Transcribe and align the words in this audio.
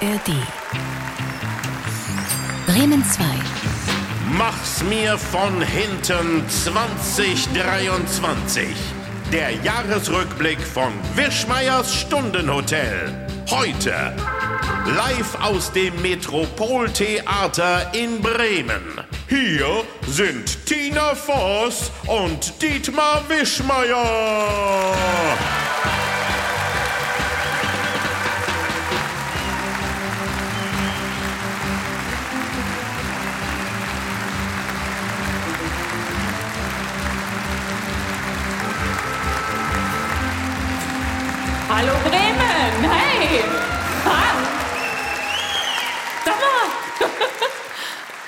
ARD. 0.00 0.30
Bremen 2.66 3.04
2. 3.04 3.24
Mach's 4.36 4.84
mir 4.84 5.18
von 5.18 5.60
hinten 5.60 6.48
2023. 6.48 8.68
Der 9.32 9.50
Jahresrückblick 9.64 10.60
von 10.60 10.92
Wischmeiers 11.16 11.92
Stundenhotel. 11.92 13.12
Heute 13.50 14.14
live 14.86 15.34
aus 15.42 15.72
dem 15.72 16.00
Metropoltheater 16.00 17.92
in 17.92 18.22
Bremen. 18.22 19.00
Hier 19.28 19.82
sind 20.06 20.64
Tina 20.64 21.16
Voss 21.16 21.90
und 22.06 22.62
Dietmar 22.62 23.24
Wischmeier. 23.28 24.94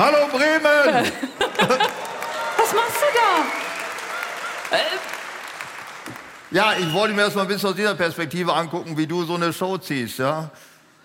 Hallo 0.01 0.29
Bremen! 0.33 0.63
was 2.57 2.73
machst 2.73 3.03
du 3.03 3.09
da? 3.15 4.79
Ja, 6.51 6.73
ich 6.73 6.91
wollte 6.95 7.13
mir 7.13 7.25
das 7.25 7.35
mal 7.35 7.43
ein 7.43 7.49
bisschen 7.49 7.69
aus 7.69 7.77
dieser 7.77 7.95
Perspektive 7.95 8.55
angucken, 8.55 8.97
wie 8.97 9.07
du 9.07 9.25
so 9.25 9.35
eine 9.35 9.53
Show 9.53 9.77
ziehst, 9.77 10.19
ja? 10.19 10.53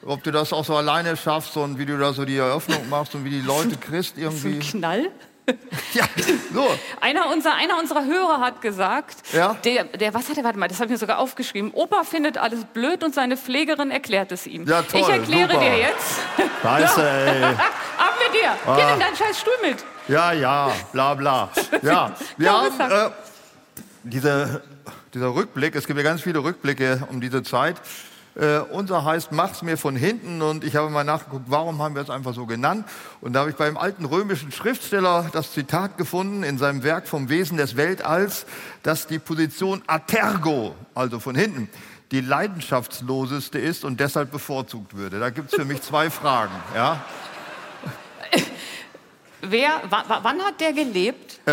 Ob 0.05 0.23
du 0.23 0.31
das 0.31 0.53
auch 0.53 0.63
so 0.63 0.77
alleine 0.77 1.17
schaffst 1.17 1.57
und 1.57 1.77
wie 1.77 1.85
du 1.85 1.99
da 1.99 2.13
so 2.13 2.23
die 2.23 2.37
Eröffnung 2.37 2.87
machst 2.87 3.13
und 3.15 3.25
wie 3.25 3.31
die 3.31 3.41
Leute 3.41 3.75
kriegst 3.81 4.17
irgendwie. 4.17 4.53
ein 4.53 4.59
Knall? 4.61 5.11
Ja, 5.93 6.05
so. 6.53 6.67
Einer, 7.01 7.29
unser, 7.31 7.53
einer 7.53 7.77
unserer 7.79 8.05
Hörer 8.05 8.39
hat 8.39 8.61
gesagt, 8.61 9.17
Ja? 9.33 9.55
der, 9.63 9.83
der, 9.85 10.13
was 10.13 10.29
hat 10.29 10.37
er, 10.37 10.43
warte 10.43 10.57
mal, 10.57 10.67
das 10.67 10.77
habe 10.77 10.85
ich 10.85 10.91
mir 10.91 10.97
sogar 10.97 11.19
aufgeschrieben. 11.19 11.71
Opa 11.71 12.03
findet 12.03 12.37
alles 12.37 12.65
blöd 12.65 13.03
und 13.03 13.13
seine 13.13 13.37
Pflegerin 13.37 13.91
erklärt 13.91 14.31
es 14.31 14.47
ihm. 14.47 14.67
Ja, 14.67 14.81
toll, 14.81 15.01
ich 15.01 15.07
erkläre 15.09 15.51
super. 15.53 15.63
dir 15.63 15.77
jetzt. 15.77 16.19
Scheiße, 16.61 17.09
ey. 17.09 17.43
Ab 17.43 18.13
mit 18.19 18.41
dir. 18.41 18.51
Ah. 18.65 18.75
Geh 18.75 18.93
in 18.93 18.99
deinen 18.99 19.15
scheiß 19.15 19.39
Stuhl 19.39 19.53
mit. 19.61 19.83
Ja, 20.07 20.31
ja, 20.33 20.71
bla 20.91 21.13
bla. 21.13 21.49
Ja, 21.81 22.15
wir 22.37 22.51
haben 22.51 22.79
äh, 22.79 23.09
diese, 24.03 24.61
dieser 25.13 25.33
Rückblick, 25.33 25.75
es 25.75 25.85
gibt 25.87 25.97
ja 25.97 26.03
ganz 26.03 26.21
viele 26.21 26.43
Rückblicke 26.43 27.07
um 27.09 27.21
diese 27.21 27.43
Zeit. 27.43 27.75
Äh, 28.35 28.59
unser 28.59 29.05
heißt 29.05 29.31
Mach's 29.31 29.61
mir 29.61 29.77
von 29.77 29.95
hinten 29.95 30.41
und 30.41 30.63
ich 30.63 30.75
habe 30.75 30.89
mal 30.89 31.05
nachgeguckt, 31.05 31.45
warum 31.47 31.81
haben 31.81 31.95
wir 31.95 32.01
es 32.01 32.09
einfach 32.09 32.33
so 32.33 32.45
genannt. 32.45 32.85
Und 33.21 33.33
da 33.33 33.41
habe 33.41 33.49
ich 33.49 33.55
beim 33.55 33.77
alten 33.77 34.05
römischen 34.05 34.51
Schriftsteller 34.51 35.29
das 35.31 35.53
Zitat 35.53 35.97
gefunden 35.97 36.43
in 36.43 36.57
seinem 36.57 36.83
Werk 36.83 37.07
vom 37.07 37.29
Wesen 37.29 37.57
des 37.57 37.77
Weltalls, 37.77 38.45
dass 38.83 39.07
die 39.07 39.19
Position 39.19 39.83
atergo, 39.87 40.75
also 40.93 41.19
von 41.19 41.35
hinten, 41.35 41.69
die 42.11 42.21
leidenschaftsloseste 42.21 43.57
ist 43.57 43.85
und 43.85 43.99
deshalb 43.99 44.31
bevorzugt 44.31 44.95
würde. 44.95 45.19
Da 45.19 45.29
gibt 45.29 45.49
es 45.49 45.55
für 45.55 45.65
mich 45.65 45.81
zwei 45.81 46.09
Fragen. 46.09 46.53
Ja? 46.75 47.03
Wer, 49.41 49.81
wa, 49.89 50.03
wa, 50.07 50.19
wann 50.23 50.41
hat 50.41 50.59
der 50.59 50.73
gelebt? 50.73 51.39
Äh, 51.45 51.51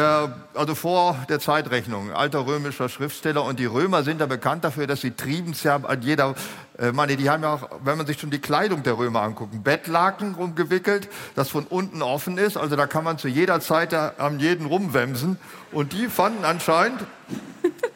also 0.54 0.74
vor 0.74 1.16
der 1.28 1.40
Zeitrechnung, 1.40 2.12
alter 2.12 2.46
römischer 2.46 2.88
Schriftsteller. 2.88 3.44
Und 3.44 3.58
die 3.58 3.66
Römer 3.66 4.02
sind 4.02 4.20
ja 4.20 4.26
bekannt 4.26 4.64
dafür, 4.64 4.86
dass 4.86 5.00
sie 5.00 5.10
triebens 5.10 5.62
ja 5.62 5.76
an 5.76 6.02
jeder, 6.02 6.34
äh, 6.78 6.92
meine, 6.92 7.16
die 7.16 7.28
haben 7.28 7.42
ja 7.42 7.54
auch, 7.54 7.68
wenn 7.84 7.98
man 7.98 8.06
sich 8.06 8.18
schon 8.18 8.30
die 8.30 8.40
Kleidung 8.40 8.82
der 8.82 8.96
Römer 8.96 9.22
anguckt, 9.22 9.52
ein 9.52 9.62
Bettlaken 9.62 10.34
rumgewickelt, 10.34 11.08
das 11.34 11.50
von 11.50 11.66
unten 11.66 12.02
offen 12.02 12.38
ist. 12.38 12.56
Also 12.56 12.76
da 12.76 12.86
kann 12.86 13.04
man 13.04 13.18
zu 13.18 13.28
jeder 13.28 13.60
Zeit 13.60 13.92
am 13.94 14.38
jeden 14.38 14.66
rumwemsen. 14.66 15.38
Und 15.70 15.92
die 15.92 16.08
fanden 16.08 16.44
anscheinend, 16.44 17.00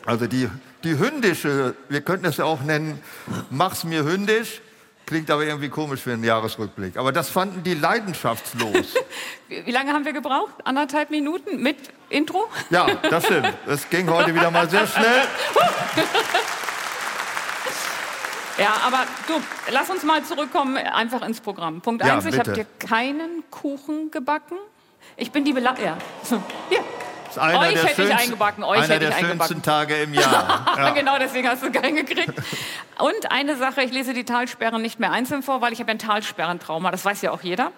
also 0.04 0.26
die, 0.26 0.48
die 0.84 0.98
hündische, 0.98 1.74
wir 1.88 2.00
könnten 2.02 2.26
es 2.26 2.36
ja 2.36 2.44
auch 2.44 2.62
nennen, 2.62 3.00
mach's 3.50 3.84
mir 3.84 4.04
hündisch, 4.04 4.60
klingt 5.06 5.30
aber 5.30 5.44
irgendwie 5.44 5.68
komisch 5.68 6.00
für 6.00 6.12
einen 6.12 6.24
Jahresrückblick. 6.24 6.98
Aber 6.98 7.12
das 7.12 7.30
fanden 7.30 7.62
die 7.62 7.74
leidenschaftslos. 7.74 8.94
Wie, 9.48 9.64
wie 9.64 9.70
lange 9.70 9.92
haben 9.92 10.04
wir 10.04 10.12
gebraucht? 10.12 10.54
Anderthalb 10.64 11.10
Minuten 11.10 11.62
mit 11.62 11.76
Intro? 12.10 12.48
Ja, 12.70 12.88
das 13.08 13.26
stimmt. 13.26 13.54
Es 13.68 13.88
ging 13.88 14.10
heute 14.10 14.34
wieder 14.34 14.50
mal 14.50 14.68
sehr 14.68 14.88
schnell. 14.88 15.22
Ja, 18.58 18.74
aber 18.86 19.04
du, 19.28 19.34
lass 19.70 19.90
uns 19.90 20.02
mal 20.02 20.22
zurückkommen, 20.24 20.76
einfach 20.78 21.22
ins 21.22 21.40
Programm. 21.40 21.80
Punkt 21.82 22.04
Ja, 22.04 22.14
eins, 22.14 22.24
ich 22.24 22.38
habe 22.38 22.52
dir 22.52 22.66
keinen 22.78 23.44
Kuchen 23.50 24.10
gebacken. 24.10 24.56
Ich 25.16 25.30
bin 25.30 25.44
die 25.44 25.52
Bela 25.52 25.74
ja. 25.82 25.96
Hier. 26.70 26.80
Euch 27.38 27.42
der 27.50 27.60
hätte 27.60 27.76
ich 27.76 27.96
schönsten- 27.96 28.12
eingebacken, 28.16 28.64
euch 28.64 28.78
einer 28.78 28.86
hätte 28.94 28.98
der 29.00 29.08
ich 29.10 29.14
schönsten 29.16 29.30
eingebacken. 29.32 29.62
Tage 29.62 29.96
im 30.02 30.14
Jahr. 30.14 30.64
Ja. 30.78 30.90
Genau, 30.90 31.18
deswegen 31.18 31.46
hast 31.48 31.62
du 31.62 31.70
keinen 31.70 31.96
gekriegt. 31.96 32.32
Und 32.98 33.30
eine 33.30 33.56
Sache, 33.56 33.82
ich 33.82 33.92
lese 33.92 34.14
die 34.14 34.24
Talsperren 34.24 34.80
nicht 34.80 34.98
mehr 35.00 35.12
einzeln 35.12 35.42
vor, 35.42 35.60
weil 35.60 35.72
ich 35.74 35.80
habe 35.80 35.90
ein 35.90 35.98
Talsperrentrauma, 35.98 36.90
das 36.90 37.04
weiß 37.04 37.20
ja 37.20 37.32
auch 37.32 37.42
jeder. 37.42 37.72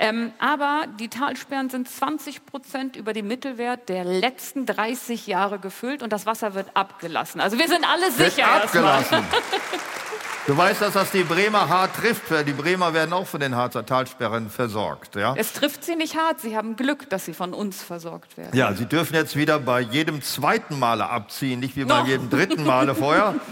Ähm, 0.00 0.32
aber 0.40 0.82
die 0.98 1.08
Talsperren 1.08 1.70
sind 1.70 1.88
20 1.88 2.44
Prozent 2.44 2.96
über 2.96 3.12
dem 3.12 3.28
Mittelwert 3.28 3.88
der 3.88 4.02
letzten 4.04 4.66
30 4.66 5.28
Jahre 5.28 5.60
gefüllt 5.60 6.02
und 6.02 6.12
das 6.12 6.26
Wasser 6.26 6.54
wird 6.54 6.66
abgelassen. 6.74 7.40
Also 7.40 7.56
wir 7.56 7.68
sind 7.68 7.86
alle 7.88 8.06
Wird 8.18 8.32
sicher 8.32 8.48
erstmal. 8.48 8.94
abgelassen. 8.98 9.26
Du 10.46 10.54
weißt, 10.56 10.82
dass 10.82 10.92
das 10.92 11.10
die 11.10 11.22
Bremer 11.22 11.68
hart 11.70 11.96
trifft. 11.96 12.30
weil 12.30 12.44
Die 12.44 12.52
Bremer 12.52 12.92
werden 12.92 13.14
auch 13.14 13.26
von 13.26 13.40
den 13.40 13.54
Harzer 13.56 13.86
Talsperren 13.86 14.50
versorgt. 14.50 15.16
Ja? 15.16 15.34
Es 15.36 15.54
trifft 15.54 15.84
sie 15.84 15.96
nicht 15.96 16.16
hart. 16.16 16.40
Sie 16.40 16.54
haben 16.56 16.76
Glück, 16.76 17.08
dass 17.08 17.24
sie 17.24 17.32
von 17.32 17.54
uns 17.54 17.82
versorgt 17.82 18.36
werden. 18.36 18.54
ja, 18.56 18.74
sie 18.74 18.84
dürfen 18.84 19.14
jetzt 19.14 19.36
wieder 19.36 19.58
bei 19.58 19.80
jedem 19.80 20.20
zweiten 20.22 20.78
Male 20.78 21.08
abziehen, 21.08 21.60
nicht 21.60 21.76
wie 21.76 21.84
bei 21.84 22.00
Noch. 22.00 22.06
jedem 22.06 22.28
dritten 22.30 22.64
Male 22.64 22.94
vorher. 22.94 23.34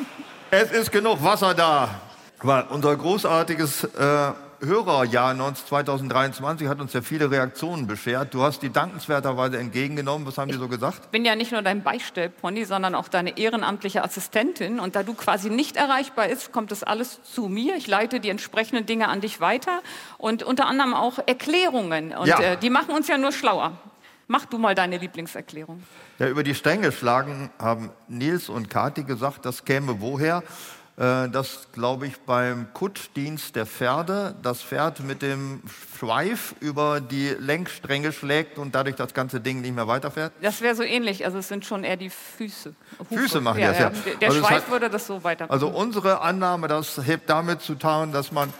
Es 0.54 0.70
ist 0.70 0.92
genug 0.92 1.24
Wasser 1.24 1.54
da. 1.54 1.88
Weil 2.42 2.64
unser 2.68 2.94
großartiges 2.94 3.84
äh, 3.84 4.32
Hörerjahr 4.64 5.34
19 5.34 5.66
2023 5.66 6.68
hat 6.68 6.80
uns 6.80 6.92
ja 6.92 7.02
viele 7.02 7.30
Reaktionen 7.30 7.88
beschert. 7.88 8.32
Du 8.32 8.42
hast 8.42 8.62
die 8.62 8.70
dankenswerterweise 8.70 9.58
entgegengenommen. 9.58 10.24
Was 10.26 10.38
haben 10.38 10.52
die 10.52 10.56
so 10.58 10.68
gesagt? 10.68 11.00
Ich 11.02 11.10
bin 11.10 11.24
ja 11.24 11.34
nicht 11.34 11.50
nur 11.50 11.62
dein 11.62 11.82
Beistellpony, 11.82 12.64
sondern 12.64 12.94
auch 12.94 13.08
deine 13.08 13.36
ehrenamtliche 13.38 14.04
Assistentin. 14.04 14.78
Und 14.78 14.94
da 14.94 15.02
du 15.02 15.14
quasi 15.14 15.50
nicht 15.50 15.76
erreichbar 15.76 16.28
bist, 16.28 16.52
kommt 16.52 16.70
das 16.70 16.84
alles 16.84 17.20
zu 17.24 17.48
mir. 17.48 17.74
Ich 17.76 17.88
leite 17.88 18.20
die 18.20 18.28
entsprechenden 18.28 18.86
Dinge 18.86 19.08
an 19.08 19.20
dich 19.20 19.40
weiter 19.40 19.80
und 20.16 20.44
unter 20.44 20.66
anderem 20.66 20.94
auch 20.94 21.18
Erklärungen. 21.26 22.12
Und 22.16 22.28
Ja. 22.28 22.40
äh, 22.40 22.56
die 22.56 22.70
machen 22.70 22.94
uns 22.94 23.08
ja 23.08 23.18
nur 23.18 23.32
schlauer. 23.32 23.72
Mach 24.28 24.44
du 24.44 24.58
mal 24.58 24.76
deine 24.76 24.96
Lieblingserklärung. 24.98 25.82
Ja, 26.20 26.28
über 26.28 26.44
die 26.44 26.54
Stränge 26.54 26.92
schlagen 26.92 27.50
haben 27.58 27.90
Nils 28.06 28.48
und 28.48 28.70
Kati 28.70 29.02
gesagt, 29.02 29.44
das 29.44 29.64
käme 29.64 30.00
woher? 30.00 30.44
Äh, 30.96 31.28
Das, 31.30 31.68
glaube 31.72 32.06
ich, 32.06 32.18
beim 32.20 32.72
Kuttdienst 32.74 33.56
der 33.56 33.64
Pferde 33.66 34.34
das 34.42 34.60
Pferd 34.62 35.00
mit 35.00 35.22
dem 35.22 35.62
Schweif 35.98 36.54
über 36.60 37.00
die 37.00 37.28
Lenkstränge 37.38 38.12
schlägt 38.12 38.58
und 38.58 38.74
dadurch 38.74 38.96
das 38.96 39.14
ganze 39.14 39.40
Ding 39.40 39.62
nicht 39.62 39.74
mehr 39.74 39.88
weiterfährt. 39.88 40.32
Das 40.42 40.60
wäre 40.60 40.74
so 40.74 40.82
ähnlich. 40.82 41.24
Also 41.24 41.38
es 41.38 41.48
sind 41.48 41.64
schon 41.64 41.84
eher 41.84 41.96
die 41.96 42.10
Füße. 42.10 42.74
Hufe. 42.98 43.14
Füße 43.20 43.40
machen 43.40 43.60
ja, 43.60 43.68
das, 43.70 43.78
ja. 43.78 43.88
Der, 43.90 44.14
der 44.16 44.28
Also 44.28 44.40
Schweif 44.40 44.50
hat- 44.64 44.70
würde 44.70 44.90
das 44.90 45.06
so 45.06 45.24
weiter. 45.24 45.50
Also 45.50 45.68
unsere 45.68 46.20
Annahme, 46.20 46.68
das 46.68 47.00
hebt 47.04 47.30
damit 47.30 47.62
zu 47.62 47.74
tun, 47.74 48.12
dass 48.12 48.30
man 48.30 48.52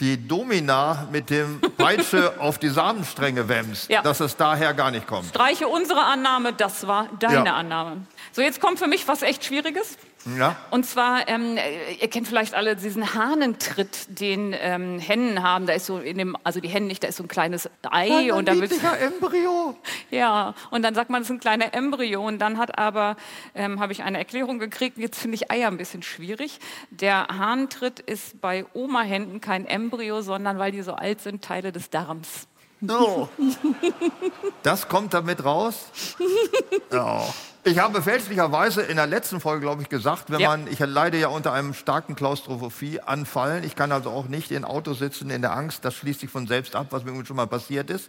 die 0.00 0.28
Domina 0.28 1.08
mit 1.10 1.28
dem 1.30 1.60
Peitsche 1.76 2.34
auf 2.38 2.58
die 2.58 2.68
Samenstränge 2.68 3.48
wämst, 3.48 3.88
Ja. 3.90 4.00
dass 4.02 4.20
es 4.20 4.36
daher 4.36 4.72
gar 4.74 4.90
nicht 4.92 5.06
kommt. 5.08 5.26
Streiche 5.30 5.66
unsere 5.66 6.04
Annahme, 6.04 6.52
das 6.52 6.86
war 6.86 7.08
deine 7.18 7.46
Ja. 7.46 7.54
Annahme. 7.56 8.02
So, 8.38 8.44
jetzt 8.44 8.60
kommt 8.60 8.78
für 8.78 8.86
mich 8.86 9.08
was 9.08 9.22
echt 9.22 9.44
Schwieriges. 9.44 9.98
Ja? 10.38 10.54
Und 10.70 10.86
zwar, 10.86 11.26
ähm, 11.26 11.56
äh, 11.56 11.94
ihr 11.94 12.06
kennt 12.06 12.28
vielleicht 12.28 12.54
alle 12.54 12.76
diesen 12.76 13.12
Hahnentritt, 13.12 14.06
den 14.20 14.54
ähm, 14.56 15.00
Hennen 15.00 15.42
haben. 15.42 15.66
Da 15.66 15.72
ist 15.72 15.86
so 15.86 15.98
in 15.98 16.18
dem, 16.18 16.36
also 16.44 16.60
die 16.60 16.68
Hennen 16.68 16.86
nicht, 16.86 17.02
da 17.02 17.08
ist 17.08 17.16
so 17.16 17.24
ein 17.24 17.28
kleines 17.28 17.68
Ei 17.90 18.32
und 18.32 18.46
dann 18.46 18.60
wird 18.60 18.70
Embryo. 19.00 19.76
ja 20.12 20.54
und 20.70 20.82
dann 20.82 20.94
sagt 20.94 21.10
man, 21.10 21.22
das 21.22 21.30
ist 21.30 21.34
ein 21.34 21.40
kleiner 21.40 21.74
Embryo 21.74 22.24
und 22.24 22.38
dann 22.38 22.58
hat 22.58 22.78
aber 22.78 23.16
habe 23.56 23.92
ich 23.92 24.04
eine 24.04 24.18
Erklärung 24.18 24.60
gekriegt. 24.60 24.98
Jetzt 24.98 25.18
finde 25.18 25.34
ich 25.34 25.50
Eier 25.50 25.66
ein 25.66 25.76
bisschen 25.76 26.04
schwierig. 26.04 26.60
Der 26.90 27.26
Hahnentritt 27.26 27.98
ist 27.98 28.40
bei 28.40 28.66
Oma-Händen 28.72 29.40
kein 29.40 29.66
Embryo, 29.66 30.22
sondern 30.22 30.60
weil 30.60 30.70
die 30.70 30.82
so 30.82 30.92
alt 30.92 31.20
sind, 31.22 31.42
Teile 31.42 31.72
des 31.72 31.90
Darms. 31.90 32.46
So. 32.80 33.28
Das 34.62 34.88
kommt 34.88 35.12
damit 35.12 35.44
raus. 35.44 35.90
Ja. 36.90 37.22
Ich 37.70 37.78
habe 37.78 38.00
fälschlicherweise 38.02 38.80
in 38.82 38.96
der 38.96 39.06
letzten 39.06 39.40
Folge, 39.40 39.60
glaube 39.60 39.82
ich, 39.82 39.88
gesagt, 39.90 40.30
wenn 40.30 40.40
Ja. 40.40 40.48
man, 40.50 40.66
ich 40.70 40.78
leide 40.78 41.18
ja 41.18 41.28
unter 41.28 41.52
einem 41.52 41.74
starken 41.74 42.14
Klaustrophobie-Anfallen. 42.14 43.62
Ich 43.64 43.76
kann 43.76 43.92
also 43.92 44.10
auch 44.10 44.26
nicht 44.28 44.50
in 44.50 44.64
Auto 44.64 44.94
sitzen 44.94 45.30
in 45.30 45.42
der 45.42 45.52
Angst, 45.52 45.84
das 45.84 45.94
schließt 45.94 46.20
sich 46.20 46.30
von 46.30 46.46
selbst 46.46 46.74
ab, 46.74 46.86
was 46.90 47.04
mir 47.04 47.24
schon 47.26 47.36
mal 47.36 47.46
passiert 47.46 47.90
ist. 47.90 48.08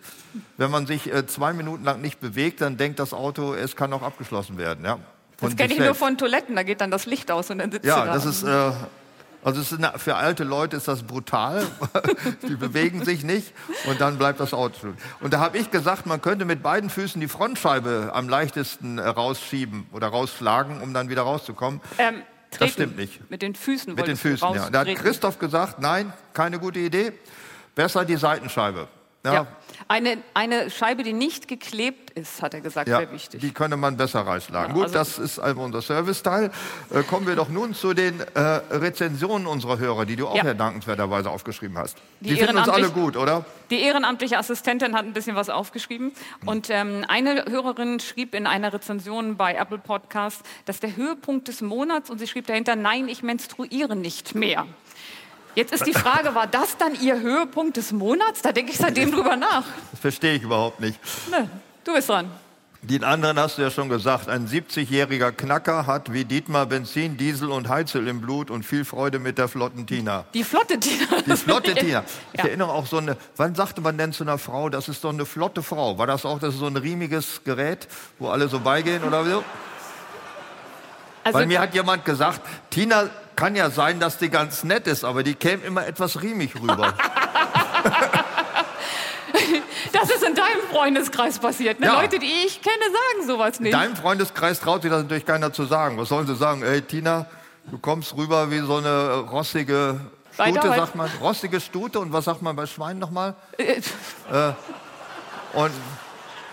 Wenn 0.58 0.72
man 0.72 0.88
sich 0.88 1.14
äh, 1.14 1.26
zwei 1.28 1.54
Minuten 1.54 1.84
lang 1.84 2.02
nicht 2.02 2.20
bewegt, 2.20 2.62
dann 2.62 2.78
denkt 2.78 3.00
das 3.00 3.14
Auto, 3.14 3.54
es 3.54 3.76
kann 3.76 3.92
auch 3.94 4.02
abgeschlossen 4.02 4.58
werden. 4.58 4.86
Ja. 4.86 4.98
Von 5.38 5.50
Das 5.50 5.58
kenne 5.58 5.72
ich 5.74 5.78
nur 5.80 5.86
selbst. 5.88 6.00
von 6.00 6.18
Toiletten, 6.18 6.56
da 6.56 6.64
geht 6.64 6.82
dann 6.82 6.92
das 6.92 7.06
Licht 7.06 7.32
aus 7.32 7.50
und 7.50 7.60
dann 7.60 7.72
sitzt 7.72 7.86
Ja, 7.86 8.02
du 8.02 8.06
da. 8.08 8.14
das 8.14 8.26
ist, 8.26 8.44
äh, 8.44 8.72
Also 9.44 9.62
ist 9.62 9.74
für 9.98 10.16
alte 10.16 10.44
Leute 10.44 10.78
ist 10.78 10.88
das 10.88 11.04
brutal. 11.04 11.66
die 12.48 12.56
bewegen 12.56 13.06
sich 13.06 13.24
nicht 13.24 13.54
und 13.86 14.02
dann 14.02 14.18
bleibt 14.18 14.40
das 14.40 14.54
Auto. 14.54 14.78
stehen. 14.80 14.98
Und 15.22 15.34
da 15.34 15.40
habe 15.40 15.58
ich 15.58 15.72
gesagt, 15.72 16.06
man 16.06 16.22
könnte 16.22 16.46
mit 16.46 16.62
beiden 16.62 16.90
Füßen 16.90 17.22
die 17.22 17.28
Frontscheibe 17.28 18.12
am 18.14 18.28
leichtesten 18.28 18.98
äh, 18.98 19.08
rausschieben 19.08 19.88
oder 19.94 20.08
rausschlagen, 20.08 20.82
um 20.82 20.94
dann 20.94 21.10
wieder 21.10 21.22
rauszukommen. 21.22 21.80
Ähm, 21.98 22.24
Das 22.58 22.72
stimmt 22.72 22.98
nicht. 22.98 23.30
Mit 23.30 23.42
den 23.42 23.56
Füßen 23.56 23.94
Mit 23.96 24.08
den 24.08 24.18
Füßen, 24.18 24.54
ja. 24.54 24.70
Da 24.70 24.80
hat. 24.80 24.96
Christoph 24.96 25.40
gesagt, 25.40 25.80
nein, 25.80 26.12
keine 26.34 26.60
gute 26.60 26.80
Idee. 26.80 27.14
Besser 27.76 28.04
die 28.06 28.18
Seitenscheibe. 28.18 28.88
Ja, 29.26 29.34
Ja. 29.34 29.48
Eine, 29.92 30.20
eine 30.36 30.70
Scheibe, 30.70 31.02
die 31.02 31.14
nicht 31.14 31.48
geklebt 31.48 32.12
ist, 32.12 32.44
hat 32.44 32.54
er 32.54 32.62
gesagt, 32.62 32.88
Ja, 32.88 33.00
wäre 33.00 33.12
wichtig. 33.12 33.42
die 33.42 33.52
könnte 33.52 33.76
man 33.76 33.98
besser 33.98 34.20
reinschlagen. 34.22 34.70
Ja, 34.70 34.74
Gut, 34.76 34.84
also- 34.84 34.94
das 34.94 35.18
ist 35.18 35.40
also 35.40 35.62
unser 35.62 35.82
Serviceteil. 35.82 36.52
Äh, 36.94 37.02
kommen 37.02 37.26
wir 37.26 37.36
doch 37.36 37.50
nun 37.50 37.74
zu 37.74 37.96
den 37.96 38.20
äh, 38.36 38.40
Rezensionen 38.40 39.48
unserer 39.48 39.80
Hörer, 39.80 40.06
die 40.06 40.16
du 40.16 40.28
auch 40.28 40.36
Ja. 40.36 40.54
dankenswerterweise 40.54 41.32
aufgeschrieben 41.32 41.76
hast. 41.78 41.98
Die 42.20 42.30
Die, 42.30 42.36
finden 42.36 42.58
uns 42.58 42.70
alle 42.70 42.90
gut, 42.92 43.18
oder? 43.18 43.46
Die 43.72 43.80
ehrenamtliche 43.82 44.38
Assistentin 44.38 44.96
hat 44.96 45.06
ein 45.06 45.14
bisschen 45.14 45.36
was 45.36 45.50
aufgeschrieben. 45.50 46.12
Und 46.46 46.70
ähm, 46.70 47.04
eine 47.08 47.46
Hörerin 47.50 48.00
schrieb 48.00 48.36
in 48.36 48.46
einer 48.46 48.72
Rezension 48.72 49.38
bei 49.38 49.56
Apple 49.56 49.80
Podcast, 49.80 50.44
dass 50.66 50.80
der 50.80 50.96
Höhepunkt 50.96 51.48
des 51.48 51.62
Monats, 51.62 52.12
und 52.12 52.20
sie 52.20 52.28
schrieb 52.28 52.46
dahinter, 52.46 52.76
nein, 52.76 53.08
ich 53.10 53.24
menstruiere 53.24 53.96
nicht 53.96 54.36
mehr. 54.36 54.68
Jetzt 55.56 55.74
ist 55.74 55.86
die 55.88 55.94
Frage, 55.94 56.36
war 56.36 56.48
das 56.48 56.78
dann 56.78 56.96
Ihr 57.02 57.20
Höhepunkt 57.20 57.78
des 57.78 57.92
Monats? 57.92 58.42
Da 58.42 58.52
denke 58.52 58.72
ich 58.72 58.78
seitdem 58.78 59.12
drüber 59.12 59.36
nach. 59.36 59.64
Das 59.92 60.00
verstehe 60.00 60.36
ich 60.36 60.44
überhaupt 60.44 60.80
nicht. 60.80 61.00
Ne, 61.32 61.50
du 61.84 61.94
bist 61.94 62.10
dran. 62.10 62.30
Den 62.82 63.04
anderen 63.04 63.38
hast 63.38 63.58
du 63.58 63.62
ja 63.62 63.70
schon 63.72 63.90
gesagt. 63.90 64.30
Ein 64.30 64.48
70-jähriger 64.48 65.34
Knacker 65.34 65.86
hat 65.86 66.14
wie 66.14 66.24
Dietmar 66.24 66.66
Benzin, 66.66 67.18
Diesel 67.18 67.50
und 67.52 67.68
Heizöl 67.68 68.08
im 68.08 68.22
Blut 68.22 68.50
und 68.50 68.64
viel 68.64 68.86
Freude 68.86 69.20
mit 69.20 69.38
der 69.38 69.50
flotten 69.50 69.86
Tina. 69.86 70.24
Die 70.34 70.46
flotte 70.46 70.80
Tina. 70.80 71.22
Die 71.26 71.36
flotte 71.36 71.76
Tina. 71.76 72.06
Ich 72.32 72.40
Ja. 72.40 72.46
erinnere 72.46 72.72
auch 72.72 72.86
so 72.86 72.98
eine, 72.98 73.18
wann 73.36 73.54
sagte 73.54 73.82
man 73.82 73.98
denn 73.98 74.14
zu 74.14 74.24
einer 74.24 74.38
Frau, 74.38 74.70
das 74.70 74.88
ist 74.88 75.04
doch 75.04 75.10
eine 75.12 75.26
flotte 75.26 75.62
Frau? 75.62 75.98
War 75.98 76.08
das 76.08 76.26
auch 76.26 76.40
das 76.40 76.54
ist 76.54 76.62
so 76.62 76.68
ein 76.68 76.78
riemiges 76.78 77.42
Gerät, 77.44 77.90
wo 78.18 78.30
alle 78.30 78.48
so 78.48 78.62
beigehen 78.62 79.04
oder 79.04 79.26
so? 79.26 79.44
Also, 81.26 81.38
Weil 81.40 81.48
mir 81.48 81.60
hat 81.60 81.74
jemand 81.74 82.06
gesagt, 82.06 82.40
Tina 82.70 83.10
kann 83.40 83.56
ja 83.56 83.70
sein, 83.70 84.02
dass 84.02 84.18
die 84.18 84.30
ganz 84.30 84.66
nett 84.66 84.86
ist, 84.86 85.06
aber 85.06 85.24
die 85.24 85.34
käme 85.34 85.64
immer 85.64 85.88
etwas 85.88 86.22
riemig 86.22 86.56
rüber. 86.56 86.94
das 89.94 90.10
ist 90.10 90.24
in 90.24 90.36
deinem 90.36 90.62
Freundeskreis 90.70 91.40
passiert. 91.40 91.80
Ne? 91.80 91.86
Ja. 91.86 92.02
Leute, 92.02 92.20
die 92.20 92.26
ich 92.46 92.62
kenne, 92.62 92.84
sagen 92.84 93.28
sowas 93.28 93.62
nicht. 93.62 93.74
Deinem 93.74 93.96
Freundeskreis 93.96 94.60
traut 94.60 94.82
sich 94.82 94.92
das 94.92 95.04
natürlich 95.04 95.26
keiner 95.26 95.54
zu 95.54 95.64
sagen. 95.64 95.98
Was 95.98 96.10
sollen 96.10 96.28
sie 96.28 96.36
sagen? 96.36 96.64
Ey, 96.64 96.82
Tina, 96.82 97.28
du 97.72 97.78
kommst 97.78 98.14
rüber 98.18 98.52
wie 98.52 98.60
so 98.60 98.76
eine 98.76 99.20
rossige 99.32 100.02
Stute, 100.34 100.68
sagt 100.68 100.96
man. 100.96 101.10
Rossige 101.22 101.62
Stute 101.62 102.02
und 102.02 102.12
was 102.12 102.26
sagt 102.26 102.42
man 102.42 102.58
bei 102.58 102.66
Schweinen 102.66 103.00
nochmal? 103.00 103.36
Äh, 103.58 103.82
Und 105.54 105.72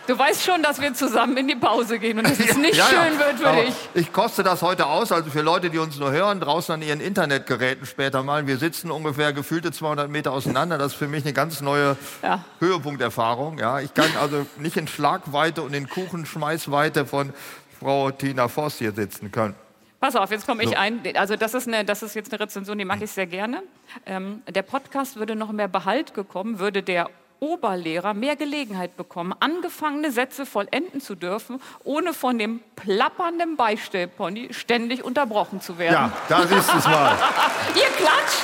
Du 0.06 0.16
weißt 0.16 0.44
schon, 0.44 0.62
dass 0.62 0.80
wir 0.80 0.94
zusammen 0.94 1.36
in 1.36 1.48
die 1.48 1.56
Pause 1.56 1.98
gehen 1.98 2.18
und 2.18 2.24
dass 2.28 2.38
es 2.38 2.56
nicht 2.56 2.76
Ja, 2.76 2.84
ja. 2.92 3.04
schön 3.06 3.18
wird 3.18 3.38
für 3.40 3.48
Aber 3.48 3.62
dich. 3.64 3.74
Ich 3.94 4.12
koste 4.12 4.42
das 4.44 4.62
heute 4.62 4.86
aus, 4.86 5.10
also 5.10 5.30
für 5.30 5.40
Leute, 5.42 5.68
die 5.68 5.78
uns 5.78 5.98
nur 5.98 6.12
hören, 6.12 6.38
draußen 6.40 6.74
an 6.74 6.82
ihren 6.82 7.00
Internetgeräten 7.00 7.86
später 7.86 8.22
mal. 8.22 8.46
Wir 8.46 8.56
sitzen 8.58 8.90
ungefähr 8.92 9.32
gefühlte 9.32 9.72
200 9.72 10.08
Meter 10.08 10.32
auseinander. 10.32 10.78
Das 10.78 10.92
ist 10.92 10.98
für 10.98 11.08
mich 11.08 11.24
eine 11.24 11.32
ganz 11.32 11.60
neue 11.60 11.96
Ja. 12.22 12.44
Höhepunkterfahrung. 12.60 13.58
Ja, 13.58 13.80
ich 13.80 13.92
kann 13.94 14.10
also 14.20 14.46
nicht 14.58 14.76
in 14.76 14.86
Schlagweite 14.86 15.62
und 15.62 15.74
in 15.74 15.88
Kuchenschmeißweite 15.88 17.04
von 17.06 17.32
Frau 17.80 18.10
Tina 18.12 18.48
Voss 18.48 18.78
hier 18.78 18.92
sitzen 18.92 19.32
können. 19.32 19.54
Pass 19.98 20.14
auf, 20.14 20.30
jetzt 20.30 20.46
komme 20.46 20.62
ich 20.62 20.76
ein. 20.78 21.00
Also 21.16 21.36
das 21.36 21.54
ist, 21.54 21.66
eine, 21.66 21.84
das 21.84 22.02
ist 22.02 22.14
jetzt 22.14 22.32
eine 22.32 22.40
Rezension, 22.40 22.78
die 22.78 22.84
mache 22.84 23.04
ich 23.04 23.10
sehr 23.10 23.26
gerne. 23.26 23.62
Ähm, 24.04 24.42
der 24.48 24.62
Podcast 24.62 25.16
würde 25.16 25.34
noch 25.34 25.50
mehr 25.52 25.68
Behalt 25.68 26.12
bekommen, 26.14 26.58
würde 26.58 26.82
der 26.82 27.08
Oberlehrer 27.40 28.14
mehr 28.14 28.36
Gelegenheit 28.36 28.96
bekommen, 28.96 29.34
angefangene 29.40 30.10
Sätze 30.10 30.46
vollenden 30.46 31.00
zu 31.00 31.14
dürfen, 31.14 31.60
ohne 31.84 32.14
von 32.14 32.38
dem 32.38 32.60
plappernden 32.76 33.56
Beistellpony 33.56 34.48
ständig 34.52 35.04
unterbrochen 35.04 35.60
zu 35.60 35.78
werden. 35.78 35.94
Ja, 35.94 36.12
da 36.28 36.46
siehst 36.46 36.72
du 36.72 36.78
es 36.78 36.84
mal. 36.86 37.16
Ihr 37.74 37.88
klatscht! 37.96 38.42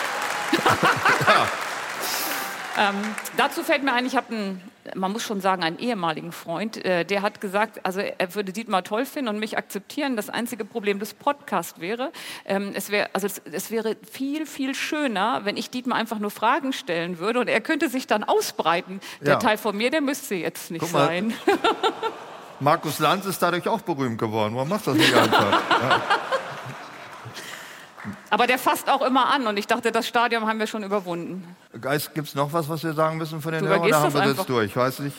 ähm, 2.79 2.95
dazu 3.37 3.63
fällt 3.63 3.83
mir 3.83 3.93
ein, 3.93 4.07
ich 4.07 4.17
habe 4.17 4.35
einen, 4.35 4.71
man 4.95 5.13
muss 5.13 5.23
schon 5.23 5.41
sagen, 5.41 5.63
einen 5.63 5.79
ehemaligen 5.79 6.33
Freund, 6.33 6.85
äh, 6.85 7.05
der 7.05 7.23
hat 7.23 7.41
gesagt, 7.41 7.85
also 7.85 8.01
er 8.01 8.35
würde 8.35 8.53
Dietmar 8.53 8.83
toll 8.85 9.05
finden 9.07 9.29
und 9.29 9.39
mich 9.39 9.57
akzeptieren. 9.59 10.17
Das 10.17 10.31
einzige 10.31 10.65
Problem 10.65 10.99
des 10.99 11.15
Podcasts 11.15 11.81
wäre, 11.81 12.13
ähm, 12.45 12.73
es, 12.75 12.91
wär, 12.91 13.11
also 13.13 13.27
es, 13.27 13.41
es 13.51 13.71
wäre 13.71 13.97
viel, 14.11 14.47
viel 14.47 14.75
schöner, 14.75 15.41
wenn 15.45 15.57
ich 15.57 15.71
Dietmar 15.71 15.99
einfach 15.99 16.19
nur 16.19 16.31
Fragen 16.31 16.73
stellen 16.73 17.19
würde 17.19 17.41
und 17.41 17.49
er 17.49 17.61
könnte 17.61 17.89
sich 17.89 18.07
dann 18.07 18.25
ausbreiten. 18.25 19.01
Der 19.21 19.35
Ja. 19.35 19.39
Teil 19.39 19.59
von 19.59 19.77
mir, 19.77 19.91
der 19.91 20.01
müsste 20.01 20.35
jetzt 20.35 20.71
nicht 20.71 20.87
sein. 20.87 21.35
Markus 22.61 22.99
Lanz 23.01 23.27
ist 23.27 23.43
dadurch 23.43 23.69
auch 23.69 23.81
berühmt 23.81 24.19
geworden. 24.19 24.55
Warum 24.55 24.69
machst 24.69 24.87
du 24.87 24.93
das 24.93 25.01
nicht 25.01 25.15
einfach? 25.15 25.61
Aber 28.31 28.46
der 28.46 28.58
fasst 28.58 28.88
auch 28.88 29.02
immer 29.02 29.32
an 29.32 29.46
und 29.46 29.56
ich 29.56 29.66
dachte, 29.66 29.93
das 29.93 30.06
Stadium 30.06 30.46
haben 30.46 30.58
wir 30.58 30.66
schon 30.66 30.82
überwunden. 30.82 31.56
Geist, 31.81 32.14
gibt 32.14 32.28
es 32.28 32.34
noch 32.34 32.52
was, 32.52 32.69
was 32.69 32.82
wir 32.82 32.93
sagen 32.94 33.19
müssen 33.19 33.40
von 33.40 33.52
den 33.52 33.62
Du 33.62 33.69
Hörern? 33.69 33.84
Oder 33.84 33.96
haben 33.96 34.04
das 34.04 34.14
wir 34.14 34.20
einfach. 34.22 34.37
das 34.38 34.46
durch? 34.46 34.76
Weiß 34.76 34.99
nicht. 35.00 35.16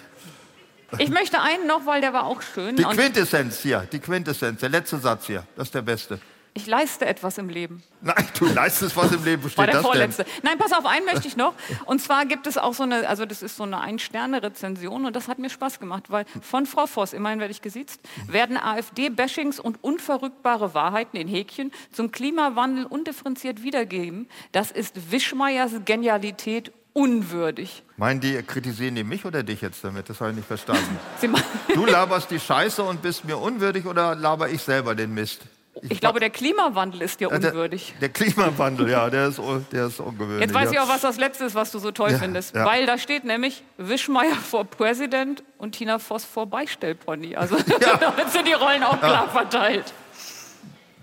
Ich 0.99 1.09
möchte 1.09 1.41
einen 1.41 1.65
noch, 1.65 1.85
weil 1.85 2.01
der 2.01 2.13
war 2.13 2.25
auch 2.25 2.41
schön. 2.41 2.75
Die 2.75 2.83
Quintessenz 2.83 3.59
hier, 3.59 3.87
die 3.91 3.99
Quintessenz, 3.99 4.59
der 4.59 4.69
letzte 4.69 4.97
Satz 4.99 5.25
hier, 5.25 5.43
das 5.55 5.67
ist 5.67 5.75
der 5.75 5.81
beste. 5.81 6.19
Ich 6.53 6.67
leiste 6.67 7.05
etwas 7.05 7.37
im 7.37 7.49
Leben. 7.49 7.81
Nein, 8.01 8.27
du 8.37 8.45
leistest 8.45 8.95
was 8.95 9.11
im 9.11 9.23
Leben, 9.23 9.43
wo 9.43 9.57
War 9.57 9.65
der 9.65 9.75
das 9.75 9.83
vorletzte. 9.83 10.23
denn? 10.23 10.33
Nein, 10.43 10.57
pass 10.57 10.71
auf, 10.71 10.85
einen 10.85 11.05
möchte 11.05 11.27
ich 11.27 11.35
noch. 11.35 11.53
Und 11.85 11.99
zwar 11.99 12.25
gibt 12.25 12.47
es 12.47 12.57
auch 12.57 12.73
so 12.73 12.83
eine, 12.83 13.07
also 13.07 13.25
das 13.25 13.41
ist 13.41 13.57
so 13.57 13.63
eine 13.63 13.81
Ein-Sterne-Rezension 13.81 15.05
und 15.05 15.15
das 15.15 15.27
hat 15.27 15.39
mir 15.39 15.49
Spaß 15.49 15.79
gemacht, 15.79 16.05
weil 16.09 16.25
von 16.41 16.65
Frau 16.65 16.85
Voss, 16.85 17.13
immerhin 17.13 17.39
werde 17.39 17.51
ich 17.51 17.61
gesiezt, 17.61 17.99
werden 18.27 18.57
AfD-Bashings 18.57 19.59
und 19.59 19.83
unverrückbare 19.83 20.73
Wahrheiten 20.73 21.17
in 21.17 21.27
Häkchen 21.27 21.71
zum 21.91 22.11
Klimawandel 22.11 22.85
undifferenziert 22.85 23.63
wiedergeben. 23.63 24.27
Das 24.51 24.71
ist 24.71 25.11
Wischmeiers 25.11 25.71
Genialität 25.85 26.71
unwürdig. 26.93 27.83
Meinen 27.97 28.21
die, 28.21 28.41
kritisieren 28.43 28.95
die 28.95 29.03
mich 29.03 29.25
oder 29.25 29.43
dich 29.43 29.61
jetzt 29.61 29.83
damit? 29.83 30.09
Das 30.09 30.19
habe 30.21 30.31
ich 30.31 30.37
nicht 30.37 30.47
verstanden. 30.47 30.99
Du 31.73 31.85
laberst 31.87 32.29
die 32.29 32.39
Scheiße 32.39 32.83
und 32.83 33.01
bist 33.01 33.25
mir 33.25 33.37
unwürdig 33.37 33.87
oder 33.87 34.13
laber 34.13 34.49
ich 34.49 34.61
selber 34.61 34.93
den 34.93 35.11
Mist? 35.13 35.41
Ich 35.81 35.99
glaube, 35.99 36.19
der 36.19 36.29
Klimawandel 36.29 37.01
ist 37.01 37.19
dir 37.19 37.31
Äh, 37.31 37.39
der, 37.39 37.51
unwürdig. 37.51 37.95
der 37.99 38.09
Klimawandel, 38.09 38.89
ja, 38.89 39.09
der 39.09 39.27
ist, 39.27 39.41
der 39.71 39.87
ist 39.87 39.99
ungewöhnlich. 39.99 40.41
Jetzt 40.41 40.53
weiß 40.53 40.69
ich 40.69 40.75
ja. 40.75 40.83
auch, 40.83 40.87
was 40.89 41.01
das 41.01 41.17
Letzte 41.17 41.45
ist, 41.45 41.55
was 41.55 41.71
du 41.71 41.79
so 41.79 41.91
toll 41.91 42.11
Ja, 42.11 42.19
findest. 42.19 42.55
ja. 42.55 42.63
Weil 42.65 42.85
da 42.85 42.97
steht 42.97 43.23
nämlich 43.23 43.63
Wischmeier 43.77 44.35
vor 44.35 44.65
Präsident 44.65 45.43
und 45.57 45.71
Tina 45.73 45.97
Voss 45.99 46.25
vor 46.25 46.45
Beistellpony. 46.45 47.35
Also 47.35 47.57
damit 47.99 48.29
sind 48.29 48.47
die 48.47 48.53
Rollen 48.53 48.83
auch 48.83 48.99
klar 48.99 49.27
verteilt. 49.29 49.91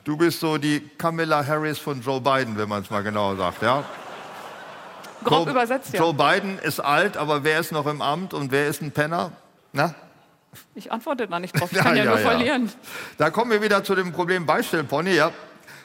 Du 0.05 0.17
bist 0.17 0.41
so 0.41 0.57
die 0.57 0.81
Camilla 0.97 1.45
Harris 1.47 1.79
von 1.79 2.01
Joe 2.01 2.21
Biden, 2.21 2.57
wenn 2.57 2.69
man 2.69 2.83
es 2.83 2.91
mal 2.91 3.03
genau 3.03 3.35
sagt, 3.37 3.63
ja? 3.63 3.85
Grob 5.25 5.45
Joe, 5.47 5.51
übersetzt, 5.51 5.93
ja. 5.93 6.01
Joe 6.01 6.15
Biden 6.15 6.59
ist 6.61 6.81
alt, 6.81 7.17
aber 7.19 7.45
wer 7.45 7.61
ist 7.61 7.73
noch 7.73 7.87
im 7.87 8.01
Amt 8.01 8.33
und 8.33 8.51
wer 8.51 8.69
ist 8.69 8.81
ein 8.81 8.93
Penner? 8.93 9.33
Na? 9.73 9.95
Ich 10.75 10.91
antworte 10.91 11.27
da 11.27 11.39
nicht 11.39 11.59
drauf. 11.59 11.71
Ich 11.73 11.79
kann 11.83 11.97
ja, 11.97 12.05
nur 12.05 12.19
verlieren. 12.19 12.71
Da 13.19 13.31
kommen 13.31 13.51
wir 13.51 13.63
wieder 13.63 13.85
zu 13.85 13.95
dem 13.95 14.13
Problem 14.13 14.47
Beistellpony. 14.47 15.15
Ja. 15.15 15.33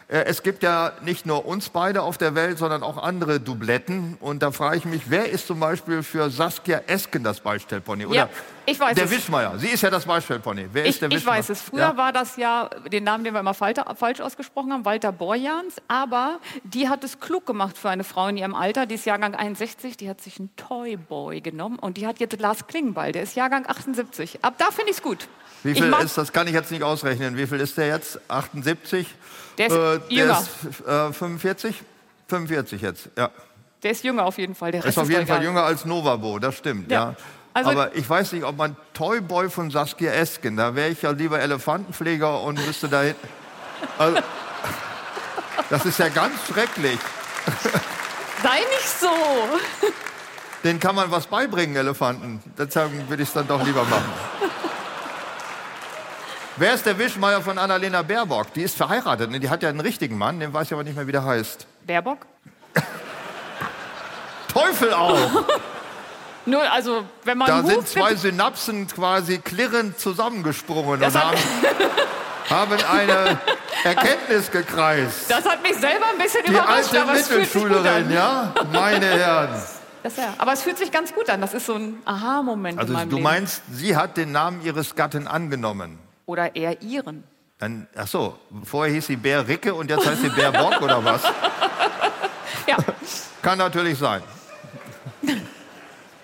Äh, 0.07 0.25
Es 0.25 0.43
gibt 0.43 0.61
ja 0.63 0.91
nicht 1.01 1.25
nur 1.25 1.45
uns 1.45 1.69
beide 1.69 2.03
auf 2.03 2.17
der 2.17 2.35
Welt, 2.35 2.57
sondern 2.57 2.83
auch 2.83 2.97
andere 3.01 3.39
Dubletten. 3.39 4.17
Und 4.19 4.43
da 4.43 4.51
frage 4.51 4.77
ich 4.77 4.85
mich, 4.85 5.03
wer 5.09 5.29
ist 5.29 5.47
zum 5.47 5.59
Beispiel 5.59 6.03
für 6.03 6.29
Saskia 6.29 6.81
Esken 6.87 7.23
das 7.23 7.39
Beistellpony? 7.39 8.05
Oder 8.05 8.15
Ja, 8.15 8.29
ich 8.67 8.79
weiß 8.79 8.95
der 8.95 9.05
es. 9.05 9.11
Wischmeier. 9.11 9.57
Sie 9.57 9.67
ist 9.67 9.81
ja 9.81 9.89
das 9.89 10.05
Beistellpony. 10.05 10.67
Wer 10.71 10.83
Ich, 10.85 10.89
ist 10.91 11.01
der 11.01 11.09
ich 11.09 11.15
Wischmeier? 11.15 11.37
weiß 11.39 11.49
es. 11.49 11.61
Früher 11.61 11.79
ja? 11.79 11.97
war 11.97 12.13
das 12.13 12.37
ja 12.37 12.69
den 12.91 13.03
Namen, 13.03 13.23
den 13.23 13.33
wir 13.33 13.39
immer 13.39 13.53
falsch 13.55 14.19
ausgesprochen 14.21 14.71
haben, 14.73 14.85
Walter 14.85 15.11
Borjans. 15.11 15.75
Aber 15.87 16.39
die 16.63 16.87
hat 16.87 17.03
es 17.03 17.19
klug 17.19 17.45
gemacht 17.45 17.77
für 17.77 17.89
eine 17.89 18.03
Frau 18.03 18.27
in 18.27 18.37
ihrem 18.37 18.53
Alter. 18.55 18.85
Die 18.85 18.95
ist 18.95 19.05
Jahrgang 19.05 19.33
61. 19.35 19.97
Die 19.97 20.09
hat 20.09 20.21
sich 20.21 20.39
einen 20.39 20.55
Toyboy 20.55 21.41
genommen. 21.41 21.79
Und 21.79 21.97
die 21.97 22.05
hat 22.05 22.19
jetzt 22.19 22.39
Lars 22.39 22.67
Klingbeil. 22.67 23.11
Der 23.11 23.23
ist 23.23 23.35
Jahrgang 23.35 23.65
78. 23.67 24.39
Ab 24.43 24.55
da 24.59 24.65
finde 24.71 24.91
ich 24.91 24.97
es 24.97 25.01
gut. 25.03 25.27
Wie 25.63 25.71
ich 25.71 25.81
viel 25.81 25.91
ist, 26.03 26.15
das 26.15 26.31
kann 26.31 26.45
ich 26.47 26.53
jetzt 26.53 26.69
nicht 26.69 26.83
ausrechnen. 26.83 27.37
Wie 27.37 27.47
viel 27.47 27.59
ist 27.59 27.75
der 27.77 27.87
jetzt? 27.87 28.19
78? 28.29 29.07
Der 29.57 29.67
ist 29.67 29.73
der 29.75 30.01
jünger. 30.09 30.39
ist 30.39 30.87
äh, 30.87 31.13
45? 31.13 31.81
45 32.27 32.81
jetzt, 32.81 33.09
ja. 33.17 33.29
Der 33.83 33.91
ist 33.91 34.03
jünger 34.03 34.25
auf 34.25 34.37
jeden 34.37 34.55
Fall. 34.55 34.71
Der 34.71 34.81
Er 34.81 34.85
Rest 34.85 34.97
ist 34.97 35.01
auf 35.01 35.09
jeden 35.09 35.25
doch 35.27 35.35
Fall 35.35 35.43
jünger 35.43 35.63
als 35.63 35.85
Novabo, 35.85 36.39
das 36.39 36.55
stimmt, 36.57 36.91
Ja. 36.91 37.09
ja. 37.11 37.15
Also- 37.53 37.69
Aber 37.69 37.95
ich 37.95 38.09
weiß 38.09 38.33
nicht, 38.33 38.43
ob 38.43 38.57
man 38.57 38.75
Toyboy 38.93 39.49
von 39.49 39.71
Saskia 39.71 40.11
Esken, 40.11 40.57
da 40.57 40.75
wäre 40.75 40.89
ich 40.89 41.01
ja 41.01 41.11
lieber 41.11 41.39
Elefantenpfleger 41.39 42.41
und 42.41 42.65
müsste 42.65 42.89
dahin. 42.89 43.15
Also, 43.97 44.19
das 45.69 45.85
ist 45.85 45.99
ja 45.99 46.09
ganz 46.09 46.33
schrecklich. 46.51 46.99
Sei 48.43 48.57
nicht 48.59 48.89
so. 48.99 49.07
Den 50.63 50.79
kann 50.79 50.95
man 50.95 51.09
was 51.11 51.27
beibringen, 51.27 51.75
Elefanten. 51.75 52.41
Deshalb 52.57 52.91
würde 53.09 53.23
ich 53.23 53.29
es 53.29 53.33
dann 53.33 53.47
doch 53.47 53.63
lieber 53.65 53.83
machen. 53.85 54.11
Wer 56.57 56.73
ist 56.73 56.85
der 56.85 56.97
Wischmeier 56.97 57.41
von 57.41 57.57
Annalena 57.57 58.01
Baerbock? 58.01 58.53
Die 58.53 58.61
ist 58.61 58.77
verheiratet, 58.77 59.29
ne? 59.29 59.41
die 59.41 59.49
hat 59.49 59.61
ja 59.61 59.67
einen 59.67 59.81
richtigen 59.81 60.17
Mann, 60.17 60.39
den 60.39 60.53
weiß 60.53 60.67
ich 60.67 60.73
aber 60.73 60.85
nicht 60.85 60.95
mehr, 60.95 61.05
wie 61.05 61.11
der 61.11 61.25
heißt. 61.25 61.67
Baerbock? 61.85 62.19
Teufel 64.53 64.93
auch. 64.93 65.17
Nur, 66.45 66.61
also, 66.71 67.03
wenn 67.25 67.37
man 67.39 67.47
Da 67.47 67.63
sind 67.63 67.87
zwei 67.87 68.15
Synapsen 68.15 68.87
quasi 68.87 69.39
klirrend 69.39 69.99
zusammengesprungen 69.99 71.03
und 71.03 71.15
haben, 71.15 71.37
haben 72.49 72.77
eine 72.89 73.39
Erkenntnis 73.83 74.49
gekreist. 74.51 75.29
das 75.29 75.43
hat 75.43 75.61
mich 75.61 75.75
selber 75.75 76.05
ein 76.13 76.19
bisschen 76.19 76.41
Die 76.45 76.51
überrascht, 76.51 76.93
alte 76.95 77.17
sich 77.17 77.27
gut 77.27 77.37
Mittelschülerin, 77.39 78.11
ja? 78.11 78.53
Meine 78.71 79.07
Herren. 79.07 79.61
Das, 80.03 80.15
ja. 80.17 80.35
Aber 80.37 80.53
es 80.53 80.61
fühlt 80.61 80.77
sich 80.77 80.91
ganz 80.91 81.13
gut 81.13 81.29
an. 81.31 81.41
Das 81.41 81.53
ist 81.55 81.65
so 81.65 81.73
ein 81.73 81.97
Aha-Moment 82.05 82.77
Also 82.79 82.93
in 82.93 82.99
meinem 82.99 83.09
du 83.09 83.15
Leben. 83.15 83.23
meinst, 83.23 83.63
sie 83.71 83.97
hat 83.97 84.15
den 84.15 84.31
Namen 84.31 84.61
ihres 84.63 84.93
Gatten 84.95 85.27
angenommen. 85.27 85.97
Oder 86.25 86.55
eher 86.55 86.81
ihren. 86.81 87.23
Dann, 87.59 87.87
ach 87.95 88.07
so, 88.07 88.37
vorher 88.63 88.93
hieß 88.93 89.07
sie 89.07 89.15
Bär 89.15 89.47
Ricke 89.47 89.73
und 89.73 89.89
jetzt 89.89 90.05
heißt 90.05 90.21
sie 90.21 90.29
Bär 90.29 90.51
Bock 90.51 90.81
oder 90.81 91.03
was? 91.03 91.23
Ja, 92.67 92.77
Kann 93.43 93.59
natürlich 93.59 93.97
sein. 93.99 94.23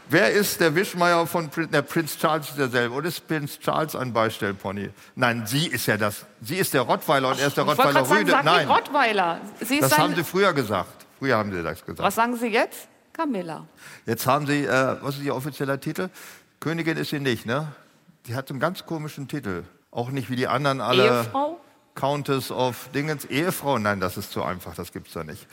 Wer 0.10 0.32
ist 0.32 0.60
der 0.60 0.74
Wischmeier 0.76 1.26
von 1.28 1.50
Prin 1.50 1.70
der 1.72 1.84
Prinz 1.84 2.18
Charles 2.18 2.50
ist 2.50 2.58
derselbe? 2.58 2.96
Oder 2.96 3.08
ist 3.08 3.28
Prinz 3.28 3.60
Charles 3.60 3.96
ein 3.96 4.12
Beistellpony? 4.12 4.90
Nein, 5.16 5.46
sie 5.46 5.68
ist 5.68 5.86
ja 5.86 5.98
das. 5.98 6.26
Sie 6.42 6.58
ist 6.58 6.74
der 6.74 6.82
Rottweiler 6.82 7.30
und 7.30 7.40
er 7.40 7.48
ist 7.48 7.56
der 7.58 7.64
Rottweiler 7.64 8.04
sagen, 8.06 8.20
Rüde. 8.22 8.32
sag 8.32 8.44
Nein, 8.44 8.68
Rottweiler. 8.68 9.40
Sie 9.62 9.76
ist 9.76 9.84
das 9.84 9.98
haben 9.98 10.16
sie 10.16 10.24
früher 10.24 10.52
gesagt. 10.52 11.06
Früher 11.20 11.38
haben 11.38 11.52
sie 11.52 11.62
das 11.64 11.80
gesagt. 11.86 12.00
Was 12.00 12.16
sagen 12.16 12.36
Sie 12.36 12.48
jetzt? 12.48 12.88
Camilla. 13.14 13.68
Jetzt 14.06 14.26
haben 14.26 14.48
sie, 14.48 14.66
äh, 14.66 14.98
was 15.02 15.16
ist 15.16 15.24
ihr 15.24 15.36
offizieller 15.36 15.80
Titel? 15.80 16.10
Königin 16.60 16.98
ist 16.98 17.12
sie 17.12 17.20
nicht, 17.20 17.46
ne? 17.46 17.68
Die 18.26 18.36
hat 18.36 18.50
einen 18.50 18.60
ganz 18.60 18.86
komischen 18.86 19.28
Titel. 19.28 19.64
Auch 19.92 20.10
nicht 20.10 20.30
wie 20.30 20.36
die 20.36 20.48
anderen 20.48 20.82
alle. 20.82 21.06
Ehefrau? 21.06 21.60
Countess 21.96 22.50
of 22.52 22.90
Dingens. 22.94 23.26
Ehefrau? 23.26 23.78
Nein, 23.78 24.00
das 24.00 24.18
ist 24.18 24.32
zu 24.32 24.42
einfach, 24.44 24.74
das 24.76 24.92
gibt's 24.94 25.14
da 25.14 25.24
nicht. 25.24 25.46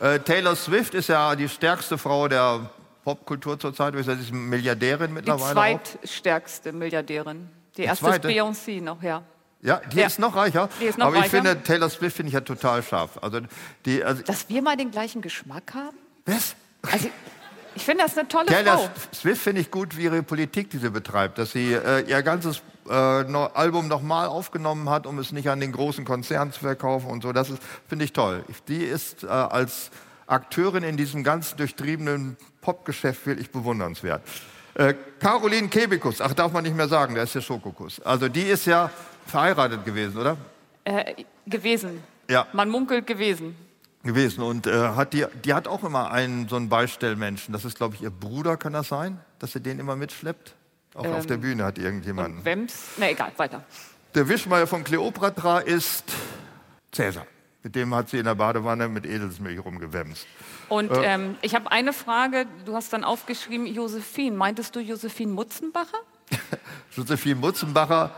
Äh, 0.00 0.20
Taylor 0.20 0.54
Swift 0.54 0.94
ist 0.94 1.08
ja 1.08 1.34
die 1.34 1.48
stärkste 1.48 1.98
Frau 1.98 2.28
der 2.28 2.70
Popkultur 3.04 3.58
zurzeit. 3.58 3.94
Sie 3.96 4.12
ist 4.12 4.32
Milliardärin 4.32 5.08
Die 5.08 5.12
mittlerweile. 5.14 5.48
auch. 5.50 5.52
zweitstärkste 5.82 6.72
Milliardärin. 6.72 7.48
Die 7.76 7.82
erste 7.82 8.04
zweite? 8.04 8.28
ist 8.30 8.34
Beyoncé 8.38 8.80
noch, 8.80 9.02
ja. 9.02 9.22
Ja, 9.60 9.80
die 9.92 9.98
Ja. 9.98 10.06
ist 10.06 10.20
noch 10.20 10.36
reicher. 10.36 10.68
Die 10.80 10.84
ist 10.84 10.98
noch 10.98 11.06
Aber 11.06 11.16
ich 11.16 11.22
reicher. 11.22 11.30
finde, 11.42 11.62
Taylor 11.64 11.90
Swift 11.90 12.16
finde 12.16 12.28
ich 12.28 12.34
ja 12.34 12.40
total 12.42 12.80
scharf. 12.84 13.18
Also 13.20 13.40
die, 13.84 14.04
also, 14.04 14.22
Dass 14.22 14.48
wir 14.48 14.62
mal 14.62 14.76
den 14.76 14.92
gleichen 14.92 15.20
Geschmack 15.20 15.74
haben? 15.74 15.96
was? 16.26 16.54
Also, 16.92 17.08
ich 17.74 17.84
finde 17.84 18.04
das 18.04 18.16
eine 18.16 18.28
tolle 18.28 18.46
Taylor 18.46 18.78
Frau. 18.78 18.90
Swift 19.12 19.42
finde 19.42 19.60
ich 19.62 19.70
gut, 19.72 19.96
wie 19.96 20.04
ihre 20.04 20.22
Politik, 20.22 20.70
die 20.70 20.78
sie 20.78 20.90
betreibt, 20.90 21.38
dass 21.38 21.50
sie 21.52 21.72
äh, 21.72 22.02
ihr 22.08 22.22
ganzes 22.22 22.62
äh, 22.88 22.92
Album 23.54 23.88
nochmal 23.88 24.26
aufgenommen 24.26 24.88
hat, 24.90 25.06
um 25.06 25.18
es 25.18 25.32
nicht 25.32 25.48
an 25.48 25.60
den 25.60 25.72
großen 25.72 26.04
Konzernen 26.04 26.52
zu 26.52 26.60
verkaufen 26.60 27.10
und 27.10 27.22
so. 27.22 27.32
Das 27.32 27.52
finde 27.88 28.04
ich 28.04 28.12
toll. 28.12 28.44
Die 28.68 28.84
ist 28.84 29.24
äh, 29.24 29.28
als 29.28 29.90
Akteurin 30.26 30.82
in 30.82 30.96
diesem 30.96 31.24
ganz 31.24 31.56
durchtriebenen 31.56 32.36
Popgeschäft 32.60 33.26
wirklich 33.26 33.50
bewundernswert. 33.50 34.22
Äh, 34.74 34.94
Caroline 35.18 35.68
Kebekus, 35.68 36.20
ach 36.20 36.34
darf 36.34 36.52
man 36.52 36.62
nicht 36.62 36.76
mehr 36.76 36.88
sagen, 36.88 37.14
der 37.14 37.24
ist 37.24 37.34
der 37.34 37.40
Schokokuss. 37.40 38.00
Also 38.00 38.28
die 38.28 38.42
ist 38.42 38.66
ja 38.66 38.90
verheiratet 39.26 39.84
gewesen, 39.84 40.18
oder? 40.18 40.36
Äh, 40.84 41.24
gewesen. 41.46 42.02
Ja. 42.30 42.46
Man 42.52 42.68
munkelt 42.68 43.06
gewesen. 43.06 43.56
gewesen 44.04 44.42
und 44.42 44.66
äh, 44.66 44.90
hat 44.90 45.12
die, 45.12 45.24
die 45.44 45.54
hat 45.54 45.66
auch 45.66 45.82
immer 45.82 46.10
einen 46.10 46.48
so 46.48 46.56
einen 46.56 46.68
Beistellmenschen. 46.68 47.52
Das 47.52 47.64
ist, 47.64 47.76
glaube 47.76 47.94
ich, 47.94 48.02
ihr 48.02 48.10
Bruder, 48.10 48.56
kann 48.56 48.72
das 48.72 48.88
sein, 48.88 49.18
dass 49.38 49.52
sie 49.52 49.60
den 49.60 49.78
immer 49.78 49.96
mitschleppt? 49.96 50.54
Auch 50.98 51.06
auf 51.06 51.26
der 51.26 51.36
Bühne 51.36 51.64
hat 51.64 51.78
irgendjemand. 51.78 52.44
Wems? 52.44 52.74
Na 52.96 53.10
egal, 53.10 53.32
weiter. 53.36 53.62
Der 54.14 54.28
Wischmeier 54.28 54.66
von 54.66 54.84
Kleopatra 54.84 55.60
ist 55.60 56.04
Cäsar. 56.92 57.26
Mit 57.62 57.74
dem 57.74 57.94
hat 57.94 58.08
sie 58.08 58.18
in 58.18 58.24
der 58.24 58.34
Badewanne 58.34 58.88
mit 58.88 59.04
Edelsmilch 59.04 59.64
rumgewämst. 59.64 60.26
Und 60.68 60.90
ähm, 60.94 61.36
ich 61.42 61.54
habe 61.54 61.70
eine 61.70 61.92
Frage. 61.92 62.46
Du 62.64 62.74
hast 62.74 62.92
dann 62.92 63.04
aufgeschrieben, 63.04 63.66
Josephine. 63.66 64.36
Meintest 64.36 64.74
du 64.76 64.80
Josephine 64.80 65.32
Mutzenbacher? 65.32 65.98
Josephine 66.96 67.36
Mutzenbacher 67.36 68.12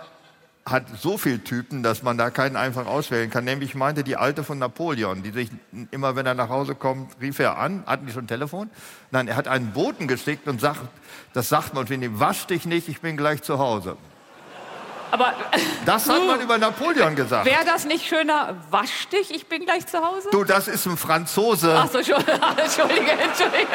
hat 0.70 0.84
so 1.00 1.18
viele 1.18 1.42
Typen, 1.42 1.82
dass 1.82 2.02
man 2.02 2.16
da 2.18 2.30
keinen 2.30 2.56
einfach 2.56 2.86
auswählen 2.86 3.30
kann. 3.30 3.44
Nämlich 3.44 3.74
meinte 3.74 4.04
die 4.04 4.16
Alte 4.16 4.44
von 4.44 4.58
Napoleon, 4.58 5.22
die 5.22 5.30
sich 5.30 5.50
immer, 5.90 6.16
wenn 6.16 6.26
er 6.26 6.34
nach 6.34 6.48
Hause 6.48 6.74
kommt, 6.74 7.12
rief 7.20 7.38
er 7.38 7.58
an. 7.58 7.82
Hatten 7.86 8.06
die 8.06 8.12
schon 8.12 8.26
Telefon? 8.26 8.70
Nein, 9.10 9.28
er 9.28 9.36
hat 9.36 9.48
einen 9.48 9.72
Boten 9.72 10.08
geschickt 10.08 10.46
und 10.48 10.60
sagt, 10.60 10.80
das 11.32 11.48
sagt 11.48 11.74
man 11.74 11.86
von 11.86 12.02
ihm, 12.02 12.20
wasch 12.20 12.46
dich 12.46 12.64
nicht, 12.66 12.88
ich 12.88 13.00
bin 13.00 13.16
gleich 13.16 13.42
zu 13.42 13.58
Hause. 13.58 13.96
Aber 15.12 15.34
Das 15.84 16.08
hat 16.08 16.24
man 16.24 16.40
über 16.40 16.56
Napoleon 16.58 17.16
gesagt. 17.16 17.44
wäre 17.44 17.64
das 17.64 17.84
nicht 17.84 18.06
schöner? 18.06 18.54
Wasch 18.70 19.08
dich, 19.08 19.34
ich 19.34 19.48
bin 19.48 19.64
gleich 19.64 19.86
zu 19.86 19.98
Hause? 19.98 20.28
Du, 20.30 20.44
das 20.44 20.68
ist 20.68 20.86
ein 20.86 20.96
Franzose, 20.96 21.74
Ach 21.76 21.88
so, 21.90 21.98
Entschuldige, 21.98 23.10
Entschuldige. 23.10 23.68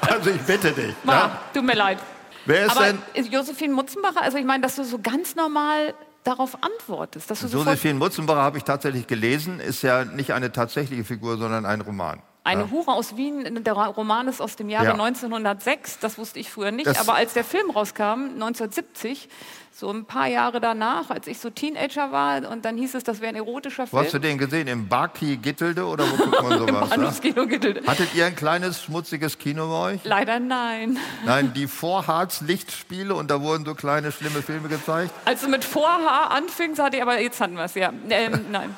Also 0.00 0.30
ich 0.30 0.40
bitte 0.40 0.72
dich. 0.72 0.94
Ma, 1.02 1.12
Ja? 1.12 1.40
Tut 1.52 1.64
mir 1.64 1.74
leid. 1.74 1.98
Wer 2.46 2.66
ist 2.66 2.76
Aber 2.76 2.86
denn 2.86 3.26
Josephine 3.30 3.74
Mutzenbacher, 3.74 4.22
also 4.22 4.38
ich 4.38 4.44
meine, 4.44 4.62
dass 4.62 4.76
du 4.76 4.84
so 4.84 4.98
ganz 4.98 5.34
normal 5.34 5.94
darauf 6.24 6.58
antwortest, 6.62 7.30
dass 7.30 7.40
du 7.40 7.46
Josephine 7.46 7.94
Mutzenbacher 7.94 8.42
habe 8.42 8.58
ich 8.58 8.64
tatsächlich 8.64 9.06
gelesen, 9.06 9.60
ist 9.60 9.82
ja 9.82 10.04
nicht 10.04 10.32
eine 10.32 10.50
tatsächliche 10.50 11.04
Figur, 11.04 11.36
sondern 11.36 11.66
ein 11.66 11.80
Roman. 11.80 12.20
Eine 12.44 12.70
Hure 12.70 12.92
aus 12.92 13.16
Wien, 13.16 13.64
der 13.64 13.72
Roman 13.72 14.28
ist 14.28 14.40
aus 14.42 14.54
dem 14.56 14.68
Jahre 14.68 14.84
Ja. 14.88 14.92
1906, 14.92 15.98
das 15.98 16.18
wusste 16.18 16.38
ich 16.38 16.50
früher 16.50 16.70
nicht, 16.72 16.86
Das- 16.86 17.00
aber 17.00 17.14
als 17.14 17.32
der 17.32 17.42
Film 17.42 17.70
rauskam, 17.70 18.34
1970, 18.38 19.28
so 19.72 19.90
ein 19.90 20.04
paar 20.04 20.28
Jahre 20.28 20.60
danach, 20.60 21.08
als 21.10 21.26
ich 21.26 21.38
so 21.40 21.48
Teenager 21.50 22.12
war 22.12 22.48
und 22.50 22.64
dann 22.64 22.76
hieß 22.76 22.94
es, 22.94 23.02
das 23.02 23.20
wäre 23.20 23.30
ein 23.30 23.34
erotischer 23.36 23.86
Wo 23.90 23.98
hast 23.98 24.08
du 24.08 24.20
Film. 24.20 24.22
den 24.22 24.38
gesehen? 24.38 24.68
Im 24.68 24.86
Baki 24.88 25.38
Gittelde 25.38 25.84
oder 25.86 26.04
wo 26.08 26.16
guckt 26.16 26.42
man 26.42 26.58
sowas? 26.58 26.90
ja? 26.90 26.96
Bahnhofskino 26.96 27.46
getitelt. 27.46 27.88
Hattet 27.88 28.14
ihr 28.14 28.26
ein 28.26 28.36
kleines, 28.36 28.82
schmutziges 28.82 29.38
Kino 29.38 29.66
bei 29.68 29.94
euch? 29.94 30.04
Leider 30.04 30.38
nein. 30.38 30.98
Nein, 31.24 31.52
die 31.54 31.66
Vorharz-Lichtspiele 31.66 33.14
und 33.14 33.30
da 33.30 33.40
wurden 33.40 33.64
so 33.64 33.74
kleine, 33.74 34.12
schlimme 34.12 34.42
Filme 34.42 34.68
gezeigt. 34.68 35.10
Als 35.24 35.40
du 35.40 35.48
mit 35.48 35.64
Vorhaar 35.64 36.30
anfingst, 36.30 36.80
hatte 36.80 36.96
ich 36.98 37.02
aber 37.02 37.18
jetzt 37.20 37.40
hatten 37.40 37.54
wir 37.56 37.64
es, 37.64 37.74
ja. 37.74 37.92
Ähm, 38.10 38.44
nein. 38.52 38.76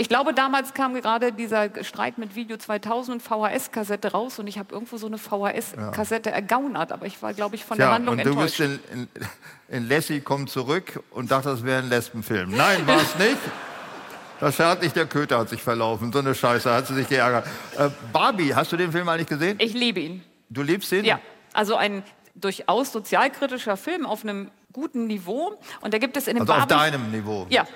Ich 0.00 0.08
glaube, 0.08 0.32
damals 0.32 0.74
kam 0.74 0.94
gerade 0.94 1.32
dieser 1.32 1.70
Streit 1.82 2.18
mit 2.18 2.36
Video 2.36 2.56
2000 2.56 3.16
und 3.16 3.20
VHS-Kassette 3.20 4.12
raus 4.12 4.38
und 4.38 4.46
ich 4.46 4.56
habe 4.56 4.72
irgendwo 4.72 4.96
so 4.96 5.08
eine 5.08 5.18
VHS-Kassette 5.18 6.30
ergaunert, 6.30 6.92
aber 6.92 7.06
ich 7.06 7.20
war, 7.20 7.34
glaube 7.34 7.56
ich, 7.56 7.64
von 7.64 7.76
der 7.78 7.88
Ja, 7.88 7.92
Handlung 7.94 8.16
und 8.16 8.24
du 8.24 8.36
bist 8.36 8.60
enttäuscht. 8.60 8.80
in, 8.92 9.08
in, 9.68 9.76
in 9.82 9.88
Lassie 9.88 10.20
kommt 10.20 10.50
zurück 10.50 11.02
und 11.10 11.32
dachte, 11.32 11.48
das 11.48 11.64
wäre 11.64 11.82
ein 11.82 11.88
Lesbenfilm. 11.88 12.50
Nein, 12.56 12.86
war 12.86 12.98
es 13.02 13.18
nicht. 13.18 13.38
Das 14.38 14.56
hat 14.60 14.82
nicht 14.82 14.94
der 14.94 15.06
Köter 15.06 15.36
hat 15.40 15.48
sich 15.48 15.60
verlaufen. 15.64 16.12
So 16.12 16.20
eine 16.20 16.32
Scheiße 16.32 16.72
hat 16.72 16.86
sie 16.86 16.94
sich 16.94 17.08
geärgert. 17.08 17.44
Äh, 17.76 17.88
Barbie, 18.12 18.54
hast 18.54 18.70
du 18.70 18.76
den 18.76 18.92
Film 18.92 19.08
eigentlich 19.08 19.26
gesehen? 19.26 19.56
Ich 19.60 19.74
liebe 19.74 19.98
ihn. 19.98 20.22
Du 20.48 20.62
liebst 20.62 20.92
ihn? 20.92 21.04
Ja, 21.04 21.18
also 21.52 21.74
ein 21.74 22.04
durchaus 22.36 22.92
sozialkritischer 22.92 23.76
Film 23.76 24.06
auf 24.06 24.22
einem 24.22 24.52
guten 24.72 25.06
Niveau. 25.06 25.58
Und 25.80 25.94
da 25.94 25.98
gibt 25.98 26.16
es 26.16 26.28
in 26.28 26.34
dem 26.36 26.42
Also 26.42 26.52
auf 26.52 26.66
Barbie... 26.66 26.90
deinem 26.92 27.10
Niveau. 27.10 27.46
Ja, 27.48 27.66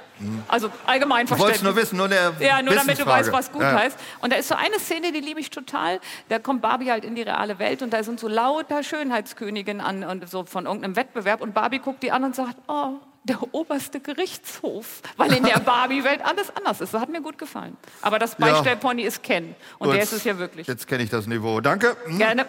also 0.48 0.70
allgemein 0.86 1.24
Ich 1.24 1.30
wollte 1.30 1.54
es 1.54 1.60
verständlich. 1.60 1.74
nur 1.74 1.76
wissen, 1.82 1.96
nur 1.96 2.06
eine 2.06 2.46
Ja, 2.46 2.62
nur 2.62 2.74
damit 2.74 2.98
du 3.00 3.06
weißt, 3.06 3.32
was 3.32 3.50
gut 3.50 3.62
Ja. 3.62 3.72
heißt. 3.72 3.98
Und 4.20 4.32
da 4.32 4.36
ist 4.36 4.48
so 4.48 4.54
eine 4.54 4.78
Szene, 4.78 5.10
die 5.12 5.20
liebe 5.20 5.40
ich 5.40 5.50
total. 5.50 6.00
Da 6.28 6.38
kommt 6.38 6.62
Barbie 6.62 6.90
halt 6.90 7.04
in 7.04 7.14
die 7.14 7.22
reale 7.22 7.58
Welt 7.58 7.82
und 7.82 7.92
da 7.92 8.02
sind 8.04 8.20
so 8.20 8.28
lauter 8.28 8.82
Schönheitsköniginnen 8.82 9.80
an 9.84 10.04
und 10.04 10.28
so 10.28 10.44
von 10.44 10.66
irgendeinem 10.66 10.96
Wettbewerb 10.96 11.40
und 11.40 11.54
Barbie 11.54 11.78
guckt 11.78 12.02
die 12.02 12.12
an 12.12 12.24
und 12.24 12.36
sagt, 12.36 12.56
oh, 12.68 12.94
der 13.24 13.38
oberste 13.54 14.00
Gerichtshof, 14.00 15.00
weil 15.16 15.32
in 15.32 15.44
der 15.44 15.58
Barbie-Welt 15.64 16.20
alles 16.24 16.54
anders 16.56 16.80
ist. 16.80 16.92
Das 16.92 17.00
hat 17.00 17.08
mir 17.08 17.22
gut 17.22 17.38
gefallen. 17.38 17.76
Aber 18.02 18.18
das 18.18 18.32
Ja. 18.38 18.46
Beistellpony 18.46 19.02
ist 19.02 19.22
Ken 19.22 19.54
und 19.78 19.86
Gut. 19.86 19.94
der 19.96 20.02
ist 20.02 20.12
es 20.12 20.24
ja 20.24 20.36
wirklich. 20.38 20.66
Jetzt 20.66 20.86
kenne 20.88 21.04
ich 21.04 21.10
das 21.10 21.26
Niveau. 21.26 21.60
Danke. 21.60 21.96
Hm. 22.04 22.18
Gerne. 22.18 22.46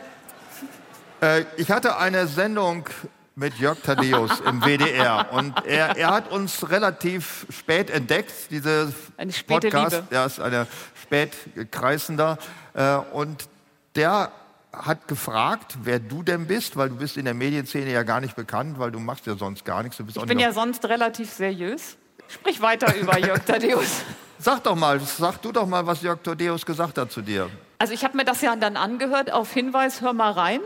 Äh, 1.21 1.45
ich 1.57 1.71
hatte 1.71 1.97
eine 1.97 2.27
Sendung 2.27 2.89
mit 3.35 3.57
Jörg 3.57 3.79
Thaddeus 3.81 4.39
im 4.41 4.61
WDR 4.61 5.31
und 5.31 5.65
er, 5.65 5.97
er 5.97 6.11
hat 6.11 6.31
uns 6.31 6.69
relativ 6.69 7.47
spät 7.49 7.89
entdeckt, 7.89 8.31
diese 8.51 8.93
Eine 9.17 9.33
späte 9.33 9.69
Podcast. 9.69 9.95
Liebe. 9.95 10.15
Er 10.15 10.25
ist 10.25 10.39
eine 10.39 10.67
spät 11.01 11.31
kreisender 11.71 12.37
äh, 12.73 12.97
und 13.11 13.47
der 13.95 14.31
hat 14.71 15.07
gefragt, 15.07 15.77
wer 15.83 15.99
du 15.99 16.23
denn 16.23 16.47
bist, 16.47 16.75
weil 16.77 16.89
du 16.89 16.95
bist 16.95 17.17
in 17.17 17.25
der 17.25 17.33
Medienszene 17.33 17.91
ja 17.91 18.03
gar 18.03 18.21
nicht 18.21 18.35
bekannt, 18.35 18.79
weil 18.79 18.91
du 18.91 18.99
machst 18.99 19.25
ja 19.25 19.35
sonst 19.35 19.65
gar 19.65 19.83
nichts. 19.83 19.97
Du 19.97 20.05
bist 20.05 20.17
Ich 20.17 20.25
bin 20.25 20.39
ja 20.39 20.51
sonst 20.51 20.85
relativ 20.85 21.31
seriös. 21.31 21.97
Sprich 22.27 22.61
weiter 22.61 22.95
über 22.95 23.19
Jörg 23.19 23.43
Thaddeus. 23.45 24.01
Sag 24.39 24.63
doch 24.63 24.75
mal, 24.75 24.99
sag 24.99 25.41
du 25.41 25.53
doch 25.53 25.65
mal, 25.65 25.85
was 25.85 26.01
Jörg 26.01 26.21
Thaddeus 26.21 26.65
gesagt 26.65 26.97
hat 26.97 27.11
zu 27.11 27.21
dir. 27.21 27.49
Also 27.77 27.93
ich 27.93 28.03
habe 28.03 28.17
mir 28.17 28.25
das 28.25 28.41
ja 28.41 28.55
dann 28.57 28.75
angehört 28.75 29.31
auf 29.31 29.53
Hinweis, 29.53 30.01
hör 30.01 30.11
mal 30.11 30.31
rein. 30.31 30.59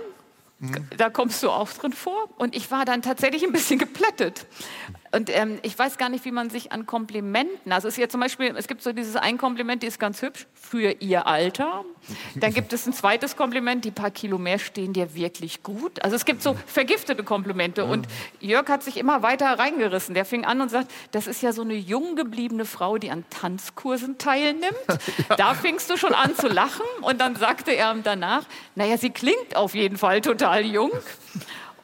Da 0.97 1.09
kommst 1.09 1.43
du 1.43 1.49
auch 1.49 1.71
drin 1.71 1.93
vor. 1.93 2.29
Und 2.37 2.55
ich 2.55 2.71
war 2.71 2.85
dann 2.85 3.01
tatsächlich 3.01 3.43
ein 3.43 3.51
bisschen 3.51 3.77
geplättet. 3.77 4.45
Und 5.17 5.35
ähm, 5.35 5.57
ich 5.63 5.77
weiß 5.77 5.97
gar 5.97 6.09
nicht, 6.09 6.25
wie 6.25 6.31
man 6.31 6.51
sich 6.51 6.71
an 6.71 6.85
Komplimenten, 6.85 7.71
also 7.71 7.87
es 7.87 7.95
ist 7.95 7.99
ja 7.99 8.07
zum 8.07 8.19
Beispiel, 8.19 8.55
es 8.55 8.67
gibt 8.67 8.83
so 8.83 8.93
dieses 8.93 9.15
ein 9.15 9.39
Kompliment, 9.39 9.81
die 9.81 9.87
ist 9.87 9.99
ganz 9.99 10.21
hübsch, 10.21 10.45
für 10.53 10.91
ihr 10.99 11.25
Alter. 11.25 11.85
Dann 12.35 12.53
gibt 12.53 12.71
es 12.71 12.85
ein 12.85 12.93
zweites 12.93 13.35
Kompliment, 13.35 13.83
die 13.83 13.89
paar 13.89 14.11
Kilo 14.11 14.37
mehr 14.37 14.59
stehen 14.59 14.93
dir 14.93 15.15
wirklich 15.15 15.63
gut. 15.63 16.03
Also 16.03 16.15
es 16.15 16.23
gibt 16.23 16.43
so 16.43 16.55
vergiftete 16.67 17.23
Komplimente. 17.23 17.85
Und 17.85 18.07
Jörg 18.41 18.69
hat 18.69 18.83
sich 18.83 18.97
immer 18.97 19.23
weiter 19.23 19.57
reingerissen. 19.57 20.13
Der 20.13 20.23
fing 20.23 20.45
an 20.45 20.61
und 20.61 20.69
sagt, 20.69 20.91
das 21.13 21.25
ist 21.25 21.41
ja 21.41 21.51
so 21.51 21.63
eine 21.63 21.73
jung 21.73 22.15
gebliebene 22.15 22.65
Frau, 22.65 22.99
die 22.99 23.09
an 23.09 23.25
Tanzkursen 23.31 24.19
teilnimmt. 24.19 24.75
Da 25.37 25.53
fingst 25.53 25.89
du 25.89 25.97
schon 25.97 26.13
an 26.13 26.35
zu 26.35 26.47
lachen. 26.47 26.85
Und 27.01 27.19
dann 27.21 27.35
sagte 27.35 27.71
er 27.71 27.93
danach, 27.95 28.43
naja, 28.75 28.97
sie 28.97 29.09
klingt 29.09 29.55
auf 29.55 29.73
jeden 29.73 29.97
Fall 29.97 30.21
total 30.21 30.63
jung. 30.63 30.91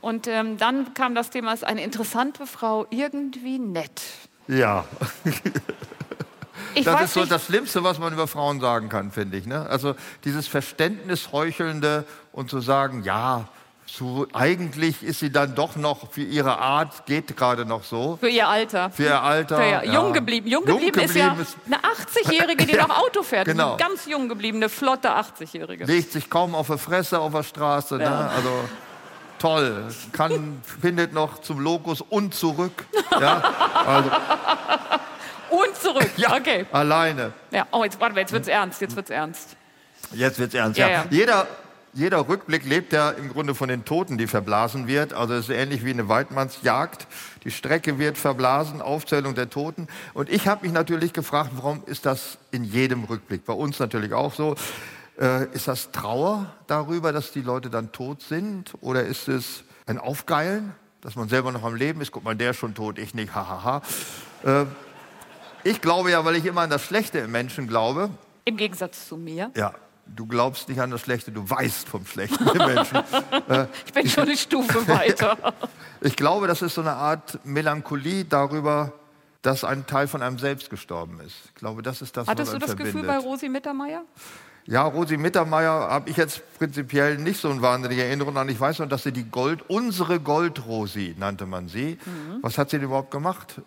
Und 0.03 0.27
ähm, 0.27 0.57
dann 0.57 0.93
kam 0.93 1.15
das 1.15 1.29
Thema, 1.29 1.53
ist 1.53 1.63
eine 1.63 1.81
interessante 1.81 2.45
Frau, 2.45 2.85
irgendwie 2.89 3.57
nett. 3.57 4.01
Ja, 4.49 4.83
Ich 6.75 6.83
das 6.85 7.01
ist 7.03 7.13
so 7.13 7.21
nicht, 7.21 7.31
das 7.31 7.45
Schlimmste, 7.45 7.83
was 7.83 7.99
man 7.99 8.11
über 8.13 8.27
Frauen 8.27 8.59
sagen 8.59 8.89
kann, 8.89 9.11
finde 9.11 9.37
ich. 9.37 9.45
Ne? 9.45 9.65
Also 9.69 9.95
dieses 10.25 10.47
Verständnis 10.47 11.31
heuchelnde 11.31 12.03
und 12.31 12.49
zu 12.49 12.59
sagen, 12.59 13.03
ja, 13.03 13.47
so, 13.85 14.25
eigentlich 14.33 15.03
ist 15.03 15.19
sie 15.19 15.31
dann 15.31 15.55
doch 15.55 15.75
noch 15.75 16.11
für 16.11 16.21
ihre 16.23 16.57
Art, 16.57 17.05
geht 17.05 17.35
gerade 17.37 17.63
noch 17.65 17.83
so. 17.83 18.17
für 18.19 18.29
ihr 18.29 18.47
Alter. 18.47 18.89
Für 18.89 19.03
ihr 19.03 19.21
Alter. 19.21 19.57
Für 19.57 19.63
ihr, 19.63 19.83
ja. 19.85 19.93
Jung 19.93 20.13
geblieben. 20.13 20.47
Jung 20.47 20.65
geblieben 20.65 20.99
ist 20.99 21.15
ja 21.15 21.33
ist- 21.39 21.57
eine 21.65 21.77
80-Jährige, 21.77 22.65
die 22.65 22.73
Ja, 22.75 22.87
noch 22.87 22.97
Auto 22.97 23.23
fährt. 23.23 23.45
genau. 23.45 23.75
Eine 23.75 23.77
ganz 23.77 24.05
jung 24.05 24.27
gebliebene, 24.29 24.67
flotte 24.67 25.09
80-Jährige. 25.11 25.85
legt 25.85 26.11
sich 26.11 26.29
kaum 26.29 26.55
auf 26.55 26.67
der 26.67 26.77
Fresse 26.77 27.19
auf 27.19 27.33
der 27.33 27.43
Straße. 27.43 27.95
Ne? 27.97 28.03
Ja. 28.03 28.27
Also 28.35 28.49
toll. 29.43 29.85
Kann, 30.13 30.61
findet 30.81 31.13
noch 31.13 31.41
zum 31.41 31.59
Locus 31.59 32.01
und 32.01 32.33
zurück. 32.33 32.85
Ja? 33.19 33.41
Also, 33.85 34.09
Und 35.49 35.75
zurück. 35.75 36.09
ja, 36.17 36.35
Okay. 36.35 36.65
alleine. 36.71 37.31
Ja. 37.51 37.67
Oh, 37.71 37.83
jetzt 37.83 37.99
warte 37.99 38.19
jetzt 38.19 38.31
wird's 38.33 38.47
ernst. 38.47 38.81
Jetzt 38.81 38.95
wird's 38.95 39.09
ernst. 39.11 39.55
Jetzt 40.13 40.39
wird's 40.39 40.55
ernst. 40.55 40.79
Ja, 40.79 40.87
Ja, 40.87 40.93
ja. 40.93 41.05
Jeder, 41.11 41.47
jeder 41.93 42.27
Rückblick 42.27 42.65
lebt 42.65 42.91
ja 42.93 43.11
im 43.11 43.31
Grunde 43.31 43.53
von 43.53 43.67
den 43.69 43.85
Toten, 43.85 44.17
die 44.17 44.25
verblasen 44.27 44.87
wird. 44.87 45.13
Also 45.13 45.35
es 45.35 45.49
ist 45.49 45.55
ähnlich 45.55 45.85
wie 45.85 45.91
eine 45.91 46.09
Weidmannsjagd. 46.09 47.05
Die 47.43 47.51
Strecke 47.51 47.99
wird 47.99 48.17
verblasen, 48.17 48.81
Aufzählung 48.81 49.35
der 49.35 49.49
Toten. 49.49 49.87
Und 50.15 50.29
ich 50.29 50.47
habe 50.47 50.65
mich 50.65 50.73
natürlich 50.73 51.13
gefragt, 51.13 51.51
warum 51.53 51.83
ist 51.85 52.05
das 52.07 52.39
in 52.51 52.63
jedem 52.63 53.03
Rückblick? 53.03 53.45
Bei 53.45 53.53
uns 53.53 53.77
natürlich 53.77 54.13
auch 54.13 54.33
so. 54.33 54.55
Äh, 55.19 55.45
ist 55.53 55.67
das 55.67 55.91
Trauer 55.91 56.47
darüber, 56.67 57.11
dass 57.11 57.31
die 57.31 57.41
Leute 57.41 57.69
dann 57.69 57.91
tot 57.91 58.21
sind? 58.21 58.73
Oder 58.81 59.03
ist 59.03 59.27
es 59.27 59.63
ein 59.85 59.97
Aufgeilen, 59.99 60.73
dass 61.01 61.15
man 61.15 61.29
selber 61.29 61.51
noch 61.51 61.63
am 61.63 61.75
Leben 61.75 62.01
ist? 62.01 62.11
Guck 62.11 62.23
mal, 62.23 62.35
der 62.35 62.51
ist 62.51 62.57
schon 62.57 62.73
tot, 62.73 62.97
ich 62.97 63.13
nicht, 63.13 63.33
hahaha. 63.35 63.81
Äh, 64.43 64.65
ich 65.63 65.81
glaube 65.81 66.11
ja, 66.11 66.25
weil 66.25 66.35
ich 66.35 66.45
immer 66.45 66.61
an 66.61 66.69
das 66.69 66.83
Schlechte 66.83 67.19
im 67.19 67.31
Menschen 67.31 67.67
glaube, 67.67 68.09
Im 68.45 68.57
Gegensatz 68.57 69.07
zu 69.07 69.15
mir. 69.17 69.51
ja, 69.55 69.73
du 70.07 70.25
glaubst 70.25 70.67
nicht 70.67 70.81
an 70.81 70.89
das 70.91 71.01
Schlechte, 71.01 71.31
du 71.31 71.47
weißt 71.49 71.87
vom 71.87 72.05
Schlechten 72.05 72.45
im 72.47 72.57
Menschen. 72.65 72.99
Ich 73.85 73.93
bin 73.93 74.09
schon 74.09 74.23
eine 74.23 74.35
Stufe 74.35 74.85
weiter. 74.87 75.37
Ich 76.01 76.15
glaube, 76.15 76.47
das 76.47 76.61
ist 76.61 76.73
so 76.73 76.81
eine 76.81 76.93
Art 76.93 77.39
Melancholie 77.45 78.25
darüber, 78.25 78.91
dass 79.43 79.63
ein 79.63 79.85
Teil 79.85 80.07
von 80.07 80.21
einem 80.21 80.39
selbst 80.39 80.69
gestorben 80.69 81.19
ist. 81.21 81.35
Ich 81.45 81.55
glaube, 81.55 81.81
das 81.83 82.01
ist 82.01 82.17
das, 82.17 82.27
Hattest 82.27 82.51
was 82.53 82.59
du 82.59 82.65
einen 82.65 82.67
das 82.67 82.77
Gefühl 82.77 82.91
verbindet. 83.03 83.21
bei 83.21 83.29
Rosi 83.29 83.47
Mittermeier? 83.49 84.01
Ja, 84.65 84.83
Rosi 84.83 85.17
Mittermeier 85.17 85.71
habe 85.71 86.09
ich 86.09 86.17
jetzt 86.17 86.41
prinzipiell 86.57 87.17
nicht 87.17 87.39
so 87.39 87.49
eine 87.49 87.61
wahnsinnige 87.61 88.03
Erinnerung 88.03 88.37
an. 88.37 88.47
Ich 88.47 88.59
weiß 88.59 88.79
noch, 88.79 88.87
dass 88.87 89.03
sie 89.03 89.11
die 89.11 89.29
Gold, 89.29 89.69
unsere 89.69 90.19
Gold-Rosi 90.19 91.15
nannte 91.17 91.45
man 91.45 91.67
sie. 91.67 91.97
Mhm. 92.05 92.39
Was 92.41 92.57
hat 92.57 92.69
sie 92.69 92.77
denn 92.77 92.85
überhaupt 92.85 93.11
gemacht? 93.11 93.61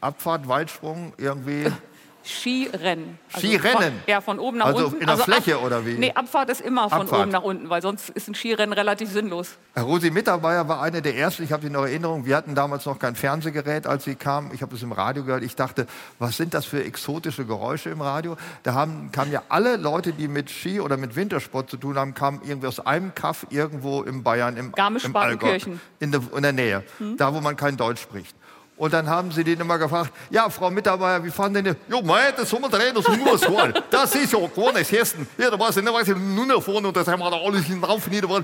Abfahrt, 0.00 0.46
Weitsprung, 0.48 1.12
irgendwie? 1.16 1.66
Skirennen. 2.30 3.18
Skirennen? 3.36 3.72
Von, 3.72 3.92
ja, 4.06 4.20
von 4.20 4.38
oben 4.38 4.58
nach 4.58 4.66
Also 4.66 4.86
unten. 4.86 5.00
in 5.00 5.06
der 5.06 5.16
Fläche 5.18 5.58
oder 5.60 5.84
wie? 5.84 5.94
Nee, 5.98 6.12
Abfahrt 6.12 6.48
ist 6.50 6.60
immer 6.60 6.88
von 6.88 7.02
Abfahrt. 7.02 7.22
oben 7.22 7.30
nach 7.30 7.42
unten, 7.42 7.68
weil 7.68 7.82
sonst 7.82 8.10
ist 8.10 8.28
ein 8.28 8.34
Skirennen 8.34 8.72
relativ 8.72 9.10
sinnlos. 9.10 9.58
Rosi 9.78 10.10
Mittermeier 10.10 10.68
war 10.68 10.82
eine 10.82 11.02
der 11.02 11.16
ersten, 11.16 11.42
ich 11.42 11.52
habe 11.52 11.62
die 11.62 11.70
noch 11.70 11.82
Erinnerung, 11.82 12.24
wir 12.26 12.36
hatten 12.36 12.54
damals 12.54 12.86
noch 12.86 12.98
kein 12.98 13.14
Fernsehgerät, 13.16 13.86
als 13.86 14.04
sie 14.04 14.14
kam. 14.14 14.50
Ich 14.52 14.62
habe 14.62 14.74
es 14.74 14.82
im 14.82 14.92
Radio 14.92 15.24
gehört. 15.24 15.42
Ich 15.42 15.56
dachte, 15.56 15.86
was 16.18 16.36
sind 16.36 16.54
das 16.54 16.64
für 16.66 16.84
exotische 16.84 17.44
Geräusche 17.44 17.90
im 17.90 18.00
Radio? 18.00 18.36
Da 18.62 18.74
haben, 18.74 19.10
kamen 19.12 19.32
ja 19.32 19.42
alle 19.48 19.76
Leute, 19.76 20.12
die 20.12 20.28
mit 20.28 20.50
Ski 20.50 20.80
oder 20.80 20.96
mit 20.96 21.16
Wintersport 21.16 21.68
zu 21.70 21.76
tun 21.76 21.96
haben, 21.98 22.14
kamen 22.14 22.40
irgendwie 22.44 22.68
aus 22.68 22.80
einem 22.80 23.14
Kaff 23.14 23.46
irgendwo 23.50 24.02
in 24.02 24.22
Bayern, 24.22 24.56
im, 24.56 24.72
im 25.04 25.16
Allgäu, 25.16 25.58
in, 25.98 26.12
der, 26.12 26.20
in 26.36 26.42
der 26.42 26.52
Nähe, 26.52 26.84
da 27.16 27.34
wo 27.34 27.40
man 27.40 27.56
kein 27.56 27.76
Deutsch 27.76 28.00
spricht. 28.02 28.36
Und 28.80 28.94
dann 28.94 29.10
haben 29.10 29.30
sie 29.30 29.44
den 29.44 29.60
immer 29.60 29.76
gefragt, 29.76 30.10
ja, 30.30 30.48
Frau 30.48 30.70
Mittermeier, 30.70 31.22
wie 31.22 31.30
fanden 31.30 31.62
denn 31.62 31.74
die? 31.86 31.92
Jo, 31.92 32.00
mei, 32.00 32.32
das 32.34 32.50
haben 32.50 32.62
wir 32.62 32.70
drin, 32.70 32.94
das 32.94 33.06
ist 33.06 33.18
nur 33.18 33.36
so. 33.36 33.58
Das 33.90 34.14
ist 34.14 34.32
ja 34.32 34.38
gewohnes 34.38 34.90
Hessen. 34.90 35.28
Ja, 35.36 35.50
da 35.50 35.58
war 35.58 35.68
es 35.68 35.76
nicht, 35.76 35.86
ich, 36.08 36.16
nur 36.16 36.46
nach 36.46 36.62
vorne 36.62 36.88
und 36.88 36.96
das 36.96 37.06
haben 37.06 37.20
wir 37.20 37.30
da 37.30 37.36
alles 37.36 37.66
hinauf 37.66 38.06
und 38.06 38.10
nieder. 38.10 38.42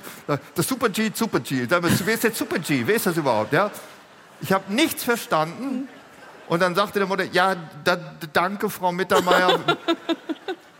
Das 0.55 0.69
Super 0.69 0.91
G, 0.91 1.11
Super 1.15 1.41
G. 1.41 1.67
Da- 1.67 1.81
Wer 1.83 2.15
ist 2.15 2.23
jetzt 2.25 2.37
Super 2.37 2.59
G? 2.59 2.83
Wer 2.87 2.97
ist 2.97 3.07
das 3.07 3.17
überhaupt? 3.17 3.51
Ja? 3.55 3.71
Ich 4.43 4.53
habe 4.53 4.71
nichts 4.75 5.05
verstanden. 5.05 5.89
Und 6.49 6.61
dann 6.61 6.75
sagte 6.75 6.99
der 6.99 7.09
Mutter, 7.09 7.25
ja, 7.33 7.57
da, 7.83 7.97
danke, 8.35 8.69
Frau 8.69 8.93
Mittermeier. 8.93 9.59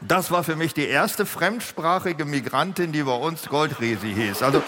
Das 0.03 0.31
war 0.31 0.45
für 0.45 0.55
mich 0.55 0.73
die 0.73 0.87
erste 0.87 1.27
fremdsprachige 1.27 2.25
Migrantin, 2.27 2.93
die 2.93 3.03
bei 3.03 3.15
uns 3.17 3.47
Goldresi 3.49 4.15
hieß. 4.15 4.41
Also, 4.43 4.63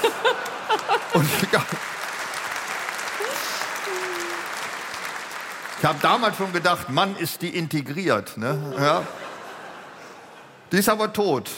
und 1.15 1.25
ich, 1.43 1.49
ich 5.79 5.85
habe 5.85 5.99
damals 6.03 6.37
schon 6.37 6.53
gedacht, 6.53 6.91
Mann, 6.91 7.17
ist 7.17 7.43
die 7.43 7.57
integriert. 7.57 8.37
Ne? 8.37 8.75
Ja. 8.79 9.03
Die 10.73 10.79
ist 10.79 10.89
aber 10.89 11.13
tot. 11.13 11.51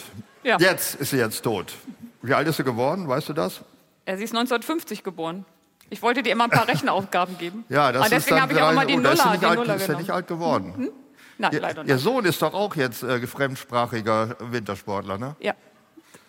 Ja. 0.42 0.58
Jetzt 0.58 0.94
ist 0.96 1.10
sie 1.10 1.18
jetzt 1.18 1.42
tot. 1.42 1.74
Wie 2.22 2.34
alt 2.34 2.46
ist 2.48 2.56
sie 2.56 2.64
geworden? 2.64 3.08
Weißt 3.08 3.28
du 3.28 3.32
das? 3.32 3.60
Ja, 4.06 4.16
sie 4.16 4.24
ist 4.24 4.30
1950 4.34 5.02
geboren. 5.02 5.44
Ich 5.88 6.02
wollte 6.02 6.22
dir 6.22 6.32
immer 6.32 6.44
ein 6.44 6.50
paar 6.50 6.68
Rechenaufgaben 6.68 7.36
geben. 7.38 7.64
Ja, 7.68 7.90
das 7.92 8.02
Aber 8.02 8.10
deswegen 8.10 8.40
habe 8.40 8.52
ich 8.52 8.60
auch 8.60 8.70
immer 8.70 8.84
die 8.86 8.94
oh, 8.94 9.00
da 9.00 9.12
ist 9.12 9.18
Nuller, 9.18 9.30
nicht 9.32 9.42
die 9.42 9.46
alt, 9.46 9.58
Nuller 9.58 9.74
ist 9.74 9.80
ja 9.80 9.86
genommen. 9.86 10.02
nicht 10.02 10.12
alt 10.12 10.26
geworden. 10.28 10.90
Nein, 11.38 11.52
Ihr, 11.52 11.60
leider 11.60 11.84
ihr 11.84 11.94
nicht. 11.94 12.04
Sohn 12.04 12.24
ist 12.26 12.42
doch 12.42 12.54
auch 12.54 12.76
jetzt 12.76 13.02
äh, 13.02 13.26
fremdsprachiger 13.26 14.36
Wintersportler, 14.40 15.18
ne? 15.18 15.36
Ja. 15.40 15.54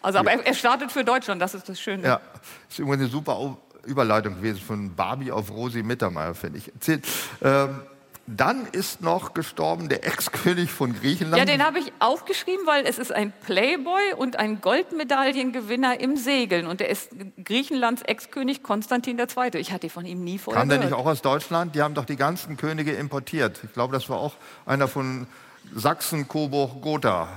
Also, 0.01 0.19
aber 0.19 0.32
er, 0.32 0.45
er 0.45 0.54
startet 0.54 0.91
für 0.91 1.04
Deutschland, 1.04 1.41
das 1.41 1.54
ist 1.54 1.69
das 1.69 1.80
Schöne. 1.80 2.04
Ja, 2.04 2.21
ist 2.69 2.80
übrigens 2.80 3.01
eine 3.01 3.10
super 3.10 3.38
Überleitung 3.86 4.36
gewesen 4.36 4.62
von 4.62 4.96
Barbie 4.96 5.32
auf 5.32 5.52
Rosi 5.52 5.84
Mittermeier, 5.84 6.36
finde 6.36 6.60
ich. 6.60 6.72
Ähm, 7.41 7.82
dann 8.28 8.65
ist 8.72 9.02
noch 9.02 9.34
gestorben 9.34 9.89
der 9.89 10.06
Ex-König 10.06 10.72
von 10.72 10.94
Griechenland. 10.94 11.38
Ja, 11.38 11.46
den 11.46 11.65
habe 11.65 11.80
ich 11.80 11.91
aufgeschrieben, 12.00 12.65
weil 12.65 12.86
es 12.86 12.98
ist 12.98 13.12
ein 13.12 13.34
Playboy 13.46 14.13
und 14.15 14.38
ein 14.38 14.62
Goldmedaillengewinner 14.62 16.00
im 16.00 16.15
Segeln. 16.15 16.67
Und 16.67 16.80
der 16.80 16.89
ist 16.89 17.10
Griechenlands 17.44 18.04
Ex-König 18.04 18.63
Konstantin 18.63 19.17
II. 19.20 19.60
Ich 19.60 19.72
hatte 19.74 19.89
von 19.89 20.06
ihm 20.06 20.24
nie 20.24 20.38
vorher 20.38 20.62
Kam 20.62 20.70
der 20.70 20.78
gehört. 20.78 20.91
nicht 20.91 21.00
auch 21.00 21.08
aus 21.10 21.22
Deutschland? 21.22 21.76
Die 21.76 21.82
haben 21.82 21.94
doch 21.94 22.06
die 22.06 22.15
ganzen 22.15 22.58
Könige 22.58 22.94
importiert. 22.94 23.60
Ich 23.63 23.74
glaube, 23.74 23.94
das 23.94 24.08
war 24.08 24.20
auch 24.20 24.36
einer 24.65 24.88
von 24.88 25.28
Sachsen, 25.76 26.28
Coburg, 26.28 26.82
Gotha. 26.82 27.28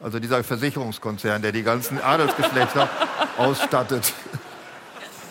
Also 0.00 0.18
dieser 0.18 0.44
Versicherungskonzern, 0.44 1.40
der 1.40 1.52
die 1.52 1.62
ganzen 1.62 2.02
Adelsgeschlechter 2.02 2.90
ausstattet. 3.38 4.12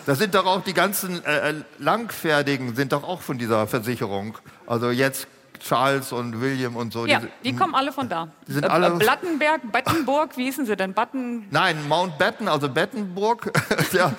Da 0.06 0.14
sind 0.14 0.34
doch 0.34 0.44
auch 0.46 0.62
die 0.62 0.74
ganzen 0.74 1.24
äh, 1.24 1.50
äh, 1.50 1.54
Langfertigen 1.78 2.74
sind 2.76 2.92
doch 2.92 3.02
auch 3.04 3.20
von 3.22 3.38
dieser 3.38 3.66
Versicherung. 3.66 4.36
Also 4.66 4.90
jetzt 4.90 5.26
Charles 5.60 6.12
und 6.12 6.40
William 6.42 6.76
und 6.76 6.92
so. 6.92 7.06
Ja, 7.06 7.20
diese- 7.20 7.30
die 7.42 7.56
kommen 7.56 7.74
alle 7.74 7.90
von 7.92 8.08
da. 8.08 8.28
Die 8.46 8.52
sind 8.52 8.64
Äh, 8.64 8.68
alle- 8.68 8.88
äh, 8.88 8.98
Blattenberg, 8.98 9.72
Battenburg, 9.72 10.36
wie 10.36 10.44
hießen 10.44 10.66
sie 10.66 10.76
denn? 10.76 10.92
Batten. 10.92 11.46
Nein, 11.50 11.88
Mountbatten, 11.88 12.48
also 12.48 12.68
Bettenburg, 12.68 13.50
der, 13.94 14.12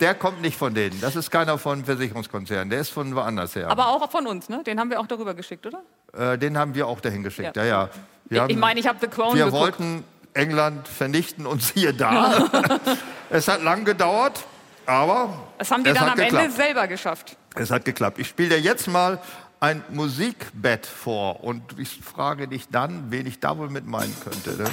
der 0.00 0.14
kommt 0.14 0.40
nicht 0.40 0.56
von 0.56 0.72
denen. 0.72 0.98
Das 1.02 1.16
ist 1.16 1.30
keiner 1.30 1.58
von 1.58 1.84
Versicherungskonzernen. 1.84 2.70
Der 2.70 2.80
ist 2.80 2.88
von 2.90 3.14
woanders 3.14 3.54
her. 3.56 3.68
Aber 3.68 3.88
auch 3.88 4.10
von 4.10 4.26
uns, 4.26 4.48
ne? 4.48 4.62
Den 4.64 4.80
haben 4.80 4.88
wir 4.88 5.00
auch 5.00 5.06
darüber 5.06 5.34
geschickt, 5.34 5.66
oder? 5.66 5.82
Äh, 6.16 6.38
den 6.38 6.56
haben 6.56 6.74
wir 6.74 6.86
auch 6.86 7.00
dahin 7.00 7.22
geschickt. 7.22 7.56
Ja, 7.56 7.64
Ja. 7.64 7.82
ja. 7.84 7.90
Wir 8.30 8.36
Ich 8.46 8.52
haben- 8.54 8.60
meine, 8.60 8.80
ich 8.80 8.86
habe 8.86 8.98
The 9.00 9.08
Crown 9.08 9.34
Wir 9.36 9.46
geguckt. 9.46 9.60
wollten 9.62 10.04
England 10.32 10.88
vernichten 10.88 11.44
und 11.46 11.62
siehe 11.62 11.92
da. 11.92 12.48
es 13.30 13.48
hat 13.48 13.62
lang 13.62 13.84
gedauert, 13.84 14.44
aber 14.86 15.34
Das 15.58 15.70
haben 15.70 15.84
die 15.84 15.92
dann 15.92 16.08
am 16.10 16.16
geklappt. 16.16 16.44
Ende 16.44 16.54
selber 16.56 16.86
geschafft. 16.86 17.36
Es 17.54 17.70
hat 17.70 17.84
geklappt. 17.84 18.18
Ich 18.18 18.28
spiele 18.28 18.50
dir 18.50 18.60
jetzt 18.60 18.86
mal 18.88 19.18
ein 19.60 19.82
Musikbett 19.90 20.86
vor 20.86 21.44
und 21.44 21.78
ich 21.78 22.00
frage 22.02 22.48
dich 22.48 22.68
dann, 22.68 23.10
wen 23.10 23.26
ich 23.26 23.40
da 23.40 23.58
wohl 23.58 23.68
mit 23.70 23.86
meinen 23.86 24.14
könnte. 24.24 24.62
Ne? 24.62 24.70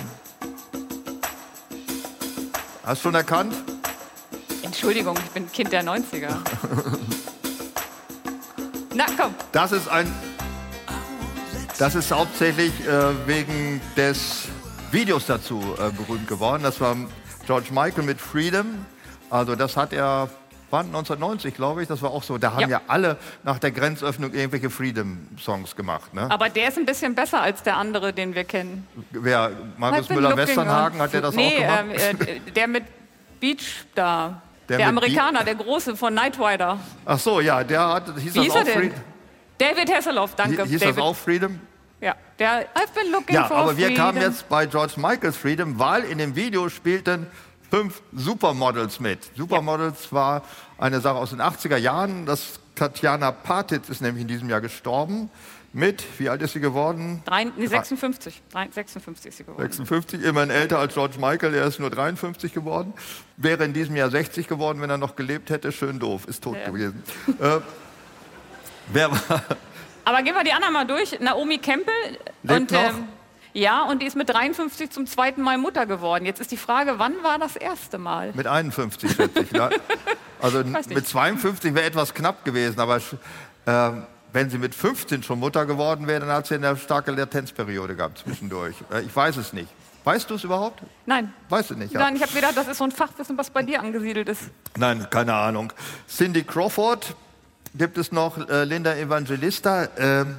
Hast 2.86 3.02
du 3.02 3.10
schon 3.10 3.15
erkannt? 3.15 3.54
Entschuldigung, 4.63 5.17
ich 5.17 5.32
bin 5.32 5.52
Kind 5.52 5.72
der 5.72 5.84
90er. 5.84 6.30
Na 8.93 9.06
komm, 9.17 9.34
Das 9.52 9.72
ist 9.72 9.88
ein. 9.88 10.12
Das 11.78 11.93
ist 11.93 12.12
hauptsächlich 12.12 12.72
äh, 12.88 13.28
wegen 13.28 13.80
des 13.96 14.46
Videos 14.91 15.28
dazu 15.28 15.62
äh, 15.78 15.91
berühmt 15.91 16.28
geworden. 16.28 16.63
Das 16.63 16.82
war 16.82 16.96
George 17.46 17.67
Michael 17.72 18.04
mit 18.04 18.20
Freedom. 18.20 18.86
Also 19.30 19.56
das 19.56 19.76
hat 19.78 19.94
er 19.94 20.30
waren 20.70 20.88
1990, 20.88 21.56
glaube 21.56 21.82
ich. 21.82 21.88
Das 21.88 22.02
war 22.02 22.12
auch 22.12 22.24
so. 22.24 22.38
Da 22.38 22.52
haben 22.52 22.62
ja, 22.62 22.68
Ja. 22.68 22.82
alle 22.88 23.18
nach 23.44 23.58
der 23.60 23.72
Grenzöffnung 23.72 24.34
irgendwelche 24.34 24.70
Freedom-Songs 24.70 25.76
gemacht. 25.76 26.13
Ne? 26.13 26.30
Aber 26.30 26.50
der 26.50 26.68
ist 26.68 26.78
ein 26.78 26.86
bisschen 26.86 27.16
besser 27.16 27.42
als 27.42 27.63
der 27.63 27.78
andere, 27.78 28.12
den 28.12 28.36
wir 28.36 28.44
kennen. 28.44 28.86
Wer, 29.12 29.52
Markus 29.78 30.10
Müller-Westernhagen, 30.10 31.00
hat 31.00 31.13
der 31.13 31.22
das 31.22 31.36
nee, 31.36 31.56
auch 31.66 31.84
gemacht? 31.84 32.02
ähm, 32.20 32.22
äh, 32.22 32.52
der 32.52 32.68
mit 32.68 32.84
Beach 33.40 33.86
da. 33.96 34.42
Der 34.68 34.78
Der, 34.80 34.88
Amerikaner, 34.90 35.46
der 35.46 35.56
Große 35.56 35.96
von 35.96 36.12
Knight 36.13 36.38
Rider. 36.38 36.78
Ach 37.06 37.18
so, 37.20 37.40
ja, 37.40 37.63
der 37.63 37.88
hat, 37.88 38.04
hieß 38.20 38.36
Wie 38.36 38.48
das 38.48 38.56
auch? 38.58 38.66
Freedom? 38.68 39.00
David 39.58 39.94
Hasselhoff, 39.94 40.36
danke. 40.36 40.63
Hieß 40.66 40.82
David. 40.82 40.98
das 40.98 41.04
auch 41.04 41.16
Freedom? 41.16 41.60
Ja, 42.02 42.16
der 42.38 42.63
I've 42.76 42.94
been 42.94 43.12
looking 43.13 43.34
Ja, 43.36 43.46
for 43.46 43.56
aber 43.58 43.78
wir 43.78 43.88
freedom. 43.88 44.04
kamen 44.06 44.22
jetzt 44.22 44.50
bei 44.50 44.66
George 44.66 44.94
Michaels 44.98 45.38
Freedom, 45.38 45.80
weil 45.80 46.04
in 46.04 46.18
dem 46.18 46.36
Video 46.36 46.68
spielten 46.68 47.28
fünf 47.69 48.01
Supermodels 48.13 48.99
mit. 48.99 49.19
Supermodels 49.36 50.12
war 50.12 50.43
eine 50.77 51.01
Sache 51.01 51.15
aus 51.17 51.32
den 51.32 51.41
80er 51.41 51.77
Jahren. 51.77 52.25
Das 52.25 52.60
Tatjana 52.75 53.32
Patitz 53.32 53.89
ist 53.89 54.01
nämlich 54.01 54.21
in 54.21 54.27
diesem 54.27 54.49
Jahr 54.49 54.62
gestorben. 54.62 55.30
Mit, 55.73 56.03
wie 56.17 56.30
alt 56.30 56.41
ist 56.41 56.53
sie 56.53 56.60
geworden? 56.60 57.21
Drei, 57.25 57.43
nee, 57.43 57.67
56. 57.67 58.41
Drei, 58.51 58.67
56 58.71 59.30
ist 59.30 59.38
sie 59.38 59.43
geworden. 59.43 59.62
56, 59.62 60.23
immerhin 60.23 60.49
älter 60.49 60.80
als 60.80 60.93
George 60.93 61.17
Michael, 61.19 61.53
er 61.53 61.65
ist 61.65 61.80
nur 61.80 61.89
53 61.89 62.53
geworden. 62.53 62.93
Wäre 63.36 63.65
in 63.65 63.73
diesem 63.73 63.95
Jahr 63.95 64.10
60 64.10 64.47
geworden, 64.47 64.82
wenn 64.82 64.89
er 64.89 64.97
noch 64.97 65.15
gelebt 65.15 65.49
hätte. 65.49 65.71
Schön 65.71 65.99
doof, 65.99 66.25
ist 66.27 66.43
tot 66.43 66.56
Ja. 66.58 66.67
gewesen. 66.67 67.03
äh, 67.39 67.60
wer 68.93 69.12
war, 69.12 69.43
Aber 70.06 70.23
gehen 70.23 70.34
wir 70.34 70.43
die 70.45 70.53
anderen 70.53 70.73
mal 70.73 70.88
durch. 70.88 71.19
Naomi 71.19 71.58
Campbell. 71.58 71.93
Lebt 72.43 72.60
und, 72.60 72.71
noch? 72.71 72.93
Ja, 73.58 73.84
und 73.84 74.02
die 74.02 74.06
ist 74.06 74.15
mit 74.15 74.30
53 74.30 74.91
zum 74.91 75.08
zweiten 75.08 75.41
Mal 75.41 75.58
Mutter 75.58 75.86
geworden. 75.86 76.26
Jetzt 76.26 76.39
ist 76.39 76.52
die 76.52 76.58
Frage, 76.58 76.96
wann 76.98 77.24
war 77.24 77.39
das 77.39 77.56
erste 77.56 77.98
Mal? 77.98 78.32
Mit 78.34 78.46
51, 78.48 79.12
schätze 79.12 79.41
ich. 79.41 79.52
Ne? 79.52 79.70
Also 80.39 80.63
mit 80.63 81.08
52 81.08 81.74
wäre 81.74 81.88
etwas 81.88 82.13
knapp 82.13 82.46
gewesen, 82.46 82.80
aber 82.80 82.98
äh, 83.65 83.91
wenn 84.34 84.52
sie 84.52 84.60
mit 84.60 84.76
15 84.76 85.24
schon 85.24 85.39
Mutter 85.39 85.65
geworden 85.65 86.06
wäre, 86.06 86.20
dann 86.20 86.30
hat 86.30 86.46
sie 86.46 86.54
eine 86.54 86.78
starke 86.78 87.10
Latenzperiode 87.10 87.96
gehabt 87.96 88.20
zwischendurch. 88.20 88.76
Äh, 88.93 89.02
ich 89.02 89.15
weiß 89.15 89.38
es 89.38 89.52
nicht. 89.52 89.67
Weißt 90.04 90.30
du 90.30 90.36
es 90.36 90.43
überhaupt? 90.43 90.84
Nein. 91.08 91.34
Weißt 91.50 91.72
du 91.72 91.74
nicht? 91.74 91.91
Ja. 91.91 92.02
Nein, 92.02 92.15
ich 92.15 92.22
habe 92.22 92.32
gedacht, 92.34 92.56
das 92.56 92.67
ist 92.67 92.78
so 92.78 92.84
ein 92.84 92.91
Fachwissen, 92.91 93.36
was 93.36 93.50
bei 93.50 93.63
dir 93.63 93.80
angesiedelt 93.82 94.30
ist. 94.30 94.43
Nein, 94.78 95.08
keine 95.10 95.34
Ahnung. 95.34 95.74
Cindy 96.08 96.43
Crawford 96.43 97.15
gibt 97.74 97.98
es 97.98 98.12
noch, 98.12 98.38
äh, 98.48 98.63
Linda 98.63 98.93
Evangelista. 98.96 99.88
ähm, 99.98 100.38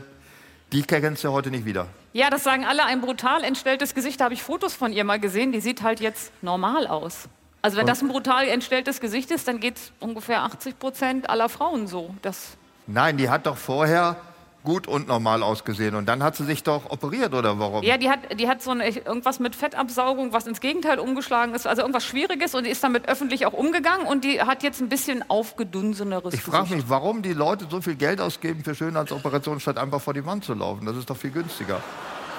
die 0.73 0.83
kennst 0.83 1.25
du 1.25 1.31
heute 1.31 1.51
nicht 1.51 1.65
wieder. 1.65 1.87
Ja, 2.13 2.31
das 2.31 2.45
sagen 2.45 2.65
alle. 2.65 2.85
Ein 2.85 3.01
brutal 3.01 3.45
entstelltes 3.45 3.95
Gesicht. 3.95 4.21
Da 4.21 4.25
habe 4.25 4.35
ich 4.35 4.43
Fotos 4.43 4.75
von 4.75 4.93
ihr 4.93 5.05
mal 5.05 5.19
gesehen. 5.19 5.53
Die 5.53 5.61
sieht 5.61 5.83
halt 5.83 6.01
jetzt 6.01 6.33
normal 6.43 6.87
aus. 6.87 7.29
Also 7.63 7.77
wenn 7.77 7.87
das 7.87 8.03
ein 8.03 8.09
brutal 8.09 8.47
entstelltes 8.47 9.01
Gesicht 9.01 9.31
ist, 9.31 9.49
dann 9.49 9.61
geht 9.61 9.77
es 9.77 9.93
ungefähr 9.99 10.43
80 10.43 10.79
Prozent 10.79 11.31
aller 11.31 11.49
Frauen 11.49 11.87
so. 11.87 12.15
Das, 12.23 12.57
Nein, 12.87 13.17
die 13.17 13.29
hat 13.29 13.47
doch 13.47 13.57
vorher 13.57 14.17
gut 14.65 14.87
und 14.87 15.09
normal 15.09 15.43
ausgesehen 15.43 15.95
und 15.95 16.07
dann 16.07 16.23
hat 16.23 16.37
sie 16.37 16.45
sich 16.45 16.63
doch 16.63 16.91
operiert 16.91 17.33
oder 17.33 17.59
warum? 17.59 17.83
ja, 17.85 17.97
die 17.97 18.11
hat, 18.11 18.39
die 18.39 18.49
hat 18.49 18.61
so 18.61 18.73
eine, 18.73 18.89
irgendwas 18.89 19.39
mit 19.41 19.55
Fettabsaugung, 19.57 20.33
was 20.33 20.47
ins 20.47 20.61
Gegenteil 20.61 20.99
umgeschlagen 20.99 21.55
ist. 21.55 21.67
Also 21.67 21.83
irgendwas 21.83 22.05
Schwieriges 22.05 22.55
und 22.55 22.65
die 22.65 22.71
ist 22.71 22.83
damit 22.85 23.09
öffentlich 23.09 23.47
auch 23.47 23.53
umgegangen 23.53 24.07
und 24.07 24.25
die 24.25 24.43
hat 24.43 24.63
jetzt 24.63 24.81
ein 24.81 24.89
bisschen 24.89 25.25
aufgedunseneres 25.31 26.35
Ich 26.35 26.43
frage 26.43 26.75
mich, 26.75 26.85
warum 26.89 27.23
die 27.23 27.33
Leute 27.33 27.67
so 27.71 27.81
viel 27.81 27.95
Geld 27.95 28.21
ausgeben 28.21 28.63
für 28.65 28.75
Schönheitsoperationen, 28.75 29.61
statt 29.61 29.79
einfach 29.79 30.01
vor 30.01 30.13
die 30.15 30.27
Wand 30.27 30.45
zu 30.45 30.55
laufen. 30.55 30.85
Das 30.87 30.97
ist 30.97 31.09
doch 31.09 31.17
viel 31.17 31.31
günstiger. 31.31 31.81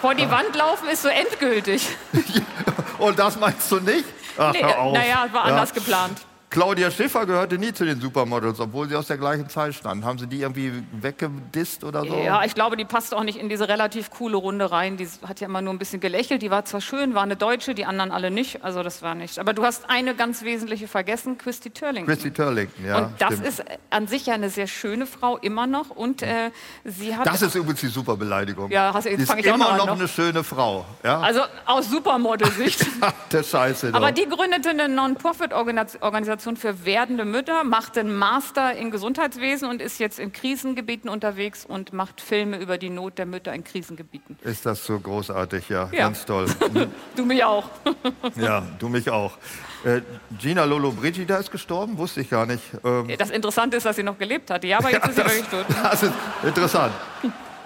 Vor 0.01 0.13
die 0.13 0.29
Wand 0.29 0.55
laufen 0.55 0.87
ist 0.89 1.01
so 1.01 1.09
endgültig. 1.09 1.87
Und 2.99 3.17
das 3.17 3.39
meinst 3.39 3.71
du 3.71 3.79
nicht? 3.79 4.05
Ach, 4.37 4.53
Nee, 4.53 4.61
naja, 4.61 5.27
war 5.31 5.47
Ja. 5.47 5.53
anders 5.53 5.73
geplant. 5.73 6.19
Claudia 6.49 6.89
Schiffer 6.89 7.27
gehörte 7.27 7.59
nie 7.59 7.73
zu 7.73 7.85
den 7.85 8.01
Supermodels, 8.01 8.59
obwohl 8.59 8.89
sie 8.89 8.95
aus 8.95 9.05
der 9.05 9.17
gleichen 9.17 9.49
Zeit 9.49 9.75
standen. 9.75 10.03
Haben 10.03 10.17
sie 10.17 10.25
die 10.25 10.41
irgendwie 10.41 10.71
weggedisst 10.93 11.83
oder 11.83 12.03
so? 12.03 12.15
Ja, 12.17 12.43
ich 12.43 12.55
glaube, 12.55 12.75
die 12.75 12.85
passt 12.85 13.13
auch 13.13 13.23
nicht 13.23 13.37
in 13.37 13.49
diese 13.49 13.67
relativ 13.67 14.09
coole 14.09 14.35
Runde 14.35 14.71
rein. 14.71 14.97
Die 14.97 15.07
hat 15.27 15.41
ja 15.41 15.47
immer 15.47 15.61
nur 15.61 15.71
ein 15.71 15.77
bisschen 15.77 15.99
gelächelt. 15.99 16.41
Die 16.41 16.49
war 16.49 16.65
zwar 16.65 16.81
schön, 16.81 17.13
war 17.13 17.21
eine 17.21 17.35
Deutsche, 17.35 17.75
die 17.75 17.85
anderen 17.85 18.11
alle 18.11 18.31
nicht. 18.31 18.63
Also 18.63 18.81
das 18.81 19.03
war 19.03 19.13
nicht. 19.13 19.37
Aber 19.37 19.53
du 19.53 19.63
hast 19.63 19.91
eine 19.91 20.15
ganz 20.15 20.41
wesentliche 20.41 20.87
vergessen, 20.87 21.37
Christy 21.37 21.69
Turlington. 21.69 22.11
Christy 22.11 22.31
Turlington, 22.31 22.83
ja. 22.83 22.97
und 22.97 23.11
das 23.19 23.33
stimmt. 23.33 23.47
ist 23.47 23.63
an 23.91 24.07
sich 24.07 24.25
ja 24.25 24.33
eine 24.33 24.49
sehr 24.49 24.65
schöne 24.65 25.05
Frau 25.05 25.37
immer 25.37 25.67
noch. 25.67 25.91
Und 25.91 26.23
äh, 26.23 26.49
sie 26.83 27.15
hat 27.15 27.27
das 27.27 27.43
ist 27.43 27.53
übrigens 27.53 27.81
die 27.81 27.87
Superbeleidigung. 27.87 28.71
Ja, 28.71 28.91
hast- 28.91 29.05
jetzt 29.05 29.17
die 29.17 29.21
ist 29.21 29.29
fang 29.29 29.37
ich 29.37 29.51
auch 29.51 29.55
immer 29.55 29.65
noch 29.65 29.71
an, 29.73 29.77
noch 29.77 29.85
noch. 29.85 29.99
eine 29.99 30.07
schöne 30.07 30.43
Frau. 30.43 30.83
Ja? 31.03 31.19
also 31.19 31.41
aus 31.67 31.91
Supermodel-Sicht. 31.91 32.87
der 33.31 33.43
Scheiße. 33.43 33.91
Aber 33.93 34.11
doch. 34.11 34.23
die 34.23 34.27
gründete 34.27 34.69
eine 34.71 34.89
Non-Profit-Organisation 34.89 36.38
für 36.41 36.85
werdende 36.85 37.25
Mütter, 37.25 37.63
macht 37.63 37.97
einen 37.97 38.15
Master 38.15 38.73
in 38.75 38.91
Gesundheitswesen 38.91 39.69
und 39.69 39.81
ist 39.81 39.99
jetzt 39.99 40.19
in 40.19 40.31
Krisengebieten 40.31 41.09
unterwegs 41.09 41.65
und 41.65 41.93
macht 41.93 42.21
Filme 42.21 42.57
über 42.57 42.77
die 42.77 42.89
Not 42.89 43.17
der 43.17 43.25
Mütter 43.25 43.53
in 43.53 43.63
Krisengebieten. 43.63 44.37
Ist 44.43 44.65
das 44.65 44.85
so 44.85 44.99
großartig, 44.99 45.69
ja. 45.69 45.89
Ja. 45.91 45.99
Ganz 45.99 46.25
toll. 46.25 46.47
Du 47.15 47.25
mich 47.25 47.43
auch. 47.43 47.65
ja, 48.35 48.63
du 48.79 48.87
mich 48.89 49.09
auch. 49.09 49.37
Äh, 49.83 50.01
Gina 50.37 50.63
Lolo 50.65 50.91
Brigida 50.91 51.37
ist 51.37 51.51
gestorben, 51.51 51.97
wusste 51.97 52.21
ich 52.21 52.29
gar 52.29 52.45
nicht. 52.45 52.63
Ähm, 52.83 53.07
Das 53.17 53.29
Interessante 53.29 53.77
ist, 53.77 53.85
dass 53.85 53.95
sie 53.95 54.03
noch 54.03 54.17
gelebt 54.17 54.49
hat. 54.51 54.63
Ja, 54.63 54.79
aber 54.79 54.91
jetzt 54.91 55.07
ist 55.07 55.15
sie 55.15 55.23
wirklich 55.23 55.47
tot. 55.47 55.65
Das 55.83 56.03
ist 56.03 56.13
interessant. 56.43 56.93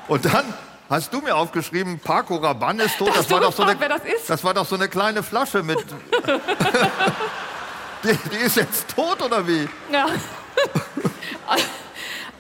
Und 0.08 0.26
dann 0.26 0.46
hast 0.90 1.14
du 1.14 1.22
mir 1.22 1.36
aufgeschrieben, 1.36 2.00
Paco 2.00 2.36
Rabanne 2.36 2.84
ist 2.84 2.98
tot. 2.98 3.10
Da 3.10 3.16
hast 3.16 3.32
du 3.32 3.40
gefragt, 3.40 3.78
wer 3.80 3.90
das 3.90 4.06
ist? 4.06 4.30
das 4.30 4.44
war 4.44 4.54
doch 4.54 4.66
so 4.66 4.76
eine 4.76 4.88
kleine 4.90 5.24
Flasche 5.24 5.64
mit. 5.64 5.84
Die, 8.04 8.18
die 8.30 8.38
ist 8.38 8.56
jetzt 8.58 8.88
tot 8.96 9.22
oder 9.22 9.46
wie? 9.48 9.68
Ja. 9.92 10.08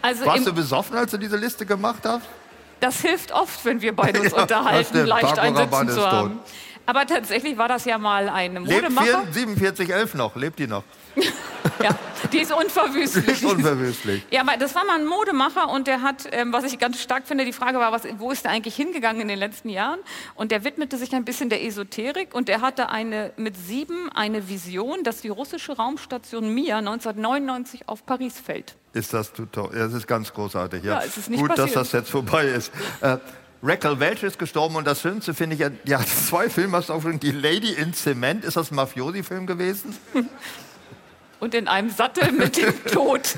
Also 0.01 0.25
Warst 0.25 0.47
du 0.47 0.53
besoffen, 0.53 0.97
als 0.97 1.11
du 1.11 1.17
diese 1.17 1.37
Liste 1.37 1.65
gemacht 1.65 2.01
hast? 2.03 2.25
das 2.79 2.99
hilft 2.99 3.31
oft, 3.31 3.63
wenn 3.63 3.81
wir 3.81 3.95
beide 3.95 4.19
uns 4.19 4.31
Ja, 4.35 4.41
unterhalten, 4.41 5.05
leicht 5.05 5.23
Paco 5.23 5.39
ein 5.39 5.55
Sitzen 5.55 5.71
Rabanne 5.71 5.89
ist 5.91 5.95
zu 5.95 6.01
tot. 6.09 6.31
Aber 6.85 7.05
tatsächlich 7.05 7.57
war 7.57 7.67
das 7.67 7.85
ja 7.85 7.97
mal 7.97 8.27
eine 8.29 8.59
Lebt 8.59 8.83
Modemacher. 8.83 9.23
4711 9.31 10.15
noch? 10.15 10.35
Lebt 10.35 10.59
die 10.59 10.67
noch? 10.67 10.83
Ja, 11.81 11.89
die 12.31 12.39
ist 12.39 12.51
unverwüstlich. 12.53 13.27
Ist 13.27 13.43
unverwüstlich. 13.43 14.23
Ja, 14.31 14.41
aber 14.41 14.57
das 14.57 14.75
war 14.75 14.85
mal 14.85 14.99
ein 14.99 15.05
Modemacher 15.05 15.69
und 15.69 15.87
der 15.87 16.01
hat, 16.01 16.27
ähm, 16.31 16.53
was 16.53 16.65
ich 16.65 16.77
ganz 16.77 17.01
stark 17.01 17.25
finde, 17.27 17.45
die 17.45 17.53
Frage 17.53 17.77
war, 17.79 17.91
was, 17.91 18.03
wo 18.19 18.31
ist 18.31 18.45
er 18.45 18.51
eigentlich 18.51 18.75
hingegangen 18.75 19.21
in 19.21 19.27
den 19.27 19.39
letzten 19.39 19.69
Jahren? 19.69 19.99
Und 20.35 20.51
der 20.51 20.63
widmete 20.63 20.97
sich 20.97 21.13
ein 21.15 21.25
bisschen 21.25 21.49
der 21.49 21.63
Esoterik 21.65 22.35
und 22.35 22.47
der 22.47 22.61
hatte 22.61 22.89
eine, 22.89 23.31
mit 23.37 23.57
sieben 23.57 24.09
eine 24.13 24.49
Vision, 24.49 25.03
dass 25.03 25.21
die 25.21 25.29
russische 25.29 25.75
Raumstation 25.75 26.53
Mir 26.53 26.77
1999 26.77 27.87
auf 27.89 28.05
Paris 28.05 28.39
fällt. 28.39 28.75
Ist 28.93 29.13
das 29.13 29.33
total. 29.33 29.69
Ja, 29.73 29.85
das 29.85 29.93
ist 29.93 30.07
ganz 30.07 30.31
großartig. 30.33 30.83
Ja, 30.83 30.99
Ja, 30.99 31.05
es 31.05 31.17
ist 31.17 31.29
nicht 31.29 31.39
Gut, 31.39 31.49
passiert. 31.49 31.75
dass 31.75 31.89
das 31.89 31.91
jetzt 31.91 32.11
vorbei 32.11 32.45
ist. 32.45 32.71
Äh, 33.01 33.17
Raquel 33.65 33.97
Welch 34.01 34.23
ist 34.23 34.37
gestorben 34.37 34.75
und 34.75 34.85
das 34.85 35.01
Schönste 35.01 35.33
finde 35.33 35.55
ich, 35.55 35.87
ja, 35.89 35.99
hat 35.99 36.07
zwei 36.27 36.49
Filme 36.49 36.77
hast 36.77 36.89
du 36.89 36.93
aufgeschrieben. 36.93 37.21
Die 37.21 37.31
Lady 37.31 37.71
in 37.71 37.93
Cement, 37.93 38.43
ist 38.43 38.57
das 38.57 38.71
ein 38.71 38.75
Mafiosi-Film 38.75 39.47
gewesen? 39.47 39.97
Und 41.39 41.53
in 41.53 41.67
einem 41.67 41.89
Sattel 41.89 42.31
mit 42.31 42.55
dem 42.55 42.85
Tod. 42.93 43.35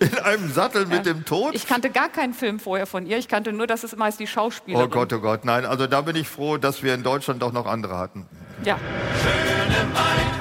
In 0.00 0.18
einem 0.18 0.52
Sattel 0.52 0.86
mit 0.86 1.06
dem 1.06 1.24
Tod? 1.24 1.54
Ich 1.54 1.68
kannte 1.68 1.88
gar 1.88 2.08
keinen 2.08 2.34
Film 2.34 2.58
vorher 2.58 2.84
von 2.84 3.06
ihr. 3.06 3.16
Ich 3.16 3.28
kannte 3.28 3.52
nur, 3.52 3.68
dass 3.68 3.84
es 3.84 3.94
meist 3.94 4.18
die 4.18 4.26
Schauspielerin. 4.26 4.86
Oh 4.86 4.88
Gott, 4.88 5.12
oh 5.12 5.20
Gott, 5.20 5.44
nein. 5.44 5.64
Also 5.64 5.86
da 5.86 6.00
bin 6.00 6.16
ich 6.16 6.26
froh, 6.26 6.56
dass 6.56 6.82
wir 6.82 6.94
in 6.94 7.04
Deutschland 7.04 7.42
doch 7.42 7.52
noch 7.52 7.66
andere 7.66 7.96
hatten. 7.96 8.26
Ja. 8.64 8.76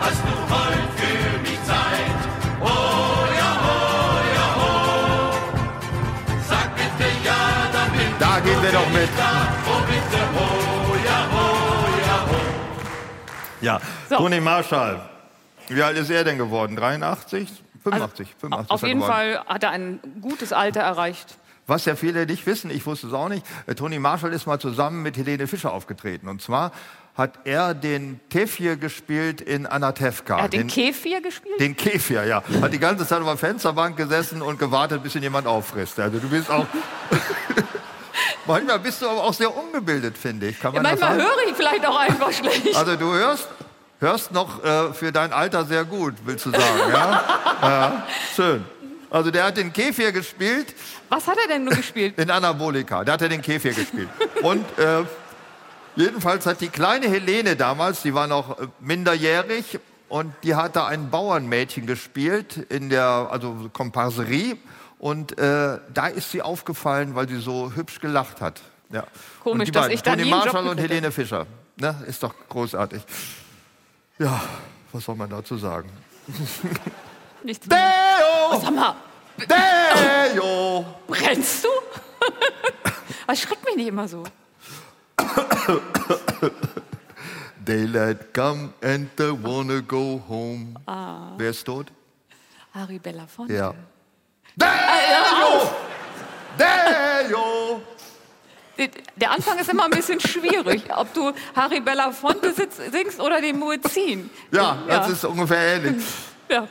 Da 0.01 0.09
gehen 8.43 8.61
wir 8.61 8.71
doch 8.71 8.89
mit. 8.91 9.09
Ja, 13.61 13.79
So. 14.09 14.17
Toni 14.17 14.41
Marshall. 14.41 14.99
Wie 15.69 15.81
alt 15.81 15.97
ist 15.97 16.09
er 16.09 16.23
denn 16.23 16.37
geworden? 16.37 16.75
83? 16.75 17.49
85? 17.83 18.35
85 18.39 18.71
Auf 18.71 18.81
jeden 18.83 18.99
geworden. 18.99 19.11
Fall 19.13 19.39
hat 19.47 19.63
er 19.63 19.71
ein 19.71 19.99
gutes 20.21 20.51
Alter 20.51 20.81
erreicht. 20.81 21.37
Was 21.65 21.85
ja 21.85 21.95
viele 21.95 22.25
nicht 22.25 22.45
wissen, 22.45 22.69
ich 22.69 22.85
wusste 22.85 23.07
es 23.07 23.13
auch 23.13 23.29
nicht, 23.29 23.45
äh, 23.67 23.75
Toni 23.75 23.97
Marshall 23.97 24.33
ist 24.33 24.45
mal 24.45 24.59
zusammen 24.59 25.01
mit 25.01 25.15
Helene 25.15 25.47
Fischer 25.47 25.71
aufgetreten. 25.71 26.27
Und 26.27 26.41
zwar 26.41 26.73
hat 27.15 27.39
er 27.45 27.73
den 27.73 28.19
Kefir 28.29 28.75
gespielt 28.75 29.39
in 29.39 29.65
Anatevka. 29.65 30.37
Er 30.37 30.43
hat 30.43 30.53
den 30.53 30.67
Kefir 30.67 31.21
gespielt? 31.21 31.59
Den 31.61 31.77
Kefir, 31.77 32.25
ja. 32.25 32.43
Hat 32.61 32.73
die 32.73 32.79
ganze 32.79 33.07
Zeit 33.07 33.21
auf 33.21 33.27
der 33.27 33.37
Fensterbank 33.37 33.95
gesessen 33.95 34.41
und 34.41 34.59
gewartet, 34.59 35.03
bis 35.03 35.15
ihn 35.15 35.23
jemand 35.23 35.47
auffrisst. 35.47 35.97
Also 35.99 36.19
du 36.19 36.27
bist 36.27 36.49
auch... 36.49 36.65
Manchmal 38.45 38.79
bist 38.79 39.01
du 39.01 39.09
aber 39.09 39.23
auch 39.23 39.33
sehr 39.33 39.55
ungebildet, 39.55 40.17
finde 40.17 40.47
ich. 40.47 40.59
Kann 40.59 40.73
man 40.73 40.83
das 40.83 40.99
Manchmal 40.99 41.17
höre 41.25 41.47
ich 41.47 41.55
vielleicht 41.55 41.85
auch 41.85 41.97
einfach 41.97 42.31
schlecht. 42.31 42.75
Also 42.75 42.95
du 42.95 43.13
hörst, 43.13 43.47
hörst 43.99 44.31
noch 44.31 44.63
äh, 44.63 44.93
für 44.93 45.11
dein 45.11 45.31
Alter 45.31 45.65
sehr 45.65 45.85
gut, 45.85 46.15
willst 46.25 46.45
du 46.45 46.51
sagen, 46.51 46.79
ja? 46.91 47.23
ja? 47.61 48.07
Schön. 48.35 48.65
Also 49.09 49.29
der 49.29 49.45
hat 49.45 49.57
den 49.57 49.71
Kefir 49.71 50.11
gespielt 50.11 50.73
Was 51.09 51.27
hat 51.27 51.37
er 51.37 51.47
denn 51.47 51.63
nur 51.65 51.75
gespielt? 51.75 52.17
in 52.17 52.31
Anabolika. 52.31 53.03
Da 53.03 53.13
hat 53.13 53.21
er 53.21 53.29
den 53.29 53.41
Kefir 53.43 53.73
gespielt. 53.73 54.09
Und 54.41 54.65
äh, 54.79 55.03
jedenfalls 55.95 56.45
hat 56.47 56.61
die 56.61 56.69
kleine 56.69 57.07
Helene 57.07 57.55
damals, 57.55 58.01
die 58.01 58.13
war 58.13 58.25
noch 58.27 58.59
äh, 58.59 58.67
minderjährig 58.79 59.79
und 60.09 60.33
die 60.43 60.55
hat 60.55 60.75
da 60.75 60.87
ein 60.87 61.09
Bauernmädchen 61.11 61.85
gespielt 61.85 62.57
in 62.69 62.89
der 62.89 63.29
also 63.31 63.69
Komparserie 63.71 64.57
und 65.03 65.37
äh, 65.37 65.79
da 65.93 66.07
ist 66.07 66.31
sie 66.31 66.41
aufgefallen, 66.41 67.13
weil 67.13 67.27
sie 67.27 67.41
so 67.41 67.73
hübsch 67.75 67.99
gelacht 67.99 68.39
hat. 68.39 68.61
Ja. 68.89 69.03
Komisch, 69.43 69.69
dass 69.69 69.83
beiden, 69.83 69.95
ich 69.95 70.01
da 70.01 70.15
Toni 70.15 70.29
Marshall 70.29 70.65
und 70.65 70.77
Helene 70.77 71.11
Fischer. 71.11 71.45
Ne? 71.75 71.93
Ist 72.07 72.23
doch 72.23 72.33
großartig. 72.47 73.03
Ja, 74.17 74.41
was 74.93 75.03
soll 75.03 75.15
man 75.15 75.29
dazu 75.29 75.57
sagen? 75.57 75.89
Nichts. 77.43 77.67
Deo! 77.67 78.61
Sag 78.61 78.73
mal, 78.73 78.95
Deo! 79.37 80.85
brennst 81.07 81.65
du? 81.65 81.69
Das 83.27 83.41
schreckt 83.41 83.65
mich 83.65 83.75
nicht 83.75 83.87
immer 83.87 84.07
so. 84.07 84.23
Daylight 87.65 88.33
come 88.33 88.73
and 88.81 89.09
I 89.19 89.31
wanna 89.31 89.79
go 89.79 90.21
home. 90.29 90.75
Wer 91.37 91.49
ist 91.49 91.63
tot? 91.65 91.91
Harry 92.73 92.99
Belafonte. 92.99 93.53
Ja. 93.53 93.73
Deo! 94.55 95.69
Deo! 96.57 97.81
Der 99.15 99.31
Anfang 99.31 99.57
ist 99.59 99.69
immer 99.69 99.85
ein 99.85 99.91
bisschen 99.91 100.19
schwierig, 100.19 100.83
ob 100.95 101.13
du 101.13 101.31
Harry 101.55 101.79
Belafonte 101.79 102.53
singst 102.91 103.19
oder 103.19 103.39
den 103.39 103.59
Muezzin. 103.59 104.29
Ja, 104.51 104.77
das 104.87 105.09
ist 105.09 105.25
ungefähr 105.25 105.75
ähnlich. 105.77 106.03
Ja. 106.49 106.67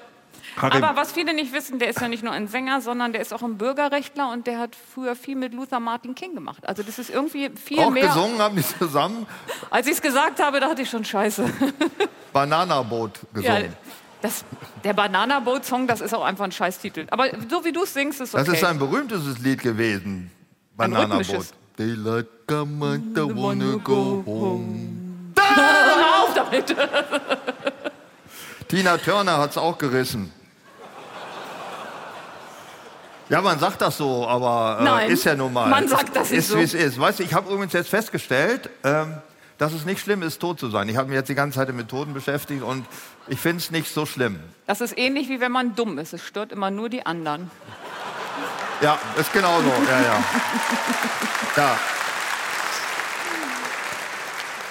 Harry- 0.61 0.77
Aber 0.83 0.97
was 0.97 1.13
viele 1.13 1.33
nicht 1.33 1.53
wissen, 1.55 1.79
der 1.79 1.89
ist 1.89 2.01
ja 2.01 2.09
nicht 2.09 2.23
nur 2.23 2.33
ein 2.33 2.47
Sänger, 2.49 2.81
sondern 2.83 3.13
der 3.13 3.23
ist 3.23 3.33
auch 3.33 3.43
ein 3.43 3.57
Bürgerrechtler 3.57 4.31
und 4.33 4.47
der 4.47 4.59
hat 4.59 4.77
früher 4.95 5.17
viel 5.17 5.37
mit 5.37 5.55
Luther 5.55 5.81
Martin 5.81 6.15
King 6.15 6.35
gemacht. 6.35 6.69
Also 6.69 6.83
das 6.83 6.99
ist 6.99 7.09
irgendwie 7.09 7.51
viel 7.51 7.79
Auch 7.81 7.91
mehr. 7.91 8.09
gesungen 8.09 8.39
haben 8.39 8.57
die 8.57 8.65
zusammen 8.79 9.27
Als 9.71 9.87
ich 9.87 9.95
es 9.95 10.03
gesagt 10.03 10.43
habe, 10.43 10.61
dachte 10.61 10.83
ich 10.83 10.91
schon 10.91 11.05
Scheiße. 11.07 11.49
Bananaboot 12.33 13.21
Ja, 13.41 13.55
gesungen. 13.59 13.77
Das, 14.23 14.45
der 14.85 14.95
Banana 14.95 15.41
Boat 15.41 15.65
Song, 15.65 15.87
das 15.87 16.01
ist 16.01 16.15
auch 16.15 16.25
einfach 16.25 16.45
ein 16.45 16.53
Scheißtitel. 16.53 17.07
Aber 17.11 17.27
so 17.51 17.65
wie 17.65 17.73
du 17.73 17.83
es 17.83 17.93
singst, 17.93 18.21
ist 18.21 18.35
okay. 18.35 18.45
Das 18.45 18.55
ist 18.55 18.65
ein 18.65 18.79
berühmtes 18.79 19.39
Lied 19.41 19.61
gewesen. 19.61 20.31
Bananaboot. 20.77 21.27
rhythmisches. 21.27 21.53
Daylight 21.77 22.27
come 22.47 22.97
I 23.17 23.21
wanna 23.21 23.77
go 23.83 24.23
home. 24.25 25.35
Hör 25.37 26.23
auf 26.23 26.35
damit. 26.35 26.77
Tina 28.69 28.97
Turner 28.99 29.39
hat 29.39 29.51
es 29.51 29.59
auch 29.59 29.77
gerissen. 29.77 30.33
Ja, 33.29 33.41
man 33.41 33.59
sagt 33.59 33.81
das 33.81 33.97
so, 33.97 34.27
aber 34.29 35.01
äh, 35.07 35.13
ist 35.13 35.25
ja 35.25 35.35
nun 35.35 35.53
mal. 35.53 35.69
man 35.69 35.89
sagt 35.89 36.15
das 36.15 36.31
nicht 36.31 36.41
ist, 36.41 36.49
so. 36.49 36.59
wie 36.59 36.63
es 36.63 36.75
ist. 36.75 37.01
Weißt 37.01 37.19
du, 37.19 37.23
ich 37.23 37.33
habe 37.33 37.51
übrigens 37.51 37.73
jetzt 37.73 37.89
festgestellt, 37.89 38.69
ähm, 38.85 39.15
dass 39.63 39.73
es 39.73 39.85
nicht 39.85 40.01
schlimm 40.01 40.23
ist, 40.23 40.41
tot 40.41 40.59
zu 40.59 40.71
sein. 40.71 40.89
Ich 40.89 40.97
habe 40.97 41.09
mich 41.09 41.15
jetzt 41.15 41.29
die 41.29 41.37
ganze 41.37 41.61
Zeit 41.61 41.69
mit 41.69 41.77
Methoden 41.77 42.15
beschäftigt 42.15 42.65
und 42.65 42.85
ich 43.29 43.39
finde 43.39 43.59
es 43.59 43.71
nicht 43.71 43.89
so 43.95 44.07
schlimm. 44.07 44.41
Das 44.67 44.81
ist 44.81 44.99
ähnlich 44.99 45.29
wie 45.29 45.41
wenn 45.41 45.53
man 45.53 45.77
dumm 45.77 45.99
ist. 45.99 46.13
Es 46.13 46.25
stört 46.25 46.51
immer 46.51 46.73
nur 46.73 46.89
die 46.89 47.07
anderen. 47.07 47.49
Ja, 48.81 48.99
ist 49.17 49.33
genauso. 49.33 49.69
Ja, 49.89 50.01
ja. 50.01 50.25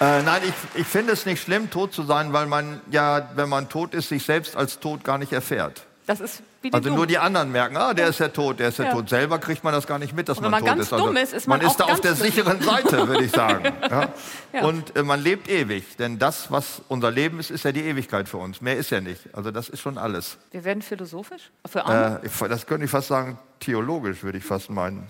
ja. 0.02 0.18
Äh, 0.18 0.24
nein, 0.24 0.42
ich, 0.46 0.82
ich 0.82 0.88
finde 0.88 1.14
es 1.14 1.26
nicht 1.26 1.42
schlimm, 1.42 1.70
tot 1.70 1.94
zu 1.94 2.04
sein, 2.04 2.34
weil 2.34 2.48
man 2.48 2.82
ja, 2.92 3.30
wenn 3.36 3.48
man 3.48 3.70
tot 3.70 3.94
ist, 3.94 4.10
sich 4.10 4.26
selbst 4.26 4.58
als 4.58 4.80
tot 4.80 5.06
gar 5.06 5.18
nicht 5.18 5.32
erfährt. 5.32 5.86
Das 6.08 6.20
ist 6.20 6.42
wie 6.62 6.70
die 6.70 6.74
Also 6.74 6.90
nur 6.90 7.06
die 7.06 7.18
anderen 7.18 7.52
merken, 7.52 7.78
ah, 7.78 7.94
der 7.94 8.08
ist 8.08 8.20
ja 8.20 8.28
tot, 8.30 8.60
der 8.60 8.70
ist 8.70 8.80
ja, 8.80 8.86
Ja. 8.86 8.92
tot. 8.92 9.10
Selber 9.10 9.40
kriegt 9.40 9.64
man 9.64 9.74
das 9.74 9.86
gar 9.86 10.00
nicht 10.00 10.16
mit, 10.16 10.30
dass 10.30 10.42
man, 10.42 10.52
man 10.52 10.62
tot 10.62 10.70
ganz 10.70 10.82
ist. 10.82 10.94
Also 10.94 11.06
dumm 11.06 11.18
ist, 11.18 11.34
ist 11.34 11.48
man 11.48 11.60
man 11.60 11.68
ist 11.68 11.78
da 11.78 11.86
auf 11.86 12.02
der 12.02 12.16
sicheren 12.16 12.62
Seite, 12.62 13.08
würde 13.08 13.24
ich 13.24 13.32
sagen. 13.32 13.72
Ja? 13.92 14.10
Ja. 14.54 14.64
Und 14.64 14.96
äh, 14.96 15.04
man 15.04 15.22
lebt 15.22 15.50
ewig, 15.50 15.98
denn 15.98 16.18
das, 16.18 16.52
was 16.52 16.82
unser 16.88 17.12
Leben 17.12 17.40
ist, 17.40 17.52
ist 17.52 17.66
ja 17.66 17.72
die 17.72 17.82
Ewigkeit 17.82 18.30
für 18.30 18.38
uns. 18.38 18.62
Mehr 18.62 18.78
ist 18.78 18.90
ja 18.90 19.02
nicht. 19.02 19.22
Also 19.34 19.52
das 19.52 19.70
ist 19.70 19.82
schon 19.82 19.98
alles. 19.98 20.38
Wir 20.52 20.64
werden 20.64 20.82
philosophisch? 20.82 21.52
Für 21.70 21.86
Arme? 21.86 22.22
Äh, 22.24 22.50
das 22.50 22.66
könnte 22.66 22.86
ich 22.86 22.92
fast 22.92 23.10
sagen, 23.10 23.38
theologisch, 23.60 24.24
würde 24.24 24.38
ich 24.38 24.44
fast 24.44 24.70
meinen. 24.70 25.08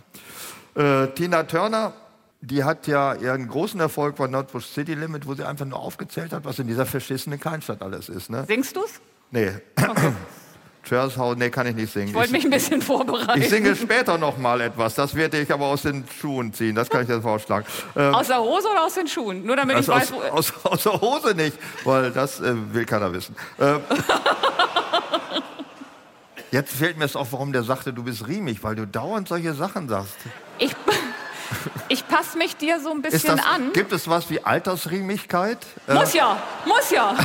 Äh, 0.75 1.07
Tina 1.07 1.43
Turner, 1.43 1.93
die 2.41 2.63
hat 2.63 2.87
ja 2.87 3.13
ihren 3.13 3.47
großen 3.47 3.79
Erfolg 3.79 4.15
bei 4.15 4.27
Nordbush 4.27 4.65
City 4.65 4.95
Limit, 4.95 5.27
wo 5.27 5.35
sie 5.35 5.43
einfach 5.43 5.65
nur 5.65 5.79
aufgezählt 5.79 6.33
hat, 6.33 6.43
was 6.43 6.59
in 6.59 6.67
dieser 6.67 6.85
verschissenen 6.85 7.39
Kleinstadt 7.39 7.81
alles 7.81 8.09
ist. 8.09 8.29
Ne? 8.29 8.45
Singst 8.47 8.75
du's? 8.75 8.99
Nee. 9.31 9.51
Chershow, 10.83 11.35
nee, 11.35 11.49
kann 11.49 11.67
ich 11.67 11.75
nicht 11.75 11.93
singen. 11.93 12.07
Ich 12.09 12.13
wollte 12.13 12.31
mich 12.31 12.43
ein 12.43 12.49
bisschen 12.49 12.81
vorbereiten. 12.81 13.39
Ich 13.39 13.49
singe 13.49 13.75
später 13.75 14.17
noch 14.17 14.37
mal 14.37 14.59
etwas. 14.61 14.95
Das 14.95 15.13
werde 15.15 15.39
ich 15.39 15.51
aber 15.51 15.65
aus 15.67 15.83
den 15.83 16.03
Schuhen 16.19 16.53
ziehen. 16.53 16.75
Das 16.75 16.89
kann 16.89 17.01
ich 17.01 17.07
dir 17.07 17.21
vorschlagen. 17.21 17.65
Ähm, 17.95 18.15
Aus 18.15 18.27
der 18.27 18.39
Hose 18.39 18.67
oder 18.67 18.83
aus 18.83 18.95
den 18.95 19.07
Schuhen? 19.07 19.45
Nur 19.45 19.55
damit 19.55 19.75
also 19.75 19.91
ich 19.91 19.97
aus, 19.97 20.11
weiß, 20.11 20.31
wo... 20.31 20.35
aus, 20.35 20.53
aus 20.63 20.83
der 20.83 20.99
Hose 20.99 21.35
nicht, 21.35 21.57
weil 21.83 22.11
das 22.11 22.39
äh, 22.41 22.53
will 22.73 22.85
keiner 22.85 23.13
wissen. 23.13 23.35
Ähm, 23.59 23.79
Jetzt 26.51 26.73
fällt 26.73 26.97
mir 26.97 27.05
es 27.05 27.15
auf, 27.15 27.31
warum 27.31 27.53
der 27.53 27.63
sagte, 27.63 27.93
du 27.93 28.03
bist 28.03 28.27
riemig, 28.27 28.61
weil 28.61 28.75
du 28.75 28.85
dauernd 28.85 29.29
solche 29.29 29.53
Sachen 29.53 29.87
sagst. 29.87 30.17
Ich, 30.57 30.75
ich 31.89 32.07
passe 32.07 32.37
mich 32.37 32.55
dir 32.55 32.79
so 32.79 32.91
ein 32.91 33.01
bisschen 33.01 33.37
das, 33.37 33.45
an. 33.45 33.73
Gibt 33.73 33.91
es 33.91 34.07
was 34.07 34.29
wie 34.29 34.43
Altersriemigkeit? 34.43 35.57
Äh, 35.87 35.93
Muss 35.93 36.13
ja, 36.13 36.41
muss 36.65 36.89
ja. 36.91 37.15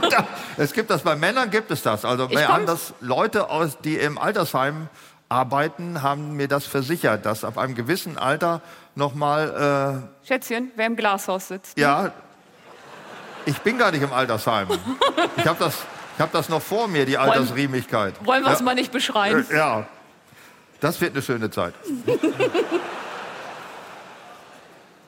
es 0.56 0.72
gibt 0.72 0.90
das 0.90 1.02
bei 1.02 1.16
Männern, 1.16 1.50
gibt 1.50 1.70
es 1.70 1.82
das. 1.82 2.04
Also 2.04 2.30
wir 2.30 2.48
haben 2.48 2.66
das 2.66 2.92
Leute, 3.00 3.50
aus, 3.50 3.78
die 3.82 3.96
im 3.96 4.18
Altersheim 4.18 4.88
arbeiten, 5.28 6.02
haben 6.02 6.36
mir 6.36 6.48
das 6.48 6.66
versichert, 6.66 7.24
dass 7.24 7.44
ab 7.44 7.56
einem 7.56 7.74
gewissen 7.74 8.18
Alter 8.18 8.60
noch 8.94 9.14
mal 9.14 10.02
äh, 10.24 10.26
Schätzchen, 10.26 10.72
wer 10.76 10.86
im 10.86 10.96
Glashaus 10.96 11.48
sitzt. 11.48 11.78
Ja, 11.78 12.12
ich 13.46 13.58
bin 13.60 13.78
gar 13.78 13.90
nicht 13.92 14.02
im 14.02 14.12
Altersheim. 14.12 14.68
Ich 15.36 15.46
habe 15.46 15.58
das, 15.58 15.74
ich 16.16 16.20
hab 16.20 16.32
das 16.32 16.48
noch 16.48 16.60
vor 16.60 16.88
mir, 16.88 17.06
die 17.06 17.16
Altersriemigkeit. 17.16 18.14
Wollen 18.24 18.44
wir 18.44 18.52
es 18.52 18.58
ja. 18.58 18.64
mal 18.64 18.74
nicht 18.74 18.92
beschreiben? 18.92 19.46
Äh, 19.50 19.56
Ja, 19.56 19.86
das 20.80 21.00
wird 21.00 21.12
eine 21.12 21.22
schöne 21.22 21.50
Zeit. 21.50 21.74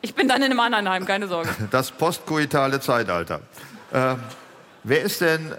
Ich 0.03 0.15
bin 0.15 0.29
dann 0.29 0.43
in 0.43 0.51
einem 0.51 0.61
anderen 0.61 0.89
Heim, 0.89 1.07
keine 1.07 1.29
Sorge. 1.29 1.49
Das 1.71 1.91
postkoitale 1.91 2.81
Zeitalter. 2.81 3.41
Äh, 3.93 4.17
wer 4.83 5.03
ist 5.03 5.21
denn 5.21 5.55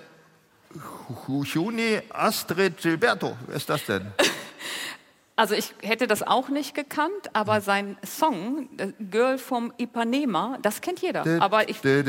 Juni 1.28 2.02
Astrid 2.10 2.78
Gilberto? 2.78 3.38
Wer 3.48 3.56
ist 3.56 3.70
das 3.70 3.86
denn? 3.86 4.12
Also 5.36 5.56
ich 5.56 5.74
hätte 5.82 6.06
das 6.06 6.22
auch 6.22 6.50
nicht 6.50 6.76
gekannt, 6.76 7.32
aber 7.34 7.60
sein 7.60 7.98
Song, 8.06 8.70
Girl 9.10 9.40
from 9.40 9.74
Ipanema, 9.80 10.60
das 10.62 10.80
kennt 10.80 11.02
jeder. 11.02 11.26
Aber 11.42 11.68
ich, 11.68 11.84
Weißt 11.84 12.06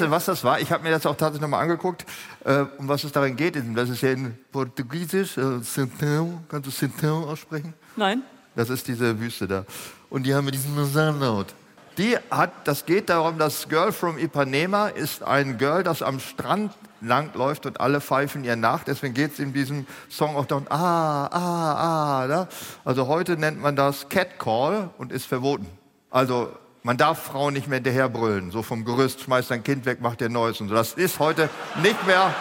du, 0.00 0.10
was 0.10 0.24
das 0.24 0.42
war? 0.42 0.58
Ich 0.58 0.72
habe 0.72 0.82
mir 0.82 0.90
das 0.90 1.06
auch 1.06 1.14
tatsächlich 1.14 1.42
nochmal 1.42 1.62
angeguckt, 1.62 2.04
äh, 2.44 2.64
um 2.78 2.88
was 2.88 3.04
es 3.04 3.12
darin 3.12 3.36
geht. 3.36 3.62
Das 3.76 3.88
ist 3.88 4.02
ja 4.02 4.10
in 4.10 4.36
Portugiesisch. 4.50 5.38
Äh, 5.38 5.60
Sintão. 5.62 6.38
Kannst 6.48 6.66
du 6.66 6.86
Sintão 6.86 7.24
aussprechen? 7.24 7.72
nein, 7.94 8.24
Das 8.56 8.70
ist 8.70 8.88
diese 8.88 9.20
Wüste 9.20 9.46
da. 9.46 9.64
Und 10.10 10.24
die 10.24 10.34
haben 10.34 10.44
mit 10.46 10.54
diesem 10.54 10.74
Nasalnaut. 10.74 11.46
Die 11.98 12.16
hat, 12.30 12.50
das 12.64 12.84
geht 12.84 13.08
darum, 13.08 13.38
das 13.38 13.68
Girl 13.68 13.90
from 13.92 14.18
Ipanema 14.18 14.88
ist 14.88 15.22
ein 15.22 15.56
Girl, 15.56 15.82
das 15.82 16.02
am 16.02 16.20
Strand 16.20 16.72
langläuft 17.00 17.64
und 17.66 17.80
alle 17.80 18.00
pfeifen 18.00 18.44
ihr 18.44 18.56
nach. 18.56 18.84
Deswegen 18.84 19.14
geht 19.14 19.32
es 19.34 19.38
in 19.38 19.52
diesem 19.54 19.86
Song 20.10 20.36
auch 20.36 20.44
darum, 20.46 20.66
ah, 20.68 21.26
ah, 21.26 22.22
ah. 22.22 22.26
Da. 22.26 22.48
Also 22.84 23.06
heute 23.06 23.36
nennt 23.38 23.60
man 23.62 23.76
das 23.76 24.08
Catcall 24.08 24.90
und 24.98 25.12
ist 25.12 25.26
verboten. 25.26 25.66
Also 26.10 26.50
man 26.82 26.96
darf 26.98 27.22
Frauen 27.24 27.54
nicht 27.54 27.66
mehr 27.68 27.76
hinterher 27.76 28.08
brüllen. 28.08 28.50
So 28.50 28.62
vom 28.62 28.84
Gerüst, 28.84 29.20
schmeißt 29.22 29.50
dein 29.50 29.64
Kind 29.64 29.84
weg, 29.86 30.00
macht 30.00 30.20
dir 30.20 30.28
Neues 30.28 30.60
und 30.60 30.68
so. 30.68 30.74
Das 30.74 30.92
ist 30.94 31.18
heute 31.18 31.48
nicht 31.82 32.06
mehr, 32.06 32.34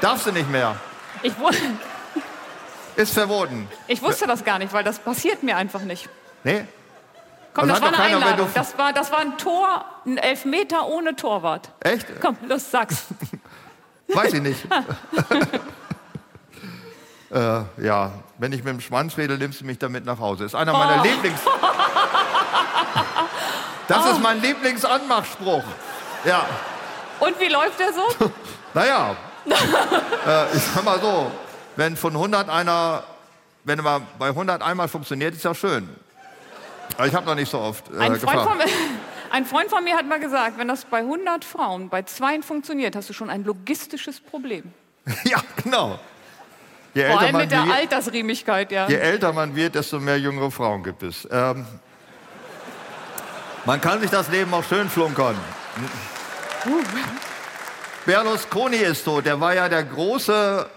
darfst 0.00 0.26
du 0.26 0.32
nicht 0.32 0.50
mehr. 0.50 0.76
ich, 1.22 1.38
wu- 1.38 1.50
Ist 2.98 3.14
verboten. 3.14 3.68
ich 3.86 4.02
wusste 4.02 4.26
das 4.26 4.44
gar 4.44 4.58
nicht, 4.58 4.72
weil 4.72 4.82
das 4.82 4.98
passiert 4.98 5.44
mir 5.44 5.56
einfach 5.56 5.82
nicht. 5.82 6.08
Nee? 6.42 6.64
Komm, 7.54 7.68
das 7.68 7.76
hat 7.76 7.82
war 7.82 7.88
eine 7.88 7.96
keiner, 7.96 8.16
Einladung. 8.26 8.48
Das 8.54 8.76
war, 8.76 8.92
das 8.92 9.12
war 9.12 9.20
ein 9.20 9.38
Tor, 9.38 9.84
ein 10.04 10.18
Elfmeter 10.18 10.86
ohne 10.88 11.14
Torwart. 11.14 11.70
Echt? 11.80 12.06
Komm, 12.20 12.36
los, 12.48 12.70
sag's. 12.70 13.04
Weiß 14.08 14.32
ich 14.32 14.42
nicht. 14.42 14.64
äh, 17.30 17.60
ja, 17.84 18.12
wenn 18.38 18.52
ich 18.52 18.64
mit 18.64 18.74
dem 18.74 18.80
Schwanz 18.80 19.16
wedel, 19.16 19.38
nimmst 19.38 19.60
du 19.60 19.64
mich 19.64 19.78
damit 19.78 20.04
nach 20.04 20.18
Hause. 20.18 20.44
Ist 20.44 20.54
einer 20.54 20.72
meiner 20.72 21.00
Oh. 21.00 21.04
Lieblings. 21.04 21.40
Das 23.86 24.06
ist 24.10 24.20
mein 24.20 24.40
Lieblingsanmachspruch. 24.42 25.64
Ja, 26.24 26.44
Und 27.20 27.38
wie 27.40 27.48
läuft 27.48 27.78
der 27.78 27.92
so? 27.92 28.02
naja. 28.74 29.16
äh, 29.46 30.56
ich 30.56 30.62
sag 30.62 30.84
mal 30.84 31.00
so, 31.00 31.30
wenn 31.78 31.96
von 31.96 32.12
100 32.12 32.48
einer, 32.48 33.04
wenn 33.62 33.78
mal 33.78 34.00
bei 34.18 34.30
100 34.30 34.62
einmal 34.62 34.88
funktioniert, 34.88 35.36
ist 35.36 35.44
ja 35.44 35.54
schön. 35.54 35.88
Aber 36.96 37.06
ich 37.06 37.14
habe 37.14 37.24
noch 37.24 37.36
nicht 37.36 37.48
so 37.48 37.60
oft 37.60 37.88
äh, 37.94 38.00
Ein 38.00 38.16
Freund, 38.16 38.40
von, 38.40 38.58
ein 39.30 39.46
Freund 39.46 39.70
von 39.70 39.84
mir 39.84 39.96
hat 39.96 40.04
mal 40.04 40.18
gesagt, 40.18 40.58
wenn 40.58 40.66
das 40.66 40.84
bei 40.84 40.98
100 40.98 41.44
Frauen 41.44 41.88
bei 41.88 42.02
zweien 42.02 42.42
funktioniert, 42.42 42.96
hast 42.96 43.08
du 43.08 43.12
schon 43.12 43.30
ein 43.30 43.44
logistisches 43.44 44.18
Problem. 44.18 44.64
ja, 45.24 45.40
genau. 45.62 46.00
Je 46.94 47.06
Vor 47.06 47.20
allem 47.20 47.32
man 47.32 47.42
mit 47.42 47.52
der 47.52 47.64
wird, 47.64 47.76
Altersriemigkeit, 47.76 48.72
ja. 48.72 48.88
je 48.88 48.96
älter 48.96 49.32
man 49.32 49.54
wird, 49.54 49.76
desto 49.76 50.00
mehr 50.00 50.18
jüngere 50.18 50.50
Frauen 50.50 50.82
gibt 50.82 51.04
es. 51.04 51.28
Ähm, 51.30 51.64
man 53.64 53.80
kann 53.80 54.00
sich 54.00 54.10
das 54.10 54.28
Leben 54.30 54.52
auch 54.52 54.64
schön 54.64 54.90
flunkern. 54.90 55.36
Berlusconi 58.04 58.78
ist 58.78 59.04
tot. 59.04 59.26
Der 59.26 59.40
war 59.40 59.54
ja 59.54 59.68
der 59.68 59.84
große 59.84 60.68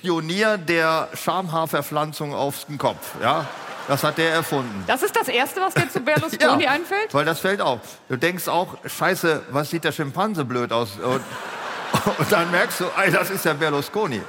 Pionier 0.00 0.58
der 0.58 1.08
Schamhaarverpflanzung 1.14 2.34
auf 2.34 2.64
den 2.66 2.78
Kopf. 2.78 3.14
Ja? 3.20 3.46
Das 3.88 4.04
hat 4.04 4.18
der 4.18 4.32
erfunden. 4.32 4.84
Das 4.86 5.02
ist 5.02 5.16
das 5.16 5.28
Erste, 5.28 5.60
was 5.60 5.74
dir 5.74 5.88
zu 5.88 6.00
Berlusconi 6.00 6.64
ja, 6.64 6.70
einfällt? 6.70 7.12
Weil 7.12 7.24
das 7.24 7.40
fällt 7.40 7.60
auf. 7.60 7.80
Du 8.08 8.16
denkst 8.16 8.46
auch, 8.46 8.76
scheiße, 8.84 9.42
was 9.50 9.70
sieht 9.70 9.84
der 9.84 9.92
Schimpanse 9.92 10.44
blöd 10.44 10.72
aus? 10.72 10.90
Und, 11.02 11.22
und 12.18 12.32
dann 12.32 12.50
merkst 12.50 12.80
du, 12.80 12.84
ey, 12.96 13.10
das 13.10 13.30
ist 13.30 13.44
der 13.44 13.54
Berlusconi. 13.54 14.20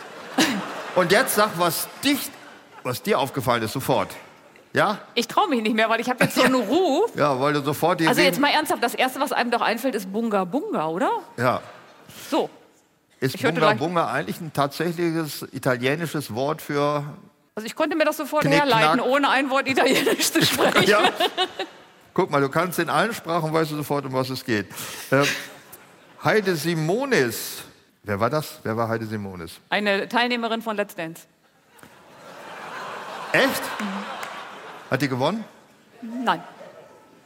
Und 0.95 1.12
jetzt 1.12 1.36
sag, 1.36 1.49
was 1.58 1.88
dich, 2.03 2.32
was 2.84 3.03
dir 3.03 3.19
aufgefallen 3.19 3.62
ist, 3.63 3.73
sofort. 3.73 4.10
Ja? 4.73 4.99
Ich 5.13 5.27
traue 5.27 5.49
mich 5.49 5.62
nicht 5.62 5.75
mehr, 5.75 5.89
weil 5.89 5.99
ich 5.99 6.10
habe 6.10 6.23
jetzt 6.23 6.36
so 6.36 6.43
einen 6.43 6.55
Ruf. 6.69 7.12
Ja, 7.15 7.39
weil 7.39 7.53
du 7.53 7.62
sofort 7.62 7.99
die. 7.99 8.08
Also 8.08 8.21
jetzt 8.21 8.39
mal 8.39 8.49
ernsthaft, 8.49 8.82
das 8.82 8.95
Erste, 8.95 9.19
was 9.19 9.32
einem 9.32 9.51
doch 9.51 9.62
einfällt, 9.62 9.93
ist 9.93 10.12
Bunga 10.12 10.45
Bunga, 10.45 10.88
oder? 10.88 11.12
Ja. 11.38 11.62
So. 12.29 12.49
Ist 13.19 13.41
Bunga 13.41 13.73
Bunga 13.73 14.12
eigentlich 14.12 14.39
ein 14.39 14.53
tatsächliches 14.53 15.45
italienisches 15.51 16.34
Wort 16.34 16.62
für. 16.62 17.03
Also 17.55 17.65
ich 17.65 17.75
konnte 17.75 17.95
mir 17.97 18.05
das 18.05 18.17
sofort 18.17 18.43
Knick, 18.43 18.53
herleiten, 18.53 18.99
knack. 18.99 19.05
ohne 19.05 19.29
ein 19.29 19.49
Wort 19.49 19.67
Italienisch 19.67 20.32
zu 20.32 20.41
sprechen. 20.45 20.84
Ja. 20.89 21.10
Guck 22.13 22.32
mal, 22.32 22.39
du 22.41 22.49
kannst 22.49 22.79
in 22.79 22.89
allen 22.89 23.13
Sprachen, 23.13 23.51
weißt 23.51 23.71
du 23.71 23.75
sofort, 23.75 24.05
um 24.05 24.13
was 24.13 24.29
es 24.29 24.45
geht. 24.45 24.67
Ähm, 25.12 25.25
Heide 26.23 26.55
Simonis. 26.55 27.63
Wer 28.03 28.19
war 28.19 28.29
das? 28.29 28.60
Wer 28.63 28.77
war 28.77 28.88
Heide 28.88 29.05
Simonis? 29.05 29.60
Eine 29.69 30.08
Teilnehmerin 30.08 30.62
von 30.62 30.75
Let's 30.77 30.95
Dance. 30.95 31.23
Echt? 33.34 33.62
Hat 34.89 35.01
die 35.01 35.10
gewonnen? 35.10 35.43
Nein. 36.01 36.41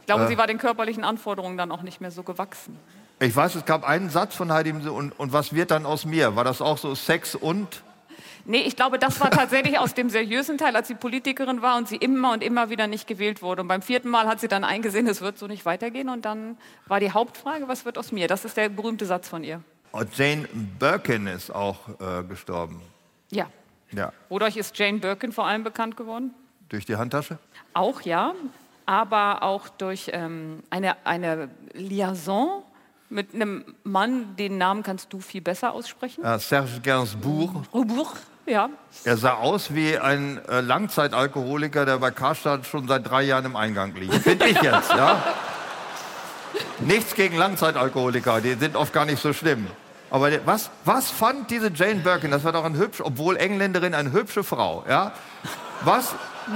Ich 0.02 0.08
glaube, 0.08 0.28
sie 0.28 0.38
war 0.38 0.48
den 0.48 0.58
körperlichen 0.58 1.04
Anforderungen 1.04 1.58
dann 1.58 1.72
auch 1.72 1.82
nicht 1.82 2.02
mehr 2.02 2.12
so 2.12 2.24
gewachsen. 2.24 2.78
Ich 3.20 3.36
weiß, 3.36 3.56
es 3.56 3.66
gab 3.66 3.88
einen 3.88 4.10
Satz 4.10 4.36
von 4.36 4.52
Heidi 4.52 4.72
und, 4.72 5.12
und 5.12 5.34
was 5.34 5.54
wird 5.54 5.72
dann 5.72 5.86
aus 5.86 6.06
mir? 6.06 6.36
War 6.36 6.44
das 6.44 6.62
auch 6.62 6.78
so 6.78 6.94
Sex 6.96 7.36
und? 7.36 7.84
Nee, 8.46 8.64
ich 8.64 8.76
glaube, 8.76 9.00
das 9.00 9.22
war 9.22 9.32
tatsächlich 9.32 9.80
aus 9.80 9.94
dem 9.94 10.10
seriösen 10.10 10.58
Teil, 10.58 10.76
als 10.76 10.90
sie 10.90 10.96
Politikerin 10.96 11.62
war 11.62 11.78
und 11.78 11.88
sie 11.88 11.96
immer 11.96 12.34
und 12.34 12.44
immer 12.44 12.70
wieder 12.70 12.88
nicht 12.88 13.08
gewählt 13.08 13.42
wurde. 13.42 13.62
Und 13.62 13.70
beim 13.70 13.82
vierten 13.82 14.10
Mal 14.10 14.28
hat 14.28 14.42
sie 14.42 14.50
dann 14.50 14.66
eingesehen, 14.66 15.08
es 15.08 15.22
wird 15.22 15.38
so 15.38 15.48
nicht 15.48 15.66
weitergehen. 15.66 16.10
Und 16.10 16.26
dann 16.26 16.58
war 16.88 17.00
die 17.00 17.12
Hauptfrage, 17.12 17.70
was 17.70 17.86
wird 17.86 17.98
aus 17.98 18.12
mir? 18.12 18.28
Das 18.28 18.44
ist 18.44 18.58
der 18.58 18.68
berühmte 18.68 19.06
Satz 19.06 19.30
von 19.30 19.46
ihr. 19.46 19.62
Und 19.94 20.18
Jane 20.18 20.50
Birkin 20.80 21.28
ist 21.28 21.56
auch 21.56 21.88
äh, 21.88 22.24
gestorben. 22.28 22.82
Ja. 23.32 23.48
Ja, 23.92 24.12
Wodurch 24.28 24.58
ist 24.58 24.78
Jane 24.78 24.98
Birkin 24.98 25.32
vor 25.32 25.46
allem 25.46 25.64
bekannt 25.64 25.96
geworden? 25.96 26.34
durch 26.74 26.86
die 26.86 26.96
Handtasche. 26.96 27.38
Auch 27.74 28.02
ja, 28.02 28.34
aber 28.88 29.44
auch 29.44 29.70
durch 29.70 30.10
ähm, 30.12 30.64
eine, 30.72 31.06
eine 31.06 31.50
Liaison 31.74 32.64
mit 33.14 33.34
einem 33.34 33.64
Mann, 33.84 34.36
den 34.36 34.58
Namen 34.58 34.84
kannst 34.84 35.14
du 35.14 35.20
viel 35.20 35.42
besser 35.42 35.74
aussprechen. 35.74 36.24
Äh, 36.24 36.40
Serge 36.40 36.82
Gainsbourg. 36.82 37.52
Rubuch, 37.74 38.16
ja. 38.46 38.70
Er 39.06 39.18
sah 39.18 39.36
aus 39.36 39.74
wie 39.74 39.98
ein 39.98 40.44
äh, 40.48 40.62
Langzeitalkoholiker, 40.62 41.86
der 41.86 42.00
bei 42.00 42.12
Karstadt 42.12 42.66
schon 42.66 42.88
seit 42.88 43.10
drei 43.10 43.24
Jahren 43.24 43.46
im 43.46 43.56
Eingang 43.56 43.96
liegt. 43.96 44.14
Finde 44.24 44.48
ich 44.48 44.62
jetzt, 44.62 44.90
ja? 44.90 45.24
Nichts 46.80 47.16
gegen 47.16 47.38
Langzeitalkoholiker, 47.38 48.42
die 48.42 48.56
sind 48.56 48.76
oft 48.76 48.92
gar 48.92 49.06
nicht 49.06 49.22
so 49.22 49.32
schlimm. 49.32 49.68
Aber 50.10 50.30
was, 50.46 50.70
was 50.86 51.10
fand 51.10 51.50
diese 51.50 51.72
Jane 51.74 52.02
Birkin, 52.02 52.30
das 52.30 52.44
war 52.44 52.52
doch 52.52 52.66
ein 52.66 52.76
hübsch, 52.76 53.02
obwohl 53.02 53.38
Engländerin, 53.38 53.96
eine 53.96 54.12
hübsche 54.12 54.44
Frau, 54.44 54.84
ja? 54.88 55.14
Was 55.82 56.14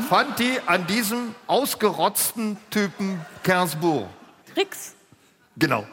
fand 0.10 0.38
die 0.39 0.60
an 0.65 0.86
diesem 0.88 1.34
ausgerotzten 1.48 2.58
Typen 2.70 3.20
Gainsbourg? 3.43 4.08
Tricks. 4.54 4.97
Genau. 5.60 5.86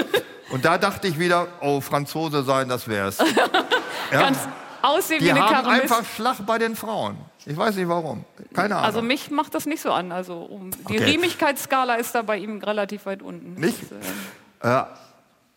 Und 0.50 0.64
da 0.64 0.78
dachte 0.78 1.06
ich 1.08 1.18
wieder, 1.18 1.46
oh, 1.60 1.80
Franzose 1.80 2.42
sein, 2.42 2.68
das 2.68 2.88
wär's. 2.88 3.18
Ja? 4.12 4.22
Ganz 4.22 4.38
aussehen 4.82 5.20
wie 5.20 5.26
Die 5.26 5.30
eine 5.30 5.40
haben 5.42 5.54
Karamist. 5.66 5.82
einfach 5.82 6.04
Schlag 6.04 6.44
bei 6.44 6.58
den 6.58 6.74
Frauen. 6.74 7.16
Ich 7.46 7.56
weiß 7.56 7.76
nicht 7.76 7.86
warum. 7.88 8.24
Keine 8.52 8.74
Ahnung. 8.74 8.86
Also 8.86 9.02
mich 9.02 9.30
macht 9.30 9.54
das 9.54 9.66
nicht 9.66 9.80
so 9.80 9.92
an. 9.92 10.10
Also 10.10 10.38
um, 10.38 10.72
die 10.72 10.96
Okay. 10.98 11.04
Riemigkeitsskala 11.04 11.94
ist 11.94 12.12
da 12.16 12.22
bei 12.22 12.38
ihm 12.38 12.58
relativ 12.58 13.06
weit 13.06 13.22
unten. 13.22 13.54
Nicht? 13.54 13.78
Das, 14.60 14.68
äh, 14.68 14.84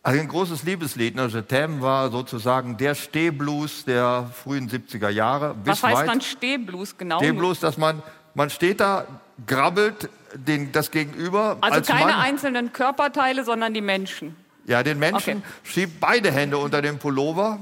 Also 0.04 0.20
ein 0.20 0.28
großes 0.28 0.62
Liebeslied. 0.62 1.16
Ne? 1.16 1.26
Je 1.26 1.40
t'aime 1.40 1.80
war 1.80 2.12
sozusagen 2.12 2.76
der 2.76 2.94
Stehblues 2.94 3.84
der 3.84 4.30
frühen 4.32 4.70
70er 4.70 5.08
Jahre. 5.08 5.54
Bis 5.54 5.82
was 5.82 5.82
heißt 5.82 5.96
weit. 6.02 6.08
dann 6.10 6.20
Stehblues 6.20 6.96
genau? 6.96 7.18
Stehblues, 7.18 7.58
dass 7.58 7.76
man, 7.76 8.04
man 8.34 8.50
steht 8.50 8.78
da, 8.78 9.04
grabbelt 9.48 10.08
den, 10.34 10.72
das 10.72 10.90
Gegenüber 10.90 11.56
Also 11.60 11.76
als 11.76 11.86
keine 11.86 12.12
Mann. 12.12 12.20
einzelnen 12.20 12.72
Körperteile, 12.72 13.44
sondern 13.44 13.74
die 13.74 13.80
Menschen. 13.80 14.36
Ja, 14.66 14.82
den 14.82 14.98
Menschen 14.98 15.38
Okay. 15.38 15.42
schiebt 15.64 16.00
beide 16.00 16.30
Hände 16.32 16.58
unter 16.58 16.80
den 16.82 16.98
Pullover 16.98 17.58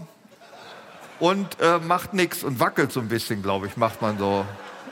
und 1.19 1.61
äh, 1.61 1.79
macht 1.79 2.15
nichts 2.15 2.45
und 2.45 2.61
wackelt 2.61 2.93
so 2.93 3.01
ein 3.01 3.09
bisschen, 3.09 3.43
glaube 3.43 3.67
ich, 3.67 3.77
macht 3.77 4.01
man 4.03 4.19
so. 4.19 4.45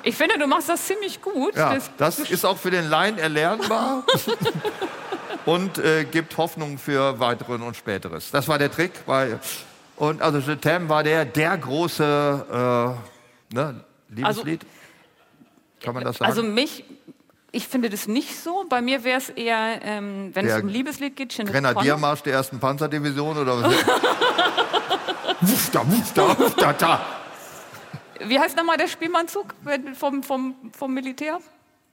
Ich 0.03 0.17
finde, 0.17 0.39
du 0.39 0.47
machst 0.47 0.69
das 0.69 0.87
ziemlich 0.87 1.21
gut. 1.21 1.55
Ja, 1.55 1.77
das 1.99 2.19
ist 2.19 2.45
auch 2.47 2.57
für 2.57 2.71
den 2.71 2.89
Laien 2.89 3.19
erlernbar 3.19 4.03
und 5.45 5.79
äh, 5.79 6.05
gibt 6.05 6.37
Hoffnung 6.37 6.79
für 6.79 7.21
weiteren 7.21 7.63
und 7.63 7.77
späteres. 7.77 8.31
Das 8.31 8.49
war 8.49 8.59
der 8.59 8.71
Trick. 8.73 9.05
Bei, 9.07 9.39
und 9.97 10.23
also 10.23 10.39
Je 10.39 10.55
t'aime 10.55 10.89
war 10.89 11.03
der, 11.03 11.25
der 11.27 11.57
große 11.59 12.97
äh, 13.51 13.55
ne, 13.55 13.85
Liebeslied. 14.09 14.65
Kann 15.83 15.95
man 15.95 16.05
das 16.05 16.17
sagen? 16.17 16.31
Also 16.31 16.43
mich, 16.43 16.85
ich 17.53 17.67
finde 17.69 17.91
das 17.91 18.07
nicht 18.07 18.39
so. 18.41 18.65
Bei 18.69 18.81
mir 18.81 19.03
wäre 19.05 19.19
es 19.19 19.29
eher, 19.29 19.81
ähm, 19.83 20.31
wenn 20.35 20.47
Der 20.47 20.57
es 20.57 20.63
um 20.63 20.69
Liebeslied 20.69 21.17
geht, 21.17 21.33
O'Connor. 21.33 21.51
Grenadiermarsch 21.51 22.23
der 22.23 22.35
ersten 22.35 22.61
Panzerdivision 22.61 23.37
oder 23.39 23.63
was? 23.63 23.75
wuff 25.41 25.71
da, 25.73 25.91
wuff 26.39 26.55
da. 26.55 27.01
Wie 28.25 28.39
heißt 28.39 28.57
nochmal 28.57 28.77
der 28.77 28.89
Spielmannzug 28.89 29.55
vom, 29.95 30.23
vom, 30.23 30.55
vom 30.77 30.95
Militär? 30.95 31.39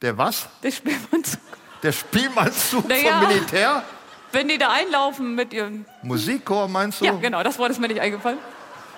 Der 0.01 0.17
was? 0.17 0.47
Der 0.61 0.71
Spielmannzug. 0.71 1.39
Der 1.81 1.91
Spielmannszug 1.91 2.87
Naja. 2.87 3.19
vom 3.19 3.27
Militär? 3.27 3.83
Wenn 4.31 4.47
die 4.49 4.57
da 4.57 4.71
einlaufen 4.71 5.35
mit 5.35 5.53
ihren... 5.53 5.85
Musikchor 6.03 6.67
meinst 6.67 7.01
du? 7.01 7.05
Ja, 7.05 7.13
genau, 7.13 7.43
das 7.43 7.57
Wort 7.57 7.71
ist 7.71 7.79
mir 7.79 7.87
nicht 7.87 8.01
eingefallen. 8.01 8.37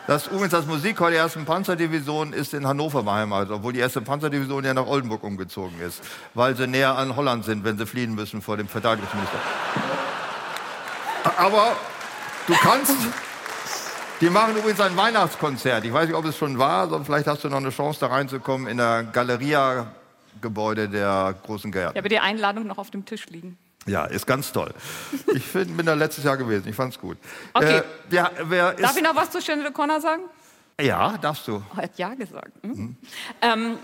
Das, 0.09 0.25
übrigens, 0.25 0.49
das 0.49 0.65
Musikchor 0.65 1.11
der 1.11 1.19
ersten 1.19 1.45
Panzerdivision 1.45 2.33
ist 2.33 2.55
in 2.55 2.65
Hannover 2.65 3.03
beheimatet, 3.03 3.51
obwohl 3.51 3.73
die 3.73 3.79
erste 3.79 4.01
Panzerdivision 4.01 4.65
ja 4.65 4.73
nach 4.73 4.87
Oldenburg 4.87 5.23
umgezogen 5.23 5.79
ist, 5.81 6.01
weil 6.33 6.55
sie 6.55 6.65
näher 6.65 6.97
an 6.97 7.15
Holland 7.15 7.45
sind, 7.45 7.63
wenn 7.63 7.77
sie 7.77 7.85
fliehen 7.85 8.15
müssen 8.15 8.41
vor 8.41 8.57
dem 8.57 8.67
Verteidigungsminister. 8.67 9.37
Aber 11.37 11.75
du 12.47 12.55
kannst. 12.55 12.95
Die 14.19 14.31
machen 14.31 14.57
übrigens 14.57 14.81
ein 14.81 14.97
Weihnachtskonzert. 14.97 15.85
Ich 15.85 15.93
weiß 15.93 16.07
nicht, 16.07 16.17
ob 16.17 16.25
es 16.25 16.35
schon 16.35 16.57
war, 16.57 16.85
sondern 16.85 17.05
vielleicht 17.05 17.27
hast 17.27 17.43
du 17.43 17.49
noch 17.49 17.57
eine 17.57 17.69
Chance, 17.69 17.99
da 17.99 18.07
reinzukommen 18.07 18.67
in 18.67 18.77
der 18.77 19.03
Galeria-Gebäude 19.03 20.89
der 20.89 21.35
großen 21.45 21.69
Ich 21.69 21.73
Gärten. 21.75 21.95
habe 21.95 22.09
die 22.09 22.17
Einladung 22.19 22.65
noch 22.65 22.79
auf 22.79 22.89
dem 22.89 23.05
Tisch 23.05 23.27
liegen. 23.27 23.59
Ja, 23.85 24.05
ist 24.05 24.27
ganz 24.27 24.51
toll. 24.51 24.71
Ich 25.33 25.43
find, 25.43 25.75
bin 25.75 25.85
da 25.85 25.93
letztes 25.93 26.23
Jahr 26.23 26.37
gewesen. 26.37 26.67
Ich 26.67 26.75
fand's 26.75 26.99
gut. 26.99 27.17
Okay. 27.53 27.77
Äh, 27.79 27.83
wer, 28.09 28.31
wer 28.43 28.73
Darf 28.73 28.95
ich 28.95 29.03
noch 29.03 29.15
was 29.15 29.31
zu 29.31 29.41
Sinead 29.41 29.73
O'Connor 29.73 29.99
sagen? 30.01 30.23
ja, 30.81 31.17
darfst 31.17 31.47
du. 31.47 31.61
Oh, 31.73 31.77
hat 31.77 31.97
ja 31.97 32.13
gesagt. 32.13 32.51
Hm? 32.63 32.95
Ähm, 33.41 33.77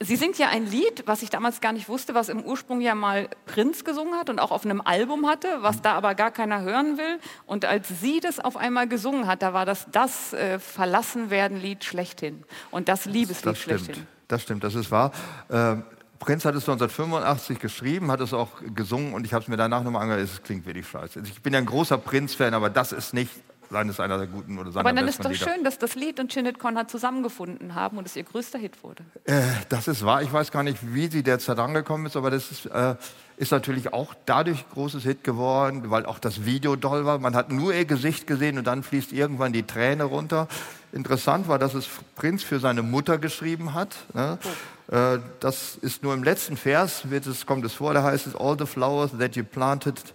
sie 0.00 0.16
singt 0.16 0.38
ja 0.38 0.48
ein 0.50 0.66
Lied, 0.66 1.02
was 1.06 1.22
ich 1.22 1.30
damals 1.30 1.60
gar 1.60 1.72
nicht 1.72 1.88
wusste, 1.88 2.14
was 2.14 2.28
im 2.28 2.42
Ursprung 2.44 2.80
ja 2.80 2.94
mal 2.94 3.28
Prinz 3.46 3.84
gesungen 3.84 4.14
hat 4.18 4.28
und 4.30 4.38
auch 4.38 4.50
auf 4.50 4.64
einem 4.64 4.80
Album 4.80 5.26
hatte, 5.26 5.48
was 5.62 5.82
da 5.82 5.94
aber 5.94 6.14
gar 6.14 6.30
keiner 6.30 6.60
hören 6.60 6.98
will. 6.98 7.18
Und 7.46 7.64
als 7.64 7.88
sie 8.00 8.20
das 8.20 8.38
auf 8.40 8.56
einmal 8.56 8.86
gesungen 8.86 9.26
hat, 9.26 9.42
da 9.42 9.52
war 9.54 9.64
das 9.66 9.86
das 9.90 10.32
äh, 10.32 10.58
Verlassenwerden-Lied 10.58 11.84
schlechthin 11.84 12.44
und 12.70 12.88
das 12.88 13.04
Liebeslied 13.06 13.46
Das 13.46 13.58
stimmt. 13.58 13.80
schlechthin. 13.84 14.06
Das 14.28 14.42
stimmt, 14.42 14.62
das 14.62 14.74
ist 14.74 14.90
wahr. 14.90 15.10
Ähm, 15.50 15.84
Prinz 16.18 16.44
hat 16.44 16.54
es 16.54 16.62
1985 16.68 17.58
geschrieben, 17.58 18.10
hat 18.10 18.20
es 18.20 18.32
auch 18.34 18.48
gesungen 18.74 19.14
und 19.14 19.24
ich 19.24 19.32
habe 19.32 19.42
es 19.42 19.48
mir 19.48 19.56
danach 19.56 19.82
nochmal 19.82 20.02
angehört. 20.02 20.24
Es 20.24 20.42
klingt 20.42 20.66
wirklich 20.66 20.88
scheiße. 20.88 21.20
Ich 21.24 21.42
bin 21.42 21.52
ja 21.52 21.60
ein 21.60 21.66
großer 21.66 21.98
Prinz-Fan, 21.98 22.54
aber 22.54 22.70
das 22.70 22.92
ist 22.92 23.14
nicht 23.14 23.30
seines 23.70 24.00
einer 24.00 24.18
der 24.18 24.26
guten 24.26 24.58
oder 24.58 24.72
seiner 24.72 24.88
Aber 24.88 24.96
dann 24.96 25.08
ist 25.08 25.24
doch 25.24 25.30
Lieder. 25.30 25.50
schön, 25.52 25.64
dass 25.64 25.78
das 25.78 25.94
Lied 25.94 26.20
und 26.20 26.32
Sinead 26.32 26.56
O'Connor 26.56 26.88
zusammengefunden 26.88 27.74
haben 27.74 27.98
und 27.98 28.06
es 28.06 28.16
ihr 28.16 28.24
größter 28.24 28.58
Hit 28.58 28.82
wurde. 28.82 29.04
Äh, 29.24 29.42
das 29.68 29.88
ist 29.88 30.04
wahr. 30.04 30.22
Ich 30.22 30.32
weiß 30.32 30.50
gar 30.50 30.62
nicht, 30.62 30.78
wie 30.94 31.08
sie 31.08 31.22
derzeit 31.22 31.58
angekommen 31.58 32.06
ist, 32.06 32.16
aber 32.16 32.30
das 32.30 32.50
ist, 32.50 32.66
äh, 32.66 32.94
ist 33.36 33.52
natürlich 33.52 33.92
auch 33.92 34.14
dadurch 34.26 34.68
großes 34.70 35.02
Hit 35.02 35.22
geworden, 35.22 35.90
weil 35.90 36.06
auch 36.06 36.18
das 36.18 36.44
Video 36.44 36.76
doll 36.76 37.04
war. 37.04 37.18
Man 37.18 37.36
hat 37.36 37.52
nur 37.52 37.74
ihr 37.74 37.84
Gesicht 37.84 38.26
gesehen 38.26 38.58
und 38.58 38.66
dann 38.66 38.82
fließt 38.82 39.12
irgendwann 39.12 39.52
die 39.52 39.64
Träne 39.64 40.04
runter. 40.04 40.48
Interessant 40.92 41.48
war, 41.48 41.58
dass 41.58 41.74
es 41.74 41.88
Prinz 42.16 42.42
für 42.42 42.60
seine 42.60 42.82
Mutter 42.82 43.18
geschrieben 43.18 43.74
hat. 43.74 43.96
Ne? 44.14 44.38
Äh, 44.42 44.46
das 44.88 45.76
ist 45.82 46.02
nur 46.02 46.14
im 46.14 46.22
letzten 46.22 46.56
Vers, 46.56 47.10
wird 47.10 47.26
es, 47.26 47.44
kommt 47.44 47.64
es 47.64 47.74
vor, 47.74 47.92
da 47.92 48.02
heißt 48.02 48.26
es, 48.26 48.34
All 48.34 48.56
the 48.58 48.64
flowers 48.64 49.10
that 49.18 49.36
you 49.36 49.44
planted, 49.44 50.14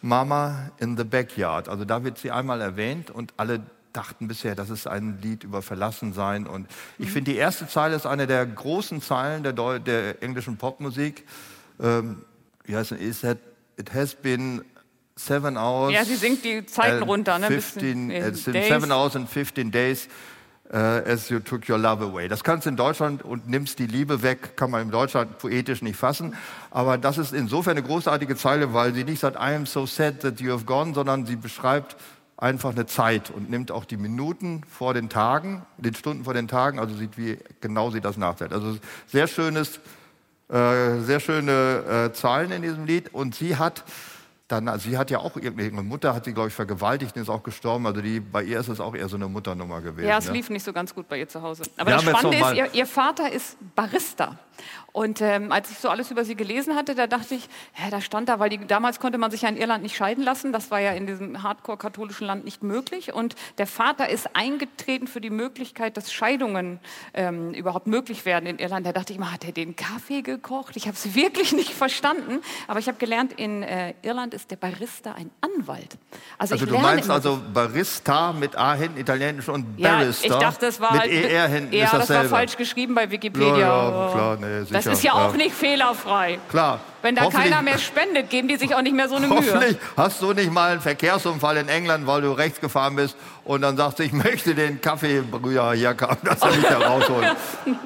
Mama 0.00 0.70
in 0.78 0.96
the 0.96 1.04
backyard. 1.04 1.68
Also 1.68 1.84
da 1.84 2.04
wird 2.04 2.18
sie 2.18 2.30
einmal 2.30 2.60
erwähnt 2.60 3.10
und 3.10 3.34
alle 3.36 3.60
dachten 3.92 4.26
bisher, 4.26 4.54
das 4.54 4.70
ist 4.70 4.86
ein 4.86 5.18
Lied 5.22 5.44
über 5.44 5.62
Verlassensein. 5.62 6.46
Und 6.46 6.68
ich 6.98 7.10
finde, 7.10 7.32
die 7.32 7.36
erste 7.38 7.68
Zeile 7.68 7.96
ist 7.96 8.06
eine 8.06 8.26
der 8.26 8.44
großen 8.44 9.00
Zeilen 9.00 9.42
der, 9.42 9.52
Deu 9.52 9.78
der 9.78 10.22
englischen 10.22 10.56
Popmusik. 10.56 11.24
Ähm, 11.80 12.22
wie 12.64 12.76
heißt 12.76 12.92
es? 12.92 13.20
That 13.20 13.38
it 13.76 13.92
has 13.94 14.14
been 14.14 14.64
Seven 15.16 15.56
Hours. 15.56 15.92
Ja, 15.92 16.04
sie 16.04 16.16
singt 16.16 16.44
die 16.44 16.66
Zeiten 16.66 17.02
runter, 17.04 17.38
ne? 17.38 17.46
15, 17.46 18.08
Bis- 18.08 18.24
es 18.24 18.44
sind 18.44 18.54
Days. 18.54 18.68
Seven 18.68 18.90
Hours 18.90 19.16
and 19.16 19.28
15 19.28 19.70
Days 19.70 20.06
äh, 20.06 20.08
as 20.76 21.28
you 21.28 21.38
took 21.38 21.68
your 21.68 21.78
love 21.78 22.02
away. 22.02 22.28
Das 22.28 22.42
kannst 22.42 22.66
du 22.66 22.70
in 22.70 22.76
Deutschland 22.76 23.22
und 23.22 23.48
nimmst 23.48 23.78
die 23.78 23.86
Liebe 23.86 24.22
weg, 24.22 24.56
kann 24.56 24.70
man 24.70 24.82
in 24.82 24.90
Deutschland 24.90 25.38
poetisch 25.38 25.82
nicht 25.82 25.96
fassen. 25.96 26.34
Aber 26.70 26.98
das 26.98 27.18
ist 27.18 27.32
insofern 27.32 27.76
eine 27.76 27.86
großartige 27.86 28.36
Zeile, 28.36 28.74
weil 28.74 28.92
sie 28.94 29.04
nicht 29.04 29.20
sagt, 29.20 29.36
I 29.36 29.54
am 29.54 29.66
so 29.66 29.86
sad 29.86 30.20
that 30.20 30.40
you 30.40 30.52
have 30.52 30.64
gone, 30.64 30.94
sondern 30.94 31.26
sie 31.26 31.36
beschreibt 31.36 31.96
einfach 32.36 32.70
eine 32.70 32.86
Zeit 32.86 33.30
und 33.30 33.48
nimmt 33.50 33.70
auch 33.70 33.84
die 33.84 33.96
Minuten 33.96 34.62
vor 34.68 34.94
den 34.94 35.08
Tagen, 35.08 35.64
den 35.78 35.94
Stunden 35.94 36.24
vor 36.24 36.34
den 36.34 36.48
Tagen, 36.48 36.78
also 36.78 36.94
sieht, 36.94 37.16
wie 37.16 37.38
genau 37.60 37.90
sie 37.90 38.00
das 38.00 38.16
nachzählt. 38.16 38.52
Also 38.52 38.76
sehr 39.06 39.28
schönes, 39.28 39.78
äh, 40.48 41.00
sehr 41.00 41.20
schöne 41.20 42.10
äh, 42.10 42.12
Zahlen 42.12 42.50
in 42.50 42.62
diesem 42.62 42.84
Lied. 42.84 43.14
Und 43.14 43.34
sie 43.34 43.56
hat 43.56 43.84
dann, 44.48 44.68
also 44.68 44.90
sie 44.90 44.98
hat 44.98 45.10
ja 45.10 45.18
auch 45.18 45.36
irgendeine 45.36 45.82
Mutter, 45.82 46.14
hat 46.14 46.26
sie, 46.26 46.34
glaube 46.34 46.48
ich, 46.48 46.54
vergewaltigt 46.54 47.16
und 47.16 47.22
ist 47.22 47.30
auch 47.30 47.42
gestorben. 47.42 47.86
Also 47.86 48.02
die, 48.02 48.20
bei 48.20 48.42
ihr 48.42 48.60
ist 48.60 48.68
es 48.68 48.78
auch 48.78 48.94
eher 48.94 49.08
so 49.08 49.16
eine 49.16 49.26
Mutternummer 49.26 49.80
gewesen. 49.80 50.06
Ja, 50.06 50.18
es 50.18 50.26
ne? 50.26 50.34
lief 50.34 50.50
nicht 50.50 50.64
so 50.64 50.72
ganz 50.72 50.94
gut 50.94 51.08
bei 51.08 51.18
ihr 51.18 51.28
zu 51.28 51.40
Hause. 51.40 51.62
Aber 51.78 51.90
Wir 51.90 51.96
das 51.96 52.04
Spannende 52.04 52.36
ist, 52.36 52.54
ihr, 52.54 52.74
ihr 52.74 52.86
Vater 52.86 53.32
ist 53.32 53.56
Barista. 53.74 54.38
Und 54.94 55.20
ähm, 55.20 55.50
als 55.50 55.72
ich 55.72 55.78
so 55.78 55.88
alles 55.88 56.12
über 56.12 56.24
sie 56.24 56.36
gelesen 56.36 56.76
hatte, 56.76 56.94
da 56.94 57.08
dachte 57.08 57.34
ich, 57.34 57.48
hä, 57.72 57.90
da 57.90 58.00
stand 58.00 58.28
da, 58.28 58.38
weil 58.38 58.48
die, 58.48 58.64
damals 58.64 59.00
konnte 59.00 59.18
man 59.18 59.32
sich 59.32 59.42
ja 59.42 59.48
in 59.48 59.56
Irland 59.56 59.82
nicht 59.82 59.96
scheiden 59.96 60.22
lassen. 60.22 60.52
Das 60.52 60.70
war 60.70 60.78
ja 60.78 60.92
in 60.92 61.08
diesem 61.08 61.42
hardcore-katholischen 61.42 62.24
Land 62.28 62.44
nicht 62.44 62.62
möglich. 62.62 63.12
Und 63.12 63.34
der 63.58 63.66
Vater 63.66 64.08
ist 64.08 64.36
eingetreten 64.36 65.08
für 65.08 65.20
die 65.20 65.30
Möglichkeit, 65.30 65.96
dass 65.96 66.12
Scheidungen 66.12 66.78
ähm, 67.12 67.54
überhaupt 67.54 67.88
möglich 67.88 68.24
werden 68.24 68.46
in 68.46 68.60
Irland. 68.60 68.86
Da 68.86 68.92
dachte 68.92 69.12
ich 69.12 69.18
mal, 69.18 69.32
hat 69.32 69.44
er 69.44 69.50
den 69.50 69.74
Kaffee 69.74 70.22
gekocht? 70.22 70.76
Ich 70.76 70.86
habe 70.86 70.94
es 70.94 71.12
wirklich 71.16 71.52
nicht 71.52 71.74
verstanden. 71.74 72.40
Aber 72.68 72.78
ich 72.78 72.86
habe 72.86 72.98
gelernt, 72.98 73.32
in 73.32 73.64
äh, 73.64 73.94
Irland 74.02 74.32
ist 74.32 74.52
der 74.52 74.56
Barista 74.56 75.14
ein 75.14 75.32
Anwalt. 75.40 75.98
Also 76.38 76.54
ich 76.54 76.64
du 76.64 76.78
meinst 76.78 77.06
immer 77.06 77.14
also 77.14 77.40
Barista 77.52 78.32
mit 78.32 78.54
A 78.54 78.74
hinten, 78.74 79.00
italienisch 79.00 79.48
und 79.48 79.76
ja, 79.76 79.96
Barista 79.96 80.24
ich 80.24 80.32
dachte, 80.34 80.66
es 80.66 80.80
war 80.80 80.92
mit 80.92 81.00
halt, 81.00 81.10
ER 81.10 81.48
hinten 81.48 81.72
ja, 81.74 81.86
ist 81.86 81.92
das 81.94 82.00
dasselbe. 82.06 82.30
war 82.30 82.38
falsch 82.38 82.56
geschrieben 82.56 82.94
bei 82.94 83.10
Wikipedia. 83.10 83.58
Ja, 83.58 84.06
ja, 84.06 84.12
klar, 84.12 84.36
nee, 84.40 84.83
das 84.84 84.98
ist 84.98 85.04
ja 85.04 85.12
auch 85.12 85.32
ja. 85.32 85.36
nicht 85.36 85.54
fehlerfrei. 85.54 86.38
Klar. 86.48 86.80
Wenn 87.02 87.14
da 87.14 87.28
keiner 87.28 87.60
mehr 87.62 87.78
spendet, 87.78 88.30
geben 88.30 88.48
die 88.48 88.56
sich 88.56 88.74
auch 88.74 88.82
nicht 88.82 88.94
mehr 88.94 89.08
so 89.08 89.16
eine 89.16 89.26
Mühe. 89.26 89.36
Hoffentlich 89.36 89.76
hast 89.96 90.22
du 90.22 90.32
nicht 90.32 90.50
mal 90.50 90.72
einen 90.72 90.80
Verkehrsunfall 90.80 91.58
in 91.58 91.68
England, 91.68 92.06
weil 92.06 92.22
du 92.22 92.32
rechts 92.32 92.60
gefahren 92.60 92.96
bist 92.96 93.16
und 93.44 93.60
dann 93.60 93.76
sagst 93.76 93.98
du, 93.98 94.04
ich 94.04 94.12
möchte 94.12 94.54
den 94.54 94.80
Kaffeebrüher 94.80 95.72
hier 95.74 95.96
haben, 96.00 96.18
dass 96.24 96.40
er 96.40 96.50
mich 96.50 96.64
da 96.64 96.78
rausholt. 96.78 97.36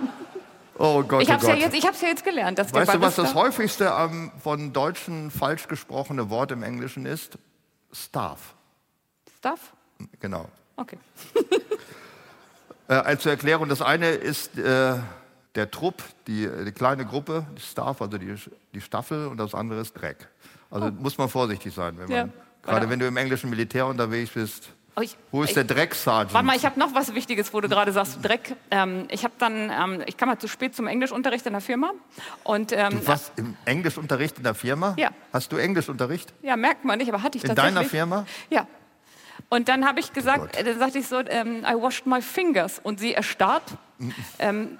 Oh 0.80 1.02
Gott, 1.02 1.22
Ich 1.22 1.28
oh 1.28 1.32
habe 1.32 1.44
ja 1.44 1.54
Gott. 1.54 1.62
jetzt, 1.62 1.74
ich 1.74 1.84
hab's 1.84 2.00
ja 2.00 2.06
jetzt 2.08 2.24
gelernt, 2.24 2.56
dass 2.56 2.72
weißt 2.72 2.94
du, 2.94 3.00
was 3.00 3.16
das 3.16 3.34
häufigste 3.34 3.92
ähm, 3.98 4.30
von 4.40 4.72
Deutschen 4.72 5.32
falsch 5.32 5.66
gesprochene 5.66 6.30
Wort 6.30 6.52
im 6.52 6.62
Englischen 6.62 7.04
ist? 7.04 7.36
Staff. 7.92 8.54
Stuff? 9.38 9.72
Genau. 10.20 10.48
Okay. 10.76 10.98
Äh, 12.90 12.94
als 12.94 13.22
zur 13.22 13.32
Erklärung, 13.32 13.68
das 13.68 13.82
eine 13.82 14.08
ist 14.08 14.56
äh, 14.56 14.94
der 15.58 15.70
Trupp, 15.70 16.02
die, 16.26 16.48
die 16.64 16.72
kleine 16.72 17.04
Gruppe, 17.04 17.44
die 17.56 17.60
Staff, 17.62 18.00
also 18.00 18.16
die, 18.16 18.34
die 18.74 18.80
Staffel, 18.80 19.26
und 19.26 19.36
das 19.36 19.54
andere 19.54 19.80
ist 19.80 19.92
Dreck. 19.92 20.28
Also 20.70 20.90
muss 20.90 21.18
man 21.18 21.28
vorsichtig 21.28 21.74
sein, 21.74 21.98
wenn 21.98 22.08
man, 22.08 22.16
Ja. 22.16 22.28
gerade 22.62 22.88
wenn 22.88 22.98
du 22.98 23.06
im 23.06 23.16
englischen 23.16 23.50
Militär 23.50 23.86
unterwegs 23.86 24.30
bist. 24.30 24.70
Oh, 24.96 25.00
ich, 25.00 25.16
Wo 25.30 25.42
ist 25.44 25.50
ich, 25.50 25.54
der 25.54 25.62
Drecksergeant? 25.64 26.32
Warte 26.34 26.46
mal, 26.46 26.56
ich 26.56 26.64
habe 26.64 26.78
noch 26.80 26.92
was 26.92 27.14
Wichtiges, 27.14 27.52
wo 27.54 27.60
du 27.60 27.68
gerade 27.68 27.92
sagst, 27.92 28.18
Dreck. 28.22 28.56
Ähm, 28.70 29.06
ich 29.10 29.22
habe 29.24 29.34
dann, 29.38 29.70
ähm, 29.70 30.02
ich 30.06 30.16
kam 30.16 30.28
mal 30.28 30.38
zu 30.38 30.48
spät 30.48 30.74
zum 30.74 30.88
Englischunterricht 30.88 31.46
in 31.46 31.52
der 31.52 31.60
Firma 31.60 31.92
und 32.42 32.72
ähm, 32.72 33.00
Du 33.00 33.06
warst 33.06 33.32
im 33.36 33.56
Englischunterricht 33.64 34.38
in 34.38 34.42
der 34.44 34.54
Firma? 34.54 34.94
Ja. 34.98 35.10
Hast 35.32 35.52
du 35.52 35.56
Englischunterricht? 35.56 36.32
Ja, 36.42 36.56
merkt 36.56 36.84
man 36.84 36.98
nicht, 36.98 37.08
aber 37.12 37.22
hatte 37.22 37.38
ich 37.38 37.44
In 37.44 37.48
tatsächlich. 37.50 37.74
deiner 37.76 37.88
Firma? 37.88 38.26
Ja. 38.50 38.66
Und 39.50 39.68
dann 39.68 39.86
habe 39.86 40.00
ich 40.00 40.12
gesagt, 40.12 40.40
Gott. 40.40 40.56
äh, 40.56 40.64
dann 40.64 40.78
sagte 40.80 40.98
ich 40.98 41.06
so, 41.06 41.20
ähm, 41.20 41.64
I 41.64 41.74
washed 41.80 42.06
my 42.06 42.20
fingers. 42.20 42.80
Und 42.82 42.98
sie 42.98 43.14
erstarrt. 43.14 43.62
ähm, 44.40 44.78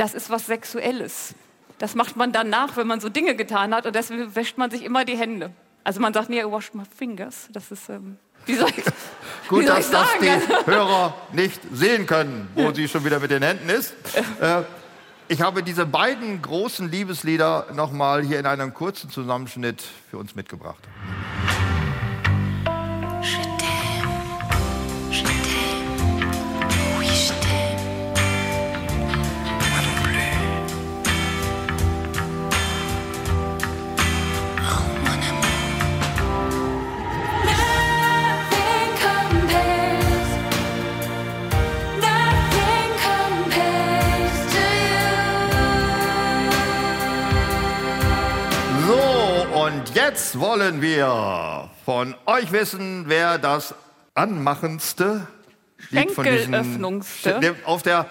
das 0.00 0.14
ist 0.14 0.30
was 0.30 0.46
Sexuelles. 0.46 1.34
Das 1.78 1.94
macht 1.94 2.16
man 2.16 2.32
danach, 2.32 2.76
wenn 2.76 2.86
man 2.86 3.00
so 3.00 3.10
Dinge 3.10 3.36
getan 3.36 3.74
hat. 3.74 3.84
Und 3.84 3.94
deswegen 3.94 4.34
wäscht 4.34 4.56
man 4.56 4.70
sich 4.70 4.82
immer 4.82 5.04
die 5.04 5.16
Hände. 5.16 5.50
Also 5.84 6.00
man 6.00 6.14
sagt 6.14 6.30
nie, 6.30 6.40
I 6.40 6.44
washed 6.44 6.74
my 6.74 6.84
fingers. 6.96 7.48
Das 7.52 7.70
ist, 7.70 7.88
ähm, 7.90 8.16
wie 8.46 8.54
soll 8.54 8.70
ich, 8.70 8.84
Gut, 9.48 9.60
wie 9.62 9.66
soll 9.66 9.76
dass 9.76 9.86
ich 9.86 9.92
das 9.92 10.10
sagen? 10.10 10.42
die 10.66 10.66
Hörer 10.70 11.14
nicht 11.32 11.60
sehen 11.72 12.06
können, 12.06 12.48
wo 12.54 12.72
sie 12.72 12.88
schon 12.88 13.04
wieder 13.04 13.20
mit 13.20 13.30
den 13.30 13.42
Händen 13.42 13.68
ist. 13.68 13.94
Äh, 14.40 14.62
ich 15.28 15.42
habe 15.42 15.62
diese 15.62 15.86
beiden 15.86 16.42
großen 16.42 16.90
Liebeslieder 16.90 17.66
noch 17.74 17.92
mal 17.92 18.24
hier 18.24 18.40
in 18.40 18.46
einem 18.46 18.74
kurzen 18.74 19.10
Zusammenschnitt 19.10 19.84
für 20.10 20.18
uns 20.18 20.34
mitgebracht. 20.34 20.82
Jetzt 50.10 50.40
wollen 50.40 50.82
wir 50.82 51.70
von 51.84 52.16
euch 52.26 52.50
wissen, 52.50 53.04
wer 53.06 53.38
das 53.38 53.74
anmachendste 54.14 55.26
Lied 55.90 56.10
von 56.10 56.24
diesen- 56.24 56.52
auf 57.64 57.82
der 57.82 58.06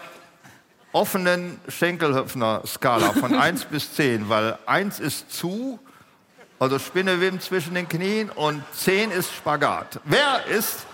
offenen 0.93 1.59
Schenkelöffner-Skala 1.67 3.11
von 3.13 3.35
1 3.47 3.65
bis 3.65 3.93
10, 3.95 4.29
weil 4.29 4.57
1 4.65 5.01
ist 5.01 5.29
zu, 5.31 5.77
also 6.57 6.79
Spinneweben 6.79 7.41
zwischen 7.41 7.75
den 7.75 7.87
Knien 7.89 8.29
und 8.29 8.63
10 8.73 9.11
ist 9.11 9.33
Spagat. 9.35 9.99
Wer 10.05 10.45
ist, 10.47 10.85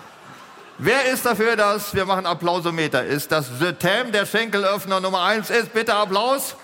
wer 0.78 1.04
ist 1.12 1.24
dafür, 1.24 1.54
dass 1.54 1.94
wir 1.94 2.04
machen 2.04 2.26
Applausometer, 2.26 3.04
ist 3.04 3.30
das 3.30 3.46
The 3.60 3.72
Tam 3.74 4.10
der 4.10 4.26
Schenkelöffner 4.26 4.98
Nummer 5.00 5.22
1 5.22 5.50
ist? 5.50 5.72
Bitte 5.72 5.94
Applaus. 5.94 6.56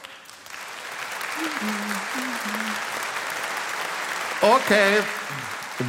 Okay. 4.43 4.99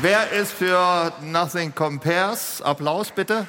Wer 0.02 0.32
ist 0.32 0.54
für 0.54 1.12
Nothing 1.22 1.74
Compares? 1.74 2.62
Applaus 2.62 3.10
bitte. 3.10 3.48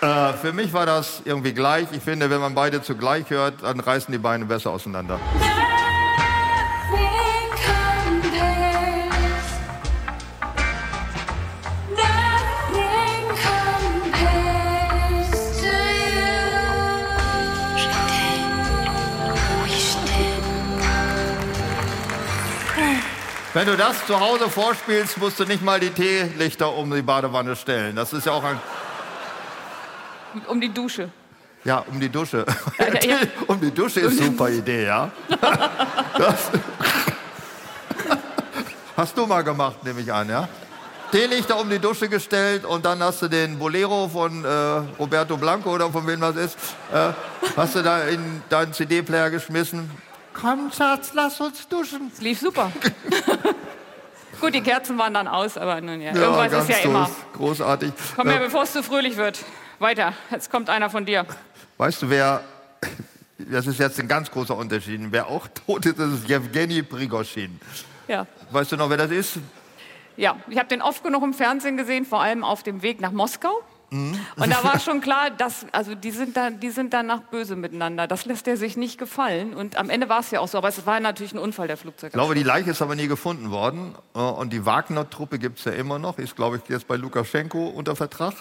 Äh, 0.00 0.32
für 0.34 0.52
mich 0.52 0.72
war 0.72 0.86
das 0.86 1.22
irgendwie 1.24 1.52
gleich. 1.52 1.88
Ich 1.90 2.02
finde, 2.02 2.30
wenn 2.30 2.40
man 2.40 2.54
beide 2.54 2.80
zugleich 2.82 3.28
hört, 3.30 3.62
dann 3.64 3.80
reißen 3.80 4.10
die 4.12 4.18
Beine 4.18 4.44
besser 4.44 4.70
auseinander. 4.70 5.18
Wenn 23.54 23.66
du 23.66 23.76
das 23.76 24.06
zu 24.06 24.18
Hause 24.18 24.48
vorspielst, 24.48 25.18
musst 25.18 25.38
du 25.38 25.44
nicht 25.44 25.62
mal 25.62 25.78
die 25.78 25.90
Teelichter 25.90 26.72
um 26.72 26.90
die 26.90 27.02
Badewanne 27.02 27.54
stellen. 27.54 27.94
Das 27.94 28.12
ist 28.14 28.24
ja 28.24 28.32
auch 28.32 28.44
ein. 28.44 28.58
Um 30.48 30.58
die 30.58 30.72
Dusche. 30.72 31.10
Ja, 31.62 31.84
um 31.90 32.00
die 32.00 32.08
Dusche. 32.08 32.46
ja, 32.78 32.86
ja. 33.08 33.16
um 33.46 33.60
die 33.60 33.70
Dusche 33.70 34.00
ist 34.00 34.18
super 34.18 34.48
Idee, 34.48 34.86
ja? 34.86 35.10
Das 36.18 36.50
hast 38.96 39.16
du 39.16 39.26
mal 39.26 39.42
gemacht, 39.42 39.84
nehme 39.84 40.00
ich 40.00 40.12
an, 40.12 40.28
ja? 40.30 40.48
Teelichter 41.10 41.60
um 41.60 41.68
die 41.68 41.78
Dusche 41.78 42.08
gestellt 42.08 42.64
und 42.64 42.86
dann 42.86 43.02
hast 43.02 43.20
du 43.20 43.28
den 43.28 43.58
Bolero 43.58 44.08
von 44.08 44.44
äh, 44.44 44.48
Roberto 44.98 45.36
Blanco 45.36 45.74
oder 45.74 45.90
von 45.90 46.06
wem 46.06 46.20
das 46.20 46.36
ist, 46.36 46.56
äh, 46.90 47.10
hast 47.54 47.74
du 47.74 47.82
da 47.82 48.04
in 48.04 48.42
deinen 48.48 48.72
CD-Player 48.72 49.28
geschmissen. 49.28 49.90
Komm, 50.34 50.70
Schatz, 50.72 51.12
lass 51.14 51.40
uns 51.40 51.68
duschen. 51.68 52.10
Es 52.12 52.20
lief 52.20 52.40
super. 52.40 52.70
Gut, 54.40 54.54
die 54.54 54.60
Kerzen 54.60 54.98
waren 54.98 55.14
dann 55.14 55.28
aus, 55.28 55.56
aber 55.56 55.80
nun 55.80 56.00
ja, 56.00 56.12
irgendwas 56.14 56.52
ist 56.52 56.68
ja 56.68 56.76
doof. 56.78 56.84
immer. 56.86 57.10
Großartig. 57.36 57.92
Komm 58.16 58.28
her, 58.28 58.40
Äh, 58.40 58.44
bevor 58.44 58.62
es 58.64 58.72
zu 58.72 58.82
fröhlich 58.82 59.16
wird. 59.16 59.38
Weiter. 59.78 60.14
Jetzt 60.30 60.50
kommt 60.50 60.68
einer 60.68 60.90
von 60.90 61.04
dir. 61.06 61.26
Weißt 61.78 62.02
du, 62.02 62.10
wer, 62.10 62.42
das 63.38 63.66
ist 63.66 63.78
jetzt 63.78 64.00
ein 64.00 64.08
ganz 64.08 64.30
großer 64.30 64.56
Unterschied, 64.56 65.00
wer 65.10 65.26
auch 65.28 65.46
tot 65.66 65.86
ist, 65.86 65.98
das 65.98 66.12
ist 66.12 66.28
Jewgeni 66.28 66.82
Prigoschin. 66.82 67.60
Ja. 68.08 68.26
Weißt 68.50 68.72
du 68.72 68.76
noch, 68.76 68.90
wer 68.90 68.96
das 68.96 69.10
ist? 69.10 69.38
Ja, 70.16 70.36
ich 70.48 70.58
habe 70.58 70.68
den 70.68 70.82
oft 70.82 71.02
genug 71.04 71.22
im 71.22 71.32
Fernsehen 71.34 71.76
gesehen, 71.76 72.04
vor 72.04 72.20
allem 72.20 72.42
auf 72.44 72.62
dem 72.62 72.82
Weg 72.82 73.00
nach 73.00 73.12
Moskau. 73.12 73.62
Und 73.92 74.50
da 74.50 74.64
war 74.64 74.78
schon 74.80 75.00
klar, 75.00 75.30
dass, 75.30 75.66
also 75.72 75.94
die 75.94 76.10
sind, 76.10 76.36
da, 76.36 76.50
die 76.50 76.70
sind 76.70 76.94
danach 76.94 77.20
böse 77.20 77.56
miteinander. 77.56 78.06
Das 78.06 78.24
lässt 78.24 78.48
er 78.48 78.56
sich 78.56 78.76
nicht 78.76 78.98
gefallen. 78.98 79.54
Und 79.54 79.76
am 79.76 79.90
Ende 79.90 80.08
war 80.08 80.20
es 80.20 80.30
ja 80.30 80.40
auch 80.40 80.48
so. 80.48 80.58
Aber 80.58 80.68
es 80.68 80.86
war 80.86 80.98
natürlich 81.00 81.34
ein 81.34 81.38
Unfall 81.38 81.66
der 81.66 81.76
Flugzeug. 81.76 82.08
Ich 82.08 82.14
glaube, 82.14 82.34
die 82.34 82.42
Leiche 82.42 82.70
ist 82.70 82.80
aber 82.80 82.94
nie 82.94 83.06
gefunden 83.06 83.50
worden. 83.50 83.94
Äh, 84.14 84.18
Und 84.18 84.52
die 84.52 84.64
Wagner-Truppe 84.64 85.38
gibt 85.38 85.58
es 85.58 85.66
ja 85.66 85.72
immer 85.72 85.98
noch. 85.98 86.18
Ist, 86.18 86.36
glaube 86.36 86.56
ich, 86.56 86.68
jetzt 86.70 86.88
bei 86.88 86.96
Lukaschenko 86.96 87.68
unter 87.68 87.94
Vertrag. 87.94 88.34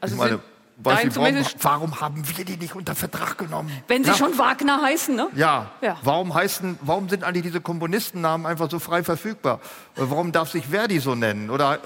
Also 0.00 0.14
ich 0.14 0.20
meine, 0.20 0.34
ich, 0.36 0.40
warum, 0.78 1.44
warum 1.60 2.00
haben 2.00 2.22
wir 2.36 2.44
die 2.44 2.56
nicht 2.56 2.74
unter 2.74 2.94
Vertrag 2.94 3.38
genommen? 3.38 3.70
Wenn 3.88 4.04
sie 4.04 4.10
ja. 4.10 4.16
schon 4.16 4.38
Wagner 4.38 4.80
heißen, 4.82 5.14
ne? 5.14 5.28
Ja. 5.34 5.72
Ja. 5.82 5.98
Warum, 6.02 6.32
heißen, 6.32 6.78
warum 6.82 7.08
sind 7.08 7.24
eigentlich 7.24 7.42
diese 7.42 7.60
Komponistennamen 7.60 8.46
einfach 8.46 8.70
so 8.70 8.78
frei 8.78 9.02
verfügbar? 9.02 9.60
Äh, 9.96 10.02
Warum 10.04 10.32
darf 10.32 10.50
sich 10.50 10.68
Verdi 10.68 11.00
so 11.00 11.14
nennen? 11.14 11.50
Oder. 11.50 11.80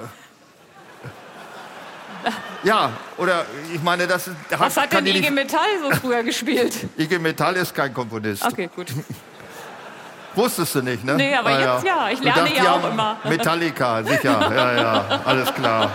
Ja, 2.63 2.91
oder 3.19 3.45
ich 3.73 3.83
meine, 3.83 4.07
das 4.07 4.29
ist. 4.29 4.37
Was 4.57 4.77
hat 4.77 4.93
denn 4.93 5.07
IG 5.07 5.31
Metall 5.31 5.61
so 5.83 5.91
früher 5.97 6.23
gespielt? 6.25 6.75
IG 6.97 7.19
Metall 7.19 7.57
ist 7.57 7.75
kein 7.75 7.93
Komponist. 7.93 8.45
Okay, 8.45 8.71
gut. 8.75 8.93
Wusstest 10.35 10.75
du 10.75 10.83
nicht, 10.83 11.05
ne? 11.05 11.15
Nee, 11.15 11.35
aber 11.35 11.51
jetzt 11.61 11.85
ja. 11.85 12.09
Ich 12.11 12.21
lerne 12.21 12.41
dachtest, 12.41 12.65
ja 12.65 12.73
auch 12.73 12.91
immer. 12.91 13.17
Metallica, 13.25 14.03
sicher. 14.03 14.55
Ja, 14.55 14.75
ja, 14.75 15.21
alles 15.25 15.55
klar. 15.55 15.91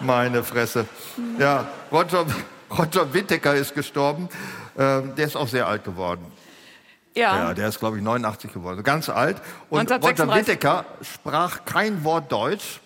Meine 0.00 0.42
Fresse. 0.44 0.86
Ja, 1.38 1.66
Roger, 1.90 2.26
Roger 2.70 3.14
Whittaker 3.14 3.54
ist 3.54 3.74
gestorben. 3.74 4.28
Ähm, 4.76 5.14
der 5.14 5.26
ist 5.26 5.36
auch 5.36 5.48
sehr 5.48 5.66
alt 5.66 5.84
geworden. 5.84 6.30
Ja. 7.16 7.36
Ja, 7.36 7.54
der 7.54 7.68
ist, 7.68 7.78
glaube 7.78 7.96
ich, 7.96 8.02
89 8.02 8.52
geworden. 8.52 8.82
Ganz 8.82 9.08
alt. 9.08 9.36
Und 9.70 9.90
Roger 9.90 9.94
1936. 9.94 10.48
Whittaker 10.48 10.84
sprach 11.00 11.64
kein 11.64 12.04
Wort 12.04 12.30
Deutsch 12.30 12.80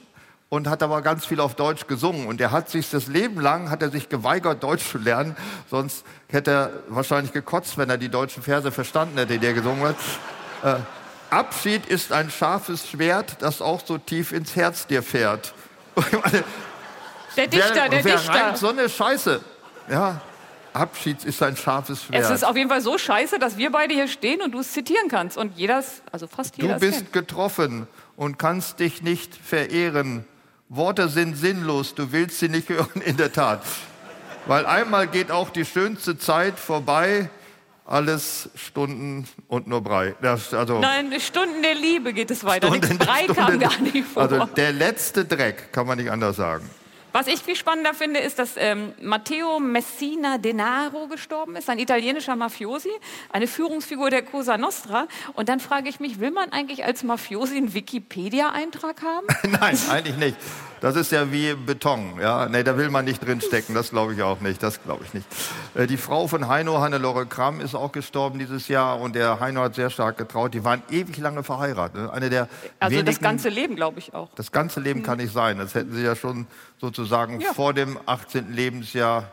und 0.50 0.66
hat 0.68 0.82
aber 0.82 1.02
ganz 1.02 1.26
viel 1.26 1.40
auf 1.40 1.54
Deutsch 1.54 1.86
gesungen. 1.86 2.26
Und 2.26 2.40
er 2.40 2.50
hat 2.52 2.70
sich 2.70 2.90
das 2.90 3.06
Leben 3.06 3.40
lang, 3.40 3.70
hat 3.70 3.82
er 3.82 3.90
sich 3.90 4.08
geweigert, 4.08 4.62
Deutsch 4.62 4.90
zu 4.90 4.98
lernen. 4.98 5.36
Sonst 5.70 6.04
hätte 6.28 6.50
er 6.50 6.70
wahrscheinlich 6.88 7.32
gekotzt, 7.32 7.76
wenn 7.76 7.90
er 7.90 7.98
die 7.98 8.08
deutschen 8.08 8.42
Verse 8.42 8.70
verstanden 8.72 9.18
hätte, 9.18 9.38
die 9.38 9.46
er 9.46 9.52
gesungen 9.54 9.82
hat. 9.82 9.96
Äh, 10.62 10.76
Abschied 11.30 11.84
ist 11.86 12.12
ein 12.12 12.30
scharfes 12.30 12.88
Schwert, 12.88 13.36
das 13.40 13.60
auch 13.60 13.84
so 13.84 13.98
tief 13.98 14.32
ins 14.32 14.56
Herz 14.56 14.86
dir 14.86 15.02
fährt. 15.02 15.52
Der 17.36 17.46
Dichter, 17.46 17.74
wer, 17.74 17.88
der 17.90 18.04
wer 18.04 18.16
Dichter. 18.16 18.56
so 18.56 18.68
eine 18.70 18.88
Scheiße? 18.88 19.40
Ja, 19.90 20.20
Abschied 20.72 21.24
ist 21.24 21.42
ein 21.42 21.56
scharfes 21.56 22.04
Schwert. 22.04 22.24
Es 22.24 22.30
ist 22.30 22.44
auf 22.44 22.56
jeden 22.56 22.70
Fall 22.70 22.80
so 22.80 22.96
scheiße, 22.96 23.38
dass 23.38 23.58
wir 23.58 23.70
beide 23.70 23.94
hier 23.94 24.08
stehen 24.08 24.40
und 24.40 24.52
du 24.52 24.60
es 24.60 24.72
zitieren 24.72 25.08
kannst. 25.08 25.36
Und 25.36 25.56
jeder, 25.56 25.82
also 26.10 26.26
fast 26.26 26.56
jeder 26.56 26.74
Du 26.74 26.80
bist 26.80 26.98
kennt. 26.98 27.12
getroffen 27.12 27.86
und 28.16 28.38
kannst 28.38 28.80
dich 28.80 29.02
nicht 29.02 29.34
verehren. 29.34 30.24
Worte 30.68 31.08
sind 31.08 31.36
sinnlos, 31.36 31.94
du 31.94 32.12
willst 32.12 32.38
sie 32.40 32.48
nicht 32.48 32.68
hören, 32.68 33.00
in 33.04 33.16
der 33.16 33.32
Tat. 33.32 33.62
Weil 34.46 34.66
einmal 34.66 35.06
geht 35.06 35.30
auch 35.30 35.50
die 35.50 35.64
schönste 35.64 36.18
Zeit 36.18 36.58
vorbei, 36.58 37.30
alles 37.84 38.50
Stunden 38.54 39.26
und 39.48 39.66
nur 39.66 39.82
Brei. 39.82 40.14
Das, 40.20 40.52
also, 40.52 40.78
Nein, 40.78 41.12
Stunden 41.20 41.62
der 41.62 41.74
Liebe 41.74 42.12
geht 42.12 42.30
es 42.30 42.44
weiter. 42.44 42.68
Stunden- 42.68 42.98
Brei 42.98 43.24
kam 43.26 43.34
Stunden- 43.36 43.60
gar 43.60 43.78
nicht 43.78 44.06
vor. 44.06 44.22
Also 44.22 44.44
der 44.44 44.72
letzte 44.72 45.24
Dreck, 45.24 45.72
kann 45.72 45.86
man 45.86 45.96
nicht 45.98 46.10
anders 46.10 46.36
sagen. 46.36 46.68
Was 47.12 47.26
ich 47.26 47.40
viel 47.40 47.56
spannender 47.56 47.94
finde, 47.94 48.20
ist, 48.20 48.38
dass 48.38 48.56
ähm, 48.56 48.92
Matteo 49.00 49.60
Messina 49.60 50.38
Denaro 50.38 51.08
gestorben 51.08 51.56
ist, 51.56 51.70
ein 51.70 51.78
italienischer 51.78 52.36
Mafiosi, 52.36 52.90
eine 53.32 53.46
Führungsfigur 53.46 54.10
der 54.10 54.22
Cosa 54.22 54.58
Nostra. 54.58 55.08
Und 55.34 55.48
dann 55.48 55.60
frage 55.60 55.88
ich 55.88 56.00
mich, 56.00 56.20
will 56.20 56.30
man 56.30 56.52
eigentlich 56.52 56.84
als 56.84 57.02
Mafiosi 57.02 57.56
einen 57.56 57.74
Wikipedia-Eintrag 57.74 59.02
haben? 59.02 59.26
Nein, 59.60 59.78
eigentlich 59.90 60.16
nicht. 60.16 60.36
Das 60.80 60.96
ist 60.96 61.12
ja 61.12 61.30
wie 61.32 61.54
Beton. 61.54 62.14
Ja? 62.20 62.46
Nee, 62.48 62.62
da 62.62 62.76
will 62.76 62.90
man 62.90 63.04
nicht 63.04 63.24
drinstecken. 63.26 63.74
Das 63.74 63.90
glaube 63.90 64.14
ich 64.14 64.22
auch 64.22 64.40
nicht. 64.40 64.62
Das 64.62 64.82
glaube 64.82 65.04
ich 65.04 65.14
nicht. 65.14 65.26
Äh, 65.74 65.86
Die 65.86 65.96
Frau 65.96 66.26
von 66.28 66.48
Heino, 66.48 66.80
Hannelore 66.80 67.26
Kramm, 67.26 67.60
ist 67.60 67.74
auch 67.74 67.92
gestorben 67.92 68.38
dieses 68.38 68.68
Jahr. 68.68 69.00
Und 69.00 69.14
der 69.14 69.40
Heino 69.40 69.60
hat 69.62 69.74
sehr 69.74 69.90
stark 69.90 70.18
getraut. 70.18 70.54
Die 70.54 70.64
waren 70.64 70.82
ewig 70.90 71.16
lange 71.18 71.42
verheiratet. 71.42 72.00
ne? 72.02 72.12
Eine 72.12 72.30
der 72.30 72.48
Also 72.78 72.92
wenigen, 72.92 73.06
das 73.06 73.20
ganze 73.20 73.48
Leben, 73.48 73.76
glaube 73.76 73.98
ich 73.98 74.14
auch. 74.14 74.28
das 74.36 74.52
ganze 74.52 74.80
Leben 74.80 75.02
kann 75.02 75.18
nicht 75.18 75.32
sein. 75.32 75.58
Das 75.58 75.74
hätten 75.74 75.94
sie 75.94 76.02
ja 76.02 76.14
schon 76.16 76.46
sozusagen 76.80 77.40
Ja. 77.40 77.52
vor 77.52 77.74
dem 77.74 77.98
18. 78.06 78.52
Lebensjahr 78.52 79.32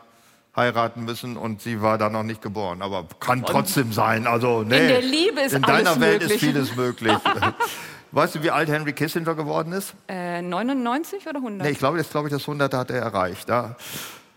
heiraten 0.56 1.04
müssen 1.04 1.36
und 1.36 1.60
sie 1.60 1.82
war 1.82 1.98
da 1.98 2.08
noch 2.08 2.22
nicht 2.22 2.40
geboren. 2.40 2.80
Aber 2.80 3.04
kann 3.20 3.44
trotzdem 3.44 3.92
sein. 3.92 4.26
Also, 4.26 4.62
nee, 4.62 4.88
der 4.88 5.02
Liebe 5.02 5.42
ist 5.42 5.52
In 5.52 5.60
deiner 5.62 5.90
alles 5.90 6.00
Welt 6.00 6.22
möglich. 6.22 6.32
ist 6.32 6.40
vieles 6.44 6.76
möglich. 6.76 7.12
weißt 8.12 8.36
du, 8.36 8.42
wie 8.42 8.50
alt 8.50 8.68
Henry 8.68 8.92
Kissinger 8.92 9.34
geworden 9.34 9.72
ist? 9.72 9.94
Äh, 10.08 10.42
99 10.42 11.26
oder 11.26 11.38
100? 11.38 11.66
Nee, 11.66 11.72
ich 11.72 11.78
glaube, 11.78 11.98
das, 11.98 12.10
glaube 12.10 12.28
ich, 12.28 12.32
das 12.34 12.42
100 12.42 12.72
hat 12.74 12.90
er 12.90 13.00
erreicht. 13.02 13.48
Ja. 13.48 13.76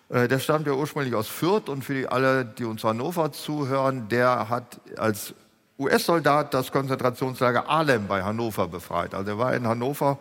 Äh, 0.09 0.27
Der 0.27 0.39
stammt 0.39 0.67
ja 0.67 0.73
ursprünglich 0.73 1.15
aus 1.15 1.27
Fürth 1.27 1.69
und 1.69 1.83
für 1.83 1.93
die, 1.93 2.07
alle, 2.07 2.45
die 2.45 2.65
uns 2.65 2.83
Hannover 2.83 3.31
zuhören, 3.31 4.07
der 4.09 4.49
hat 4.49 4.79
als 4.97 5.33
US-Soldat 5.77 6.53
das 6.53 6.71
Konzentrationslager 6.71 7.69
Ahlem 7.69 8.07
bei 8.07 8.23
Hannover 8.23 8.67
befreit. 8.67 9.13
Also 9.13 9.31
er 9.31 9.37
war 9.37 9.53
in 9.53 9.65
Hannover 9.67 10.17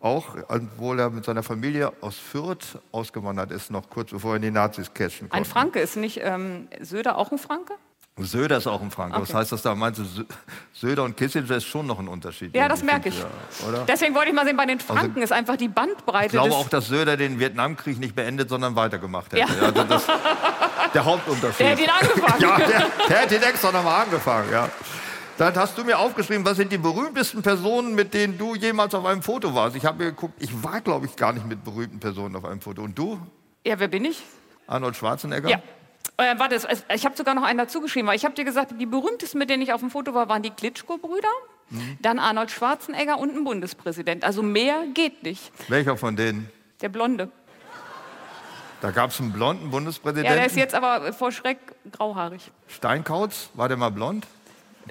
auch, 0.00 0.36
obwohl 0.48 1.00
er 1.00 1.10
mit 1.10 1.24
seiner 1.24 1.42
Familie 1.42 1.92
aus 2.02 2.16
Fürth 2.16 2.78
ausgewandert 2.92 3.50
ist, 3.50 3.70
noch 3.70 3.88
kurz 3.90 4.10
bevor 4.10 4.34
er 4.34 4.38
die 4.38 4.50
Nazis 4.50 4.92
catchen 4.92 5.26
Ein 5.26 5.30
konnte. 5.30 5.50
Franke 5.50 5.80
ist 5.80 5.96
nicht 5.96 6.20
ähm, 6.22 6.68
Söder 6.80 7.16
auch 7.18 7.32
ein 7.32 7.38
Franke? 7.38 7.72
Söder 8.18 8.56
ist 8.58 8.66
auch 8.66 8.80
ein 8.82 8.90
Franke. 8.90 9.20
Was 9.20 9.28
Okay. 9.30 9.38
heißt 9.38 9.52
das 9.52 9.62
da? 9.62 9.74
Meinst 9.74 10.00
du, 10.00 10.04
Sö- 10.04 10.26
Söder 10.72 11.04
und 11.04 11.16
Kissinger 11.16 11.50
ist 11.56 11.66
schon 11.66 11.86
noch 11.86 11.98
ein 11.98 12.08
Unterschied? 12.08 12.54
Ja, 12.54 12.68
das 12.68 12.82
merke 12.82 13.08
ich. 13.10 13.18
ja? 13.18 13.26
Deswegen 13.86 14.14
wollte 14.14 14.28
ich 14.30 14.34
mal 14.34 14.44
sehen, 14.44 14.56
bei 14.56 14.66
den 14.66 14.80
Franken 14.80 15.22
ist 15.22 15.32
einfach 15.32 15.56
die 15.56 15.68
Bandbreite 15.68 16.26
Ich 16.26 16.32
glaube 16.32 16.54
auch, 16.54 16.68
dass 16.68 16.88
Söder 16.88 17.16
den 17.16 17.38
Vietnamkrieg 17.38 17.98
nicht 17.98 18.14
beendet, 18.14 18.48
sondern 18.48 18.74
weitergemacht 18.76 19.32
hätte. 19.32 19.40
Ja. 19.52 19.66
Also 19.66 19.84
das, 19.84 20.06
der 20.94 21.04
Hauptunterschied. 21.04 21.60
der 21.60 21.70
hat 21.72 21.78
ihn 21.80 21.90
angefangen. 21.90 22.40
ja, 22.42 22.56
der, 22.58 22.86
der 23.08 23.22
hat 23.22 23.32
ihn 23.32 23.42
extra 23.42 23.72
nochmal 23.72 24.02
angefangen. 24.04 24.50
Ja. 24.52 24.68
Dann 25.36 25.54
hast 25.54 25.78
du 25.78 25.84
mir 25.84 25.98
aufgeschrieben, 25.98 26.44
was 26.44 26.56
sind 26.56 26.72
die 26.72 26.78
berühmtesten 26.78 27.42
Personen, 27.42 27.94
mit 27.94 28.12
denen 28.12 28.36
du 28.38 28.56
jemals 28.56 28.92
auf 28.94 29.04
einem 29.06 29.22
Foto 29.22 29.54
warst. 29.54 29.76
Ich 29.76 29.84
habe 29.86 29.98
mir 29.98 30.10
geguckt, 30.10 30.34
ich 30.42 30.50
war, 30.64 30.80
glaube 30.80 31.06
ich, 31.06 31.14
gar 31.14 31.32
nicht 31.32 31.46
mit 31.46 31.62
berühmten 31.62 32.00
Personen 32.00 32.34
auf 32.34 32.44
einem 32.44 32.60
Foto. 32.60 32.82
Und 32.82 32.98
du? 32.98 33.20
Ja, 33.64 33.78
wer 33.78 33.86
bin 33.86 34.04
ich? 34.04 34.20
Arnold 34.66 34.96
Schwarzenegger? 34.96 35.48
Ja. 35.48 35.62
Äh, 36.20 36.38
warte, 36.38 36.56
ich 36.94 37.04
habe 37.04 37.16
sogar 37.16 37.34
noch 37.34 37.44
einen 37.44 37.58
dazu 37.58 37.80
geschrieben, 37.80 38.08
weil 38.08 38.16
ich 38.16 38.24
habe 38.24 38.34
dir 38.34 38.44
gesagt, 38.44 38.74
die 38.78 38.86
berühmtesten, 38.86 39.38
mit 39.38 39.50
denen 39.50 39.62
ich 39.62 39.72
auf 39.72 39.80
dem 39.80 39.90
Foto 39.90 40.14
war, 40.14 40.28
waren 40.28 40.42
die 40.42 40.50
Klitschko-Brüder, 40.50 41.28
Mhm. 41.70 41.98
dann 42.00 42.18
Arnold 42.18 42.50
Schwarzenegger 42.50 43.18
und 43.18 43.36
ein 43.36 43.44
Bundespräsident. 43.44 44.24
Also 44.24 44.42
mehr 44.42 44.84
geht 44.94 45.22
nicht. 45.22 45.52
Welcher 45.68 45.96
von 45.96 46.16
denen? 46.16 46.50
Der 46.80 46.88
Blonde. 46.88 47.30
Da 48.80 48.90
gab 48.90 49.10
es 49.10 49.20
einen 49.20 49.32
blonden 49.32 49.64
Ja, 49.66 49.70
Bundespräsidenten. 49.70 50.34
der 50.36 50.46
ist 50.46 50.56
jetzt 50.56 50.74
aber 50.74 51.12
vor 51.12 51.30
Schreck 51.30 51.58
grauhaarig. 51.92 52.50
Steinkautz, 52.68 53.50
war 53.54 53.68
der 53.68 53.76
mal 53.76 53.90
blond? 53.90 54.26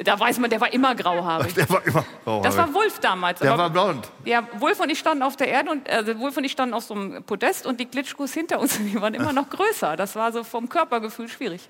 Da 0.03 0.19
weiß 0.19 0.37
man, 0.39 0.49
der 0.49 0.61
war 0.61 0.71
immer 0.71 0.93
grauhaarig. 0.93 1.53
Der 1.55 1.67
war 1.69 1.85
immer 1.85 2.05
oh, 2.25 2.41
Das 2.43 2.55
war 2.55 2.71
Wulf 2.73 2.99
damals. 2.99 3.39
Der 3.39 3.51
aber- 3.51 3.63
war 3.63 3.69
blond. 3.71 4.11
Ja, 4.25 4.47
Wulf 4.59 4.79
und 4.79 4.89
ich 4.91 4.99
standen 4.99 5.23
auf 5.23 5.35
der 5.37 5.47
Erde 5.47 5.71
und 5.71 5.89
also 5.89 6.19
Wulf 6.19 6.37
und 6.37 6.43
ich 6.43 6.51
standen 6.51 6.75
auf 6.75 6.83
so 6.83 6.93
einem 6.93 7.23
Podest 7.23 7.65
und 7.65 7.79
die 7.79 7.85
Klitschkos 7.87 8.33
hinter 8.33 8.59
uns, 8.59 8.77
die 8.79 9.01
waren 9.01 9.15
immer 9.15 9.33
noch 9.33 9.49
größer. 9.49 9.95
Das 9.95 10.15
war 10.15 10.31
so 10.31 10.43
vom 10.43 10.69
Körpergefühl 10.69 11.29
schwierig. 11.29 11.67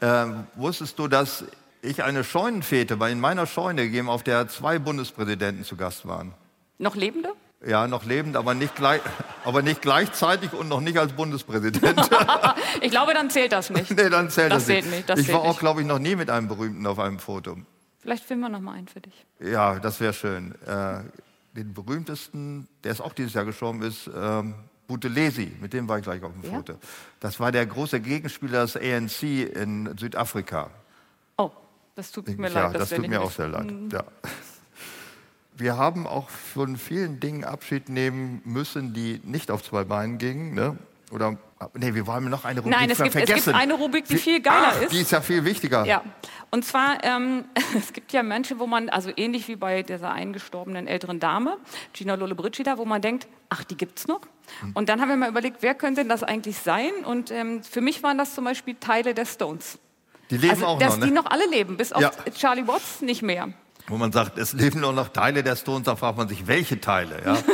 Ähm, 0.00 0.46
wusstest 0.54 0.98
du, 0.98 1.08
dass 1.08 1.44
ich 1.80 2.04
eine 2.04 2.22
Scheunenfete 2.22 2.96
bei 2.96 3.10
in 3.10 3.18
meiner 3.18 3.46
Scheune 3.46 3.82
gegeben, 3.82 4.08
auf 4.08 4.22
der 4.22 4.46
zwei 4.48 4.78
Bundespräsidenten 4.78 5.64
zu 5.64 5.76
Gast 5.76 6.06
waren? 6.06 6.34
Noch 6.78 6.94
Lebende? 6.94 7.30
Ja, 7.64 7.86
noch 7.86 8.04
lebend, 8.04 8.36
aber 8.36 8.54
nicht, 8.54 8.74
gleich, 8.74 9.00
aber 9.44 9.62
nicht 9.62 9.82
gleichzeitig 9.82 10.52
und 10.52 10.68
noch 10.68 10.80
nicht 10.80 10.98
als 10.98 11.12
Bundespräsident. 11.12 12.00
Ich 12.80 12.90
glaube, 12.90 13.14
dann 13.14 13.30
zählt 13.30 13.52
das 13.52 13.70
nicht. 13.70 13.90
nee, 13.96 14.08
dann 14.08 14.28
zählt 14.30 14.50
Das 14.50 14.64
das, 14.64 14.68
nicht. 14.68 14.82
zählt 14.82 14.94
nicht, 14.94 15.08
das 15.08 15.20
ich 15.20 15.32
war 15.32 15.40
auch, 15.42 15.48
nicht. 15.48 15.60
glaube 15.60 15.80
ich, 15.82 15.86
noch 15.86 16.00
nie 16.00 16.16
mit 16.16 16.30
einem 16.30 16.48
Berühmten 16.48 16.84
auf 16.86 16.98
einem 16.98 17.18
Foto. 17.20 17.56
Vielleicht 18.00 18.24
filmen 18.24 18.42
wir 18.42 18.48
noch 18.48 18.60
mal 18.60 18.72
einen 18.72 18.88
für 18.88 19.00
dich. 19.00 19.24
Ja, 19.38 19.78
das 19.78 20.00
wäre 20.00 20.12
schön. 20.12 20.54
Äh, 20.66 21.00
den 21.54 21.72
berühmtesten, 21.74 22.66
der 22.82 22.90
ist 22.92 23.00
auch 23.00 23.12
dieses 23.12 23.34
Jahr 23.34 23.44
gestorben 23.44 23.82
ist, 23.82 24.10
ähm, 24.12 24.54
Buthelezi, 24.88 25.52
mit 25.60 25.72
dem 25.74 25.88
war 25.88 25.98
ich 25.98 26.04
gleich 26.04 26.22
auf 26.24 26.32
dem 26.32 26.42
Ja? 26.42 26.56
Foto. 26.56 26.74
Das 27.20 27.38
war 27.38 27.52
der 27.52 27.66
große 27.66 28.00
Gegenspieler 28.00 28.62
des 28.62 28.76
ANC 28.76 29.22
in 29.54 29.94
Südafrika. 29.96 30.70
Oh, 31.36 31.50
das 31.94 32.10
tut 32.10 32.26
mir 32.36 32.48
ja, 32.48 32.66
leid. 32.68 32.74
das 32.80 32.90
wir 32.90 32.96
tut 32.96 33.02
nicht 33.02 33.10
mir 33.10 33.22
auch 33.22 33.30
sehr 33.30 33.48
leid. 33.48 33.72
Ja. 33.92 34.02
Wir 35.56 35.76
haben 35.76 36.06
auch 36.06 36.28
von 36.30 36.76
vielen 36.76 37.20
Dingen 37.20 37.44
Abschied 37.44 37.88
nehmen 37.88 38.40
müssen, 38.44 38.94
die 38.94 39.20
nicht 39.24 39.50
auf 39.50 39.62
zwei 39.62 39.84
Beinen 39.84 40.18
gingen. 40.18 40.54
Ne? 40.54 40.76
Oder, 41.12 41.36
nee, 41.74 41.92
wir 41.92 42.06
wollen 42.06 42.30
noch 42.30 42.46
eine 42.46 42.60
Rubrik 42.60 42.78
Nein, 42.78 42.90
es 42.90 42.96
gibt, 42.96 43.08
es 43.08 43.12
vergessen. 43.12 43.52
gibt 43.52 43.56
eine 43.56 43.74
Rubrik, 43.74 44.06
die 44.06 44.16
viel 44.16 44.40
geiler 44.40 44.72
Ach, 44.72 44.80
ist. 44.80 44.92
Die 44.92 45.00
ist 45.00 45.12
ja 45.12 45.20
viel 45.20 45.44
wichtiger. 45.44 45.84
Ja, 45.84 46.02
und 46.50 46.64
zwar, 46.64 47.04
ähm, 47.04 47.44
es 47.76 47.92
gibt 47.92 48.12
ja 48.12 48.22
Menschen, 48.22 48.58
wo 48.58 48.66
man, 48.66 48.88
also 48.88 49.10
ähnlich 49.14 49.46
wie 49.46 49.56
bei 49.56 49.82
dieser 49.82 50.10
eingestorbenen 50.10 50.86
älteren 50.86 51.20
Dame, 51.20 51.58
Gina 51.92 52.14
Lollobrigida, 52.14 52.78
wo 52.78 52.86
man 52.86 53.02
denkt, 53.02 53.28
ach, 53.50 53.62
die 53.64 53.76
gibt's 53.76 54.08
noch. 54.08 54.22
Hm. 54.60 54.72
Und 54.72 54.88
dann 54.88 55.02
haben 55.02 55.10
wir 55.10 55.16
mal 55.16 55.28
überlegt, 55.28 55.58
wer 55.60 55.74
könnte 55.74 56.00
denn 56.00 56.08
das 56.08 56.22
eigentlich 56.22 56.56
sein? 56.56 56.90
Und 57.04 57.30
ähm, 57.30 57.62
für 57.62 57.82
mich 57.82 58.02
waren 58.02 58.16
das 58.16 58.34
zum 58.34 58.44
Beispiel 58.44 58.76
Teile 58.76 59.12
der 59.12 59.26
Stones. 59.26 59.78
Die 60.30 60.38
leben 60.38 60.52
also, 60.54 60.66
auch 60.66 60.78
dass 60.78 60.96
noch, 60.96 61.04
die 61.04 61.10
ne? 61.10 61.16
noch 61.16 61.26
alle 61.26 61.46
leben, 61.46 61.76
bis 61.76 61.92
auf 61.92 62.00
Ja. 62.00 62.10
Charlie 62.34 62.66
Watts 62.66 63.02
nicht 63.02 63.20
mehr. 63.20 63.50
Wo 63.88 63.96
man 63.96 64.12
sagt, 64.12 64.38
es 64.38 64.52
leben 64.52 64.80
nur 64.80 64.92
noch 64.92 65.08
Teile 65.08 65.42
der 65.42 65.56
Stones, 65.56 65.84
da 65.84 65.96
fragt 65.96 66.16
man 66.16 66.28
sich, 66.28 66.46
welche 66.46 66.80
Teile? 66.80 67.16
Ja? 67.24 67.36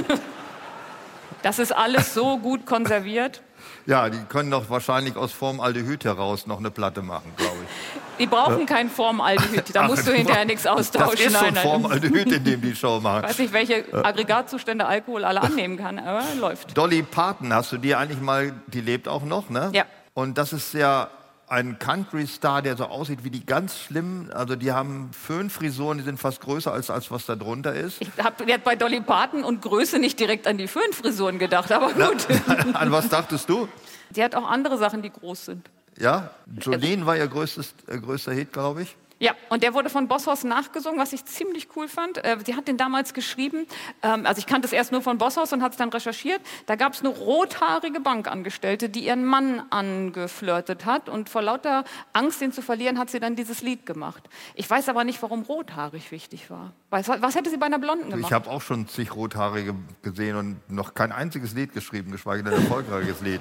Das 1.43 1.59
ist 1.61 1.73
alles 1.73 2.15
so 2.15 2.39
gut 2.39 2.67
konserviert. 2.67 3.43
Ja, 3.87 4.09
die 4.11 4.19
können 4.29 4.51
doch 4.51 4.69
wahrscheinlich 4.69 5.17
aus 5.17 5.33
Formaldehyd 5.33 6.05
heraus 6.05 6.47
noch 6.47 6.59
eine 6.59 6.71
Platte 6.71 7.01
machen, 7.01 7.33
glaube 7.37 7.57
ich. 7.65 8.19
Die 8.19 8.27
brauchen 8.27 8.67
kein 8.67 8.91
Formaldehyd. 8.91 9.75
Da 9.75 9.83
musst 9.89 10.07
du 10.07 10.13
hinterher 10.13 10.45
nichts 10.45 10.67
austauschen. 10.67 11.33
Das 11.33 11.43
ist 11.43 11.47
schon. 11.47 11.57
Formaldehyd, 11.57 12.33
in 12.33 12.45
dem 12.45 12.61
die 12.61 12.77
Show 12.77 13.01
machen. 13.01 13.25
Ich 13.25 13.31
weiß 13.31 13.39
nicht, 13.39 13.53
welche 13.53 14.05
Aggregatzustände 14.05 14.87
Alkohol 14.87 15.25
alle 15.25 15.41
annehmen 15.41 15.79
kann, 15.79 15.99
aber 15.99 16.23
läuft. 16.39 16.77
Dolly 16.77 17.03
Parton, 17.03 17.53
hast 17.53 17.73
du 17.73 17.79
die 17.79 17.95
eigentlich 17.95 18.21
mal, 18.21 18.53
die 18.67 18.83
lebt 18.83 19.09
auch 19.09 19.25
noch, 19.25 19.49
ne? 19.49 19.71
Ja. 19.73 19.87
Und 20.13 20.37
das 20.37 20.53
ist 20.53 20.75
ja 20.75 21.09
ein 21.49 21.79
Country-Star, 21.79 22.63
der 22.63 22.77
so 22.77 22.85
aussieht 22.85 23.25
wie 23.25 23.31
die 23.31 23.45
ganz 23.45 23.79
schlimmen, 23.79 24.31
also 24.33 24.57
die 24.57 24.73
haben 24.73 25.11
Föhnfrisuren, 25.13 25.99
die 25.99 26.05
sind 26.05 26.19
fast 26.19 26.41
größer 26.41 26.73
als, 26.73 26.91
als 26.91 27.11
was 27.11 27.27
da 27.27 27.37
drunter 27.37 27.75
ist. 27.75 28.01
Ich 28.01 28.11
habe 28.23 28.45
jetzt 28.45 28.65
bei 28.65 28.77
Dolly 28.77 29.01
Parton 29.01 29.45
und 29.45 29.63
Größe 29.63 29.99
nicht 29.99 30.21
direkt 30.21 30.47
an 30.47 30.59
die 30.59 30.69
Föhnfrisuren 30.69 31.39
gedacht, 31.39 31.73
aber 31.73 31.93
gut. 31.93 32.27
An 32.75 32.93
was 32.93 33.09
dachtest 33.09 33.49
du? 33.49 33.69
Die 34.11 34.23
hat 34.23 34.35
auch 34.35 34.49
andere 34.49 34.79
Sachen, 34.79 35.03
die 35.03 35.11
groß 35.11 35.47
sind. 35.47 35.71
Ja? 35.99 36.31
Jolene 36.61 37.07
war 37.07 37.17
ihr 37.17 37.27
größtes, 37.27 37.75
äh, 37.87 37.99
größter 37.99 38.33
Hit, 38.33 38.53
glaube 38.53 38.83
ich. 38.83 38.97
Ja, 39.21 39.33
und 39.49 39.65
der 39.65 39.75
wurde 39.75 39.91
von 39.91 40.07
Bosshaus 40.07 40.45
nachgesungen, 40.45 40.99
was 41.01 41.13
ich 41.13 41.25
ziemlich 41.25 41.69
cool 41.77 41.89
fand. 41.89 42.25
Äh, 42.25 42.37
sie 42.47 42.55
hat 42.55 42.69
den 42.69 42.77
damals 42.77 43.15
geschrieben, 43.15 43.67
ähm, 44.03 44.25
also 44.27 44.39
ich 44.39 44.47
kannte 44.47 44.67
es 44.67 44.73
erst 44.73 44.93
nur 44.93 45.03
von 45.03 45.19
Bosshaus 45.19 45.53
und 45.53 45.61
hat 45.63 45.73
es 45.73 45.79
dann 45.79 45.89
recherchiert. 45.89 46.41
Da 46.67 46.77
gab 46.77 46.93
es 46.95 47.01
eine 47.01 47.09
rothaarige 47.09 47.99
Bankangestellte, 47.99 48.89
die 48.89 49.01
ihren 49.07 49.25
Mann 49.25 49.63
angeflirtet 49.71 50.85
hat 50.87 51.09
und 51.09 51.29
vor 51.29 51.43
lauter 51.43 51.85
Angst, 52.13 52.41
ihn 52.43 52.53
zu 52.53 52.63
verlieren, 52.63 52.99
hat 52.99 53.11
sie 53.11 53.19
dann 53.19 53.35
dieses 53.35 53.61
Lied 53.63 53.87
gemacht. 53.87 54.23
Ich 54.55 54.69
weiß 54.71 54.89
aber 54.89 55.03
nicht, 55.03 55.21
warum 55.23 55.43
rothaarig 55.43 56.13
wichtig 56.13 56.49
war. 56.51 56.73
Was, 56.91 57.09
was 57.09 57.35
hätte 57.35 57.51
sie 57.51 57.57
bei 57.57 57.67
einer 57.67 57.79
Blonden 57.81 58.11
gemacht? 58.11 58.23
Ich 58.27 58.33
habe 58.33 58.49
auch 58.49 58.63
schon 58.63 58.87
zig 58.87 59.15
Rothaarige 59.15 59.75
gesehen 60.03 60.37
und 60.37 60.71
noch 60.71 60.95
kein 60.95 61.11
einziges 61.11 61.55
Lied 61.55 61.73
geschrieben, 61.73 62.13
geschweige 62.13 62.45
denn 62.45 62.55
ein 62.55 62.63
erfolgreiches 62.63 63.21
Lied. 63.21 63.41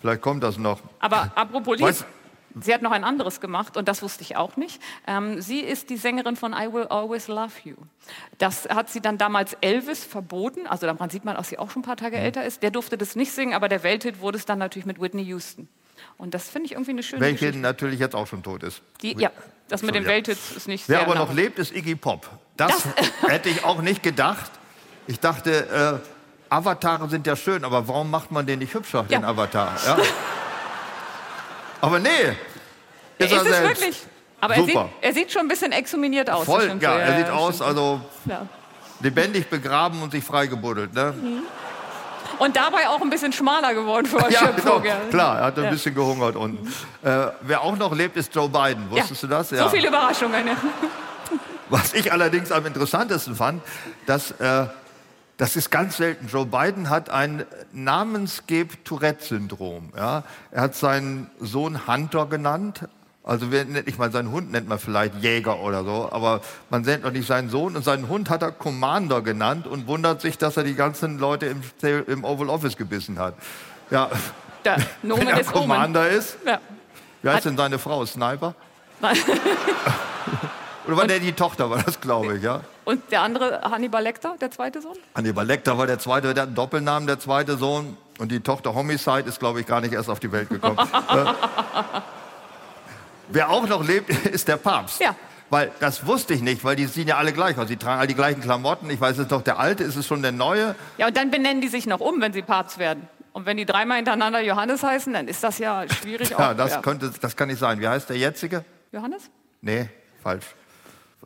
Vielleicht 0.00 0.22
kommt 0.22 0.42
das 0.44 0.58
noch. 0.58 0.80
Aber 1.00 1.32
apropos 1.34 1.76
Lied, 1.78 1.86
Weiß- 1.88 2.04
sie 2.60 2.72
hat 2.74 2.82
noch 2.82 2.90
ein 2.92 3.04
anderes 3.04 3.40
gemacht 3.40 3.76
und 3.76 3.86
das 3.88 4.02
wusste 4.02 4.22
ich 4.22 4.36
auch 4.36 4.56
nicht. 4.56 4.80
Ähm, 5.06 5.40
sie 5.40 5.60
ist 5.60 5.90
die 5.90 5.96
Sängerin 5.96 6.36
von 6.36 6.52
I 6.52 6.72
Will 6.72 6.86
Always 6.88 7.28
Love 7.28 7.52
You. 7.64 7.74
Das 8.38 8.68
hat 8.68 8.88
sie 8.90 9.00
dann 9.00 9.18
damals 9.18 9.54
Elvis 9.60 10.04
verboten. 10.04 10.66
Also 10.66 10.86
daran 10.86 11.10
sieht 11.10 11.24
man, 11.24 11.36
dass 11.36 11.48
sie 11.48 11.58
auch 11.58 11.70
schon 11.70 11.80
ein 11.80 11.84
paar 11.84 11.94
Mhm. 11.96 12.00
Tage 12.00 12.16
älter 12.16 12.44
ist. 12.44 12.62
Der 12.62 12.70
durfte 12.70 12.96
das 12.98 13.16
nicht 13.16 13.32
singen, 13.32 13.54
aber 13.54 13.68
der 13.68 13.82
Welthit 13.82 14.20
wurde 14.20 14.38
es 14.38 14.44
dann 14.46 14.58
natürlich 14.58 14.86
mit 14.86 15.00
Whitney 15.00 15.22
Houston. 15.24 15.68
Und 16.18 16.34
das 16.34 16.48
finde 16.48 16.66
ich 16.66 16.72
irgendwie 16.72 16.90
eine 16.92 17.02
schöne 17.02 17.20
Welche 17.22 17.38
Geschichte. 17.46 17.58
natürlich 17.58 18.00
jetzt 18.00 18.14
auch 18.14 18.26
schon 18.26 18.42
tot 18.42 18.62
ist. 18.62 18.82
Die, 19.02 19.16
ja, 19.18 19.30
das 19.68 19.82
mit 19.82 19.94
den 19.94 20.02
ja. 20.04 20.08
Welthits 20.10 20.52
ist 20.52 20.68
nicht 20.68 20.88
Wer 20.88 21.00
aber 21.00 21.14
noch 21.14 21.28
nah. 21.28 21.34
lebt, 21.34 21.58
ist 21.58 21.74
Iggy 21.74 21.94
Pop. 21.96 22.28
Das, 22.56 22.86
hätte 23.26 23.48
ich 23.48 23.64
auch 23.64 23.80
nicht 23.82 24.02
gedacht. 24.02 24.50
Ich 25.06 25.20
dachte, 25.20 26.00
äh, 26.02 26.52
Avatare 26.54 27.08
sind 27.08 27.26
ja 27.26 27.34
schön, 27.36 27.64
aber 27.64 27.88
warum 27.88 28.10
macht 28.10 28.30
man 28.30 28.46
den 28.46 28.58
nicht 28.60 28.74
hübscher, 28.74 29.02
den 29.04 29.22
Ja. 29.22 29.28
Avatar? 29.28 29.72
Ja? 29.86 29.98
aber 31.80 31.98
nee, 31.98 32.08
ist, 33.18 33.26
Ist 33.26 33.32
er 33.32 33.36
es 33.38 33.48
selbst. 33.48 33.80
wirklich? 33.80 34.06
Aber 34.40 34.54
er 34.54 34.64
sieht, 34.64 34.78
er 35.00 35.12
sieht 35.14 35.32
schon 35.32 35.42
ein 35.42 35.48
bisschen 35.48 35.72
exhuminiert 35.72 36.28
aus. 36.30 36.44
Voll, 36.44 36.70
so. 36.70 36.76
ja, 36.78 36.98
er 36.98 37.16
sieht 37.16 37.28
ja, 37.28 37.32
aus, 37.32 37.62
also 37.62 38.00
Ja. 38.26 38.46
lebendig 39.00 39.48
begraben 39.48 40.02
und 40.02 40.12
sich 40.12 40.22
freigebuddelt. 40.22 40.92
Ne? 40.94 41.14
Und 42.38 42.54
dabei 42.54 42.88
auch 42.88 43.00
ein 43.00 43.08
bisschen 43.08 43.32
schmaler 43.32 43.72
geworden 43.72 44.06
vor 44.06 44.28
Ja, 44.30 44.50
genau, 44.50 44.82
klar, 45.10 45.38
er 45.38 45.44
hat 45.46 45.58
ein 45.58 45.70
bisschen 45.70 45.94
gehungert 45.94 46.36
unten. 46.36 46.66
Äh, 47.02 47.28
wer 47.40 47.62
auch 47.62 47.76
noch 47.76 47.94
lebt, 47.94 48.16
ist 48.16 48.34
Joe 48.34 48.48
Biden. 48.48 48.90
Wusstest 48.90 49.22
du 49.22 49.26
das? 49.26 49.48
So 49.48 49.68
viele 49.70 49.88
Überraschungen. 49.88 50.46
Ja. 50.46 50.56
Was 51.68 51.94
ich 51.94 52.12
allerdings 52.12 52.52
am 52.52 52.64
interessantesten 52.66 53.34
fand, 53.34 53.62
dass 54.04 54.32
äh, 54.32 54.66
das 55.36 55.56
ist 55.56 55.70
ganz 55.70 55.98
selten. 55.98 56.28
Joe 56.28 56.46
Biden 56.46 56.88
hat 56.88 57.10
ein 57.10 57.44
Namensgeb-Tourette-Syndrom. 57.72 59.92
Ja? 59.96 60.22
Er 60.50 60.62
hat 60.62 60.74
seinen 60.74 61.30
Sohn 61.40 61.86
Hunter 61.86 62.24
genannt. 62.26 62.88
Also 63.22 63.44
nicht 63.46 63.98
mal 63.98 64.10
seinen 64.12 64.30
Hund 64.30 64.50
nennt 64.52 64.68
man 64.68 64.78
vielleicht 64.78 65.16
Jäger 65.16 65.58
oder 65.58 65.84
so, 65.84 66.08
aber 66.12 66.40
man 66.70 66.82
nennt 66.82 67.02
noch 67.02 67.10
nicht 67.10 67.26
seinen 67.26 67.50
Sohn. 67.50 67.74
Und 67.76 67.82
seinen 67.84 68.08
Hund 68.08 68.30
hat 68.30 68.42
er 68.42 68.52
Commander 68.52 69.20
genannt 69.20 69.66
und 69.66 69.88
wundert 69.88 70.20
sich, 70.20 70.38
dass 70.38 70.56
er 70.56 70.62
die 70.62 70.76
ganzen 70.76 71.18
Leute 71.18 71.46
im, 71.46 71.60
im 72.06 72.22
Oval 72.24 72.48
Office 72.48 72.76
gebissen 72.76 73.18
hat. 73.18 73.34
Ja, 73.90 74.08
Der 74.64 74.76
wenn 75.02 75.08
Nomen 75.08 75.26
er 75.26 75.40
ist 75.40 75.52
Omen. 75.54 75.62
Commander 75.68 76.08
ist. 76.08 76.38
Ja. 76.46 76.60
Wie 77.22 77.28
heißt 77.28 77.46
denn 77.46 77.56
seine 77.56 77.80
Frau? 77.80 78.06
Sniper? 78.06 78.54
Oder 80.86 80.96
war 80.96 81.06
der 81.06 81.18
die 81.18 81.32
Tochter, 81.32 81.68
war 81.70 81.82
das, 81.82 82.00
glaube 82.00 82.36
ich, 82.36 82.42
ja? 82.42 82.60
Und 82.84 83.10
der 83.10 83.22
andere, 83.22 83.60
Hannibal 83.62 84.02
Lecter, 84.02 84.36
der 84.40 84.50
zweite 84.50 84.80
Sohn? 84.80 84.96
Hannibal 85.14 85.46
Lecter 85.46 85.76
war 85.78 85.86
der 85.86 85.98
zweite, 85.98 86.32
der 86.34 86.42
hat 86.42 86.48
einen 86.48 86.56
Doppelnamen, 86.56 87.06
der 87.06 87.18
zweite 87.18 87.56
Sohn. 87.56 87.96
Und 88.18 88.32
die 88.32 88.40
Tochter 88.40 88.74
Homicide 88.74 89.24
ist, 89.28 89.40
glaube 89.40 89.60
ich, 89.60 89.66
gar 89.66 89.80
nicht 89.80 89.92
erst 89.92 90.08
auf 90.08 90.20
die 90.20 90.32
Welt 90.32 90.48
gekommen. 90.48 90.78
Äh, 90.78 91.24
Wer 93.28 93.50
auch 93.50 93.66
noch 93.66 93.84
lebt, 93.86 94.10
ist 94.26 94.48
der 94.48 94.56
Papst. 94.56 95.00
Ja. 95.00 95.14
Weil 95.50 95.70
das 95.80 96.06
wusste 96.06 96.34
ich 96.34 96.42
nicht, 96.42 96.64
weil 96.64 96.74
die 96.76 96.86
sehen 96.86 97.06
ja 97.06 97.18
alle 97.18 97.32
gleich 97.32 97.56
aus. 97.58 97.68
Die 97.68 97.76
tragen 97.76 97.98
alle 98.00 98.08
die 98.08 98.14
gleichen 98.14 98.40
Klamotten. 98.40 98.90
Ich 98.90 99.00
weiß, 99.00 99.12
es 99.12 99.18
ist 99.24 99.32
doch 99.32 99.42
der 99.42 99.58
Alte, 99.58 99.84
ist 99.84 99.96
es 99.96 100.06
schon 100.06 100.22
der 100.22 100.32
Neue? 100.32 100.74
Ja, 100.98 101.06
und 101.06 101.16
dann 101.16 101.30
benennen 101.30 101.60
die 101.60 101.68
sich 101.68 101.86
noch 101.86 102.00
um, 102.00 102.20
wenn 102.20 102.32
sie 102.32 102.42
Papst 102.42 102.78
werden. 102.78 103.08
Und 103.32 103.46
wenn 103.46 103.56
die 103.56 103.66
dreimal 103.66 103.96
hintereinander 103.98 104.40
Johannes 104.40 104.82
heißen, 104.82 105.12
dann 105.12 105.28
ist 105.28 105.44
das 105.44 105.58
ja 105.58 105.84
schwierig. 105.88 106.30
Ja, 106.38 106.52
auch, 106.52 106.56
das, 106.56 106.80
Könnte, 106.82 107.12
das 107.20 107.36
kann 107.36 107.48
nicht 107.48 107.58
sein. 107.58 107.80
Wie 107.80 107.86
heißt 107.86 108.08
der 108.08 108.16
jetzige? 108.16 108.64
Johannes? 108.92 109.30
Nee, 109.60 109.88
falsch. 110.22 110.46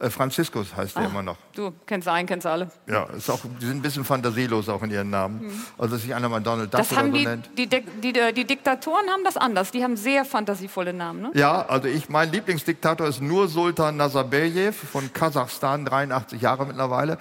Äh, 0.01 0.09
Franziskus 0.09 0.75
heißt 0.75 0.97
Ah. 0.97 1.01
der 1.01 1.11
immer 1.11 1.23
noch. 1.23 1.37
Du 1.55 1.73
kennst 1.87 2.09
einen, 2.09 2.27
kennst 2.27 2.47
alle. 2.47 2.71
Ja, 2.87 3.05
ist 3.17 3.29
auch, 3.31 3.39
die 3.61 3.67
sind 3.67 3.77
ein 3.77 3.83
bisschen 3.83 4.03
fantasielos 4.05 4.69
auch 4.71 4.83
in 4.83 4.91
ihren 4.91 5.11
Namen. 5.11 5.53
Also, 5.77 5.95
dass 5.95 6.03
sich 6.03 6.15
einer 6.15 6.29
mal 6.31 6.41
Donald 6.41 6.73
Duck 6.73 6.81
Mhm. 6.81 6.83
Das 6.83 6.93
oder 6.93 7.01
haben 7.01 7.11
so 7.13 7.17
die, 7.19 7.27
nennt. 7.27 7.51
die, 7.59 7.67
die, 7.67 8.13
die, 8.13 8.33
die 8.35 8.45
Diktatoren 8.47 9.09
haben 9.11 9.25
das 9.25 9.37
anders. 9.37 9.71
Die 9.73 9.85
haben 9.85 9.97
sehr 9.99 10.25
fantasievolle 10.25 10.95
Namen. 10.95 11.21
Ne? 11.23 11.31
Ja, 11.35 11.67
also 11.67 11.87
ich, 11.89 12.09
mein 12.09 12.33
Lieblingsdiktator 12.33 13.07
ist 13.09 13.21
Nur 13.21 13.49
Sultan 13.49 13.97
Nazarbayev 13.99 14.75
von 14.91 15.13
Kasachstan, 15.13 15.85
83 15.85 16.41
Jahre 16.41 16.65
mittlerweile. 16.65 17.19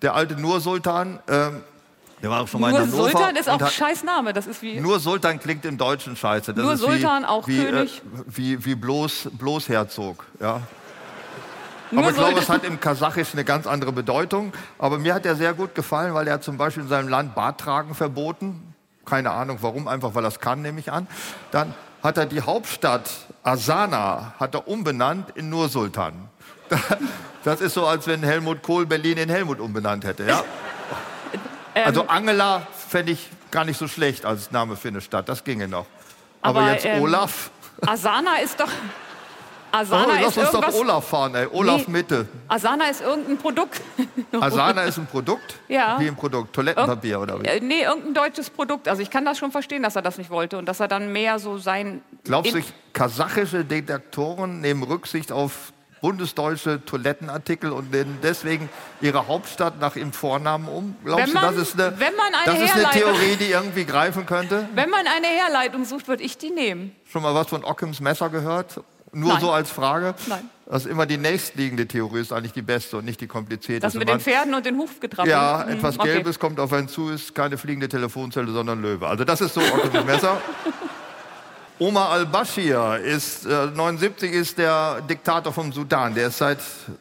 Der 0.00 0.14
alte 0.14 0.34
Nur 0.40 0.60
Sultan, 0.60 1.18
ähm, 1.28 1.60
der 2.22 2.30
war 2.30 2.40
auch 2.40 2.48
schon 2.48 2.62
mal 2.62 2.70
Nur 2.70 2.80
in 2.80 2.92
Hannover. 2.92 3.10
Sultan 3.10 3.36
ist 3.36 3.50
auch 3.50 3.60
ein 3.60 3.68
scheiß 3.68 4.04
Name. 4.04 4.32
Das 4.32 4.46
ist 4.46 4.62
wie. 4.62 4.80
Nur 4.80 5.00
Sultan 5.00 5.38
klingt 5.38 5.66
im 5.66 5.76
Deutschen 5.76 6.16
scheiße. 6.16 6.54
Das 6.54 6.64
Nur 6.64 6.72
ist 6.72 6.80
Sultan, 6.80 7.24
wie, 7.24 7.26
auch 7.26 7.46
wie, 7.46 7.62
König. 7.62 7.98
Äh, 7.98 8.22
wie, 8.26 8.64
wie 8.64 8.74
bloß, 8.74 9.28
bloß 9.32 9.68
Herzog, 9.68 10.24
ja. 10.40 10.60
Aber 11.96 12.10
ich 12.10 12.16
glaube, 12.16 12.38
es 12.38 12.48
hat 12.48 12.64
im 12.64 12.80
Kasachisch 12.80 13.32
eine 13.32 13.44
ganz 13.44 13.66
andere 13.66 13.92
Bedeutung. 13.92 14.52
Aber 14.78 14.98
mir 14.98 15.14
hat 15.14 15.26
er 15.26 15.36
sehr 15.36 15.54
gut 15.54 15.74
gefallen, 15.74 16.14
weil 16.14 16.26
er 16.28 16.40
zum 16.40 16.56
Beispiel 16.56 16.84
in 16.84 16.88
seinem 16.88 17.08
Land 17.08 17.34
Barttragen 17.34 17.94
verboten. 17.94 18.74
Keine 19.04 19.30
Ahnung 19.32 19.58
warum, 19.60 19.88
einfach 19.88 20.14
weil 20.14 20.24
er 20.24 20.28
es 20.28 20.40
kann, 20.40 20.62
nehme 20.62 20.80
ich 20.80 20.92
an. 20.92 21.06
Dann 21.50 21.74
hat 22.02 22.16
er 22.18 22.26
die 22.26 22.40
Hauptstadt 22.40 23.10
Asana 23.42 24.34
hat 24.38 24.54
er 24.54 24.68
umbenannt 24.68 25.30
in 25.34 25.50
Nur 25.50 25.68
Sultan. 25.68 26.28
Das 27.44 27.60
ist 27.60 27.74
so, 27.74 27.88
als 27.88 28.06
wenn 28.06 28.22
Helmut 28.22 28.62
Kohl 28.62 28.86
Berlin 28.86 29.18
in 29.18 29.28
Helmut 29.28 29.58
umbenannt 29.58 30.04
hätte. 30.04 30.24
Ja? 30.24 30.44
Ähm, 31.74 31.86
Also 31.86 32.06
Angela 32.06 32.62
fände 32.88 33.10
ich 33.10 33.30
gar 33.50 33.64
nicht 33.64 33.78
so 33.78 33.88
schlecht 33.88 34.24
als 34.24 34.52
Name 34.52 34.76
für 34.76 34.88
eine 34.88 35.00
Stadt. 35.00 35.28
Das 35.28 35.42
ginge 35.42 35.66
noch. 35.66 35.86
Aber, 36.40 36.60
Aber, 36.60 36.72
jetzt 36.72 36.84
ähm, 36.84 37.02
Olaf. 37.02 37.50
Asana 37.84 38.36
ist 38.36 38.60
doch. 38.60 38.68
Oh, 39.72 39.76
Asana 39.78 40.20
lass 40.20 40.36
ist 40.36 40.38
uns 40.38 40.50
doch. 40.52 40.74
Olaf 40.74 41.08
fahren, 41.08 41.34
ey. 41.34 41.46
Olaf 41.50 41.86
Nee. 41.86 41.92
Mitte. 41.92 42.28
Asana 42.48 42.88
ist 42.90 43.00
irgendein 43.00 43.38
Produkt. 43.38 43.80
Asana 44.40 44.82
ist 44.82 44.98
ein 44.98 45.06
Produkt? 45.06 45.54
Ja. 45.68 45.98
Wie 45.98 46.08
ein 46.08 46.16
Produkt? 46.16 46.52
Toilettenpapier 46.54 47.20
oder 47.20 47.40
wie? 47.42 47.46
Äh, 47.46 47.60
nee, 47.60 47.82
irgendein 47.82 48.14
deutsches 48.14 48.50
Produkt. 48.50 48.86
Also 48.86 49.00
ich 49.02 49.08
kann 49.10 49.24
das 49.24 49.38
schon 49.38 49.50
verstehen, 49.50 49.82
dass 49.82 49.96
er 49.96 50.02
das 50.02 50.18
nicht 50.18 50.28
wollte 50.30 50.58
und 50.58 50.66
dass 50.66 50.80
er 50.80 50.88
dann 50.88 51.10
mehr 51.12 51.38
so 51.38 51.56
sein. 51.56 52.02
Glaubst 52.24 52.54
du, 52.54 52.60
kasachische 52.92 53.64
Detektoren 53.64 54.60
nehmen 54.60 54.82
Rücksicht 54.82 55.32
auf 55.32 55.72
bundesdeutsche 56.02 56.84
Toilettenartikel 56.84 57.70
und 57.70 57.92
nennen 57.92 58.18
deswegen 58.22 58.68
ihre 59.00 59.28
Hauptstadt 59.28 59.80
nach 59.80 59.96
ihrem 59.96 60.12
Vornamen 60.12 60.68
um? 60.68 60.96
Glaubst 61.04 61.26
Wenn 61.28 61.34
du, 61.34 61.40
man- 61.40 61.54
das 61.56 61.68
ist 61.68 61.80
eine, 61.80 61.98
wenn 61.98 62.14
man 62.16 62.34
eine 62.34 62.44
das 62.58 62.60
ist 62.60 62.74
eine 62.74 62.90
Theorie, 62.90 63.36
die 63.36 63.50
irgendwie 63.52 63.84
greifen 63.84 64.26
könnte? 64.26 64.68
Wenn 64.74 64.90
man 64.90 65.06
eine 65.06 65.28
Herleitung 65.28 65.84
sucht, 65.84 66.08
würde 66.08 66.22
ich 66.24 66.36
die 66.36 66.50
nehmen. 66.50 66.94
Schon 67.10 67.22
mal 67.22 67.34
was 67.34 67.46
von 67.48 67.64
Ockhams 67.64 68.00
Messer 68.00 68.28
gehört? 68.30 68.80
Nur 69.12 69.32
Nein. 69.34 69.40
so 69.40 69.50
als 69.50 69.70
Frage? 69.70 70.14
Nein. 70.26 70.48
Das 70.66 70.86
ist 70.86 70.90
immer 70.90 71.04
die 71.04 71.18
nächstliegende 71.18 71.86
Theorie, 71.86 72.20
ist 72.20 72.32
eigentlich 72.32 72.54
die 72.54 72.62
beste 72.62 72.96
und 72.96 73.04
nicht 73.04 73.20
die 73.20 73.26
komplizierteste. 73.26 73.86
Das 73.86 73.94
mit 73.94 74.08
den 74.08 74.20
Pferden 74.20 74.54
und 74.54 74.64
den 74.64 74.78
Hufgetrappeln. 74.78 75.28
Ja, 75.30 75.64
Hm, 75.66 75.72
etwas 75.76 75.98
okay. 75.98 76.14
Gelbes 76.14 76.38
kommt 76.38 76.58
auf 76.58 76.72
einen 76.72 76.88
zu, 76.88 77.10
ist 77.10 77.34
keine 77.34 77.58
fliegende 77.58 77.88
Telefonzelle, 77.88 78.50
sondern 78.50 78.80
Löwe. 78.80 79.06
Also 79.06 79.24
das 79.24 79.42
ist 79.42 79.52
so 79.52 79.60
Occams 79.60 80.06
Messer. 80.06 80.40
Omar 81.78 82.10
al-Bashir 82.10 83.00
ist 83.04 83.44
äh, 83.44 83.66
79 83.66 84.32
ist 84.32 84.56
der 84.56 85.00
Diktator 85.02 85.52
vom 85.52 85.72
Sudan. 85.72 86.14
Der 86.14 86.28
ist 86.28 86.38
seit 86.38 86.58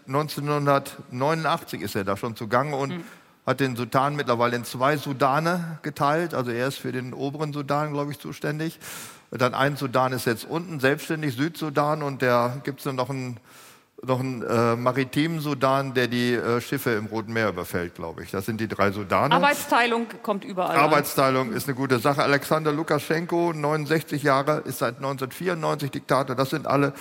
1989 0.07 1.81
ist 1.81 1.95
er 1.95 2.03
da 2.03 2.17
schon 2.17 2.35
zugange 2.35 2.75
und 2.75 2.91
Hm. 2.91 3.03
hat 3.45 3.59
den 3.59 3.75
Sudan 3.75 4.15
mittlerweile 4.15 4.55
in 4.55 4.65
zwei 4.65 4.97
Sudane 4.97 5.79
geteilt. 5.83 6.33
Also 6.33 6.51
er 6.51 6.67
ist 6.67 6.77
für 6.77 6.91
den 6.91 7.13
oberen 7.13 7.53
Sudan, 7.53 7.93
glaube 7.93 8.11
ich, 8.11 8.19
zuständig. 8.19 8.79
Dann 9.31 9.53
ein 9.53 9.77
Sudan 9.77 10.11
ist 10.11 10.25
jetzt 10.25 10.45
unten, 10.45 10.79
selbstständig 10.79 11.35
Südsudan 11.35 12.03
und 12.03 12.21
der 12.21 12.61
gibt 12.63 12.79
es 12.79 12.83
dann 12.83 12.97
noch 12.97 13.09
einen 13.09 13.39
noch 14.03 14.19
einen 14.19 14.41
äh, 14.41 14.75
maritimen 14.75 15.39
Sudan, 15.39 15.93
der 15.93 16.07
die 16.07 16.33
äh, 16.33 16.59
Schiffe 16.59 16.91
im 16.91 17.05
Roten 17.05 17.33
Meer 17.33 17.49
überfällt, 17.49 17.95
glaube 17.95 18.23
ich. 18.23 18.31
Das 18.31 18.45
sind 18.45 18.59
die 18.59 18.67
drei 18.67 18.91
Sudane. 18.91 19.33
Arbeitsteilung 19.33 20.07
kommt 20.23 20.43
überall. 20.43 20.75
an. 20.75 20.83
Arbeitsteilung 20.85 21.53
ist 21.53 21.67
eine 21.67 21.75
gute 21.75 21.99
Sache. 21.99 22.23
Alexander 22.23 22.71
Lukaschenko, 22.71 23.53
69 23.53 24.23
Jahre, 24.23 24.63
ist 24.65 24.79
seit 24.79 24.95
1994 24.97 25.91
Diktator. 25.91 26.35
Das 26.35 26.49
sind 26.49 26.65
alle, 26.65 26.93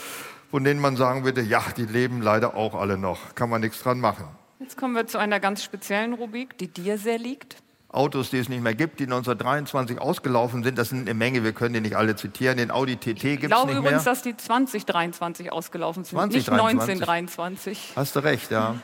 von 0.50 0.62
denen 0.62 0.80
man 0.80 0.96
sagen 0.96 1.24
würde, 1.24 1.40
ja, 1.40 1.62
die 1.76 1.86
leben 1.86 2.20
leider 2.20 2.54
auch 2.54 2.74
alle 2.74 2.98
noch. 2.98 3.34
Kann 3.34 3.48
man 3.48 3.62
nichts 3.62 3.82
dran 3.82 3.98
machen. 3.98 4.26
Jetzt 4.58 4.76
kommen 4.76 4.94
wir 4.94 5.06
zu 5.06 5.16
einer 5.16 5.40
ganz 5.40 5.64
speziellen 5.64 6.12
Rubrik, 6.12 6.58
die 6.58 6.68
dir 6.68 6.98
sehr 6.98 7.18
liegt. 7.18 7.56
Autos, 7.92 8.30
die 8.30 8.38
es 8.38 8.48
nicht 8.48 8.62
mehr 8.62 8.74
gibt, 8.74 9.00
die 9.00 9.04
1923 9.04 10.00
ausgelaufen 10.00 10.62
sind, 10.62 10.78
das 10.78 10.90
sind 10.90 11.00
eine 11.00 11.14
Menge, 11.14 11.42
wir 11.42 11.52
können 11.52 11.74
die 11.74 11.80
nicht 11.80 11.96
alle 11.96 12.14
zitieren. 12.14 12.56
Den 12.56 12.70
Audi 12.70 12.96
TT 12.96 13.06
Ich 13.06 13.22
gibt 13.22 13.44
es 13.44 13.48
glaube 13.48 13.66
nicht 13.68 13.78
übrigens, 13.78 14.04
mehr. 14.04 14.14
dass 14.14 14.22
die 14.22 14.36
2023 14.36 15.50
ausgelaufen 15.50 16.04
sind, 16.04 16.16
2023. 16.16 17.00
nicht 17.00 17.08
1923. 17.08 17.92
Hast 17.96 18.14
du 18.14 18.20
recht, 18.20 18.50
ja. 18.52 18.76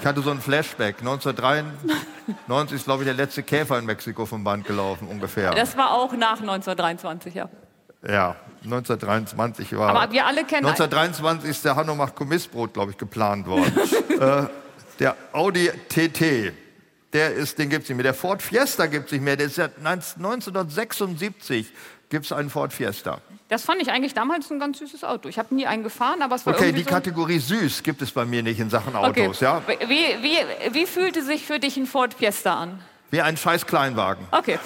Ich 0.00 0.06
hatte 0.06 0.20
so 0.20 0.30
ein 0.30 0.40
Flashback. 0.40 0.98
1993 1.00 2.76
ist, 2.76 2.84
glaube 2.84 3.02
ich, 3.02 3.06
der 3.06 3.14
letzte 3.14 3.42
Käfer 3.42 3.78
in 3.78 3.84
Mexiko 3.84 4.26
vom 4.26 4.44
Band 4.44 4.64
gelaufen, 4.64 5.08
ungefähr. 5.08 5.50
Das 5.52 5.76
war 5.76 5.92
auch 5.92 6.12
nach 6.12 6.40
1923, 6.40 7.34
ja. 7.34 7.48
Ja, 8.06 8.36
1923 8.64 9.76
war. 9.76 9.90
Aber 9.94 10.12
wir 10.12 10.26
alle 10.26 10.44
kennen 10.44 10.66
1923 10.66 11.50
ist 11.50 11.64
der 11.64 11.76
Hanno 11.76 11.94
macht 11.94 12.14
Kommissbrot, 12.16 12.74
glaube 12.74 12.92
ich, 12.92 12.98
geplant 12.98 13.46
worden. 13.46 13.72
äh, 14.20 14.42
der 14.98 15.16
Audi 15.32 15.70
TT, 15.88 16.52
der 17.12 17.32
ist, 17.32 17.58
den 17.58 17.68
gibt 17.68 17.84
es 17.84 17.88
nicht 17.88 17.96
mehr. 17.96 18.04
Der 18.04 18.14
Ford 18.14 18.42
Fiesta 18.42 18.86
gibt 18.86 19.06
es 19.06 19.12
nicht 19.12 19.22
mehr. 19.22 19.36
Der 19.36 19.46
ist 19.46 19.58
ja 19.58 19.68
1976 19.84 21.72
gibt 22.08 22.26
es 22.26 22.32
einen 22.32 22.50
Ford 22.50 22.72
Fiesta. 22.72 23.18
Das 23.48 23.64
fand 23.64 23.80
ich 23.82 23.90
eigentlich 23.90 24.14
damals 24.14 24.50
ein 24.50 24.58
ganz 24.58 24.78
süßes 24.78 25.02
Auto. 25.04 25.28
Ich 25.28 25.38
habe 25.38 25.54
nie 25.54 25.66
einen 25.66 25.82
gefahren, 25.82 26.22
aber 26.22 26.36
es 26.36 26.46
war 26.46 26.54
Okay, 26.54 26.72
die 26.72 26.82
so... 26.82 26.90
Kategorie 26.90 27.38
süß 27.38 27.82
gibt 27.82 28.02
es 28.02 28.10
bei 28.12 28.24
mir 28.24 28.42
nicht 28.42 28.60
in 28.60 28.70
Sachen 28.70 28.94
Okay. 28.96 29.24
Autos, 29.26 29.40
ja? 29.40 29.62
Wie, 29.66 29.94
wie, 30.22 30.38
wie 30.74 30.86
fühlte 30.86 31.22
sich 31.22 31.46
für 31.46 31.58
dich 31.58 31.76
ein 31.76 31.86
Ford 31.86 32.14
Fiesta 32.14 32.54
an? 32.54 32.80
Wie 33.10 33.20
ein 33.20 33.36
scheiß 33.36 33.66
Kleinwagen. 33.66 34.26
Okay, 34.30 34.58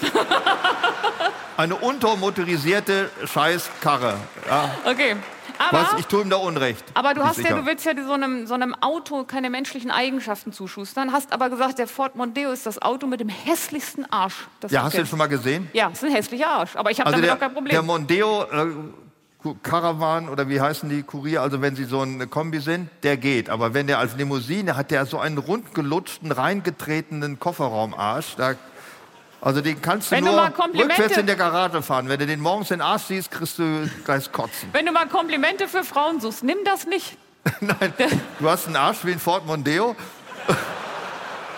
Eine 1.57 1.75
untermotorisierte 1.75 3.09
Scheißkarre. 3.25 4.15
Ja, 4.47 4.75
okay. 4.85 5.15
Aber, 5.59 5.81
was? 5.81 5.99
Ich 5.99 6.05
tue 6.07 6.21
ihm 6.21 6.29
da 6.29 6.37
Unrecht. 6.37 6.83
aber 6.93 7.13
du 7.13 7.23
hast 7.23 7.39
ja, 7.39 7.55
du 7.55 7.65
willst 7.65 7.85
ja 7.85 7.93
so 8.05 8.13
einem, 8.13 8.47
so 8.47 8.53
einem 8.53 8.75
Auto 8.75 9.23
keine 9.23 9.49
menschlichen 9.49 9.91
Eigenschaften 9.91 10.51
zuschustern, 10.53 11.11
hast 11.11 11.33
aber 11.33 11.49
gesagt, 11.49 11.79
der 11.79 11.87
Ford 11.87 12.15
Mondeo 12.15 12.51
ist 12.51 12.65
das 12.65 12.81
Auto 12.81 13.07
mit 13.07 13.19
dem 13.19 13.29
hässlichsten 13.29 14.05
Arsch. 14.11 14.47
Das 14.59 14.71
Ja, 14.71 14.83
hast 14.83 14.93
du 14.93 14.97
den 14.99 15.07
schon 15.07 15.19
mal 15.19 15.27
gesehen? 15.27 15.69
Ja, 15.73 15.89
ist 15.89 16.03
ein 16.03 16.11
hässlicher 16.11 16.47
Arsch, 16.49 16.75
aber 16.75 16.91
ich 16.91 16.99
habe 16.99 17.07
Also 17.07 17.21
damit 17.21 17.29
der, 17.29 17.35
auch 17.35 17.39
kein 17.39 17.53
Problem. 17.53 17.71
der 17.71 17.81
Mondeo 17.81 18.43
äh, 18.43 18.67
Caravan 19.63 20.29
oder 20.29 20.49
wie 20.49 20.59
heißen 20.59 20.89
die 20.89 21.03
Kurier, 21.03 21.41
also 21.41 21.61
wenn 21.61 21.75
sie 21.75 21.85
so 21.85 22.01
eine 22.01 22.27
Kombi 22.27 22.59
sind, 22.59 22.89
der 23.03 23.17
geht. 23.17 23.49
Aber 23.49 23.73
wenn 23.73 23.87
der 23.87 23.99
als 23.99 24.15
Limousine 24.15 24.75
hat, 24.75 24.91
der 24.91 25.05
so 25.05 25.19
einen 25.19 25.37
rundgelutschten, 25.37 26.31
reingetretenen 26.31 27.39
Kofferraumarsch. 27.39 28.35
Da, 28.35 28.55
also 29.41 29.61
den 29.61 29.81
kannst 29.81 30.11
du 30.11 30.15
Wenn 30.15 30.25
du 30.25 30.31
nur 30.31 30.49
Komplimente- 30.49 30.93
rückwärts 30.93 31.17
in 31.17 31.25
der 31.27 31.35
Garage 31.35 31.81
fahren. 31.81 32.09
Wenn 32.09 32.19
du 32.19 32.25
den 32.25 32.39
morgens 32.39 32.71
in 32.71 32.77
den 32.79 32.81
Arsch 32.81 33.03
siehst, 33.03 33.31
kriegst 33.31 33.59
du 33.59 33.89
gleich 34.03 34.31
kotzen. 34.31 34.69
Wenn 34.71 34.85
du 34.85 34.91
mal 34.91 35.07
Komplimente 35.07 35.67
für 35.67 35.83
Frauen 35.83 36.19
suchst, 36.19 36.43
nimm 36.43 36.57
das 36.65 36.85
nicht. 36.87 37.17
Nein, 37.61 37.93
du 38.39 38.49
hast 38.49 38.67
einen 38.67 38.75
Arsch 38.75 38.99
wie 39.03 39.11
ein 39.11 39.19
Ford 39.19 39.45
Mondeo. 39.45 39.95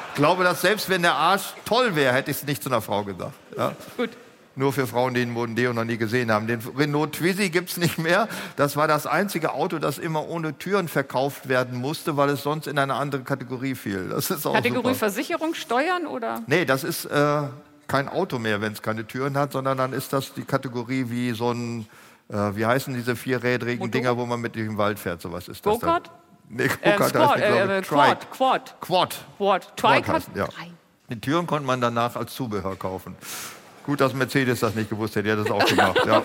Ich 0.10 0.16
glaube, 0.16 0.44
dass 0.44 0.62
selbst 0.62 0.90
wenn 0.90 1.02
der 1.02 1.14
Arsch 1.16 1.54
toll 1.66 1.96
wäre, 1.96 2.14
hätte 2.14 2.30
ich 2.32 2.38
es 2.38 2.44
nicht 2.44 2.62
zu 2.62 2.70
einer 2.70 2.82
Frau 2.82 3.04
gesagt. 3.04 3.34
Ja? 3.58 3.74
Gut. 3.98 4.10
Nur 4.56 4.74
für 4.74 4.86
Frauen, 4.88 5.14
die 5.14 5.22
den 5.22 5.32
Mondeo 5.32 5.72
noch 5.72 5.86
nie 5.86 5.96
gesehen 5.98 6.30
haben. 6.32 6.46
Den 6.48 6.60
Renault 6.78 7.14
Twizy 7.14 7.50
gibt 7.50 7.70
es 7.70 7.78
nicht 7.78 7.98
mehr. 7.98 8.28
Das 8.58 8.76
war 8.76 8.90
das 8.90 9.08
einzige 9.08 9.54
Auto, 9.54 9.80
das 9.80 9.98
immer 9.98 10.28
ohne 10.28 10.58
Türen 10.58 10.90
verkauft 10.90 11.48
werden 11.48 11.80
musste, 11.80 12.18
weil 12.18 12.30
es 12.30 12.44
sonst 12.44 12.68
in 12.68 12.78
eine 12.78 12.96
andere 12.96 13.22
Kategorie 13.22 13.74
fiel. 13.76 14.10
Das 14.10 14.30
ist 14.30 14.46
auch 14.46 14.54
Kategorie 14.54 14.88
super. 14.88 14.96
Versicherung, 14.96 15.54
Steuern 15.54 16.06
oder? 16.08 16.42
Nee, 16.48 16.66
das 16.66 16.84
ist 16.84 17.06
äh, 17.06 17.42
kein 17.90 18.08
Auto 18.08 18.40
mehr, 18.40 18.62
wenn 18.62 18.72
es 18.72 18.82
keine 18.82 19.06
Türen 19.06 19.38
hat, 19.38 19.52
sondern 19.52 19.78
dann 19.78 19.92
ist 19.92 20.14
das 20.14 20.34
die 20.34 20.44
Kategorie 20.44 21.06
wie 21.10 21.32
so 21.32 21.52
ein, 21.52 21.86
äh, 22.30 22.36
wie 22.56 22.66
heißen 22.66 22.94
diese 22.94 23.18
vierrädrigen 23.18 23.80
Motor? 23.80 23.92
Dinger, 23.92 24.18
wo 24.18 24.26
man 24.26 24.40
mit 24.40 24.56
im 24.56 24.78
Wald 24.78 24.98
fährt, 25.00 25.22
sowas 25.22 25.48
ist 25.50 25.66
das. 25.66 25.74
Go-Kart? 25.74 26.10
Nee, 26.48 26.64
Äh, 26.64 26.68
Go-Kart 26.68 27.00
heißt 27.02 27.10
Squad, 27.10 27.36
die, 27.38 27.42
glaube 27.42 27.74
äh, 27.74 27.80
ich, 27.82 27.88
Quad. 27.88 28.32
Quad, 28.32 28.76
Quad. 28.82 29.16
Quad. 29.38 29.74
Hat 29.84 30.08
heißt, 30.08 30.30
ja. 30.36 30.48
Die 31.10 31.20
Türen 31.20 31.46
konnte 31.48 31.66
man 31.68 31.82
danach 31.82 32.16
als 32.16 32.34
Zubehör 32.36 32.76
kaufen. 32.78 33.16
Gut, 33.86 34.00
dass 34.00 34.14
Mercedes 34.14 34.60
das 34.60 34.76
nicht 34.76 34.90
gewusst 34.92 35.16
hätte, 35.16 35.24
die 35.24 35.32
hat 35.32 35.40
das 35.40 35.52
auch 35.52 35.66
gemacht. 35.68 36.00
Ja. 36.06 36.24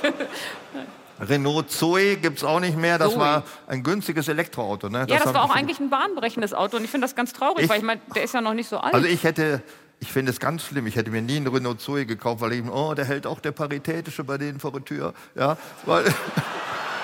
Renault 1.21 1.71
Zoe 1.71 2.17
gibt 2.17 2.39
es 2.39 2.45
auch 2.45 2.59
nicht 2.61 2.77
mehr. 2.77 2.99
Das 2.99 3.13
Zoe. 3.13 3.21
war 3.21 3.43
ein 3.69 3.83
günstiges 3.83 4.29
Elektroauto. 4.29 4.89
Ne? 4.89 5.01
Ja, 5.09 5.17
das 5.19 5.27
hab 5.27 5.35
war 5.35 5.45
auch 5.45 5.55
eigentlich 5.55 5.79
ein 5.79 5.89
bahnbrechendes 5.89 6.53
Auto 6.53 6.77
und 6.77 6.85
ich 6.85 6.91
finde 6.91 7.07
das 7.07 7.15
ganz 7.15 7.33
traurig, 7.33 7.65
Ich- 7.65 7.71
weil 7.71 7.79
ich 7.79 7.85
meine, 7.85 8.01
der 8.15 8.25
ist 8.25 8.35
ja 8.35 8.41
noch 8.41 8.53
nicht 8.55 8.69
so 8.69 8.79
alt. 8.79 8.93
Also 8.95 9.07
ich 9.07 9.23
hätte, 9.23 9.63
ich 10.05 10.13
finde 10.13 10.33
es 10.33 10.39
ganz 10.39 10.67
schlimm, 10.67 10.87
ich 10.87 10.97
hätte 10.97 11.11
mir 11.11 11.23
nie 11.23 11.37
einen 11.37 11.47
Renault 11.47 11.81
Zoe 11.81 12.05
gekauft, 12.05 12.43
weil 12.43 12.53
ich, 12.53 12.65
oh, 12.69 12.93
der 12.93 13.07
hält 13.07 13.27
auch 13.27 13.41
der 13.41 13.53
Paritätische 13.53 14.23
bei 14.23 14.37
denen 14.37 14.61
vor 14.61 14.71
der 14.71 14.85
Tür. 14.85 15.15
Ja, 15.35 15.57
weil, 15.87 16.05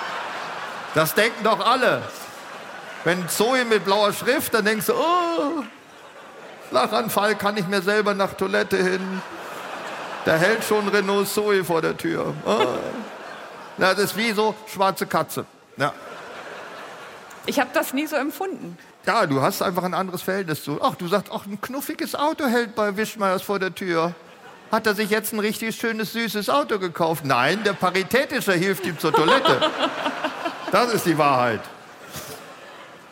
das 0.93 1.15
denken 1.15 1.43
doch 1.43 1.65
alle. 1.65 2.03
Wenn 3.03 3.27
Zoe 3.27 3.65
mit 3.65 3.85
blauer 3.85 4.13
Schrift, 4.13 4.53
dann 4.53 4.65
denkst 4.65 4.85
du, 4.85 4.93
oh, 4.93 5.63
Lachanfall, 6.69 7.33
kann 7.33 7.57
ich 7.57 7.67
mir 7.67 7.81
selber 7.81 8.13
nach 8.13 8.35
Toilette 8.35 8.77
hin. 8.77 9.23
Da 10.25 10.35
hält 10.35 10.63
schon 10.63 10.87
Renault 10.87 11.27
Zoe 11.27 11.63
vor 11.63 11.81
der 11.81 11.97
Tür. 11.97 12.35
Oh. 12.45 12.67
Ja, 13.79 13.95
das 13.95 14.11
ist 14.11 14.17
wie 14.17 14.31
so 14.31 14.53
schwarze 14.71 15.07
Katze. 15.07 15.45
Ja. 15.77 15.91
ich 17.47 17.59
habe 17.59 17.71
das 17.73 17.93
nie 17.93 18.05
so 18.05 18.15
empfunden. 18.15 18.77
Ja, 19.05 19.25
du 19.25 19.41
hast 19.41 19.61
einfach 19.61 19.83
ein 19.83 19.95
anderes 19.95 20.21
Verhältnis 20.21 20.63
zu. 20.63 20.79
Ach, 20.81 20.95
du 20.95 21.07
sagst, 21.07 21.31
ach, 21.33 21.45
ein 21.45 21.59
knuffiges 21.59 22.13
Auto 22.13 22.45
hält 22.45 22.75
bei 22.75 22.95
Wischmeiers 22.95 23.41
vor 23.41 23.57
der 23.57 23.73
Tür. 23.73 24.13
Hat 24.71 24.85
er 24.87 24.93
sich 24.93 25.09
jetzt 25.09 25.33
ein 25.33 25.39
richtig 25.39 25.75
schönes, 25.75 26.13
süßes 26.13 26.49
Auto 26.49 26.79
gekauft? 26.79 27.25
Nein, 27.25 27.63
der 27.63 27.73
Paritätische 27.73 28.53
hilft 28.53 28.85
ihm 28.85 28.97
zur 28.97 29.11
Toilette. 29.11 29.59
Das 30.71 30.93
ist 30.93 31.05
die 31.05 31.17
Wahrheit. 31.17 31.61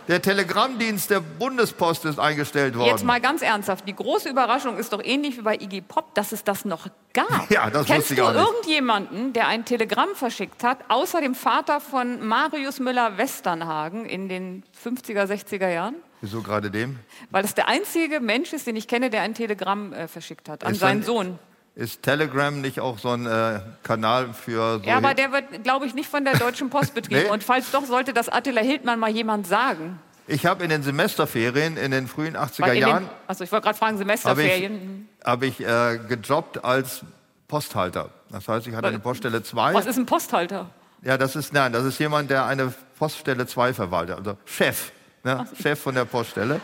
Der 0.10 0.24
Telegrammdienst 0.24 1.12
der 1.12 1.20
Bundespost 1.20 2.04
ist 2.06 2.18
eingestellt 2.20 2.76
worden. 2.76 2.90
Jetzt 2.90 3.06
mal 3.06 3.22
ganz 3.22 3.44
ernsthaft, 3.44 3.88
die 3.88 3.96
große 3.96 4.28
Überraschung 4.28 4.78
ist 4.78 4.92
doch 4.92 5.04
ähnlich 5.04 5.38
wie 5.38 5.42
bei 5.44 5.54
Iggy 5.54 5.82
Pop, 5.82 6.16
dass 6.16 6.32
es 6.32 6.44
das 6.44 6.66
noch 6.66 6.88
gab. 7.14 7.28
Ja, 7.52 7.70
das 7.70 7.86
Kennst 7.86 8.10
wusste 8.10 8.14
ich 8.16 8.20
du 8.20 8.26
auch 8.26 8.34
nicht. 8.34 8.44
irgendjemanden, 8.44 9.34
der 9.34 9.48
ein 9.48 9.66
Telegramm 9.66 10.10
verschickt 10.16 10.64
hat, 10.64 10.80
außer 10.88 11.22
dem 11.22 11.36
Vater 11.36 11.80
von 11.80 12.26
Marius 12.28 12.80
Müller-Westernhagen 12.80 14.06
in 14.08 14.28
den 14.30 14.64
50er, 14.84 15.26
60er 15.26 15.70
Jahren? 15.70 15.96
Wieso 16.22 16.42
gerade 16.42 16.72
dem? 16.72 16.98
Weil 17.30 17.44
das 17.44 17.54
der 17.54 17.68
einzige 17.68 18.20
Mensch 18.20 18.52
ist, 18.52 18.66
den 18.66 18.76
ich 18.78 18.88
kenne, 18.88 19.12
der 19.12 19.22
ein 19.22 19.36
Telegramm 19.36 19.94
äh, 19.94 20.08
verschickt 20.08 20.50
hat 20.50 20.64
an 20.66 20.72
Ist 20.74 20.80
seinen 20.80 21.02
dann- 21.02 21.06
Sohn. 21.06 21.40
Ist 21.80 22.04
Telegram 22.04 22.60
nicht 22.60 22.82
auch 22.82 23.00
so 23.00 23.12
ein 23.12 23.26
äh, 23.26 23.62
Kanal 23.84 24.34
für 24.34 24.80
so 24.80 24.86
Ja, 24.86 24.98
aber 24.98 25.14
der 25.14 25.32
wird, 25.32 25.64
glaube 25.64 25.86
ich, 25.86 25.94
nicht 25.94 26.10
von 26.10 26.26
der 26.26 26.38
Deutschen 26.38 26.70
Post 26.70 26.94
betrieben. 26.94 27.22
Nee. 27.24 27.30
Und 27.30 27.42
falls 27.42 27.72
doch, 27.72 27.86
sollte 27.86 28.12
das 28.12 28.28
Attila 28.28 28.60
Hildmann 28.60 29.00
mal 29.00 29.10
jemand 29.10 29.48
sagen. 29.48 29.98
Ich 30.28 30.46
habe 30.46 30.66
in 30.66 30.72
den 30.72 30.84
Semesterferien 30.84 31.78
in 31.78 31.92
den 31.92 32.10
frühen 32.10 32.36
80er 32.36 32.62
Weil 32.64 32.76
in 32.76 32.82
den, 32.82 32.90
Jahren 32.90 33.10
also 33.28 33.46
ich 33.46 33.52
wollte 33.54 33.64
gerade 33.64 33.78
fragen, 33.78 33.94
habe 33.94 34.04
ich, 34.04 34.20
Semesterferien. 34.20 35.10
hab 35.24 35.42
ich 35.42 35.62
äh, 35.62 36.00
gejobbt 36.10 36.66
als 36.66 37.06
Posthalter. 37.48 38.10
Das 38.30 38.46
heißt, 38.46 38.68
ich 38.68 38.76
hatte 38.76 38.90
eine 38.90 39.00
Poststelle 39.00 39.42
2. 39.42 39.74
Was 39.74 39.86
ist 39.86 39.98
ein 39.98 40.06
Posthalter? 40.06 40.70
Ja, 41.02 41.18
das 41.18 41.38
ist, 41.38 41.54
nein, 41.54 41.72
das 41.72 41.86
ist 41.86 41.98
jemand, 41.98 42.30
der 42.30 42.46
eine 42.46 42.74
Poststelle 42.98 43.48
2 43.48 43.74
verwaltet, 43.74 44.18
also 44.18 44.38
Chef, 44.44 44.92
ne? 45.24 45.48
Chef 45.62 45.80
von 45.80 45.96
der 45.96 46.04
Poststelle. 46.04 46.60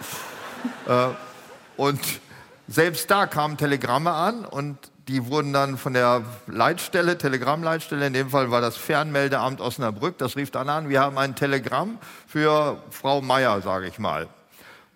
äh, 0.90 1.08
und 1.78 2.02
selbst 2.68 3.10
da 3.10 3.28
kamen 3.28 3.56
Telegramme 3.56 4.12
an 4.12 4.44
und 4.44 4.78
die 5.08 5.28
wurden 5.28 5.54
dann 5.54 5.78
von 5.78 5.94
der 5.94 6.24
Leitstelle, 6.48 7.18
Telegrammleitstelle, 7.18 8.08
in 8.08 8.14
dem 8.14 8.30
Fall 8.32 8.50
war 8.52 8.62
das 8.62 8.76
Fernmeldeamt 8.78 9.62
Osnabrück, 9.62 10.18
das 10.18 10.36
rief 10.36 10.50
dann 10.52 10.68
an, 10.70 10.90
wir 10.90 11.00
haben 11.02 11.18
ein 11.18 11.36
Telegramm 11.36 12.00
für 12.28 12.82
Frau 12.90 13.22
Meier, 13.22 13.62
sage 13.62 13.88
ich 13.88 14.00
mal. 14.00 14.28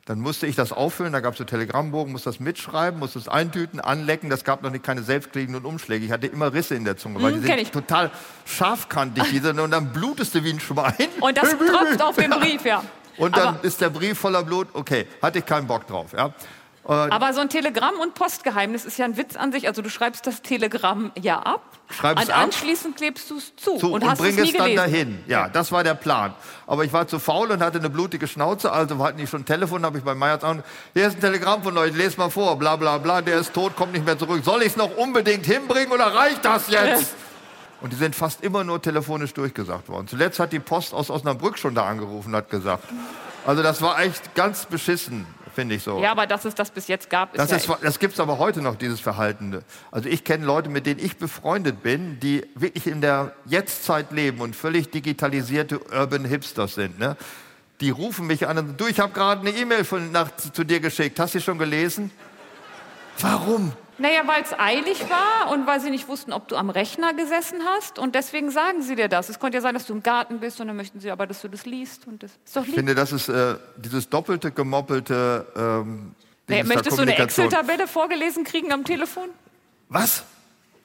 Dann 0.06 0.20
musste 0.22 0.48
ich 0.48 0.56
das 0.56 0.72
auffüllen, 0.72 1.14
da 1.14 1.20
gab 1.20 1.34
es 1.34 1.38
so 1.38 1.44
Telegrammbogen, 1.44 2.12
musste 2.12 2.32
das 2.32 2.40
mitschreiben, 2.40 3.00
musste 3.00 3.20
es 3.20 3.28
eintüten, 3.28 3.80
anlecken. 3.80 4.32
Das 4.32 4.44
gab 4.44 4.64
noch 4.64 4.72
nicht 4.72 4.84
keine 4.84 5.04
selbstklebenden 5.04 5.64
Umschläge. 5.66 6.04
Ich 6.04 6.12
hatte 6.12 6.26
immer 6.26 6.52
Risse 6.52 6.74
in 6.74 6.84
der 6.84 6.98
Zunge, 6.98 7.22
weil 7.22 7.34
Hm, 7.34 7.42
die 7.44 7.48
sind 7.48 7.60
ich. 7.60 7.70
total 7.70 8.10
scharfkantig. 8.46 9.26
Die 9.30 9.38
sind, 9.38 9.60
und 9.60 9.70
dann 9.70 9.94
blutest 9.94 10.34
du 10.34 10.44
wie 10.44 10.50
ein 10.50 10.60
Schwein. 10.60 10.96
Und 11.22 11.38
das 11.38 11.50
tropft 11.58 12.02
auf 12.02 12.16
den 12.16 12.32
Brief, 12.32 12.66
ja. 12.66 12.82
Und 13.18 13.38
dann 13.38 13.50
Aber- 13.50 13.64
ist 13.64 13.80
der 13.82 13.92
Brief 13.92 14.18
voller 14.18 14.42
Blut. 14.42 14.70
Okay, 14.74 15.06
hatte 15.22 15.38
ich 15.40 15.46
keinen 15.46 15.68
Bock 15.68 15.86
drauf. 15.86 16.12
Ja. 16.14 16.34
Aber 16.90 17.34
so 17.34 17.40
ein 17.42 17.50
Telegramm 17.50 17.96
und 18.02 18.16
Postgeheimnis 18.16 18.84
ist 18.86 18.98
ja 18.98 19.06
ein 19.06 19.16
Witz 19.16 19.36
an 19.36 19.52
sich. 19.52 19.68
Also 19.68 19.82
du 19.82 19.90
schreibst 19.90 20.26
das 20.26 20.42
Telegramm 20.42 21.12
ja 21.22 21.40
ab, 21.40 21.62
Schreib's 21.92 22.24
und 22.24 22.32
ab. 22.32 22.44
anschließend 22.44 22.98
klebst 22.98 23.30
du 23.30 23.38
es 23.38 23.56
zu, 23.56 23.78
Zu, 23.78 23.88
und 23.94 24.04
und, 24.04 24.10
hast 24.10 24.20
es 24.22 24.36
nie 24.36 24.42
es 24.42 24.54
dann 24.54 24.66
gelesen. 24.70 24.76
dahin. 24.76 25.24
Ja, 25.28 25.50
das 25.50 25.72
war 25.72 25.84
der 25.84 25.94
Plan. 25.94 26.34
Aber 26.66 26.84
ich 26.86 26.92
war 26.94 27.08
zu 27.08 27.20
faul 27.20 27.52
und 27.52 27.62
hatte 27.62 27.78
eine 27.80 27.90
blutige 27.90 28.28
Schnauze, 28.28 28.72
also 28.72 28.98
hatten 29.04 29.18
die 29.18 29.28
schon 29.28 29.42
ein 29.42 29.46
Telefon, 29.46 29.86
habe 29.86 29.98
ich 30.00 30.04
bei 30.04 30.16
Meyers 30.16 30.44
an. 30.44 30.64
Hier 30.94 31.08
ist 31.08 31.18
ein 31.18 31.22
Telegramm 31.22 31.62
von 31.64 31.78
euch, 31.78 31.96
lest 31.96 32.18
mal 32.18 32.30
vor, 32.30 32.58
bla 32.58 32.76
bla 32.76 32.98
bla, 32.98 33.22
der 33.22 33.40
ist 33.40 33.54
tot, 33.54 33.76
kommt 33.76 33.94
nicht 33.94 34.06
mehr 34.06 34.18
zurück. 34.18 34.42
Soll 34.44 34.62
ich 34.62 34.70
es 34.70 34.76
noch 34.78 34.96
unbedingt 34.98 35.46
hinbringen 35.46 35.92
oder 35.92 36.14
reicht 36.14 36.44
das 36.44 36.70
jetzt? 36.70 37.14
Und 37.82 37.94
die 37.94 37.98
sind 37.98 38.14
fast 38.14 38.44
immer 38.44 38.66
nur 38.66 38.82
telefonisch 38.82 39.34
durchgesagt 39.34 39.88
worden. 39.88 40.06
Zuletzt 40.08 40.38
hat 40.40 40.52
die 40.52 40.60
Post 40.60 40.94
aus 40.94 41.10
Osnabrück 41.10 41.58
schon 41.58 41.76
da 41.76 41.86
angerufen 41.86 42.30
und 42.30 42.36
hat 42.36 42.50
gesagt, 42.50 42.84
Also 43.46 43.64
das 43.64 43.82
war 43.82 44.02
echt 44.02 44.36
ganz 44.36 44.66
beschissen, 44.66 45.26
finde 45.60 45.76
ich 45.76 45.84
so. 45.84 46.00
Ja, 46.02 46.12
aber 46.12 46.26
dass 46.26 46.46
es 46.46 46.56
das 46.56 46.72
bis 46.72 46.88
jetzt 46.88 47.10
gab, 47.10 47.34
ist 47.34 47.40
Das, 47.40 47.52
ja 47.52 47.58
ist, 47.58 47.84
das 47.84 48.00
gibt 48.00 48.14
es 48.14 48.20
aber 48.22 48.38
heute 48.38 48.62
noch, 48.62 48.76
dieses 48.76 49.02
Verhalten. 49.02 49.62
Also 49.92 50.08
ich 50.08 50.24
kenne 50.24 50.46
Leute, 50.46 50.70
mit 50.70 50.86
denen 50.86 51.04
ich 51.04 51.18
befreundet 51.18 51.84
bin, 51.84 52.18
die 52.22 52.46
wirklich 52.56 52.88
in 52.88 53.02
der 53.02 53.34
Jetztzeit 53.46 54.12
leben 54.12 54.40
und 54.40 54.56
völlig 54.56 54.90
digitalisierte 54.90 55.80
Urban 55.92 56.24
Hipsters 56.24 56.76
sind. 56.76 56.98
Ne? 56.98 57.18
Die 57.82 57.90
rufen 57.90 58.26
mich 58.26 58.48
an 58.48 58.58
und 58.58 58.66
sagen, 58.68 58.78
du, 58.78 58.88
ich 58.88 59.00
habe 59.02 59.12
gerade 59.12 59.42
eine 59.42 59.52
E-Mail 59.52 59.86
zu 59.86 60.64
dir 60.64 60.80
geschickt. 60.80 61.20
Hast 61.20 61.34
du 61.34 61.40
die 61.40 61.44
schon 61.44 61.58
gelesen? 61.58 62.10
Warum? 63.20 63.74
Naja, 64.00 64.22
weil 64.26 64.42
es 64.44 64.58
eilig 64.58 65.10
war 65.10 65.52
und 65.52 65.68
weil 65.68 65.80
sie 65.80 65.90
nicht 65.90 66.08
wussten, 66.08 66.32
ob 66.34 66.48
du 66.48 66.56
am 66.56 66.70
Rechner 66.70 67.14
gesessen 67.14 67.60
hast. 67.76 68.00
Und 68.00 68.16
deswegen 68.16 68.50
sagen 68.52 68.82
sie 68.82 68.96
dir 68.96 69.08
das. 69.10 69.30
Es 69.30 69.40
konnte 69.40 69.58
ja 69.58 69.62
sein, 69.62 69.74
dass 69.74 69.86
du 69.86 69.94
im 69.94 70.04
Garten 70.04 70.40
bist 70.40 70.60
und 70.62 70.68
dann 70.68 70.76
möchten 70.78 71.00
sie 71.00 71.12
aber, 71.12 71.28
dass 71.28 71.42
du 71.42 71.48
das 71.50 71.66
liest. 71.66 72.08
Und 72.08 72.24
das 72.24 72.32
ist 72.46 72.56
doch 72.56 72.62
Ich 72.62 72.68
lieb. 72.68 72.76
finde, 72.78 72.96
das 72.96 73.12
ist 73.12 73.30
äh, 73.30 73.56
dieses 73.78 74.10
doppelte, 74.10 74.52
gemoppelte 74.52 75.46
ähm, 75.56 76.16
der 76.48 76.66
möchtest 76.66 76.98
du 76.98 77.02
eine. 77.04 77.16
Excel-Tabelle 77.18 77.88
vorgelesen 77.88 78.44
kriegen 78.44 78.72
am 78.72 78.84
Telefon? 78.84 79.30
Was? 79.90 80.24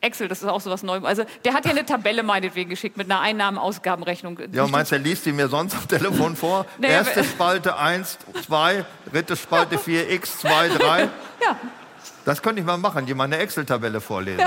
Excel, 0.03 0.29
das 0.29 0.43
ist 0.43 0.49
auch 0.49 0.61
sowas 0.61 0.83
Neues. 0.83 1.03
Also 1.05 1.25
der 1.47 1.55
hat 1.55 1.65
ja 1.65 1.71
eine 1.71 1.87
Tabelle 1.87 2.23
meinetwegen 2.23 2.69
geschickt 2.69 2.99
mit 2.99 3.11
einer 3.11 3.21
Einnahmen-Ausgabenrechnung. 3.21 4.39
Ja, 4.53 4.65
und 4.65 4.71
meinst 4.71 4.91
du, 4.93 4.97
er 4.97 5.01
liest 5.01 5.25
die 5.25 5.33
mir 5.33 5.49
sonst 5.49 5.75
am 5.75 5.89
Telefon 5.89 6.37
vor? 6.37 6.67
Nee, 6.79 6.89
Erste 6.89 7.25
Spalte 7.25 7.79
1, 7.79 8.19
2, 8.47 8.85
dritte 9.11 9.37
Spalte 9.37 9.79
4, 9.79 10.11
x, 10.11 10.41
2, 10.41 10.69
3. 10.69 11.03
Ja. 11.43 11.57
Das 12.25 12.43
könnte 12.43 12.61
ich 12.61 12.67
mal 12.67 12.79
machen, 12.79 13.07
mal 13.17 13.25
eine 13.25 13.39
Excel-Tabelle 13.39 14.01
vorlesen. 14.01 14.41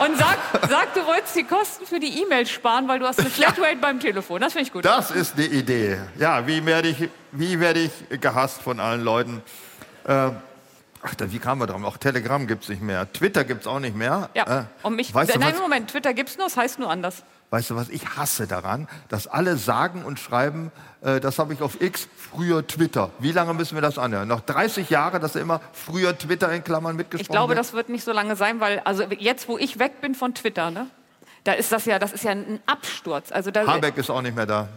Und 0.00 0.16
sag, 0.16 0.38
sag, 0.68 0.94
du 0.94 1.04
wolltest 1.04 1.36
die 1.36 1.44
Kosten 1.44 1.84
für 1.84 2.00
die 2.00 2.22
E-Mails 2.22 2.50
sparen, 2.50 2.88
weil 2.88 2.98
du 2.98 3.06
hast 3.06 3.20
eine 3.20 3.28
Flatrate 3.30 3.76
beim 3.76 4.00
Telefon. 4.00 4.40
Das 4.40 4.54
finde 4.54 4.66
ich 4.66 4.72
gut. 4.72 4.84
Das 4.84 5.10
ist 5.10 5.36
eine 5.36 5.46
Idee. 5.46 5.98
Ja, 6.18 6.46
wie 6.46 6.64
werde 6.64 6.88
ich, 6.88 7.08
wie 7.32 7.60
werde 7.60 7.80
ich 7.80 8.20
gehasst 8.20 8.62
von 8.62 8.80
allen 8.80 9.02
Leuten? 9.02 9.42
Äh, 10.04 10.12
ach, 11.02 11.14
da, 11.18 11.30
wie 11.30 11.38
kamen 11.38 11.60
wir 11.60 11.66
drauf? 11.66 11.84
Auch 11.84 11.98
Telegram 11.98 12.46
gibt 12.46 12.62
es 12.62 12.70
nicht 12.70 12.80
mehr. 12.80 13.12
Twitter 13.12 13.44
gibt 13.44 13.60
es 13.62 13.66
auch 13.66 13.78
nicht 13.78 13.94
mehr. 13.94 14.30
Ja, 14.34 14.60
Äh, 14.60 14.64
und 14.86 14.96
mich, 14.96 15.12
weißt, 15.12 15.34
du, 15.34 15.38
nein, 15.38 15.52
was, 15.52 15.60
Moment, 15.60 15.90
Twitter 15.90 16.14
gibt's 16.14 16.38
nur, 16.38 16.46
es 16.46 16.56
heißt 16.56 16.78
nur 16.78 16.90
anders. 16.90 17.22
Weißt 17.50 17.70
du, 17.70 17.76
was 17.76 17.88
ich 17.88 18.16
hasse 18.16 18.46
daran? 18.46 18.88
Dass 19.08 19.26
alle 19.26 19.56
sagen 19.56 20.04
und 20.04 20.18
schreiben, 20.18 20.70
äh, 21.02 21.20
das 21.20 21.38
habe 21.38 21.52
ich 21.52 21.62
auf 21.62 21.80
X, 21.80 22.08
früher 22.16 22.66
Twitter. 22.66 23.10
Wie 23.18 23.32
lange 23.32 23.54
müssen 23.54 23.74
wir 23.74 23.82
das 23.82 23.98
anhören? 23.98 24.28
Noch 24.28 24.40
30 24.40 24.88
Jahre, 24.90 25.20
dass 25.20 25.36
immer 25.36 25.60
früher 25.72 26.16
Twitter 26.16 26.50
in 26.52 26.64
Klammern 26.64 26.96
mitgesprochen 26.96 27.22
Ich 27.22 27.28
glaube, 27.28 27.50
wird? 27.50 27.58
das 27.58 27.72
wird 27.72 27.88
nicht 27.88 28.04
so 28.04 28.12
lange 28.12 28.36
sein, 28.36 28.60
weil 28.60 28.80
also 28.80 29.04
jetzt, 29.04 29.48
wo 29.48 29.58
ich 29.58 29.78
weg 29.78 30.00
bin 30.00 30.14
von 30.14 30.34
Twitter, 30.34 30.70
ne, 30.70 30.86
da 31.44 31.52
ist 31.52 31.72
das 31.72 31.84
ja, 31.86 31.98
das 31.98 32.12
ist 32.12 32.24
ja 32.24 32.32
ein 32.32 32.60
Absturz. 32.66 33.32
Also 33.32 33.50
da, 33.50 33.66
Habeck 33.66 33.96
ist 33.96 34.10
auch 34.10 34.22
nicht 34.22 34.36
mehr 34.36 34.46
da. 34.46 34.68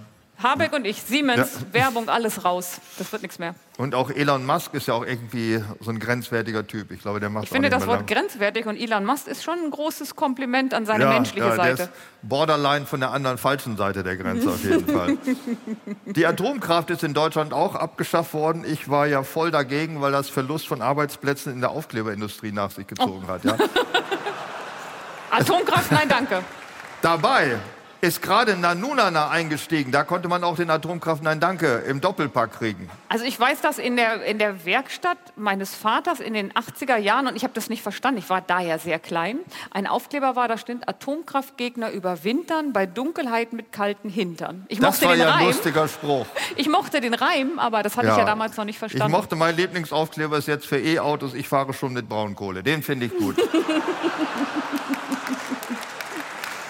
Habeck 0.42 0.74
und 0.74 0.86
ich, 0.86 1.02
Siemens, 1.02 1.60
Ja. 1.60 1.74
Werbung, 1.74 2.10
alles 2.10 2.44
raus. 2.44 2.80
Das 2.98 3.12
wird 3.12 3.22
nichts 3.22 3.40
mehr. 3.40 3.56
Und 3.78 3.96
auch 3.96 4.10
Elon 4.10 4.46
Musk 4.46 4.74
ist 4.74 4.88
ja 4.88 4.94
auch 4.94 5.06
irgendwie 5.06 5.64
so 5.80 5.90
ein 5.90 6.00
grenzwertiger 6.00 6.68
Typ. 6.68 6.92
Ich 6.92 7.02
glaube, 7.02 7.20
der 7.20 7.30
macht 7.30 7.46
Ich 7.46 7.50
finde 7.50 7.70
das 7.70 7.88
Wort 7.88 8.00
lang. 8.00 8.06
grenzwertig 8.06 8.66
und 8.66 8.78
Elon 8.78 9.06
Musk 9.06 9.28
ist 9.28 9.44
schon 9.44 9.58
ein 9.60 9.72
großes 9.72 10.16
Kompliment 10.16 10.74
an 10.74 10.86
seine 10.86 11.06
menschliche 11.06 11.48
ja, 11.48 11.56
Seite. 11.56 11.76
Der 11.76 11.86
ist 11.86 11.94
borderline 12.24 12.86
von 12.86 13.00
der 13.00 13.12
anderen 13.12 13.38
falschen 13.38 13.78
Seite 13.78 14.04
der 14.04 14.18
Grenze 14.18 14.50
auf 14.50 14.64
jeden 14.64 14.88
Fall. 14.88 15.18
Die 16.06 16.26
Atomkraft 16.26 16.90
ist 16.90 17.04
in 17.04 17.14
Deutschland 17.14 17.54
auch 17.54 17.76
abgeschafft 17.76 18.34
worden. 18.34 18.66
Ich 18.66 18.90
war 18.90 19.08
ja 19.08 19.24
voll 19.24 19.50
dagegen, 19.50 20.02
weil 20.02 20.12
das 20.12 20.30
Verlust 20.30 20.68
von 20.68 20.82
Arbeitsplätzen 20.82 21.54
in 21.54 21.62
der 21.62 21.72
Aufkleberindustrie 21.72 22.52
nach 22.52 22.72
sich 22.72 22.88
gezogen 22.88 23.28
hat. 23.28 23.44
Ja. 23.44 23.56
Atomkraft, 25.32 25.92
nein, 25.92 26.10
danke. 26.10 26.44
Dabei 27.02 27.58
ist 28.04 28.22
gerade 28.22 28.58
Nanunana 28.58 29.30
eingestiegen. 29.30 29.94
Da 29.94 30.04
konnte 30.04 30.28
man 30.28 30.44
auch 30.44 30.58
den 30.58 30.70
Atomkraft 30.70 31.24
Nein 31.24 31.40
Danke 31.40 31.84
im 31.88 32.02
Doppelpack 32.02 32.52
kriegen. 32.60 32.90
Also 33.08 33.24
ich 33.24 33.40
weiß 33.40 33.62
das 33.62 33.78
in 33.80 33.96
der, 33.96 34.26
in 34.26 34.40
der 34.40 34.66
Werkstatt 34.66 35.18
meines 35.38 35.74
Vaters 35.74 36.20
in 36.20 36.34
den 36.34 36.52
80er 36.52 36.98
Jahren 36.98 37.28
und 37.28 37.38
ich 37.38 37.44
habe 37.44 37.54
das 37.54 37.70
nicht 37.70 37.82
verstanden. 37.82 38.18
Ich 38.20 38.30
war 38.30 38.42
da 38.42 38.60
ja 38.60 38.78
sehr 38.78 39.00
klein. 39.00 39.40
Ein 39.72 39.88
Aufkleber 39.88 40.36
war, 40.36 40.50
da 40.50 40.58
stand 40.58 40.90
Atomkraftgegner 40.90 41.92
überwintern 41.92 42.74
bei 42.74 42.86
Dunkelheit 42.86 43.54
mit 43.54 43.72
kalten 43.72 44.10
Hintern. 44.10 44.66
Ich 44.68 44.80
Das 44.80 44.96
mochte 44.96 45.06
war 45.06 45.16
ja 45.16 45.28
ein 45.28 45.34
Reim. 45.36 45.48
lustiger 45.48 45.88
Spruch. 45.88 46.26
Ich 46.58 46.68
mochte 46.68 47.00
den 47.00 47.14
Reim, 47.14 47.58
aber 47.58 47.84
das 47.84 47.96
hatte 47.96 48.08
ich 48.10 48.18
ja 48.18 48.26
damals 48.26 48.58
noch 48.58 48.66
nicht 48.66 48.76
Ich 48.76 48.80
verstanden. 48.80 49.12
mochte, 49.14 49.36
mein 49.38 49.56
Lieblingsaufkleber 49.56 50.38
ist 50.38 50.48
jetzt 50.50 50.66
für 50.68 50.78
E-Autos, 50.78 51.34
ich 51.34 51.48
fahre 51.48 51.74
schon 51.74 51.94
mit 51.94 52.10
Braunkohle. 52.10 52.64
Den 52.64 52.84
finde 52.84 53.06
ich 53.06 53.18
gut. 53.18 53.38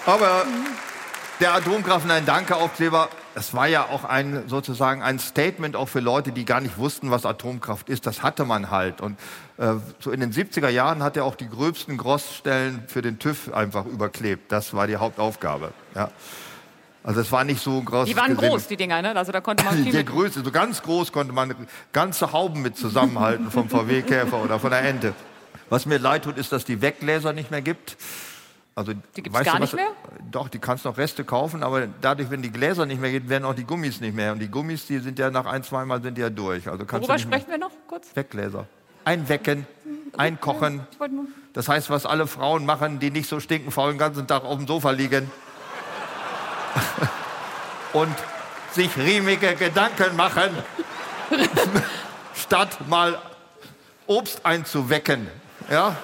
Aber 0.06 0.44
der 1.40 1.54
Atomkraft 1.54 2.08
ein 2.10 2.26
Danke-Aufkleber, 2.26 3.08
das 3.34 3.54
war 3.54 3.66
ja 3.66 3.84
auch 3.88 4.04
ein, 4.04 4.44
sozusagen 4.48 5.02
ein 5.02 5.18
Statement 5.18 5.76
auch 5.76 5.88
für 5.88 6.00
Leute, 6.00 6.32
die 6.32 6.44
gar 6.44 6.60
nicht 6.60 6.78
wussten, 6.78 7.10
was 7.10 7.26
Atomkraft 7.26 7.88
ist. 7.88 8.06
Das 8.06 8.22
hatte 8.22 8.44
man 8.44 8.70
halt. 8.70 9.00
Und 9.00 9.18
äh, 9.58 9.74
so 9.98 10.10
in 10.10 10.20
den 10.20 10.32
70er 10.32 10.68
Jahren 10.68 11.02
hat 11.02 11.16
er 11.16 11.24
auch 11.24 11.34
die 11.34 11.48
gröbsten 11.48 11.96
Grossstellen 11.96 12.84
für 12.86 13.02
den 13.02 13.18
TÜV 13.18 13.52
einfach 13.52 13.86
überklebt. 13.86 14.52
Das 14.52 14.74
war 14.74 14.86
die 14.86 14.96
Hauptaufgabe. 14.96 15.72
Ja. 15.94 16.10
Also 17.02 17.20
es 17.20 17.30
war 17.30 17.44
nicht 17.44 17.62
so 17.62 17.78
ein 17.78 17.84
großes 17.84 18.08
die 18.08 18.16
waren 18.16 18.34
Gesehen. 18.34 18.50
groß, 18.50 18.66
die 18.66 18.76
Dinger, 18.76 19.02
ne? 19.02 19.14
Also 19.14 19.30
da 19.30 19.40
konnte 19.40 19.62
man 19.64 19.74
viel 19.82 19.92
Je 19.92 19.98
mit. 19.98 20.06
größer, 20.06 20.42
so 20.42 20.50
ganz 20.50 20.82
groß 20.82 21.12
konnte 21.12 21.34
man 21.34 21.54
ganze 21.92 22.32
Hauben 22.32 22.62
mit 22.62 22.78
zusammenhalten 22.78 23.50
vom 23.50 23.68
VW-Käfer 23.70 24.42
oder 24.42 24.58
von 24.58 24.70
der 24.70 24.82
Ente. 24.82 25.12
Was 25.68 25.84
mir 25.84 25.98
leid 25.98 26.24
tut, 26.24 26.38
ist, 26.38 26.52
dass 26.52 26.64
die 26.64 26.80
Weggläser 26.80 27.32
nicht 27.32 27.50
mehr 27.50 27.62
gibt. 27.62 27.96
Also, 28.76 28.92
Die 28.92 29.22
gibt's 29.22 29.38
weißt 29.38 29.44
gar 29.46 29.56
du, 29.56 29.62
was- 29.62 29.72
nicht 29.72 29.76
mehr? 29.82 29.92
Doch, 30.32 30.48
die 30.48 30.58
kannst 30.58 30.84
noch 30.84 30.96
Reste 30.98 31.24
kaufen, 31.24 31.62
aber 31.62 31.86
dadurch, 32.00 32.28
wenn 32.30 32.42
die 32.42 32.50
Gläser 32.50 32.86
nicht 32.86 33.00
mehr 33.00 33.12
gibt, 33.12 33.28
werden 33.28 33.44
auch 33.44 33.54
die 33.54 33.62
Gummis 33.64 34.00
nicht 34.00 34.14
mehr. 34.16 34.32
Und 34.32 34.40
die 34.40 34.48
Gummis, 34.48 34.86
die 34.86 34.98
sind 34.98 35.18
ja 35.18 35.30
nach 35.30 35.46
ein, 35.46 35.62
zweimal 35.62 36.02
sind 36.02 36.16
die 36.18 36.22
ja 36.22 36.30
durch. 36.30 36.68
Also 36.68 36.84
kannst 36.84 37.08
Worüber 37.08 37.14
du 37.16 37.22
sprechen 37.22 37.50
wir 37.50 37.58
noch 37.58 37.70
kurz? 37.86 38.08
Weggläser. 38.14 38.66
Einwecken, 39.04 39.66
einkochen. 40.16 40.80
Wollte 40.98 41.14
nur- 41.14 41.26
Das 41.52 41.68
heißt, 41.68 41.88
was 41.90 42.04
alle 42.04 42.26
Frauen 42.26 42.66
machen, 42.66 42.98
die 42.98 43.10
nicht 43.12 43.28
so 43.28 43.38
stinkenfaul 43.38 43.92
den 43.92 43.98
ganzen 43.98 44.26
Tag 44.26 44.42
auf 44.44 44.56
dem 44.56 44.66
Sofa 44.66 44.90
liegen 44.90 45.30
und 47.92 48.14
sich 48.72 48.96
riemige 48.96 49.54
Gedanken 49.54 50.16
machen, 50.16 50.50
statt 52.34 52.76
mal 52.88 53.18
Obst 54.06 54.44
einzuwecken. 54.44 55.28
Ja? 55.70 55.96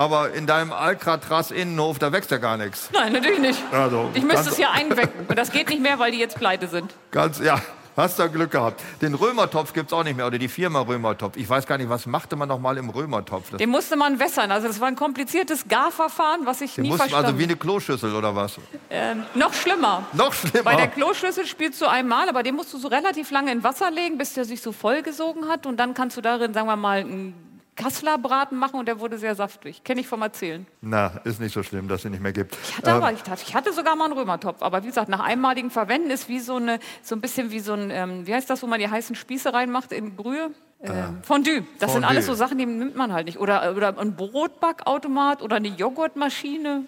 Aber 0.00 0.32
in 0.32 0.46
deinem 0.46 0.72
Alcatraz-Innenhof, 0.72 1.98
da 1.98 2.10
wächst 2.10 2.30
ja 2.30 2.38
gar 2.38 2.56
nichts. 2.56 2.88
Nein, 2.90 3.12
natürlich 3.12 3.38
nicht. 3.38 3.62
Also, 3.70 4.08
ich 4.14 4.22
müsste 4.22 4.48
es 4.48 4.56
ja 4.56 4.70
einwecken. 4.70 5.26
Und 5.28 5.38
das 5.38 5.52
geht 5.52 5.68
nicht 5.68 5.82
mehr, 5.82 5.98
weil 5.98 6.10
die 6.10 6.18
jetzt 6.18 6.38
pleite 6.38 6.68
sind. 6.68 6.94
Ganz, 7.10 7.38
ja, 7.38 7.60
hast 7.98 8.18
du 8.18 8.26
Glück 8.30 8.50
gehabt. 8.50 8.80
Den 9.02 9.12
Römertopf 9.12 9.74
gibt 9.74 9.88
es 9.88 9.92
auch 9.92 10.02
nicht 10.02 10.16
mehr, 10.16 10.26
oder 10.26 10.38
die 10.38 10.48
Firma 10.48 10.80
Römertopf. 10.80 11.36
Ich 11.36 11.46
weiß 11.46 11.66
gar 11.66 11.76
nicht, 11.76 11.90
was 11.90 12.06
machte 12.06 12.34
man 12.36 12.48
noch 12.48 12.58
mal 12.58 12.78
im 12.78 12.88
Römertopf? 12.88 13.50
Das 13.50 13.58
Den 13.58 13.68
musste 13.68 13.94
man 13.96 14.18
wässern. 14.18 14.50
Also 14.50 14.68
das 14.68 14.80
war 14.80 14.88
ein 14.88 14.96
kompliziertes 14.96 15.68
Garverfahren, 15.68 16.46
was 16.46 16.62
ich 16.62 16.76
Den 16.76 16.84
nie 16.84 16.88
muss, 16.88 16.96
verstanden 16.96 17.26
also 17.26 17.38
wie 17.38 17.44
eine 17.44 17.56
Kloschüssel 17.56 18.14
oder 18.14 18.34
was? 18.34 18.54
ähm, 18.88 19.24
Noch 19.34 19.52
schlimmer. 19.52 20.04
Noch 20.14 20.32
schlimmer. 20.32 20.64
Bei 20.64 20.76
der 20.76 20.88
Kloschüssel 20.88 21.44
spielst 21.44 21.78
du 21.82 21.86
einmal, 21.86 22.26
aber 22.30 22.42
den 22.42 22.54
musst 22.54 22.72
du 22.72 22.78
so 22.78 22.88
relativ 22.88 23.30
lange 23.30 23.52
in 23.52 23.62
Wasser 23.62 23.90
legen, 23.90 24.16
bis 24.16 24.32
der 24.32 24.46
sich 24.46 24.62
so 24.62 24.72
vollgesogen 24.72 25.46
hat. 25.48 25.66
Und 25.66 25.76
dann 25.76 25.92
kannst 25.92 26.16
du 26.16 26.22
darin, 26.22 26.54
sagen 26.54 26.68
wir 26.68 26.76
mal, 26.76 27.00
einen 27.00 27.49
Kasslerbraten 27.76 28.58
machen 28.58 28.78
und 28.78 28.86
der 28.86 29.00
wurde 29.00 29.18
sehr 29.18 29.34
saftig. 29.34 29.84
Kenne 29.84 30.00
ich 30.00 30.06
vom 30.06 30.22
Erzählen. 30.22 30.66
Na, 30.80 31.20
ist 31.24 31.40
nicht 31.40 31.52
so 31.54 31.62
schlimm, 31.62 31.88
dass 31.88 32.04
es 32.04 32.10
nicht 32.10 32.22
mehr 32.22 32.32
gibt. 32.32 32.56
Ich 32.62 32.76
hatte, 32.76 32.92
aber, 32.92 33.12
ich, 33.12 33.20
hatte, 33.28 33.42
ich 33.46 33.54
hatte 33.54 33.72
sogar 33.72 33.96
mal 33.96 34.04
einen 34.04 34.14
Römertopf. 34.14 34.62
Aber 34.62 34.82
wie 34.82 34.88
gesagt, 34.88 35.08
nach 35.08 35.20
einmaligen 35.20 35.70
Verwenden 35.70 36.10
ist 36.10 36.28
wie 36.28 36.40
so, 36.40 36.56
eine, 36.56 36.78
so 37.02 37.14
ein 37.14 37.20
bisschen 37.20 37.50
wie 37.50 37.60
so 37.60 37.72
ein, 37.72 37.90
ähm, 37.90 38.26
wie 38.26 38.34
heißt 38.34 38.50
das, 38.50 38.62
wo 38.62 38.66
man 38.66 38.80
die 38.80 38.88
heißen 38.88 39.16
Spieße 39.16 39.52
reinmacht 39.52 39.92
in 39.92 40.16
Brühe? 40.16 40.50
Ähm, 40.82 41.20
Fondue. 41.22 41.62
Das 41.78 41.92
sind 41.92 42.02
Fondue. 42.02 42.08
alles 42.08 42.26
so 42.26 42.34
Sachen, 42.34 42.58
die 42.58 42.66
nimmt 42.66 42.96
man 42.96 43.12
halt 43.12 43.26
nicht. 43.26 43.38
Oder, 43.38 43.74
oder 43.74 43.98
ein 43.98 44.16
Brotbackautomat 44.16 45.42
oder 45.42 45.56
eine 45.56 45.68
Joghurtmaschine. 45.68 46.84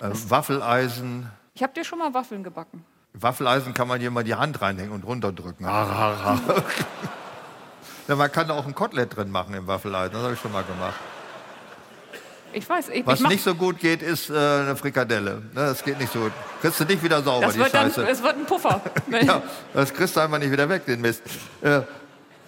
Äh, 0.00 0.10
Waffeleisen. 0.28 1.30
Ich 1.54 1.62
habe 1.62 1.72
dir 1.72 1.84
schon 1.84 1.98
mal 1.98 2.14
Waffeln 2.14 2.42
gebacken. 2.42 2.84
Waffeleisen 3.14 3.74
kann 3.74 3.88
man 3.88 4.00
hier 4.00 4.10
mal 4.10 4.24
die 4.24 4.34
Hand 4.34 4.60
reinhängen 4.62 4.92
und 4.92 5.04
runterdrücken. 5.04 5.66
Ja, 8.08 8.16
man 8.16 8.30
kann 8.32 8.50
auch 8.50 8.66
ein 8.66 8.74
Kotelett 8.74 9.16
drin 9.16 9.30
machen 9.30 9.54
im 9.54 9.66
Waffeleisen. 9.66 10.12
Das 10.14 10.22
habe 10.22 10.34
ich 10.34 10.40
schon 10.40 10.52
mal 10.52 10.64
gemacht. 10.64 10.94
Ich 12.54 12.68
weiß, 12.68 12.90
ich, 12.90 13.06
Was 13.06 13.20
ich 13.20 13.28
nicht 13.28 13.42
so 13.42 13.54
gut 13.54 13.78
geht, 13.78 14.02
ist 14.02 14.28
äh, 14.28 14.34
eine 14.34 14.76
Frikadelle. 14.76 15.36
Ne, 15.36 15.42
Das 15.54 15.82
geht 15.82 15.98
nicht 15.98 16.12
so 16.12 16.20
gut. 16.20 16.32
Kriegst 16.60 16.80
du 16.80 16.84
nicht 16.84 17.02
wieder 17.02 17.22
sauber, 17.22 17.46
das 17.46 17.54
die 17.54 17.60
wird 17.60 17.72
dann, 17.72 17.86
Scheiße. 17.86 18.06
es 18.10 18.22
wird 18.22 18.36
ein 18.36 18.44
Puffer. 18.44 18.80
Ja, 19.22 19.42
das 19.72 19.94
kriegst 19.94 20.16
du 20.16 20.20
einfach 20.20 20.38
nicht 20.38 20.50
wieder 20.50 20.68
weg, 20.68 20.84
den 20.84 21.00
Mist. 21.00 21.22
Äh, 21.62 21.80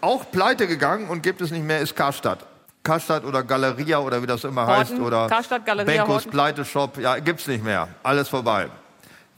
auch 0.03 0.31
pleite 0.31 0.67
gegangen 0.67 1.09
und 1.09 1.23
gibt 1.23 1.41
es 1.41 1.51
nicht 1.51 1.65
mehr, 1.65 1.81
ist 1.81 1.97
Karstadt. 1.97 2.41
Karstadt 2.83 3.25
oder 3.25 3.43
Galeria 3.43 3.99
oder 4.01 4.21
wie 4.21 4.27
das 4.27 4.45
immer 4.45 4.67
heißt. 4.67 4.91
Horten, 4.91 5.05
Oder 5.07 5.27
Karstadt, 5.27 5.65
Galeria, 5.65 6.03
Benkos 6.03 6.17
Horten. 6.17 6.31
Pleiteshop. 6.33 6.99
Ja, 6.99 7.19
gibt's 7.19 7.47
nicht 7.47 7.65
mehr. 7.65 7.89
Alles 8.03 8.29
vorbei. 8.29 8.69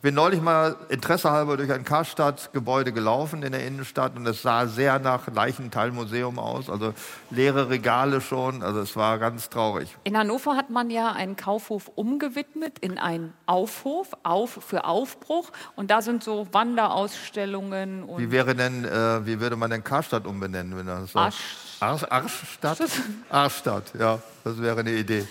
Bin 0.06 0.14
neulich 0.14 0.40
mal 0.40 0.76
interessehalber 0.88 1.56
durch 1.56 1.72
ein 1.72 1.82
Karstadt-Gebäude 1.84 2.92
gelaufen 2.92 3.42
in 3.42 3.50
der 3.50 3.66
Innenstadt 3.66 4.14
und 4.14 4.24
es 4.28 4.40
sah 4.40 4.68
sehr 4.68 5.00
nach 5.00 5.26
Leichenteilmuseum 5.26 6.38
aus, 6.38 6.70
also 6.70 6.94
leere 7.30 7.70
Regale 7.70 8.20
schon, 8.20 8.62
also 8.62 8.78
es 8.78 8.94
war 8.94 9.18
ganz 9.18 9.48
traurig. 9.50 9.96
In 10.04 10.16
Hannover 10.16 10.54
hat 10.54 10.70
man 10.70 10.90
ja 10.90 11.10
einen 11.10 11.34
Kaufhof 11.34 11.90
umgewidmet 11.96 12.78
in 12.78 12.98
einen 12.98 13.32
Aufhof, 13.46 14.12
auf 14.22 14.60
für 14.64 14.84
Aufbruch. 14.84 15.50
Und 15.74 15.90
da 15.90 16.00
sind 16.02 16.22
so 16.22 16.46
Wanderausstellungen 16.52 18.04
und 18.04 18.20
Wie 18.20 18.30
wäre 18.30 18.54
denn, 18.54 18.84
äh, 18.84 19.26
wie 19.26 19.40
würde 19.40 19.56
man 19.56 19.72
denn 19.72 19.82
Karstadt 19.82 20.24
umbenennen, 20.24 20.76
wenn 20.78 20.86
das 20.86 21.10
so? 21.10 21.18
Arsch- 21.18 21.80
Arsch, 21.80 22.04
Arschstadt? 22.08 22.78
Arschstadt, 23.28 23.92
ja, 23.98 24.20
das 24.44 24.62
wäre 24.62 24.78
eine 24.78 24.92
Idee. 24.92 25.26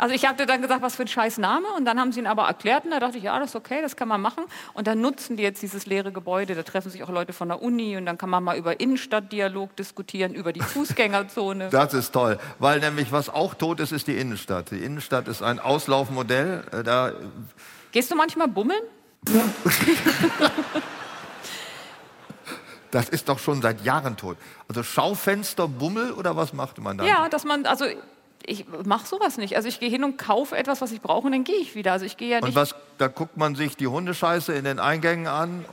Also 0.00 0.14
ich 0.14 0.24
habe 0.26 0.46
dann 0.46 0.62
gesagt, 0.62 0.80
was 0.80 0.96
für 0.96 1.02
ein 1.02 1.08
scheiß 1.08 1.36
Name. 1.36 1.68
Und 1.76 1.84
dann 1.84 2.00
haben 2.00 2.10
sie 2.10 2.20
ihn 2.20 2.26
aber 2.26 2.44
erklärt 2.44 2.86
und 2.86 2.90
da 2.90 3.00
dachte 3.00 3.18
ich, 3.18 3.24
ja, 3.24 3.38
das 3.38 3.50
ist 3.50 3.56
okay, 3.56 3.82
das 3.82 3.96
kann 3.96 4.08
man 4.08 4.22
machen. 4.22 4.44
Und 4.72 4.86
dann 4.86 5.02
nutzen 5.02 5.36
die 5.36 5.42
jetzt 5.42 5.60
dieses 5.60 5.84
leere 5.84 6.10
Gebäude. 6.10 6.54
Da 6.54 6.62
treffen 6.62 6.88
sich 6.90 7.02
auch 7.02 7.10
Leute 7.10 7.34
von 7.34 7.48
der 7.48 7.60
Uni 7.60 7.98
und 7.98 8.06
dann 8.06 8.16
kann 8.16 8.30
man 8.30 8.42
mal 8.42 8.56
über 8.56 8.80
Innenstadtdialog 8.80 9.76
diskutieren, 9.76 10.32
über 10.32 10.54
die 10.54 10.62
Fußgängerzone. 10.62 11.68
Das 11.80 11.92
ist 11.94 12.12
toll, 12.12 12.38
weil 12.58 12.80
nämlich 12.80 13.12
was 13.12 13.28
auch 13.28 13.54
tot 13.54 13.80
ist, 13.80 13.92
ist 13.92 14.06
die 14.06 14.16
Innenstadt. 14.16 14.70
Die 14.70 14.78
Innenstadt 14.78 15.28
ist 15.28 15.42
ein 15.42 15.58
Auslaufmodell. 15.58 16.64
Äh, 16.72 16.82
Da 16.82 17.12
Gehst 17.92 18.10
du 18.10 18.16
manchmal 18.16 18.48
bummeln? 18.48 18.80
Das 22.90 23.08
ist 23.08 23.28
doch 23.28 23.38
schon 23.38 23.60
seit 23.60 23.84
Jahren 23.84 24.16
tot. 24.16 24.36
Also 24.68 24.82
Schaufenster, 24.82 25.68
Bummel 25.68 26.12
oder 26.12 26.36
was 26.36 26.52
machte 26.52 26.80
man 26.80 26.98
da? 26.98 27.04
Ja, 27.04 27.28
dass 27.28 27.44
man, 27.44 27.66
also 27.66 27.84
ich 28.46 28.66
mache 28.84 29.06
sowas 29.06 29.36
nicht. 29.36 29.56
Also 29.56 29.68
ich 29.68 29.80
gehe 29.80 29.90
hin 29.90 30.04
und 30.04 30.18
kaufe 30.18 30.56
etwas, 30.56 30.80
was 30.80 30.92
ich 30.92 31.00
brauche 31.00 31.26
und 31.26 31.32
dann 31.32 31.44
gehe 31.44 31.56
ich 31.56 31.74
wieder. 31.74 31.92
Also 31.92 32.04
ich 32.06 32.16
gehe 32.16 32.30
ja 32.30 32.38
Und 32.38 32.46
nicht. 32.46 32.54
was, 32.54 32.74
da 32.98 33.08
guckt 33.08 33.36
man 33.36 33.54
sich 33.54 33.76
die 33.76 33.86
Hundescheiße 33.86 34.52
in 34.52 34.64
den 34.64 34.78
Eingängen 34.78 35.26
an 35.26 35.64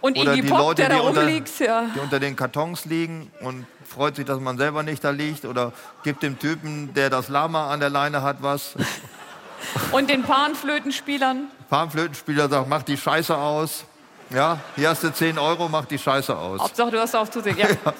und 0.00 0.18
oder 0.18 0.32
Iggy 0.32 0.42
die 0.42 0.48
Pop, 0.48 0.58
Leute, 0.58 0.82
der 0.82 0.88
da 0.88 0.94
die 0.96 1.00
unter, 1.06 1.20
rumliegt, 1.22 1.60
ja. 1.60 1.84
die 1.94 2.00
unter 2.00 2.20
den 2.20 2.36
Kartons 2.36 2.84
liegen 2.86 3.30
und 3.40 3.66
freut 3.84 4.16
sich, 4.16 4.24
dass 4.24 4.40
man 4.40 4.56
selber 4.56 4.82
nicht 4.82 5.04
da 5.04 5.10
liegt 5.10 5.44
oder 5.44 5.72
gibt 6.02 6.22
dem 6.22 6.38
Typen, 6.38 6.94
der 6.94 7.10
das 7.10 7.28
Lama 7.28 7.70
an 7.70 7.80
der 7.80 7.90
Leine 7.90 8.22
hat, 8.22 8.38
was. 8.40 8.74
Und 9.92 10.08
den 10.08 10.22
Panflötenspielern. 10.22 11.48
Panflötenspieler 11.68 12.48
sagt, 12.48 12.66
mach 12.66 12.82
die 12.82 12.96
Scheiße 12.96 13.36
aus. 13.36 13.84
Ja, 14.30 14.58
hier 14.74 14.88
hast 14.88 15.02
du 15.02 15.12
10 15.12 15.38
Euro, 15.38 15.68
mach 15.68 15.84
die 15.84 15.98
Scheiße 15.98 16.34
aus. 16.34 16.60
Hauptsache, 16.60 16.90
du 16.90 16.98
hast 16.98 17.14
auf 17.14 17.30
zu 17.30 17.42
sehen. 17.42 17.58
Ja. 17.58 17.68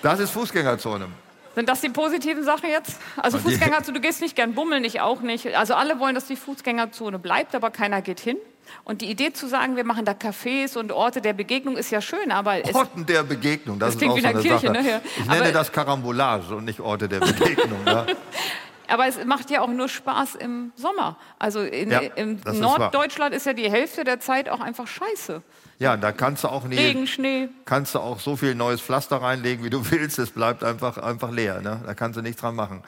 Das 0.00 0.20
ist 0.20 0.30
Fußgängerzone. 0.30 1.08
Sind 1.54 1.68
das 1.68 1.80
die 1.80 1.88
positiven 1.88 2.44
Sachen 2.44 2.68
jetzt? 2.68 2.96
Also 3.16 3.38
Fußgängerzone, 3.38 3.94
du 3.96 4.00
gehst 4.00 4.20
nicht 4.20 4.36
gern 4.36 4.54
bummeln, 4.54 4.84
ich 4.84 5.00
auch 5.00 5.20
nicht. 5.20 5.56
Also 5.56 5.74
alle 5.74 5.98
wollen, 5.98 6.14
dass 6.14 6.26
die 6.26 6.36
Fußgängerzone 6.36 7.18
bleibt, 7.18 7.54
aber 7.54 7.70
keiner 7.70 8.00
geht 8.02 8.20
hin. 8.20 8.36
Und 8.84 9.00
die 9.00 9.10
Idee 9.10 9.32
zu 9.32 9.46
sagen, 9.48 9.76
wir 9.76 9.84
machen 9.84 10.04
da 10.04 10.12
Cafés 10.12 10.76
und 10.76 10.92
Orte 10.92 11.20
der 11.22 11.32
Begegnung 11.32 11.76
ist 11.78 11.90
ja 11.90 12.00
schön, 12.02 12.30
aber 12.30 12.62
es, 12.62 12.74
Orten 12.74 13.06
der 13.06 13.22
Begegnung, 13.22 13.78
das, 13.78 13.88
Das 13.88 13.94
ist 13.94 13.98
klingt 13.98 14.12
auch 14.12 14.16
wie 14.18 14.20
so 14.20 14.26
eine 14.28 14.38
eine 14.38 14.48
Kirche, 14.48 14.66
Sache. 14.68 14.82
ne? 14.82 14.90
Ja. 14.90 15.00
Ich 15.16 15.24
nenne 15.26 15.40
Aber- 15.42 15.52
das 15.52 15.72
Karambolage 15.72 16.54
und 16.54 16.64
nicht 16.66 16.78
Orte 16.80 17.08
der 17.08 17.20
Begegnung. 17.20 17.78
ja. 17.86 18.04
aber 18.88 19.06
es 19.06 19.24
macht 19.24 19.50
ja 19.50 19.62
auch 19.62 19.68
nur 19.68 19.88
Spaß 19.88 20.34
im 20.36 20.72
Sommer. 20.76 21.16
Also 21.38 21.62
in, 21.62 21.90
Ja, 21.90 22.00
im 22.00 22.42
das 22.44 22.54
ist. 22.54 22.60
Norddeutschland 22.60 23.34
ist 23.34 23.46
ja 23.46 23.54
die 23.54 23.70
Hälfte 23.70 24.04
der 24.04 24.20
Zeit 24.20 24.48
auch 24.50 24.60
einfach 24.60 24.86
scheiße. 24.86 25.42
Ja, 25.78 25.96
da 25.96 26.12
kannst 26.12 26.44
du 26.44 26.48
auch 26.48 26.64
nie, 26.64 26.76
Regen, 26.76 27.06
Schnee. 27.06 27.48
kannst 27.64 27.94
du 27.94 28.00
auch 28.00 28.18
so 28.20 28.36
viel 28.36 28.54
neues 28.54 28.80
Pflaster 28.80 29.22
reinlegen, 29.22 29.64
wie 29.64 29.70
du 29.70 29.82
willst. 29.90 30.18
Es 30.18 30.30
bleibt 30.30 30.64
einfach, 30.64 30.98
einfach 30.98 31.30
leer. 31.30 31.60
Ne? 31.60 31.80
Da 31.86 31.94
kannst 31.94 32.16
du 32.16 32.22
nichts 32.22 32.40
dran 32.40 32.54
machen. 32.56 32.82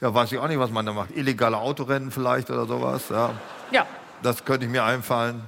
Ja, 0.00 0.14
weiß 0.14 0.30
ich 0.32 0.38
auch 0.38 0.46
nicht, 0.48 0.60
was 0.60 0.70
man 0.70 0.86
da 0.86 0.92
macht. 0.92 1.10
Illegale 1.16 1.56
Autorennen 1.56 2.10
vielleicht 2.12 2.50
oder 2.50 2.66
sowas. 2.66 3.04
Ja, 3.10 3.30
Ja, 3.72 3.86
das 4.22 4.44
könnte 4.44 4.66
ich 4.66 4.70
mir 4.70 4.84
einfallen. 4.84 5.42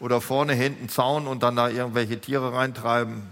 Oder 0.00 0.20
vorne, 0.20 0.52
hinten 0.52 0.88
Zaun 0.90 1.26
und 1.26 1.42
dann 1.42 1.56
da 1.56 1.68
irgendwelche 1.70 2.20
Tiere 2.20 2.52
reintreiben. 2.52 3.22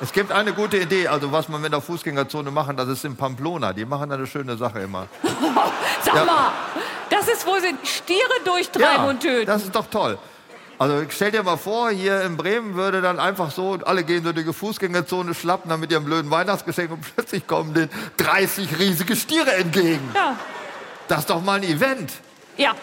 Es 0.00 0.12
gibt 0.12 0.32
eine 0.32 0.52
gute 0.54 0.78
Idee, 0.78 1.06
also 1.08 1.30
was 1.30 1.48
man 1.48 1.60
mit 1.60 1.72
der 1.72 1.80
Fußgängerzone 1.80 2.50
machen, 2.50 2.76
das 2.76 2.88
ist 2.88 3.04
in 3.04 3.14
Pamplona. 3.16 3.72
Die 3.72 3.84
machen 3.84 4.08
da 4.08 4.16
eine 4.16 4.26
schöne 4.26 4.56
Sache 4.56 4.80
immer. 4.80 5.06
sag 6.02 6.14
Ja. 6.16 6.24
mal, 6.24 6.52
das 7.10 7.28
ist, 7.28 7.46
wo 7.46 7.54
sie 7.60 7.74
Stiere 7.84 8.30
durchtreiben 8.44 9.06
und 9.06 9.20
töten. 9.20 9.46
das 9.46 9.62
ist 9.64 9.74
doch 9.74 9.86
toll. 9.86 10.18
Also 10.82 11.04
stell 11.10 11.30
dir 11.30 11.44
mal 11.44 11.58
vor, 11.58 11.90
hier 11.90 12.22
in 12.22 12.36
Bremen 12.36 12.74
würde 12.74 13.00
dann 13.00 13.20
einfach 13.20 13.52
so, 13.52 13.78
alle 13.84 14.02
gehen 14.02 14.24
so 14.24 14.32
durch 14.32 14.44
die 14.44 14.52
Fußgängerzone, 14.52 15.32
schlappen 15.32 15.68
dann 15.68 15.78
mit 15.78 15.92
ihrem 15.92 16.04
blöden 16.04 16.28
Weihnachtsgeschenk 16.28 16.90
und 16.90 17.02
plötzlich 17.14 17.46
kommen 17.46 17.72
denen 17.72 17.88
30 18.16 18.80
riesige 18.80 19.14
Stiere 19.14 19.52
entgegen. 19.54 20.10
Ja. 20.12 20.36
Das 21.06 21.20
ist 21.20 21.30
doch 21.30 21.40
mal 21.40 21.60
ein 21.60 21.62
Event. 21.62 22.14
ja. 22.56 22.74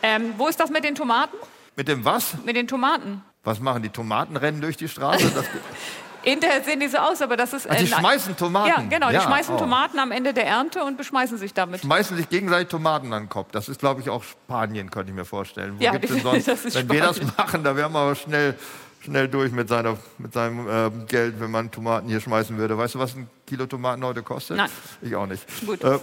Ähm, 0.00 0.34
wo 0.38 0.46
ist 0.46 0.60
das 0.60 0.70
mit 0.70 0.84
den 0.84 0.94
Tomaten? 0.94 1.36
Mit 1.74 1.88
dem 1.88 2.04
was? 2.04 2.34
Mit 2.44 2.54
den 2.54 2.68
Tomaten. 2.68 3.24
Was 3.42 3.58
machen 3.58 3.82
die 3.82 3.90
Tomaten? 3.90 4.36
Rennen 4.36 4.60
durch 4.60 4.76
die 4.76 4.88
Straße? 4.88 5.28
Hinterher 6.22 6.62
sehen 6.62 6.80
die 6.80 6.88
so 6.88 6.98
aus, 6.98 7.22
aber 7.22 7.36
das 7.36 7.52
ist. 7.52 7.68
Ach, 7.68 7.74
die 7.76 7.84
äh, 7.84 7.86
schmeißen 7.86 8.36
Tomaten? 8.36 8.68
Ja, 8.68 8.76
genau. 8.88 9.08
Die 9.08 9.14
Ja, 9.14 9.22
schmeißen 9.22 9.54
oh. 9.54 9.58
Tomaten 9.58 9.98
am 9.98 10.10
Ende 10.12 10.34
der 10.34 10.46
Ernte 10.46 10.84
und 10.84 10.96
beschmeißen 10.96 11.38
sich 11.38 11.54
damit. 11.54 11.80
schmeißen 11.80 12.16
sich 12.16 12.28
gegenseitig 12.28 12.68
Tomaten 12.68 13.12
an 13.12 13.24
den 13.24 13.28
Kopf. 13.28 13.48
Das 13.52 13.68
ist, 13.68 13.80
glaube 13.80 14.00
ich, 14.00 14.10
auch 14.10 14.22
Spanien, 14.22 14.90
könnte 14.90 15.10
ich 15.10 15.16
mir 15.16 15.24
vorstellen. 15.24 15.76
Wo 15.78 15.82
Ja, 15.84 15.92
gibt's 15.92 16.08
denn 16.12 16.20
sonst? 16.22 16.46
das 16.48 16.64
ist 16.64 16.74
Wenn 16.74 16.90
wir 16.90 17.00
das 17.00 17.16
Spanien. 17.16 17.34
machen, 17.36 17.64
da 17.64 17.74
wären 17.76 17.92
wir 17.92 17.98
aber 18.00 18.14
schnell, 18.14 18.54
schnell 19.02 19.28
durch 19.28 19.50
mit, 19.52 19.68
seiner, 19.68 19.96
mit 20.18 20.32
seinem 20.34 20.66
ähm, 20.70 21.06
Geld, 21.06 21.40
wenn 21.40 21.50
man 21.50 21.70
Tomaten 21.70 22.08
hier 22.08 22.20
schmeißen 22.20 22.56
würde. 22.58 22.76
Weißt 22.76 22.96
du, 22.96 22.98
was 22.98 23.14
ein 23.16 23.28
Kilo 23.46 23.66
Tomaten 23.66 24.04
heute 24.04 24.22
kostet? 24.22 24.58
Nein. 24.58 24.70
Ich 25.00 25.14
auch 25.16 25.26
nicht. 25.26 25.44
Gut. 25.66 25.82
Äh, 25.82 25.98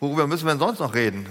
worüber 0.00 0.26
müssen 0.26 0.44
wir 0.46 0.52
denn 0.52 0.60
sonst 0.60 0.80
noch 0.80 0.94
reden? 0.94 1.26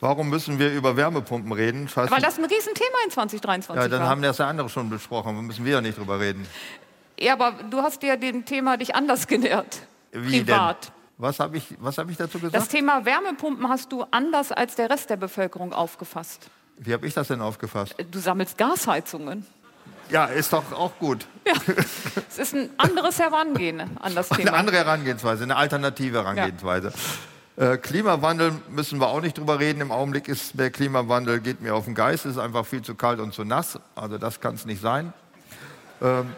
Warum 0.00 0.30
müssen 0.30 0.58
wir 0.58 0.72
über 0.72 0.96
Wärmepumpen 0.96 1.52
reden? 1.52 1.88
Scheiße. 1.88 2.10
Weil 2.10 2.22
das 2.22 2.38
ein 2.38 2.44
Riesenthema 2.44 2.96
in 3.04 3.10
2023 3.10 3.82
ja, 3.82 3.88
dann 3.88 4.00
war. 4.00 4.08
haben 4.08 4.22
das 4.22 4.38
ja 4.38 4.48
andere 4.48 4.68
schon 4.68 4.88
besprochen. 4.88 5.36
Da 5.36 5.42
müssen 5.42 5.64
wir 5.64 5.72
ja 5.74 5.80
nicht 5.80 5.98
drüber 5.98 6.18
reden. 6.20 6.46
ja, 7.18 7.34
aber 7.34 7.52
du 7.68 7.82
hast 7.82 8.02
ja 8.02 8.16
dem 8.16 8.44
Thema 8.46 8.76
dich 8.78 8.94
anders 8.94 9.26
genähert. 9.26 9.80
Wie 10.12 10.42
privat. 10.42 10.86
denn? 10.86 10.92
Was 11.18 11.38
habe 11.38 11.58
ich, 11.58 11.66
was 11.78 11.98
hab 11.98 12.08
ich 12.08 12.16
dazu 12.16 12.38
Das 12.38 12.50
gesagt? 12.50 12.70
Thema 12.70 13.04
Wärmepumpen 13.04 13.68
hast 13.68 13.92
du 13.92 14.06
anders 14.10 14.52
als 14.52 14.74
der 14.76 14.88
Rest 14.88 15.10
der 15.10 15.16
Bevölkerung 15.16 15.74
aufgefasst. 15.74 16.48
Wie 16.78 16.94
habe 16.94 17.06
ich 17.06 17.12
das 17.12 17.28
denn 17.28 17.42
aufgefasst? 17.42 17.94
Du 18.10 18.18
sammelst 18.18 18.56
Gasheizungen. 18.56 19.44
Ja, 20.08 20.24
ist 20.24 20.52
doch 20.54 20.72
auch 20.72 20.92
gut. 20.98 21.26
Es 22.28 22.38
ist 22.38 22.54
ein 22.54 22.70
anderes 22.78 23.18
Herangehen 23.20 23.80
an 24.00 24.14
das 24.14 24.30
Eine 24.32 24.44
Thema. 24.44 24.56
andere 24.56 24.78
Herangehensweise, 24.78 25.44
eine 25.44 25.56
alternative 25.56 26.18
Herangehensweise. 26.24 26.90
Äh, 27.56 27.76
Klimawandel 27.78 28.52
müssen 28.70 29.00
wir 29.00 29.08
auch 29.08 29.20
nicht 29.20 29.36
drüber 29.36 29.58
reden. 29.58 29.80
Im 29.80 29.92
Augenblick 29.92 30.28
ist 30.28 30.58
der 30.58 30.70
Klimawandel, 30.70 31.40
geht 31.40 31.60
mir 31.60 31.74
auf 31.74 31.84
den 31.84 31.94
Geist, 31.94 32.24
es 32.24 32.32
ist 32.32 32.38
einfach 32.38 32.64
viel 32.64 32.82
zu 32.82 32.94
kalt 32.94 33.20
und 33.20 33.34
zu 33.34 33.44
nass. 33.44 33.78
Also 33.94 34.18
das 34.18 34.40
kann 34.40 34.54
es 34.54 34.64
nicht 34.64 34.80
sein. 34.80 35.12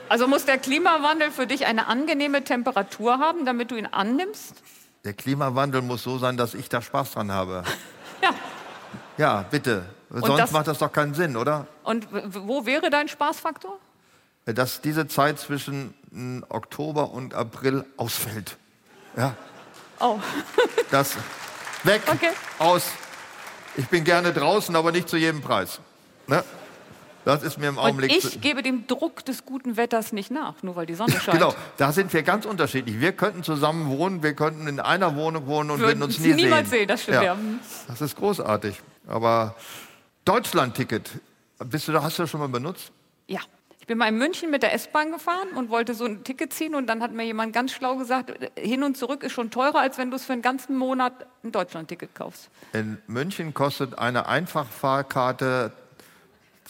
Also 0.08 0.26
muss 0.26 0.44
der 0.44 0.58
Klimawandel 0.58 1.30
für 1.30 1.46
dich 1.46 1.66
eine 1.66 1.86
angenehme 1.86 2.42
Temperatur 2.42 3.18
haben, 3.20 3.44
damit 3.44 3.70
du 3.70 3.76
ihn 3.76 3.86
annimmst? 3.86 4.60
Der 5.04 5.12
Klimawandel 5.12 5.82
muss 5.82 6.02
so 6.02 6.18
sein, 6.18 6.36
dass 6.36 6.54
ich 6.54 6.68
da 6.68 6.82
Spaß 6.82 7.12
dran 7.12 7.30
habe. 7.32 7.62
Ja. 8.22 8.30
Ja, 9.18 9.44
bitte. 9.50 9.84
Sonst 10.10 10.38
das- 10.38 10.52
macht 10.52 10.68
das 10.68 10.78
doch 10.78 10.92
keinen 10.92 11.12
Sinn, 11.14 11.36
oder? 11.36 11.66
Und 11.82 12.06
wo 12.12 12.66
wäre 12.66 12.88
dein 12.88 13.08
Spaßfaktor? 13.08 13.78
Dass 14.44 14.80
diese 14.80 15.08
Zeit 15.08 15.40
zwischen 15.40 15.92
Oktober 16.48 17.10
und 17.10 17.34
April 17.34 17.84
ausfällt. 17.96 18.56
Ja, 19.16 19.34
Oh, 20.02 20.18
das 20.90 21.14
weg, 21.84 22.02
Okay. 22.06 22.30
aus. 22.58 22.84
Ich 23.76 23.86
bin 23.88 24.04
gerne 24.04 24.32
draußen, 24.32 24.74
aber 24.76 24.92
nicht 24.92 25.08
zu 25.08 25.16
jedem 25.16 25.40
Preis. 25.40 25.80
Ne? 26.26 26.44
Das 27.24 27.42
ist 27.44 27.56
mir 27.56 27.68
im 27.68 27.78
und 27.78 27.84
Augenblick. 27.84 28.20
zu- 28.20 28.28
ich 28.28 28.40
gebe 28.40 28.62
dem 28.64 28.86
Druck 28.88 29.24
des 29.24 29.44
guten 29.46 29.76
Wetters 29.76 30.12
nicht 30.12 30.30
nach, 30.32 30.54
nur 30.62 30.74
weil 30.74 30.86
die 30.86 30.94
Sonne 30.94 31.12
scheint. 31.20 31.38
Genau, 31.38 31.54
da 31.76 31.92
sind 31.92 32.12
wir 32.12 32.22
ganz 32.24 32.44
unterschiedlich. 32.46 33.00
Wir 33.00 33.12
könnten 33.12 33.44
zusammen 33.44 33.88
wohnen, 33.96 34.22
wir 34.24 34.34
könnten 34.34 34.66
in 34.66 34.80
einer 34.80 35.14
Wohnung 35.14 35.46
wohnen 35.46 35.70
und 35.70 35.78
Würden 35.78 36.00
würden 36.00 36.02
uns 36.02 36.18
nie 36.18 36.34
niemals 36.34 36.68
sehen. 36.70 36.80
sehen, 36.80 36.88
das 36.88 37.02
stimmt, 37.04 37.22
ja. 37.22 37.36
Das 37.86 38.00
ist 38.00 38.16
großartig. 38.16 38.80
Aber 39.06 39.54
Deutschland-Ticket, 40.24 41.10
bist 41.64 41.86
du 41.88 41.92
da, 41.92 42.02
hast 42.02 42.18
du 42.18 42.24
das 42.24 42.30
schon 42.30 42.40
mal 42.40 42.48
benutzt? 42.48 42.90
Ja. 43.28 43.40
Ich 43.92 43.94
bin 43.94 43.98
mal 43.98 44.08
in 44.08 44.16
München 44.16 44.50
mit 44.50 44.62
der 44.62 44.72
S-Bahn 44.72 45.12
gefahren 45.12 45.48
und 45.54 45.68
wollte 45.68 45.92
so 45.92 46.06
ein 46.06 46.24
Ticket 46.24 46.54
ziehen 46.54 46.74
und 46.74 46.86
dann 46.86 47.02
hat 47.02 47.12
mir 47.12 47.24
jemand 47.24 47.52
ganz 47.52 47.72
schlau 47.72 47.96
gesagt, 47.96 48.32
hin 48.56 48.82
und 48.84 48.96
zurück 48.96 49.22
ist 49.22 49.32
schon 49.32 49.50
teurer, 49.50 49.80
als 49.80 49.98
wenn 49.98 50.10
du 50.10 50.16
es 50.16 50.24
für 50.24 50.32
einen 50.32 50.40
ganzen 50.40 50.78
Monat 50.78 51.12
ein 51.44 51.52
Deutschland-Ticket 51.52 52.14
kaufst. 52.14 52.48
In 52.72 52.96
München 53.06 53.52
kostet 53.52 53.98
eine 53.98 54.28
Einfachfahrkarte 54.28 55.72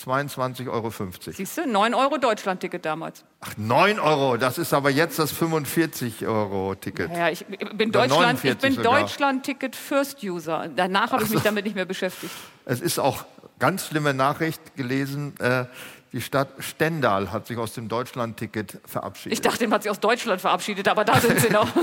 22,50 0.04 0.68
Euro. 0.68 0.90
Siehst 1.30 1.58
du, 1.58 1.64
9 1.64 1.94
Euro 1.94 2.18
Deutschland-Ticket 2.18 2.84
damals. 2.84 3.24
Ach, 3.40 3.56
9 3.56 4.00
Euro, 4.00 4.36
das 4.36 4.58
ist 4.58 4.74
aber 4.74 4.90
jetzt 4.90 5.20
das 5.20 5.32
45-Euro-Ticket. 5.32 7.08
Ja, 7.14 7.28
ich 7.28 7.46
bin 7.46 7.90
Oder 7.90 8.08
Deutschland, 8.08 8.38
ich 8.38 8.50
49 8.50 8.58
bin 8.60 8.72
sogar. 8.74 9.00
Deutschland-Ticket 9.00 9.76
First 9.76 10.24
User. 10.24 10.68
Danach 10.74 11.12
habe 11.12 11.22
ich 11.22 11.30
mich 11.30 11.42
damit 11.44 11.66
nicht 11.66 11.76
mehr 11.76 11.84
beschäftigt. 11.84 12.34
Es 12.64 12.80
ist 12.80 12.98
auch 12.98 13.24
ganz 13.60 13.86
schlimme 13.86 14.12
Nachricht 14.12 14.74
gelesen. 14.74 15.38
Äh, 15.38 15.66
die 16.12 16.20
Stadt 16.20 16.48
Stendal 16.58 17.32
hat 17.32 17.46
sich 17.46 17.56
aus 17.56 17.72
dem 17.72 17.88
Deutschland-Ticket 17.88 18.80
verabschiedet. 18.84 19.32
Ich 19.32 19.40
dachte, 19.40 19.64
man 19.66 19.74
hat 19.74 19.82
sich 19.82 19.90
aus 19.90 20.00
Deutschland 20.00 20.40
verabschiedet, 20.40 20.88
aber 20.88 21.04
da 21.04 21.18
sind 21.20 21.40
sie 21.40 21.50
noch. 21.50 21.68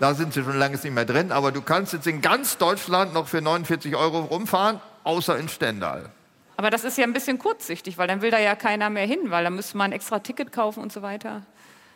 Da 0.00 0.14
sind 0.14 0.32
sie 0.32 0.44
schon 0.44 0.56
lange 0.56 0.76
nicht 0.76 0.92
mehr 0.92 1.04
drin, 1.04 1.32
aber 1.32 1.50
du 1.50 1.60
kannst 1.60 1.92
jetzt 1.92 2.06
in 2.06 2.20
ganz 2.20 2.56
Deutschland 2.56 3.14
noch 3.14 3.26
für 3.26 3.40
49 3.40 3.96
Euro 3.96 4.20
rumfahren, 4.20 4.80
außer 5.02 5.36
in 5.36 5.48
Stendal. 5.48 6.10
Aber 6.56 6.70
das 6.70 6.84
ist 6.84 6.98
ja 6.98 7.04
ein 7.04 7.12
bisschen 7.12 7.38
kurzsichtig, 7.38 7.98
weil 7.98 8.06
dann 8.06 8.22
will 8.22 8.30
da 8.30 8.38
ja 8.38 8.54
keiner 8.54 8.90
mehr 8.90 9.06
hin, 9.06 9.18
weil 9.24 9.42
dann 9.42 9.56
müsste 9.56 9.76
man 9.76 9.90
ein 9.90 9.92
extra 9.92 10.20
Ticket 10.20 10.52
kaufen 10.52 10.84
und 10.84 10.92
so 10.92 11.02
weiter. 11.02 11.42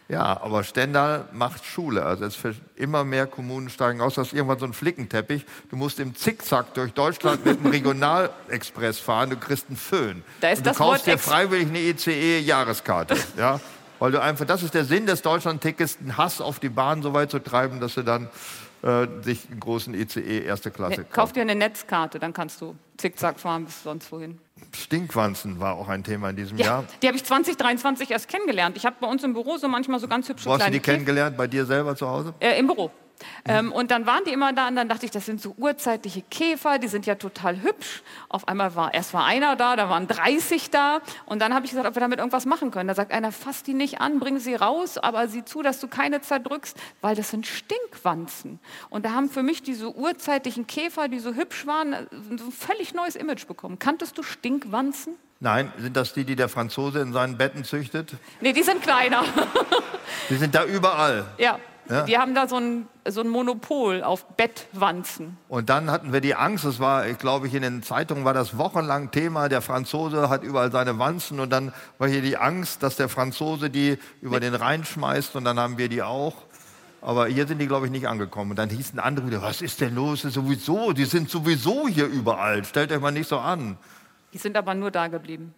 Ja, 0.09 0.43
aber 0.43 0.63
Stendal 0.65 1.27
macht 1.33 1.65
Schule. 1.65 2.05
Also 2.05 2.25
es 2.25 2.35
für 2.35 2.55
immer 2.77 3.05
mehr 3.05 3.27
Kommunen 3.27 3.71
steigen 3.71 4.01
aus. 4.01 4.15
Das 4.15 4.29
ist 4.29 4.33
irgendwann 4.35 4.59
so 4.59 4.67
ein 4.67 4.73
Flickenteppich. 4.73 5.47
Du 5.71 5.77
musst 5.77 6.01
im 6.01 6.15
Zickzack 6.15 6.75
durch 6.75 6.93
Deutschland 6.93 7.45
mit 7.47 7.65
dem 7.65 7.71
Regionalexpress 7.71 8.99
fahren. 8.99 9.31
Du 9.31 9.37
kriegst 9.37 9.69
einen 9.69 9.77
Föhn. 9.77 10.23
Da 10.41 10.51
ist 10.51 10.59
Und 10.59 10.67
du 10.67 10.71
das 10.71 10.79
kaufst 10.79 11.07
Wort 11.07 11.17
dir 11.17 11.19
freiwillig 11.19 11.69
eine 11.69 11.79
ECE-Jahreskarte. 11.79 13.17
ja? 13.39 13.61
Weil 13.99 14.13
du 14.13 14.21
einfach, 14.21 14.45
das 14.45 14.63
ist 14.63 14.75
der 14.75 14.85
Sinn 14.85 15.07
des 15.07 15.23
Deutschland-Tickets, 15.23 15.99
einen 16.01 16.17
Hass 16.17 16.41
auf 16.41 16.59
die 16.59 16.69
Bahn 16.69 17.03
so 17.03 17.15
weit 17.15 17.31
zu 17.31 17.39
treiben, 17.39 17.81
dass 17.81 17.95
du 17.95 18.03
dann 18.03 18.29
äh, 18.83 19.07
sich 19.23 19.49
einen 19.49 19.61
großen 19.61 19.95
ECE 19.95 20.41
erste 20.41 20.71
Klasse 20.71 20.91
Ne, 20.91 20.97
kaufst. 21.05 21.15
Kauf 21.15 21.33
dir 21.33 21.43
eine 21.43 21.55
Netzkarte, 21.55 22.19
dann 22.19 22.33
kannst 22.33 22.61
du 22.61 22.75
zickzack 23.03 23.39
fahren 23.39 23.65
bis 23.67 23.83
sonst 23.83 24.11
wohin. 24.13 24.39
Stinkwanzen 24.75 25.61
war 25.61 25.75
auch 25.75 25.89
ein 25.89 26.03
Thema 26.05 26.31
in 26.31 26.37
diesem 26.37 26.57
Ja, 26.57 26.67
Jahr. 26.67 26.85
die 27.03 27.09
habe 27.09 27.17
ich 27.17 27.25
2023 27.25 28.11
erst 28.11 28.29
kennengelernt. 28.29 28.77
Ich 28.77 28.87
habe 28.87 28.97
bei 29.01 29.07
uns 29.07 29.23
im 29.25 29.35
Büro 29.35 29.57
so 29.59 29.69
manchmal 29.69 29.99
so 30.01 30.09
ganz 30.09 30.29
hübsche 30.29 30.47
Wo 30.47 30.53
hast 30.53 30.61
du 30.61 30.65
kleine 30.65 30.77
die 30.77 30.81
kennengelernt? 30.81 31.37
Bei 31.37 31.47
dir 31.47 31.67
selber 31.67 31.95
zu 31.97 32.09
Hause? 32.09 32.33
Äh, 32.41 32.59
Im 32.59 32.67
Büro. 32.67 32.91
Ähm, 33.45 33.73
und 33.73 33.91
dann 33.91 34.07
waren 34.07 34.23
die 34.25 34.33
immer 34.33 34.53
da 34.53 34.69
und 34.69 34.77
dann 34.77 34.89
dachte 34.89 35.05
ich, 35.05 35.11
das 35.11 35.27
sind 35.27 35.41
so 35.41 35.55
urzeitliche 35.59 36.23
Käfer, 36.23 36.79
die 36.79 36.87
sind 36.87 37.07
ja 37.07 37.17
total 37.17 37.61
hübsch. 37.61 38.03
Auf 38.29 38.47
einmal 38.47 38.77
war, 38.77 38.95
erst 38.95 39.15
war 39.15 39.25
einer 39.25 39.57
da, 39.57 39.75
da 39.75 39.89
waren 39.89 40.07
30 40.07 40.71
da 40.71 41.01
und 41.27 41.41
dann 41.41 41.53
habe 41.53 41.65
ich 41.65 41.73
gesagt, 41.73 41.89
ob 41.89 41.97
wir 41.97 42.01
damit 42.01 42.19
irgendwas 42.19 42.47
machen 42.47 42.71
können. 42.71 42.89
Da 42.89 42.95
sagt 42.95 43.11
einer, 43.11 43.33
fass 43.33 43.65
die 43.65 43.75
nicht 43.75 44.01
an, 44.01 44.21
bring 44.21 44.39
sie 44.39 44.55
raus, 44.55 44.97
aber 44.97 45.27
sieh 45.27 45.45
zu, 45.45 45.63
dass 45.63 45.81
du 45.81 45.89
keine 45.89 46.21
zerdrückst, 46.21 46.77
weil 47.01 47.17
das 47.17 47.31
sind 47.31 47.47
Stinkwanzen. 47.47 48.61
Und 48.91 49.05
da 49.05 49.11
haben 49.11 49.29
für 49.29 49.43
mich 49.43 49.63
diese 49.63 49.93
urzeitlichen 49.93 50.69
Käfer, 50.69 51.09
die 51.09 51.19
so 51.19 51.35
hübsch 51.35 51.67
waren, 51.67 51.93
äh, 51.93 52.07
so 52.39 52.47
ein 52.47 52.53
völlig 52.53 52.95
neues 52.95 53.17
Image 53.17 53.47
bekommen. 53.49 53.79
Kanntest 53.79 54.17
du 54.19 54.23
Stinkwanzen? 54.23 55.17
Nein, 55.41 55.73
sind 55.79 55.97
das 55.97 56.13
die, 56.15 56.25
die 56.25 56.37
der 56.37 56.49
Franzose 56.49 57.01
in 57.01 57.13
seinen 57.13 57.37
Betten 57.37 57.65
züchtet? 57.65 58.15
Nee, 58.41 58.53
die 58.53 58.63
sind 58.63 58.81
kleiner. 58.81 59.25
Die 60.31 60.37
sind 60.37 60.55
da 60.55 60.65
überall. 60.65 61.25
ja. 61.39 61.59
Ja. 61.89 62.03
Die 62.05 62.17
haben 62.17 62.35
da 62.35 62.49
so 62.49 62.57
ein, 62.57 62.87
so 63.09 63.21
ein 63.23 63.29
Monopol 63.29 64.03
auf 64.03 64.25
Bettwanzen. 64.37 65.37
Und 65.49 65.69
dann 65.69 65.91
hatten 65.91 66.13
wir 66.13 66.21
die 66.21 66.35
Angst, 66.35 66.65
das 66.65 66.79
war, 66.79 67.07
ich 67.07 67.19
glaube, 67.19 67.49
ich 67.49 67.55
in 67.55 67.63
den 67.63 67.83
Zeitungen 67.83 68.25
war 68.25 68.35
das 68.35 68.57
wochenlang 68.57 69.11
Thema, 69.11 69.49
der 69.49 69.63
Franzose 69.63 70.29
hat 70.29 70.45
überall 70.45 70.71
seine 70.71 70.99
Wanzen 70.99 71.41
und 71.41 71.51
dann 71.51 71.73
war 71.99 72.09
hier 72.09 72.23
die 72.23 72.37
Angst, 72.37 72.83
dass 72.83 72.97
der 72.97 73.09
Franzose 73.09 73.69
die 73.69 73.99
über 74.21 74.39
den 74.39 74.55
Rhein 74.55 74.85
schmeißt 74.85 75.35
und 75.37 75.45
dann 75.45 75.59
haben 75.59 75.77
wir 75.77 75.89
die 75.89 76.03
auch. 76.03 76.35
Aber 77.01 77.27
hier 77.27 77.49
sind 77.49 77.59
die, 77.59 77.67
glaube 77.67 77.87
ich, 77.87 77.93
nicht 77.93 78.07
angekommen. 78.07 78.53
Und 78.53 78.59
dann 78.61 78.71
hießen 78.71 79.01
andere 79.01 79.27
wieder, 79.27 79.43
was 79.43 79.61
ist 79.61 79.81
denn 79.81 79.97
los? 79.97 80.25
Ist 80.25 80.35
sowieso, 80.35 80.93
die 80.93 81.05
sind 81.05 81.29
sowieso 81.29 81.89
hier 81.89 82.07
überall. 82.07 82.65
Stellt 82.65 82.93
euch 82.93 83.01
mal 83.01 83.11
nicht 83.11 83.29
so 83.29 83.39
an. 83.39 83.77
Die 84.33 84.39
sind 84.39 84.57
aber 84.57 84.75
nur 84.75 84.93
da 84.93 85.09
geblieben. 85.09 85.53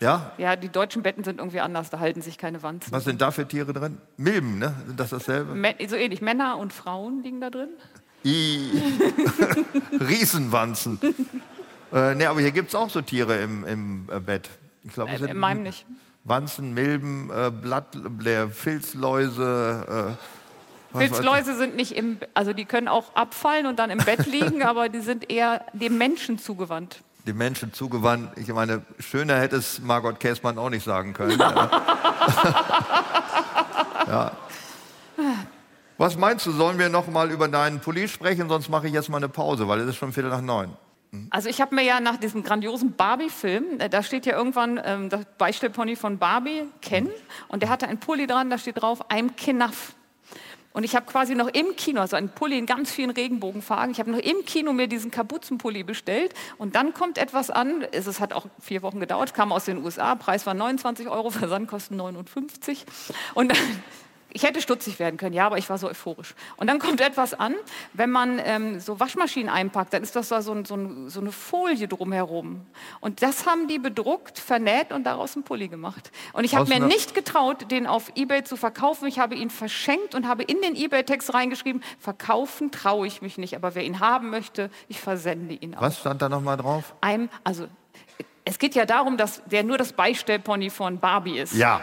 Ja? 0.00 0.32
Ja, 0.36 0.56
die 0.56 0.68
deutschen 0.68 1.02
Betten 1.02 1.24
sind 1.24 1.38
irgendwie 1.38 1.60
anders, 1.60 1.90
da 1.90 1.98
halten 1.98 2.20
sich 2.20 2.36
keine 2.38 2.62
Wanzen. 2.62 2.92
Was 2.92 3.04
sind 3.04 3.20
da 3.20 3.30
für 3.30 3.48
Tiere 3.48 3.72
drin? 3.72 3.98
Milben, 4.16 4.58
ne? 4.58 4.74
Sind 4.86 5.00
das 5.00 5.10
dasselbe? 5.10 5.56
So 5.88 5.96
ähnlich, 5.96 6.20
Männer 6.20 6.58
und 6.58 6.72
Frauen 6.72 7.22
liegen 7.22 7.40
da 7.40 7.50
drin. 7.50 7.70
I. 8.24 8.70
Riesenwanzen. 10.00 10.98
äh, 11.92 12.14
ne, 12.14 12.28
aber 12.28 12.40
hier 12.40 12.50
gibt 12.50 12.68
es 12.70 12.74
auch 12.74 12.90
so 12.90 13.00
Tiere 13.00 13.36
im, 13.38 13.64
im 13.66 14.08
äh, 14.10 14.20
Bett. 14.20 14.50
Ich 14.82 14.92
glaube, 14.92 15.12
es 15.12 15.22
Äh, 15.22 15.30
in 15.30 15.38
meinem 15.38 15.62
nicht. 15.62 15.86
Wanzen, 16.24 16.74
Milben, 16.74 17.30
äh, 17.30 17.50
Blatt, 17.50 17.96
äh, 18.24 18.48
Filzläuse. 18.48 20.16
Äh, 20.94 20.98
Pilzläuse 20.98 21.56
sind 21.56 21.76
nicht 21.76 21.92
im, 21.92 22.18
also 22.34 22.52
die 22.52 22.64
können 22.64 22.88
auch 22.88 23.14
abfallen 23.14 23.66
und 23.66 23.78
dann 23.78 23.90
im 23.90 23.98
Bett 23.98 24.26
liegen, 24.26 24.62
aber 24.64 24.88
die 24.88 25.00
sind 25.00 25.30
eher 25.30 25.64
dem 25.72 25.96
Menschen 25.98 26.38
zugewandt. 26.38 27.02
Die 27.26 27.32
Menschen 27.32 27.72
zugewandt. 27.72 28.30
Ich 28.36 28.48
meine, 28.48 28.82
schöner 28.98 29.40
hätte 29.40 29.56
es 29.56 29.80
Margot 29.80 30.20
Käßmann 30.20 30.58
auch 30.58 30.70
nicht 30.70 30.84
sagen 30.84 31.12
können. 31.12 31.38
ja. 34.06 34.32
Was 35.98 36.16
meinst 36.16 36.46
du, 36.46 36.52
sollen 36.52 36.78
wir 36.78 36.88
noch 36.88 37.08
mal 37.08 37.30
über 37.30 37.48
deinen 37.48 37.80
Pulli 37.80 38.06
sprechen? 38.06 38.48
Sonst 38.48 38.68
mache 38.68 38.86
ich 38.86 38.92
jetzt 38.92 39.08
mal 39.08 39.16
eine 39.16 39.28
Pause, 39.28 39.66
weil 39.66 39.80
es 39.80 39.88
ist 39.88 39.96
schon 39.96 40.12
Viertel 40.12 40.30
nach 40.30 40.42
neun. 40.42 40.76
Also 41.30 41.48
ich 41.48 41.60
habe 41.60 41.74
mir 41.74 41.82
ja 41.82 42.00
nach 42.00 42.16
diesem 42.16 42.44
grandiosen 42.44 42.94
Barbie-Film, 42.94 43.80
äh, 43.80 43.88
da 43.88 44.02
steht 44.02 44.26
ja 44.26 44.36
irgendwann 44.36 44.80
ähm, 44.84 45.08
das 45.08 45.24
Beistellpony 45.38 45.96
von 45.96 46.18
Barbie, 46.18 46.64
Ken, 46.80 47.08
und 47.48 47.62
der 47.62 47.70
hatte 47.70 47.88
einen 47.88 47.98
Pulli 47.98 48.26
dran, 48.26 48.50
da 48.50 48.58
steht 48.58 48.80
drauf, 48.80 49.08
I'm 49.10 49.30
Knaff. 49.36 49.95
Und 50.76 50.84
ich 50.84 50.94
habe 50.94 51.06
quasi 51.06 51.34
noch 51.34 51.48
im 51.48 51.74
Kino, 51.74 52.02
also 52.02 52.16
einen 52.16 52.28
Pulli 52.28 52.58
in 52.58 52.66
ganz 52.66 52.92
vielen 52.92 53.08
Regenbogenfarben, 53.08 53.92
ich 53.92 53.98
habe 53.98 54.10
noch 54.10 54.18
im 54.18 54.44
Kino 54.44 54.74
mir 54.74 54.88
diesen 54.88 55.10
Kapuzenpulli 55.10 55.84
bestellt. 55.84 56.34
Und 56.58 56.74
dann 56.74 56.92
kommt 56.92 57.16
etwas 57.16 57.48
an, 57.48 57.86
es 57.92 58.20
hat 58.20 58.34
auch 58.34 58.44
vier 58.60 58.82
Wochen 58.82 59.00
gedauert, 59.00 59.32
kam 59.32 59.52
aus 59.52 59.64
den 59.64 59.82
USA, 59.82 60.14
Preis 60.16 60.44
war 60.44 60.52
29 60.52 61.08
Euro, 61.08 61.30
Versandkosten 61.30 61.96
59 61.96 62.84
und 63.32 63.52
dann, 63.52 63.82
ich 64.36 64.42
hätte 64.42 64.60
stutzig 64.60 64.98
werden 64.98 65.16
können, 65.16 65.32
ja, 65.32 65.46
aber 65.46 65.56
ich 65.56 65.70
war 65.70 65.78
so 65.78 65.88
euphorisch. 65.88 66.34
Und 66.58 66.66
dann 66.66 66.78
kommt 66.78 67.00
etwas 67.00 67.32
an, 67.32 67.54
wenn 67.94 68.10
man 68.10 68.38
ähm, 68.44 68.80
so 68.80 69.00
Waschmaschinen 69.00 69.48
einpackt, 69.48 69.94
dann 69.94 70.02
ist 70.02 70.14
das 70.14 70.28
da 70.28 70.42
so, 70.42 70.52
ein, 70.52 70.66
so, 70.66 70.74
ein, 70.74 71.08
so 71.08 71.20
eine 71.20 71.32
Folie 71.32 71.88
drumherum. 71.88 72.66
Und 73.00 73.22
das 73.22 73.46
haben 73.46 73.66
die 73.66 73.78
bedruckt, 73.78 74.38
vernäht 74.38 74.92
und 74.92 75.04
daraus 75.04 75.36
einen 75.36 75.44
Pulli 75.44 75.68
gemacht. 75.68 76.12
Und 76.34 76.44
ich 76.44 76.54
habe 76.54 76.68
mir 76.68 76.80
nicht 76.80 77.14
getraut, 77.14 77.70
den 77.70 77.86
auf 77.86 78.12
Ebay 78.14 78.44
zu 78.44 78.58
verkaufen. 78.58 79.08
Ich 79.08 79.18
habe 79.18 79.34
ihn 79.34 79.48
verschenkt 79.48 80.14
und 80.14 80.28
habe 80.28 80.42
in 80.42 80.60
den 80.60 80.76
Ebay-Text 80.76 81.32
reingeschrieben, 81.32 81.82
verkaufen 81.98 82.70
traue 82.70 83.06
ich 83.06 83.22
mich 83.22 83.38
nicht, 83.38 83.56
aber 83.56 83.74
wer 83.74 83.84
ihn 83.84 84.00
haben 84.00 84.28
möchte, 84.28 84.68
ich 84.88 85.00
versende 85.00 85.54
ihn 85.54 85.74
auch. 85.74 85.80
Was 85.80 85.98
stand 85.98 86.20
da 86.20 86.28
noch 86.28 86.42
mal 86.42 86.58
drauf? 86.58 86.94
Einem, 87.00 87.30
also, 87.42 87.68
es 88.44 88.58
geht 88.58 88.74
ja 88.74 88.84
darum, 88.84 89.16
dass 89.16 89.42
der 89.46 89.64
nur 89.64 89.78
das 89.78 89.94
Beistellpony 89.94 90.68
von 90.68 90.98
Barbie 91.00 91.38
ist. 91.38 91.54
Ja. 91.54 91.80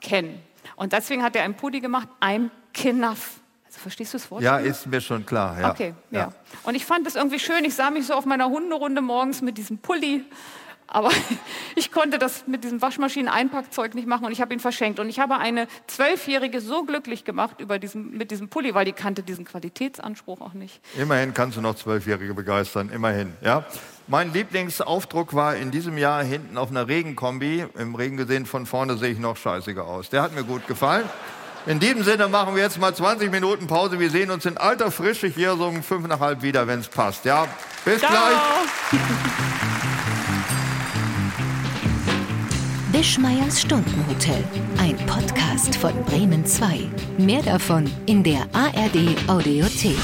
Ken. 0.00 0.40
Und 0.76 0.92
deswegen 0.92 1.22
hat 1.22 1.34
er 1.34 1.42
einen 1.42 1.54
Pulli 1.54 1.80
gemacht, 1.80 2.08
I'm 2.20 2.50
Knaff. 2.72 3.40
Also 3.66 3.80
verstehst 3.80 4.14
du 4.14 4.18
das 4.18 4.30
Wort? 4.30 4.42
Ja, 4.42 4.58
ist 4.58 4.86
mir 4.86 5.00
schon 5.00 5.26
klar. 5.26 5.58
Ja. 5.60 5.70
Okay, 5.70 5.94
ja. 6.10 6.32
Und 6.62 6.74
ich 6.74 6.84
fand 6.84 7.06
es 7.06 7.16
irgendwie 7.16 7.38
schön. 7.38 7.64
Ich 7.64 7.74
sah 7.74 7.90
mich 7.90 8.06
so 8.06 8.14
auf 8.14 8.26
meiner 8.26 8.48
Hunderunde 8.48 9.00
morgens 9.00 9.42
mit 9.42 9.58
diesem 9.58 9.78
Pulli. 9.78 10.24
Aber 10.86 11.10
ich 11.74 11.90
konnte 11.90 12.18
das 12.18 12.46
mit 12.46 12.62
diesem 12.64 12.80
Waschmaschinen-Einpackzeug 12.80 13.94
nicht 13.94 14.06
machen 14.06 14.24
und 14.24 14.32
ich 14.32 14.40
habe 14.40 14.54
ihn 14.54 14.60
verschenkt. 14.60 15.00
Und 15.00 15.08
ich 15.08 15.18
habe 15.18 15.38
eine 15.38 15.66
Zwölfjährige 15.86 16.60
so 16.60 16.84
glücklich 16.84 17.24
gemacht 17.24 17.60
über 17.60 17.78
diesen, 17.78 18.16
mit 18.16 18.30
diesem 18.30 18.48
Pulli, 18.48 18.74
weil 18.74 18.84
die 18.84 18.92
kannte 18.92 19.22
diesen 19.22 19.44
Qualitätsanspruch 19.44 20.40
auch 20.40 20.54
nicht. 20.54 20.80
Immerhin 20.96 21.34
kannst 21.34 21.56
du 21.56 21.60
noch 21.60 21.74
Zwölfjährige 21.74 22.34
begeistern, 22.34 22.90
immerhin. 22.90 23.32
Ja? 23.42 23.64
Mein 24.08 24.32
Lieblingsaufdruck 24.32 25.34
war 25.34 25.56
in 25.56 25.72
diesem 25.72 25.98
Jahr 25.98 26.22
hinten 26.22 26.58
auf 26.58 26.70
einer 26.70 26.86
Regenkombi. 26.86 27.66
Im 27.76 27.96
Regen 27.96 28.16
gesehen, 28.16 28.46
von 28.46 28.64
vorne 28.64 28.96
sehe 28.96 29.10
ich 29.10 29.18
noch 29.18 29.36
scheißiger 29.36 29.84
aus. 29.84 30.10
Der 30.10 30.22
hat 30.22 30.32
mir 30.32 30.44
gut 30.44 30.68
gefallen. 30.68 31.04
In 31.66 31.80
diesem 31.80 32.04
Sinne 32.04 32.28
machen 32.28 32.54
wir 32.54 32.62
jetzt 32.62 32.78
mal 32.78 32.94
20 32.94 33.32
Minuten 33.32 33.66
Pause. 33.66 33.98
Wir 33.98 34.10
sehen 34.10 34.30
uns 34.30 34.46
in 34.46 34.56
alter 34.58 34.92
Frische 34.92 35.26
hier 35.26 35.56
so 35.56 35.66
um 35.66 35.82
fünf 35.82 36.06
nach 36.06 36.20
halb 36.20 36.42
wieder, 36.42 36.68
wenn 36.68 36.78
es 36.78 36.88
passt. 36.88 37.24
Ja, 37.24 37.48
bis 37.84 37.98
Ciao! 37.98 38.12
gleich. 38.12 39.00
Wischmeiers 42.98 43.60
Stundenhotel. 43.60 44.42
Ein 44.78 44.96
Podcast 45.06 45.76
von 45.76 45.92
Bremen 46.06 46.46
2. 46.46 46.78
Mehr 47.18 47.42
davon 47.42 47.84
in 48.06 48.22
der 48.22 48.46
ARD 48.54 49.18
Audiothek. 49.28 49.96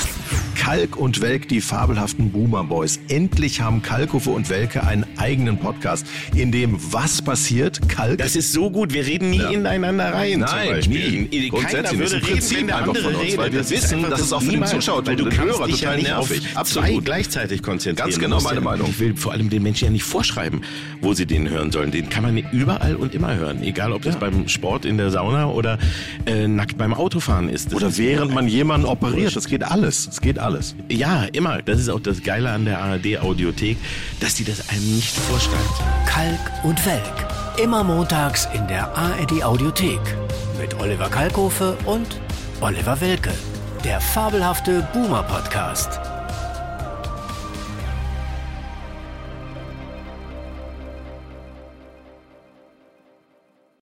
Kalk 0.54 0.96
und 0.96 1.20
Welk, 1.20 1.48
die 1.48 1.60
fabelhaften 1.60 2.30
Boomer 2.30 2.62
Boys. 2.62 3.00
Endlich 3.08 3.60
haben 3.60 3.82
Kalkofe 3.82 4.30
und 4.30 4.48
Welke 4.48 4.86
einen 4.86 5.04
eigenen 5.16 5.58
Podcast, 5.58 6.06
in 6.36 6.52
dem 6.52 6.78
was 6.92 7.20
passiert? 7.20 7.80
Kalk. 7.88 8.18
Das 8.18 8.36
ist 8.36 8.52
so 8.52 8.70
gut, 8.70 8.92
wir 8.92 9.04
reden 9.04 9.30
nie 9.30 9.42
ineinander 9.52 10.14
rein. 10.14 10.38
Nein, 10.38 10.80
nie. 10.88 11.26
Keiner 11.50 11.50
Grundsätzlich, 11.50 11.82
das 11.82 11.92
ist 11.92 11.98
würde 11.98 12.14
ein 12.16 12.22
reden, 12.22 12.32
Prinzip 12.32 12.58
wenn 12.58 12.66
der 12.68 12.76
einfach 12.76 12.96
von 12.96 13.14
uns, 13.16 13.36
weil 13.36 13.52
wir 13.52 13.58
Das 13.58 13.70
wissen, 13.70 13.94
einfach 13.96 14.10
dass 14.10 14.20
es 14.20 14.32
auch 14.32 14.42
für 14.42 14.52
den 14.52 14.66
Zuschauer 14.66 15.04
weil 15.06 15.16
du 15.16 15.24
und 15.24 15.32
den 15.32 15.38
kannst 15.40 15.58
Hörer 15.58 15.66
dich 15.66 15.80
ja 15.80 15.88
total 15.90 16.02
nicht 16.02 16.12
auf 16.12 16.28
nervig. 16.30 16.48
zwei 16.52 16.60
Absolut. 16.60 17.04
gleichzeitig 17.06 17.62
konzentrieren. 17.62 18.08
Ganz 18.10 18.20
genau 18.20 18.40
meine 18.40 18.56
ja- 18.56 18.60
Meinung. 18.60 18.88
Ich 18.90 19.00
will 19.00 19.16
vor 19.16 19.32
allem 19.32 19.50
den 19.50 19.64
Menschen 19.64 19.86
ja 19.86 19.90
nicht 19.90 20.04
vorschreiben, 20.04 20.60
wo 21.00 21.12
sie 21.12 21.26
den 21.26 21.50
hören 21.50 21.72
sollen. 21.72 21.90
Den 21.90 22.08
kann 22.08 22.22
man 22.22 22.36
überall 22.52 22.81
und 22.90 23.14
immer 23.14 23.34
hören. 23.34 23.62
Egal, 23.62 23.92
ob 23.92 24.02
das 24.02 24.16
beim 24.16 24.48
Sport 24.48 24.84
in 24.84 24.98
der 24.98 25.10
Sauna 25.10 25.46
oder 25.46 25.78
äh, 26.26 26.46
nackt 26.48 26.76
beim 26.78 26.94
Autofahren 26.94 27.48
ist. 27.48 27.68
Das 27.68 27.74
Oder 27.74 27.88
ist 27.88 27.98
während 27.98 28.34
man 28.34 28.48
jemanden 28.48 28.86
operiert. 28.86 29.34
Das 29.36 29.46
geht 29.46 29.62
alles. 29.62 30.08
Es 30.08 30.20
geht 30.20 30.38
alles. 30.38 30.74
Ja, 30.88 31.24
immer. 31.32 31.62
Das 31.62 31.78
ist 31.78 31.88
auch 31.88 32.00
das 32.00 32.22
Geile 32.22 32.50
an 32.50 32.64
der 32.64 32.80
ARD-Audiothek, 32.80 33.76
dass 34.20 34.34
die 34.34 34.44
das 34.44 34.68
einem 34.68 34.96
nicht 34.96 35.16
vorschreibt. 35.16 35.82
Kalk 36.06 36.64
und 36.64 36.84
Welk. 36.84 37.02
Immer 37.62 37.84
montags 37.84 38.48
in 38.54 38.66
der 38.66 38.96
ARD 38.96 39.42
Audiothek. 39.44 40.00
Mit 40.60 40.78
Oliver 40.80 41.08
Kalkofe 41.08 41.76
und 41.84 42.20
Oliver 42.60 43.00
Welke. 43.00 43.32
Der 43.84 44.00
fabelhafte 44.00 44.86
Boomer 44.92 45.22
Podcast. 45.24 46.11